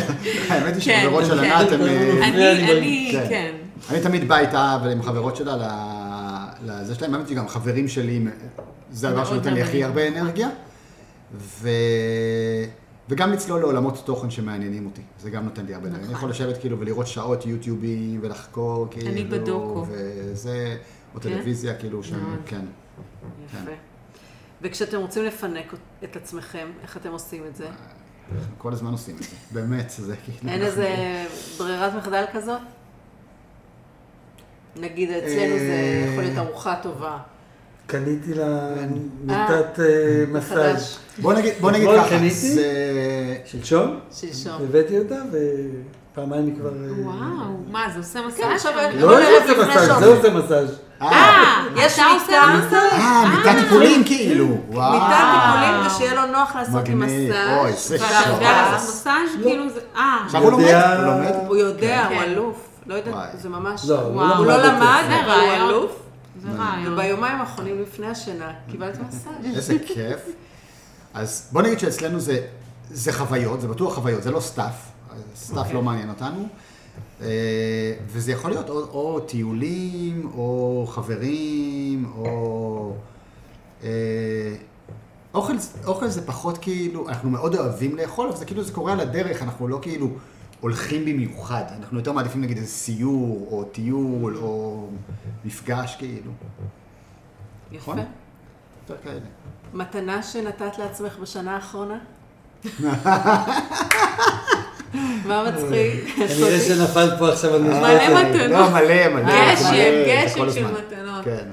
האמת 0.49 0.73
היא 0.75 0.83
כן, 0.83 0.99
שחברות 1.03 1.25
של 1.25 1.41
כן. 1.41 1.51
ענת 1.51 1.71
הם... 1.71 1.81
אה, 1.81 2.27
אני, 2.29 3.09
כן. 3.11 3.25
כן. 3.29 3.55
אני 3.89 3.99
תמיד 4.01 4.27
בא 4.27 4.37
איתה 4.37 4.77
ועם 4.83 5.01
חברות 5.03 5.35
שלה 5.35 5.55
לזה 6.65 6.95
שלהם, 6.95 7.13
האמת 7.13 7.29
היא 7.29 7.37
גם 7.37 7.47
חברים 7.47 7.87
שלי, 7.87 8.25
זה 8.91 9.09
הדבר 9.09 9.25
שנותן 9.25 9.53
לי 9.53 9.61
הכי. 9.61 9.83
הרבה 9.83 10.07
אנרגיה. 10.07 10.49
ו... 11.37 11.69
וגם 13.09 13.31
לצלול 13.33 13.59
לעולמות 13.59 14.01
תוכן 14.05 14.29
שמעניינים 14.29 14.85
אותי, 14.85 15.01
זה 15.21 15.29
גם 15.29 15.43
נותן 15.43 15.65
לי 15.65 15.73
הרבה 15.73 15.87
אנרגיה. 15.87 16.05
אני 16.05 16.13
יכול 16.13 16.29
לשבת 16.29 16.57
כאילו 16.57 16.79
ולראות 16.79 17.07
שעות 17.07 17.45
יוטיובים 17.45 18.19
ולחקור 18.23 18.87
כאילו, 18.91 19.07
אני 19.07 19.23
בדוקו. 19.23 19.85
וזה, 19.89 20.75
או 21.15 21.19
טלוויזיה 21.19 21.73
כאילו. 21.73 22.01
כן. 22.45 22.61
יפה. 23.45 23.71
וכשאתם 24.61 24.97
רוצים 24.97 25.25
לפנק 25.25 25.73
את 26.03 26.15
עצמכם, 26.15 26.67
איך 26.83 26.97
אתם 26.97 27.11
עושים 27.11 27.43
את 27.49 27.55
זה? 27.55 27.67
כל 28.57 28.73
הזמן 28.73 28.91
עושים 28.91 29.15
את 29.15 29.23
זה, 29.23 29.35
באמת, 29.51 29.89
זה 29.89 30.15
כאילו... 30.15 30.53
אין 30.53 30.61
איזה 30.61 30.95
ברירת 31.57 31.93
מחדל 31.93 32.25
כזאת? 32.33 32.59
נגיד 34.75 35.11
אצלנו 35.11 35.59
זה 35.59 36.03
אה, 36.05 36.09
יכול 36.11 36.23
להיות 36.23 36.37
ארוחה 36.37 36.75
טובה. 36.83 37.17
קניתי 37.87 38.33
לה 38.33 38.75
מיטת 39.23 39.79
אה, 39.79 40.23
מסאז' 40.27 40.97
בוא 41.21 41.33
נגיד, 41.33 41.53
בוא 41.59 41.71
נגיד 41.71 41.87
אתמול 41.87 42.05
ככה, 42.05 42.17
קניתי? 42.17 42.59
שלשום, 43.45 43.99
שלשום. 44.11 44.53
הבאתי 44.61 44.99
אותה 44.99 45.15
ופעמיים 45.31 46.45
היא 46.45 46.55
כבר... 46.55 46.73
אה, 46.73 46.91
וואו, 47.03 47.57
מה, 47.71 47.85
זה 47.93 47.99
עושה 47.99 48.19
כן, 48.37 48.59
שם? 48.59 48.69
לא 48.93 49.07
כל 49.07 49.15
זה 49.47 49.51
עושה 49.51 49.67
מסאז'. 49.67 49.99
זה 49.99 50.05
עושה 50.05 50.29
מסאז'. 50.29 50.79
אה, 51.01 51.63
יש 51.75 51.93
אתה 51.93 52.03
עושה 52.05 52.41
מיטה? 52.63 52.77
אה, 52.91 53.23
מיטת 53.37 53.63
טיפולים 53.63 54.03
כאילו, 54.03 54.57
וואו. 54.69 54.93
מיטת 54.93 55.05
טיפולים 55.33 55.87
ושיהיה 55.87 56.13
לו 56.13 56.31
נוח 56.31 56.55
לעשות 56.55 56.87
עם 56.87 56.99
מגניב, 56.99 57.29
מסאז'. 57.31 57.57
אוי, 57.57 57.71
זה 57.73 57.97
ואתה 58.05 58.29
יודע. 58.29 58.71
לעשות 58.71 58.89
מסאז'? 58.95 59.43
כאילו 59.43 59.69
זה... 59.69 59.79
אה, 59.95 60.17
עכשיו 60.25 60.41
הוא 60.43 60.51
לומד, 60.51 60.63
יודע- 60.63 60.95
הוא 60.97 61.05
לומד. 61.05 61.33
הוא 61.47 61.55
יודע, 61.57 62.05
הוא 62.07 62.15
כן. 62.17 62.23
אלוף. 62.23 62.55
לא 62.87 62.93
יודעת. 62.95 63.15
זה 63.41 63.49
ממש... 63.49 63.85
לא, 63.89 64.01
הוא 64.01 64.45
לא 64.45 64.57
למד. 64.57 65.03
אבל 65.25 65.31
הוא. 65.31 65.53
אלוף. 65.69 65.91
זה 66.41 66.47
רעיון. 66.57 66.93
וביומיים 66.93 67.41
האחרונים 67.41 67.81
לפני 67.81 68.07
השינה 68.07 68.51
קיבלת 68.71 68.97
מסאז'. 69.07 69.55
איזה 69.55 69.73
כיף. 69.87 70.19
אז 71.13 71.49
בוא 71.51 71.61
נגיד 71.61 71.79
שאצלנו 71.79 72.19
זה, 72.19 72.39
זה 72.91 73.13
חוויות, 73.13 73.61
זה 73.61 73.67
בטוח 73.67 73.95
חוויות, 73.95 74.23
זה 74.23 74.31
לא 74.31 74.39
stuff, 74.39 74.73
stuff 75.35 75.57
okay. 75.57 75.73
לא 75.73 75.81
מעניין 75.81 76.09
אותנו. 76.09 76.47
אה, 77.21 77.93
וזה 78.07 78.31
יכול 78.31 78.51
להיות 78.51 78.69
או, 78.69 78.79
או 78.79 79.19
טיולים, 79.19 80.29
או 80.33 80.85
חברים, 80.89 82.11
או... 82.15 82.93
אה, 83.83 84.55
אוכל, 85.33 85.53
אוכל 85.85 86.07
זה 86.07 86.27
פחות 86.27 86.57
כאילו, 86.57 87.09
אנחנו 87.09 87.29
מאוד 87.29 87.55
אוהבים 87.55 87.97
לאכול, 87.97 88.27
אבל 88.27 88.37
זה 88.37 88.45
כאילו 88.45 88.63
זה 88.63 88.73
קורה 88.73 88.93
על 88.93 88.99
הדרך, 88.99 89.43
אנחנו 89.43 89.67
לא 89.67 89.79
כאילו 89.81 90.09
הולכים 90.59 91.05
במיוחד, 91.05 91.63
אנחנו 91.79 91.97
יותר 91.97 92.11
מעדיפים 92.11 92.41
נגיד 92.41 92.57
איזה 92.57 92.69
סיור, 92.69 93.47
או 93.51 93.63
טיול, 93.63 94.37
או 94.37 94.87
מפגש 95.45 95.95
כאילו. 95.95 96.31
יפה. 97.71 97.91
נכון. 97.91 98.05
יותר 98.89 99.03
כאלה. 99.03 99.19
מתנה 99.73 100.23
שנתת 100.23 100.77
לעצמך 100.77 101.17
בשנה 101.17 101.55
האחרונה? 101.55 101.99
מה 105.25 105.43
מצחיק? 105.51 106.15
כנראה 106.15 106.59
שנפלת 106.59 107.19
פה 107.19 107.29
עכשיו 107.29 107.53
על 107.55 107.61
משפט. 107.61 107.77
מלא 107.81 107.87
הזה. 108.03 108.23
מתנות. 108.29 108.49
לא, 108.59 108.69
מלא, 108.69 109.07
מלא. 109.13 109.53
גשם, 109.53 109.73
גשם 110.07 110.51
של. 110.53 110.65
מתנות. 110.67 111.25
כן. 111.25 111.47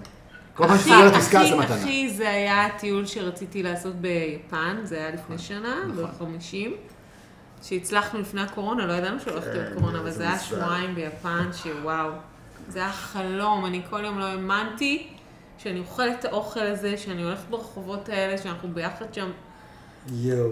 כל 0.54 0.66
שסוגרת 0.78 1.14
עסקה 1.14 1.40
הכי- 1.40 1.48
זה 1.50 1.56
מתנה. 1.56 1.76
הכי 1.76 2.10
זה 2.16 2.28
היה 2.30 2.66
הטיול 2.66 3.06
שרציתי 3.06 3.62
לעשות 3.62 3.94
ביפן, 3.94 4.76
זה 4.84 4.96
היה 4.96 5.10
לפני 5.10 5.38
שנה, 5.38 5.74
נכון. 5.88 6.38
ב-50. 6.38 6.70
שהצלחנו 7.62 8.20
לפני 8.20 8.40
הקורונה, 8.42 8.86
לא 8.86 8.92
ידענו 8.92 9.20
שהולכת 9.20 9.46
להיות 9.46 9.68
כן, 9.68 9.74
קורונה, 9.80 9.98
אבל 9.98 10.10
זה 10.10 10.22
היה. 10.22 10.38
שבועיים 10.38 10.94
ביפן, 10.94 11.48
שוואו. 11.62 12.10
זה 12.68 12.78
היה 12.78 12.92
חלום, 12.92 13.66
אני 13.66 13.80
כל 13.90 14.04
יום 14.04 14.18
לא 14.18 14.24
האמנתי 14.24 15.06
שאני 15.58 15.78
אוכלת 15.80 16.20
את 16.20 16.24
האוכל 16.24 16.60
הזה, 16.66 16.96
שאני 16.96 17.22
הולכת 17.22 17.44
ברחובות 17.50 18.08
האלה, 18.08 18.38
שאנחנו 18.38 18.68
ביחד 18.74 19.14
שם. 19.14 19.30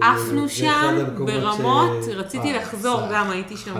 עפנו 0.01 0.49
שם 0.49 0.97
ברמות, 1.17 2.03
ש- 2.03 2.07
רציתי 2.07 2.53
אה, 2.53 2.57
לחזור 2.61 2.99
זה 3.01 3.07
גם, 3.13 3.29
הייתי 3.29 3.57
שם. 3.57 3.73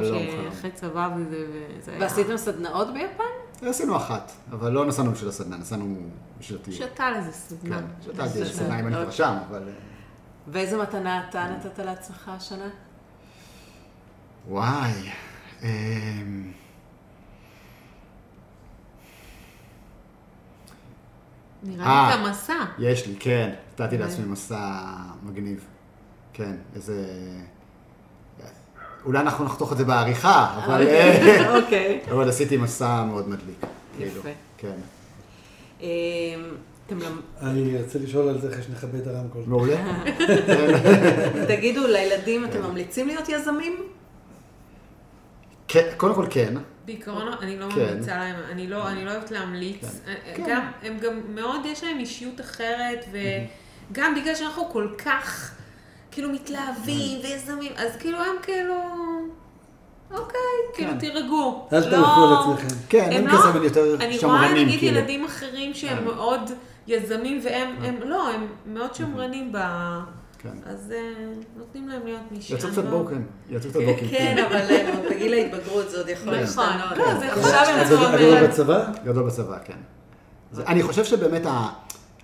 אחרי 0.51 0.71
צבא 0.71 1.09
וזה, 1.17 1.45
וזה 1.79 1.91
היה... 1.91 2.01
ועשיתם 2.01 2.37
סדנאות 2.37 2.87
ביפן? 2.93 3.67
עשינו 3.69 3.97
אחת, 3.97 4.31
אבל 4.51 4.71
לא 4.71 4.85
נסענו 4.85 5.11
בשביל 5.11 5.29
הסדנה, 5.29 5.57
נסענו 5.57 5.95
בשביל 6.39 6.59
הטיול. 6.61 6.77
שתה 6.77 7.11
לזה 7.11 7.31
סדנה. 7.31 7.77
כן, 7.79 7.85
שתלתי 8.03 8.41
בסדר. 8.41 8.45
סדנה 8.45 8.79
אם 8.79 8.87
אני 8.87 8.95
כבר. 8.95 9.11
שם, 9.11 9.35
אבל... 9.49 9.63
ואיזה 10.47 10.77
מתנה 10.77 11.29
אתה 11.29 11.47
נתת 11.49 11.79
לעצמך 11.79 12.31
השנה? 12.37 12.69
וואי. 14.49 15.09
נראה 21.65 21.85
אה. 21.85 22.09
לי 22.09 22.13
את 22.13 22.27
המסע. 22.27 22.53
יש 22.79 23.07
לי, 23.07 23.15
כן. 23.19 23.49
נתתי 23.71 23.83
אוקיי. 23.83 23.97
לעצמי 23.97 24.25
מסע 24.25 24.81
מגניב. 25.23 25.65
כן, 26.33 26.55
איזה... 26.75 27.05
אולי 29.05 29.19
אנחנו 29.19 29.45
נחתוך 29.45 29.71
את 29.71 29.77
זה 29.77 29.85
בעריכה, 29.85 30.61
אבל... 30.65 30.87
אה, 30.87 31.57
אוקיי. 31.57 31.99
אבל 32.11 32.29
עשיתי 32.29 32.57
מסע 32.57 33.03
מאוד 33.03 33.29
מדליק. 33.29 33.65
כאילו, 33.97 34.19
יפה. 34.19 34.29
כן. 34.57 34.75
אמ, 35.81 35.87
אני 37.41 37.81
רוצה 37.81 37.99
לשאול 37.99 38.29
על 38.29 38.41
זה 38.41 38.49
אחרי 38.49 38.63
שנכבה 38.63 38.97
את 38.97 39.07
הרמקול. 39.07 39.43
מעולה. 39.47 39.75
תגידו, 41.55 41.87
לילדים 41.87 42.45
אתם 42.45 42.61
ממליצים 42.61 43.07
להיות 43.07 43.29
יזמים? 43.29 43.73
כן, 45.67 45.89
קודם 45.97 46.15
כל 46.15 46.25
כן. 46.29 46.53
בעיקרון 46.85 47.27
אני 47.41 47.59
לא 47.59 47.65
כן. 47.69 47.79
ממליצה 47.81 48.17
להם, 48.17 48.35
אני 48.51 48.67
לא, 48.67 48.87
אני 48.89 49.05
לא 49.05 49.11
אוהבת 49.11 49.31
להמליץ. 49.31 49.81
כן. 49.81 50.11
אה, 50.11 50.35
כן. 50.35 50.43
גם, 50.49 50.71
הם 50.83 50.97
גם 50.99 51.21
מאוד, 51.35 51.65
יש 51.65 51.83
להם 51.83 51.99
אישיות 51.99 52.41
אחרת, 52.41 53.05
וגם 53.91 54.15
בגלל 54.15 54.35
שאנחנו 54.35 54.69
כל 54.69 54.87
כך 54.97 55.51
כאילו 56.11 56.29
מתלהבים 56.29 57.19
ויזמים, 57.23 57.71
אז 57.77 57.95
כאילו 57.99 58.17
הם 58.17 58.35
כאילו, 58.43 58.73
אוקיי, 60.11 60.39
כאילו. 60.73 60.91
תירגעו. 60.99 61.67
אל 61.73 61.79
לא- 61.79 61.83
תלכו 61.85 62.21
על 62.23 62.55
עצמכם. 62.55 62.75
כן, 62.89 63.09
הם 63.11 63.27
לא- 63.27 63.33
כזה 63.37 63.49
אבל 63.49 63.63
יותר 63.63 63.95
אני 63.95 64.05
רואה 64.07 64.19
שמרנים, 64.19 64.67
נגיד 64.67 64.79
כאילו. 64.79 64.97
ילדים 64.97 65.25
אחרים 65.25 65.73
שהם 65.73 65.97
כן. 65.97 66.03
מאוד 66.03 66.51
יזמים, 66.87 67.39
והם, 67.43 67.75
הם, 67.83 67.95
לא, 68.03 68.29
הם 68.29 68.47
מאוד 68.65 68.95
שמרנים 68.95 69.51
ב... 69.51 69.57
כן. 70.51 70.69
אז 70.69 70.91
אה, 70.95 70.97
נותנים 71.57 71.87
להם 71.87 72.01
להיות 72.05 72.21
מי 72.31 72.41
שהם 72.41 72.57
יצאו 72.57 72.69
קצת 72.69 72.83
לא. 72.83 72.89
בורקן, 72.89 73.21
יצאו 73.49 73.69
קצת 73.69 73.79
בורקן. 73.81 74.07
כן, 74.11 74.45
אבל 74.49 74.55
אה, 74.55 74.99
בגיל 75.11 75.33
ההתבגרות 75.33 75.89
זה 75.89 75.97
עוד 75.97 76.09
יכול 76.09 76.23
נכון. 76.27 76.39
להשתנות. 76.39 76.97
לא, 76.97 77.19
זה 77.19 77.33
עכשיו 77.33 77.51
הם 77.69 77.79
עכשיו 77.79 77.87
צריכים... 77.97 78.07
הם- 78.07 78.13
הגדול 78.33 78.47
בצבא? 78.47 78.85
גדול 79.05 79.23
בצבא, 79.27 79.57
כן. 79.65 79.77
זה- 80.51 80.63
אני 80.67 80.83
חושב 80.83 81.03
שבאמת 81.05 81.45
ה- 81.45 81.69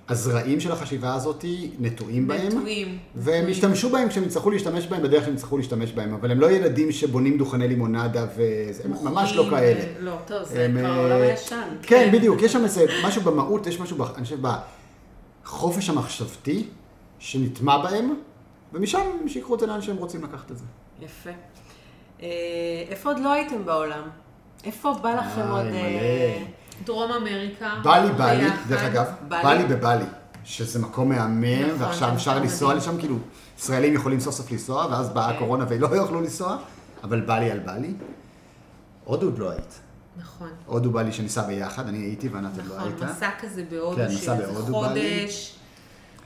הזרעים 0.10 0.60
של 0.60 0.72
החשיבה 0.72 1.14
הזאת 1.14 1.46
נטועים 1.80 2.28
בהם, 2.28 2.48
נטועים. 2.48 2.98
והם 3.16 3.50
ישתמשו 3.50 3.90
בהם 3.90 4.10
כשהם 4.10 4.24
יצטרכו 4.24 4.50
להשתמש 4.52 4.88
בהם 4.88 5.04
בדרך 5.04 5.24
שהם 5.26 5.34
יצטרכו 5.34 5.58
להשתמש 5.58 5.92
בהם, 5.92 6.14
אבל 6.14 6.32
הם 6.32 6.40
לא 6.40 6.52
ילדים 6.52 6.92
שבונים 6.92 7.38
דוכני 7.38 7.68
לימונדה 7.68 8.26
וזה, 8.36 8.84
הם 8.86 8.94
ממש 9.04 9.36
לא 9.36 9.48
כאלה. 9.50 9.80
אה, 9.80 9.86
לא. 10.00 10.16
טוב, 10.28 10.44
זה 10.44 10.68
כבר 10.80 10.86
העולם 10.88 11.22
הישן. 11.22 11.68
כן, 11.82 12.10
בדיוק, 12.14 12.42
יש 12.42 12.54
שם 12.54 12.64
איזה 12.64 12.86
משהו 13.06 13.22
במהות, 13.22 13.68
יש 13.68 13.80
משהו, 13.80 13.98
אני 14.16 14.24
חושב, 14.24 14.38
בחופש 15.44 15.90
המחשבתי 15.90 16.68
שנטמע 17.22 17.78
בהם, 17.78 18.16
ומשם 18.74 19.00
הם 19.22 19.30
שיקחו 19.30 19.56
את 19.56 19.60
זה 19.60 19.66
לאן 19.66 19.82
שהם 19.82 19.98
רוצים 19.98 20.24
לקחת 20.24 20.52
את 20.52 20.58
זה. 20.58 20.66
יפה. 21.02 21.30
אה, 22.22 22.28
איפה 22.90 23.10
עוד 23.10 23.20
לא 23.20 23.32
הייתם 23.32 23.66
בעולם? 23.66 24.02
איפה 24.64 24.94
בא 25.02 25.14
לכם 25.14 25.42
אה, 25.42 25.52
עוד... 25.52 25.66
מלא. 25.66 25.78
אה, 25.78 26.44
דרום 26.86 27.12
אמריקה. 27.12 27.74
בלי 27.84 28.10
בלי, 28.10 28.38
ביחד. 28.38 28.68
דרך 28.68 28.82
אגב, 28.84 29.06
בלי? 29.28 29.44
בלי 29.44 29.76
בבלי, 29.76 30.06
שזה 30.44 30.80
מקום 30.80 31.10
מהמם, 31.10 31.62
נכון, 31.66 31.82
ועכשיו 31.82 32.10
זה 32.10 32.16
אפשר 32.16 32.40
לנסוע. 32.40 32.74
לשם, 32.74 32.98
כאילו, 32.98 33.18
ישראלים 33.60 33.94
יכולים 33.94 34.20
סוף 34.20 34.36
סוף 34.36 34.52
לנסוע, 34.52 34.88
ואז 34.92 35.10
באה 35.10 35.30
כן. 35.30 35.36
הקורונה 35.36 35.66
ולא 35.70 35.88
יוכלו 35.88 36.22
לנסוע, 36.22 36.58
אבל 37.04 37.22
בלי 37.22 37.52
על 37.52 37.60
בלי. 37.60 37.94
הודו 39.04 39.26
עוד 39.26 39.40
לא 39.40 39.50
היית. 39.50 39.80
נכון. 40.18 40.50
הודו 40.66 40.92
בלי 40.92 41.12
שניסע 41.12 41.48
ביחד, 41.48 41.88
אני 41.88 41.98
הייתי 41.98 42.28
וענת 42.28 42.58
עוד 42.58 42.68
לא 42.68 42.76
נכון, 42.76 42.88
הייתה. 42.88 43.06
מסע 43.06 43.30
כזה 43.42 43.64
בהודו, 43.70 43.96
כן, 43.98 44.12
של 44.12 44.18
מסע 44.18 44.34
איזה 44.34 44.54
בהודו 44.54 44.82
בא 44.82 44.94
לי. 44.94 45.20
חודש. 45.20 45.61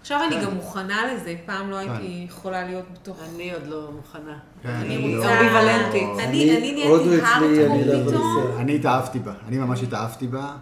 עכשיו 0.06 0.20
אני 0.28 0.36
כן. 0.36 0.46
גם 0.46 0.56
מוכנה 0.56 1.14
לזה, 1.14 1.36
פעם 1.46 1.70
לא 1.70 1.76
הייתי 1.78 1.96
כן. 2.28 2.34
יכולה 2.34 2.64
להיות 2.66 2.86
בתוך... 2.94 3.18
אני 3.36 3.54
עוד 3.54 3.68
לא 3.68 3.90
מוכנה. 3.96 4.38
כן, 4.64 4.70
אני 4.70 5.16
לא- 5.16 5.18
רוצה... 5.18 5.40
אמביוולנטית. 5.42 6.04
אני 6.20 6.46
נהייתי 6.46 6.86
אני 6.86 6.90
לא 6.90 7.26
הארדקור 7.28 8.12
פתאום. 8.12 8.58
אני 8.58 8.76
התאהבתי 8.76 9.20
בה, 9.20 9.34
אני 9.48 9.58
ממש 9.58 9.84
התאהבתי 9.84 10.28
בה. 10.28 10.56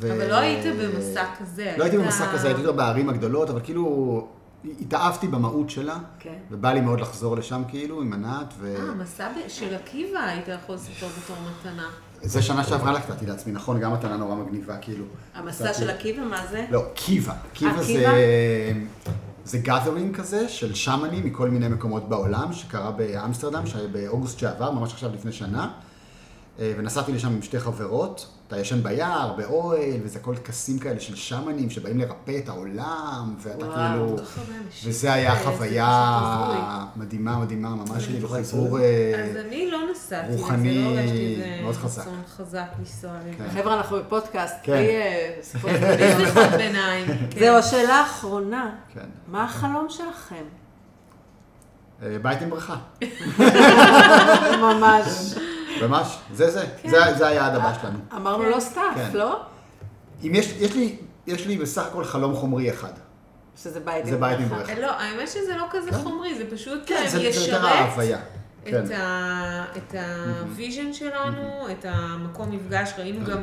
ו- 0.00 0.12
אבל 0.16 0.28
לא 0.30 0.34
היית 0.36 0.64
במסע 0.80 1.24
כזה. 1.40 1.74
לא 1.78 1.82
הייתי 1.84 1.96
היית- 1.96 2.06
במסע 2.06 2.32
כזה, 2.32 2.46
הייתי 2.46 2.60
יותר 2.60 2.72
בערים 2.72 3.08
הגדולות, 3.08 3.50
אבל 3.50 3.60
כאילו, 3.64 4.26
התאהבתי 4.80 5.28
במהות 5.28 5.70
שלה, 5.70 5.96
כן. 6.18 6.34
ובא 6.50 6.72
לי 6.72 6.80
מאוד 6.80 7.00
לחזור 7.00 7.36
לשם 7.36 7.62
כאילו, 7.68 8.00
עם 8.02 8.12
ענת, 8.12 8.54
ו... 8.58 8.74
אה, 8.78 8.94
מסע 8.94 9.28
ב- 9.28 9.48
של 9.48 9.74
עקיבא 9.74 10.18
היית 10.18 10.48
יכול 10.48 10.74
לספר 10.74 11.06
בתור 11.06 11.36
מתנה. 11.50 11.86
זה 12.26 12.42
שנה 12.42 12.64
שעברה 12.64 12.92
לקחתי 12.92 13.26
לעצמי, 13.26 13.52
נכון? 13.52 13.80
גם 13.80 13.92
מתנה 13.92 14.16
נורא 14.16 14.34
מגניבה, 14.34 14.76
כאילו. 14.76 15.04
המסע 15.34 15.74
של 15.74 15.90
עקיבא, 15.90 16.22
מה 16.22 16.46
זה? 16.50 16.66
לא, 16.70 16.82
קיבה. 16.94 17.34
קיבה 17.52 17.82
זה... 17.82 18.72
זה 19.44 19.58
gathering 19.64 20.16
כזה 20.16 20.48
של 20.48 20.74
שמנים 20.74 21.26
מכל 21.26 21.50
מיני 21.50 21.68
מקומות 21.68 22.08
בעולם, 22.08 22.52
שקרה 22.52 22.90
באמסטרדם, 22.90 23.66
שהיה 23.66 23.88
באוגוסט 23.88 24.38
שעבר, 24.38 24.70
ממש 24.70 24.92
עכשיו 24.92 25.10
לפני 25.14 25.32
שנה. 25.32 25.70
אה, 26.58 26.72
ונסעתי 26.78 27.12
לשם 27.12 27.28
עם 27.28 27.42
שתי 27.42 27.60
חברות, 27.60 28.28
אתה 28.46 28.60
ישן 28.60 28.82
ביער, 28.82 29.32
באוהל, 29.36 30.00
וזה 30.02 30.18
הכל 30.18 30.36
טקסים 30.36 30.78
כאלה 30.78 31.00
של 31.00 31.16
שמנים 31.16 31.70
שבאים 31.70 31.98
לרפא 31.98 32.38
את 32.38 32.48
העולם, 32.48 33.34
ואתה 33.38 33.66
וואו, 33.66 34.16
כאילו... 34.16 34.16
וזה 34.84 35.12
היה 35.12 35.34
זה 35.34 35.44
חוויה. 35.44 36.84
מדהימה, 36.96 37.38
מדהימה, 37.38 37.68
ממש 37.68 38.06
כאילו 38.06 38.28
חיבור... 38.28 38.78
אה, 38.78 39.24
אז 39.24 39.36
אני 39.36 39.70
לא 39.70 39.78
רוחני 40.28 40.84
לא 40.84 40.88
הרגשתי 40.88 41.34
איזה 41.34 41.58
מאוד 41.62 41.74
חזק. 41.74 42.02
רצון 42.02 42.22
חזק 42.36 42.66
לנסוע. 42.78 43.10
כן. 43.38 43.44
חבר'ה, 43.54 43.74
אנחנו 43.74 43.96
בפודקאסט. 43.96 44.54
כן. 44.62 44.72
בלי, 44.72 44.96
אה, 44.96 45.34
שיחות 45.52 45.70
בלי. 45.70 46.26
שיחות 46.26 46.50
ביניים. 46.56 47.06
כן. 47.30 47.38
זהו, 47.38 47.56
השאלה 47.56 47.94
האחרונה. 47.94 48.70
כן. 48.94 49.06
מה 49.28 49.44
החלום 49.44 49.86
שלכם? 49.88 50.44
אה, 52.02 52.16
בית 52.22 52.42
עם 52.42 52.50
בריכה. 52.50 52.76
ממש. 54.66 55.34
ממש, 55.82 56.16
זה 56.34 56.50
זה. 56.50 56.64
כן. 56.82 56.88
זה 56.88 56.98
זה 57.18 57.26
היעד 57.26 57.54
הבא 57.54 57.72
שלנו. 57.82 57.98
אמרנו 58.16 58.42
כן. 58.44 58.50
לא 58.50 58.60
stuff, 58.60 58.94
כן. 58.94 59.10
לא? 59.14 59.40
אם 60.24 60.32
יש, 60.34 60.46
יש 60.58 60.74
לי, 60.74 60.96
יש 61.26 61.46
לי 61.46 61.56
בסך 61.58 61.82
הכל 61.86 62.04
חלום 62.04 62.34
חומרי 62.34 62.70
אחד. 62.70 62.92
שזה 63.62 63.80
בית 63.80 64.06
זה 64.06 64.14
עם 64.14 64.20
בית 64.20 64.38
עם 64.38 64.48
בריכה. 64.48 64.64
בריכה. 64.64 64.80
לא, 64.80 64.90
האמת 64.90 65.28
שזה 65.28 65.56
לא 65.56 65.64
כזה 65.70 65.92
חומרי, 65.92 66.34
זה 66.38 66.44
פשוט 66.50 66.78
כן, 66.86 67.00
אה, 67.04 67.08
זה 67.10 67.22
ישרת 67.22 67.64
ההוויה. 67.64 68.18
כן. 68.64 68.84
את 68.84 68.90
ה- 68.90 69.64
את 69.76 69.94
ה 70.40 70.47
vision 70.47 70.92
שלנו, 70.92 71.42
את 71.70 71.84
המקום 71.88 72.50
מפגש, 72.50 72.92
ראינו 72.98 73.26
כן. 73.26 73.32
גם 73.32 73.42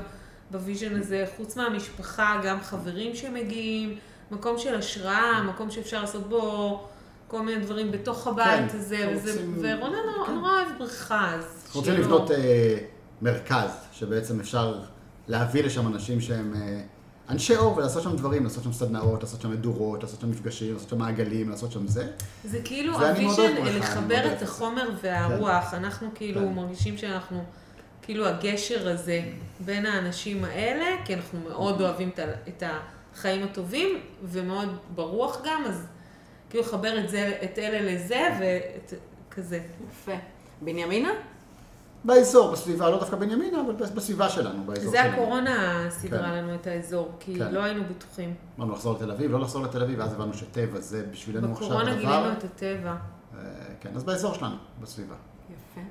ב 0.52 0.59
vision 0.59 1.00
הזה, 1.00 1.26
חוץ 1.38 1.56
מהמשפחה, 1.58 2.42
גם 2.46 2.62
חברים 2.62 3.16
שמגיעים, 3.16 3.96
מקום 4.32 4.58
של 4.58 4.76
השראה, 4.76 5.42
מקום 5.44 5.72
שאפשר 5.72 6.02
לעשות 6.02 6.30
בו 6.30 6.84
כל 7.28 7.42
מיני 7.42 7.62
דברים 7.62 7.92
בתוך 7.92 8.28
הבית 8.28 8.72
כן, 8.72 8.78
הזה, 8.78 9.10
וזה- 9.16 9.42
ורונה 9.62 9.98
כן. 10.28 10.34
נורא 10.34 10.52
אוהב 10.52 10.68
בריכה, 10.78 11.32
אז 11.36 11.63
אנחנו 11.76 11.92
רוצים 11.92 12.04
לבנות 12.04 12.32
אה, 12.32 12.78
מרכז, 13.22 13.72
שבעצם 13.92 14.40
אפשר 14.40 14.82
להביא 15.28 15.64
לשם 15.64 15.88
אנשים 15.88 16.22
שהם 16.22 16.54
אה, 16.56 16.82
אנשי 17.30 17.56
אור 17.56 17.78
ולעשות 17.78 18.04
שם 18.04 18.16
דברים, 18.16 18.44
לעשות 18.44 18.64
שם 18.64 18.74
סדנאות, 18.74 19.24
לעשות 19.24 19.42
שם 19.42 19.52
מדורות, 19.52 20.04
לעשות 20.04 20.22
שם 20.22 20.32
מפגשים, 20.32 20.74
לעשות 20.74 20.90
שם 20.90 20.98
מעגלים, 20.98 21.50
לעשות 21.50 21.72
שם 21.72 21.88
זה. 21.88 22.08
זה 22.44 22.62
כאילו 22.64 22.94
ה 22.94 23.03
vision 23.03 23.58
אני 23.58 23.80
לחבר 23.80 24.34
את. 24.34 24.42
החומר 24.42 24.90
והרוח, 25.02 25.74
אנחנו 25.74 26.10
כאילו 26.16 26.42
כן. 26.42 26.54
מרגישים 26.54 26.98
שאנחנו, 26.98 27.44
כאילו 28.02 28.28
הגשר 28.28 28.90
הזה 28.90 29.22
בין 29.60 29.86
האנשים 29.86 30.44
האלה, 30.44 30.86
כי 31.06 31.14
אנחנו 31.14 31.40
מאוד 31.40 31.82
אוהבים 31.82 32.10
את 32.48 32.64
החיים 33.16 33.44
הטובים, 33.44 34.00
ומאוד 34.24 34.70
ברוח 34.96 35.42
גם, 35.46 35.64
אז 35.66 35.86
כאילו 36.50 36.64
לחבר 36.64 37.00
את 37.00 37.10
זה, 37.10 37.32
את 37.44 37.60
אלה 37.60 37.94
לזה, 37.94 38.22
וכזה. 39.30 39.60
יפה. 39.92 40.16
בנימינה? 40.62 41.10
באזור, 42.06 42.52
בסביבה, 42.52 42.90
לא 42.90 43.00
דווקא 43.00 43.16
בנימינה, 43.16 43.62
אבל 43.62 43.74
בס- 43.74 43.90
בסביבה 43.90 44.30
שלנו, 44.30 44.64
באזור 44.64 44.92
זה 44.92 44.98
שלנו. 44.98 45.14
הקורונה 45.14 45.88
סידרה 45.90 46.20
כן. 46.24 46.30
לנו 46.32 46.56
את 46.56 46.68
האזור, 46.68 47.12
כי 47.20 47.36
כן. 47.40 47.52
לא 47.54 47.64
היינו 47.64 47.84
בטוחים. 47.90 48.34
אמרנו 48.60 48.74
לחזור 48.74 48.94
לתל 48.96 49.12
אביב, 49.12 49.32
לא 49.32 49.40
לחזור 49.40 49.64
לתל 49.64 49.84
אביב, 49.84 50.00
ואז 50.00 50.14
הבנו 50.14 50.34
שטבע 50.34 50.80
זה 50.80 51.06
בשבילנו 51.12 51.52
עכשיו 51.54 51.68
הדבר. 51.68 51.80
בקורונה 51.82 52.00
גילינו 52.00 52.32
את 52.38 52.44
הטבע. 52.44 52.96
אה, 53.38 53.40
כן, 53.82 53.90
אז 53.96 54.04
באזור 54.04 54.34
שלנו, 54.34 54.56
בסביבה. 54.82 55.16
יפה. 55.50 55.82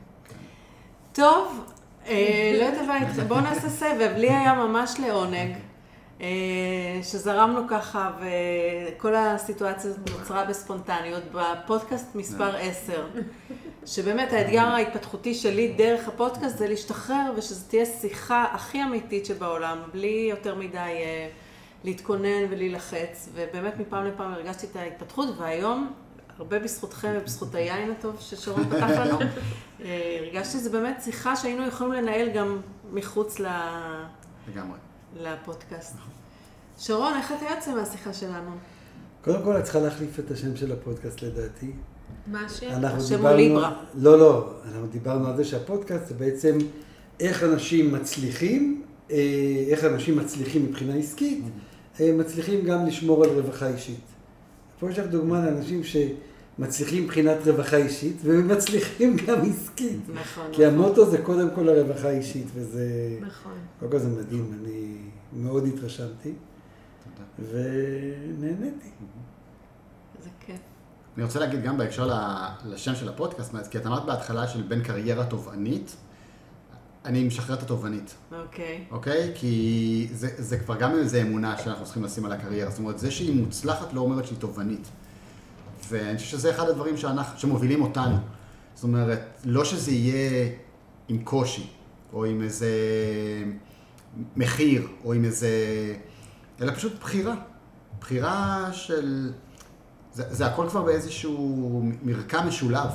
טוב, 1.12 1.64
אה, 2.06 2.56
לא 2.60 2.64
יודעת 2.64 2.86
מה 2.88 3.00
איתכם, 3.08 3.28
בואו 3.28 3.40
נעשה 3.40 3.68
סבב. 3.68 4.12
לי 4.16 4.30
היה 4.30 4.54
ממש 4.54 4.94
לעונג, 5.06 5.56
אה, 6.20 6.26
שזרמנו 7.02 7.60
ככה, 7.68 8.10
וכל 8.20 9.14
הסיטואציה 9.14 9.90
נוצרה 10.18 10.44
בספונטניות, 10.44 11.22
בפודקאסט 11.34 12.14
מספר 12.14 12.56
10. 12.56 13.06
שבאמת 13.86 14.32
האתגר 14.32 14.60
ההתפתחותי 14.60 15.34
שלי 15.34 15.74
דרך 15.78 16.08
הפודקאסט 16.08 16.58
זה 16.58 16.68
להשתחרר 16.68 17.32
ושזו 17.36 17.68
תהיה 17.68 17.86
שיחה 17.86 18.44
הכי 18.52 18.82
אמיתית 18.82 19.26
שבעולם, 19.26 19.78
בלי 19.92 20.26
יותר 20.30 20.54
מדי 20.54 20.76
אה, 20.76 21.28
להתכונן 21.84 22.44
ולהילחץ, 22.50 23.28
ובאמת 23.34 23.78
מפעם 23.78 24.06
לפעם 24.06 24.32
הרגשתי 24.32 24.66
את 24.66 24.76
ההתפתחות, 24.76 25.28
והיום, 25.38 25.92
הרבה 26.38 26.58
בזכותכם 26.58 27.12
ובזכות 27.20 27.54
היין 27.54 27.90
הטוב 27.90 28.16
ששרון 28.20 28.64
פתח 28.64 28.90
לנו, 28.90 29.18
אה, 29.84 30.18
הרגשתי 30.20 30.58
שזה 30.58 30.70
באמת 30.70 31.02
שיחה 31.04 31.36
שהיינו 31.36 31.66
יכולים 31.66 31.92
לנהל 31.92 32.28
גם 32.30 32.60
מחוץ 32.92 33.40
ל... 33.40 33.46
לגמרי. 34.48 34.78
לפודקאסט. 35.16 35.96
שרון, 36.78 37.14
איך 37.14 37.32
אתה 37.32 37.54
יוצא 37.54 37.74
מהשיחה 37.74 38.12
שלנו? 38.12 38.50
קודם 39.24 39.42
כל, 39.44 39.58
את 39.58 39.64
צריכה 39.64 39.78
להחליף 39.78 40.18
את 40.18 40.30
השם 40.30 40.56
של 40.56 40.72
הפודקאסט 40.72 41.22
לדעתי. 41.22 41.72
מה 42.26 42.46
השם? 42.46 42.66
אנחנו 42.70 42.98
השם 42.98 43.26
הוא. 43.26 43.30
ליברה. 43.30 43.82
לא, 43.94 44.18
לא, 44.18 44.52
אנחנו 44.64 44.86
דיברנו 44.86 45.26
על 45.26 45.36
זה 45.36 45.44
שהפודקאסט 45.44 46.06
זה 46.06 46.14
בעצם 46.14 46.58
איך 47.20 47.42
אנשים 47.42 47.92
מצליחים, 47.92 48.82
אה, 49.10 49.16
איך 49.68 49.84
אנשים 49.84 50.16
מצליחים 50.16 50.64
מבחינה 50.64 50.94
עסקית, 50.94 51.44
אה, 52.00 52.12
מצליחים 52.18 52.64
גם 52.64 52.86
לשמור 52.86 53.24
על 53.24 53.30
רווחה 53.30 53.68
אישית. 53.68 54.00
פה 54.80 54.90
יש 54.90 54.98
לך 54.98 55.06
דוגמה 55.06 55.46
לאנשים 55.46 55.80
שמצליחים 55.84 57.04
מבחינת 57.04 57.36
רווחה 57.46 57.76
אישית 57.76 58.16
ומצליחים 58.24 59.16
גם 59.26 59.38
עסקית. 59.50 60.00
נכון. 60.14 60.46
כי 60.52 60.66
המוטו 60.66 61.10
זה 61.10 61.18
קודם 61.18 61.48
כל 61.54 61.68
הרווחה 61.68 62.08
האישית, 62.08 62.46
וזה... 62.54 62.86
נכון. 63.20 63.52
קודם 63.80 63.92
כל 63.92 63.98
זה 63.98 64.08
מדהים, 64.08 64.52
אני 64.60 64.96
מאוד 65.32 65.66
התרשמתי 65.66 66.32
תודה. 67.04 67.52
ונהניתי. 67.52 68.88
אני 71.16 71.24
רוצה 71.24 71.40
להגיד 71.40 71.62
גם 71.62 71.78
בהקשר 71.78 72.10
לשם 72.64 72.94
של 72.94 73.08
הפודקאסט, 73.08 73.54
כי 73.70 73.78
את 73.78 73.86
אמרת 73.86 74.04
בהתחלה 74.04 74.48
של 74.48 74.62
בין 74.62 74.82
קריירה 74.82 75.24
תובענית, 75.24 75.96
אני 77.04 77.24
משחרר 77.24 77.56
את 77.56 77.62
התובענית, 77.62 78.14
אוקיי. 78.32 78.84
אוקיי? 78.90 79.32
כי 79.34 80.08
זה, 80.12 80.28
זה 80.36 80.58
כבר 80.58 80.76
גם 80.76 80.94
איזו 80.94 81.20
אמונה 81.20 81.58
שאנחנו 81.58 81.84
צריכים 81.84 82.04
לשים 82.04 82.24
על 82.24 82.32
הקריירה. 82.32 82.70
זאת 82.70 82.78
אומרת, 82.78 82.98
זה 82.98 83.10
שהיא 83.10 83.42
מוצלחת 83.42 83.92
לא 83.92 84.00
אומרת 84.00 84.26
שהיא 84.26 84.38
תובענית. 84.38 84.88
ואני 85.88 86.18
חושב 86.18 86.28
שזה 86.30 86.50
אחד 86.50 86.68
הדברים 86.68 86.96
שאנחנו, 86.96 87.38
שמובילים 87.38 87.82
אותנו. 87.82 88.16
זאת 88.74 88.84
אומרת, 88.84 89.20
לא 89.44 89.64
שזה 89.64 89.90
יהיה 89.90 90.48
עם 91.08 91.22
קושי, 91.24 91.70
או 92.12 92.24
עם 92.24 92.42
איזה 92.42 92.68
מחיר, 94.36 94.88
או 95.04 95.12
עם 95.12 95.24
איזה... 95.24 95.50
אלא 96.60 96.72
פשוט 96.74 97.00
בחירה. 97.00 97.34
בחירה 98.00 98.68
של... 98.72 99.32
זה, 100.14 100.24
זה 100.30 100.46
הכל 100.46 100.68
כבר 100.68 100.82
באיזשהו 100.82 101.82
מרקם 102.02 102.48
משולב. 102.48 102.90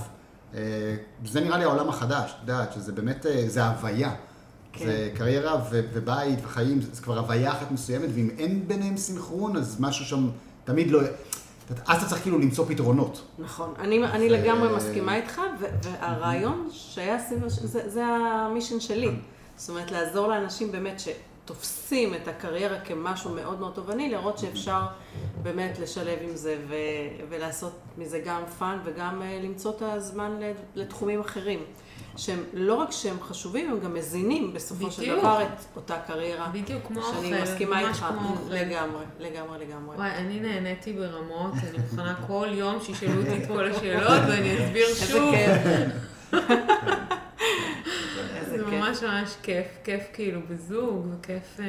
אה, 0.53 0.95
זה 1.25 1.41
נראה 1.41 1.57
לי 1.57 1.63
העולם 1.63 1.89
החדש, 1.89 2.31
את 2.31 2.41
יודעת, 2.41 2.73
שזה 2.73 2.91
באמת, 2.91 3.25
אה, 3.25 3.43
זה 3.47 3.65
הוויה. 3.65 4.15
כן. 4.73 4.85
זה 4.85 5.11
קריירה 5.15 5.55
ו- 5.71 5.81
ובית 5.93 6.39
וחיים, 6.43 6.81
זה, 6.81 7.01
כבר 7.01 7.19
הוויה 7.19 7.51
אחת 7.51 7.71
מסוימת, 7.71 8.09
ואם 8.13 8.29
אין 8.37 8.67
ביניהם 8.67 8.97
סינכרון, 8.97 9.57
אז 9.57 9.79
משהו 9.79 10.05
שם 10.05 10.29
תמיד 10.65 10.91
לא... 10.91 11.01
אז 11.87 11.97
אתה 11.97 12.05
צריך 12.09 12.21
כאילו 12.21 12.39
למצוא 12.39 12.65
פתרונות. 12.67 13.21
נכון, 13.39 13.73
אני, 13.79 14.05
אני 14.05 14.29
ו- 14.29 14.33
לגמרי 14.33 14.75
מסכימה 14.75 15.15
איתך, 15.15 15.41
והרעיון 15.59 16.69
שהיה 16.71 17.19
סביב, 17.19 17.47
זה, 17.47 17.89
זה 17.89 18.05
ה 18.05 18.14
mission 18.15 18.79
שלי. 18.79 19.11
זאת 19.57 19.69
אומרת, 19.69 19.91
לעזור 19.91 20.27
לאנשים 20.27 20.71
באמת 20.71 20.99
שתופסים 21.47 22.13
את 22.13 22.27
הקריירה 22.27 22.79
כמשהו 22.79 23.31
מאוד 23.31 23.59
מאוד 23.59 23.73
תובעני, 23.73 24.09
לראות 24.09 24.37
שאפשר 24.37 24.81
באמת 25.43 25.79
לשלב 25.79 26.19
עם 26.21 26.35
זה 26.35 26.57
ו- 26.67 27.25
ולעשות 27.29 27.79
מזה 27.97 28.19
גם 28.25 28.41
fun 28.59 28.79
וגם 28.83 29.21
אה, 29.21 29.39
למצוא 29.43 29.71
את 29.71 29.81
הזמן 29.81 30.39
לתחומים 30.75 31.19
אחרים. 31.19 31.59
שהם 32.17 32.43
לא 32.53 32.73
רק 32.75 32.91
שהם 32.91 33.17
חשובים, 33.21 33.71
הם 33.71 33.79
גם 33.79 33.93
מזינים 33.93 34.53
בסופו 34.53 34.91
של 34.91 35.01
בדיוק. 35.01 35.19
דבר 35.19 35.41
את 35.41 35.65
אותה 35.75 35.99
קריירה. 36.07 36.49
בדיוק 36.53 36.87
כמו 36.87 37.01
שאני 37.03 37.33
אוכל, 37.33 37.43
מסכימה 37.43 37.81
ממש 37.81 37.97
איתך. 37.97 38.05
לגמרי, 38.49 39.05
לגמרי, 39.19 39.65
לגמרי. 39.65 39.95
וואי, 39.97 40.09
אני 40.09 40.39
נהניתי 40.39 40.93
ברמות, 40.93 41.53
אני 41.69 41.77
מוכנה 41.77 42.15
כל 42.27 42.47
יום 42.51 42.77
שישאלו 42.81 43.21
אותי 43.21 43.43
את 43.43 43.47
כל 43.47 43.71
השאלות 43.71 44.21
ואני 44.29 44.65
אסביר 44.65 44.87
שוב. 44.95 45.33
איזה 45.33 45.63
זה 45.63 45.85
כיף. 46.31 47.17
ממש 48.79 49.03
ממש 49.03 49.35
כיף, 49.43 49.65
כיף 49.83 50.03
כאילו 50.13 50.41
בזוג, 50.49 51.07
וכיף, 51.13 51.59
אה, 51.59 51.65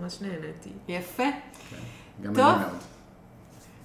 ממש 0.00 0.18
נהניתי. 0.20 0.70
יפה. 0.88 1.22
גם 2.22 2.34
טוב. 2.34 2.54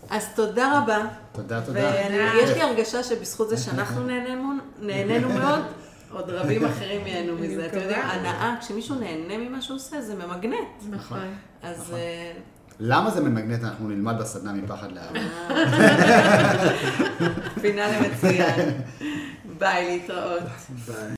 אז 0.10 0.28
תודה 0.36 0.80
רבה. 0.82 1.06
תודה, 1.32 1.62
תודה. 1.62 1.92
ויש 2.34 2.50
לי 2.50 2.62
הרגשה 2.62 3.04
שבזכות 3.04 3.50
זה 3.50 3.58
שאנחנו 3.58 4.04
נהנינו, 4.04 4.52
נהנינו 4.80 5.30
מאוד, 5.40 5.60
עוד 6.12 6.30
רבים 6.30 6.66
אחרים 6.66 7.08
ייהנו 7.08 7.38
אני 7.38 7.48
מזה. 7.48 7.64
יודעים, 7.64 7.84
מקווה. 7.84 8.04
הנאה, 8.04 8.56
כשמישהו 8.60 8.96
נהנה 9.00 9.38
ממה 9.38 9.62
שהוא 9.62 9.76
עושה, 9.78 10.02
זה 10.02 10.16
ממגנט. 10.16 10.56
נכון. 10.90 11.20
אז 11.64 11.80
נכון. 11.82 11.96
אה, 11.96 12.32
למה 12.80 13.12
זה 13.12 13.22
ממגנט? 13.22 13.64
אנחנו 13.64 13.88
נלמד 13.90 14.16
בסדנה 14.20 14.54
מפחד 14.54 14.92
לאהבה. 14.92 15.20
פינאלי 17.62 18.08
מצוין. 18.10 18.72
ביי, 19.58 19.86
להתראות. 19.98 20.44
ביי. 20.88 21.12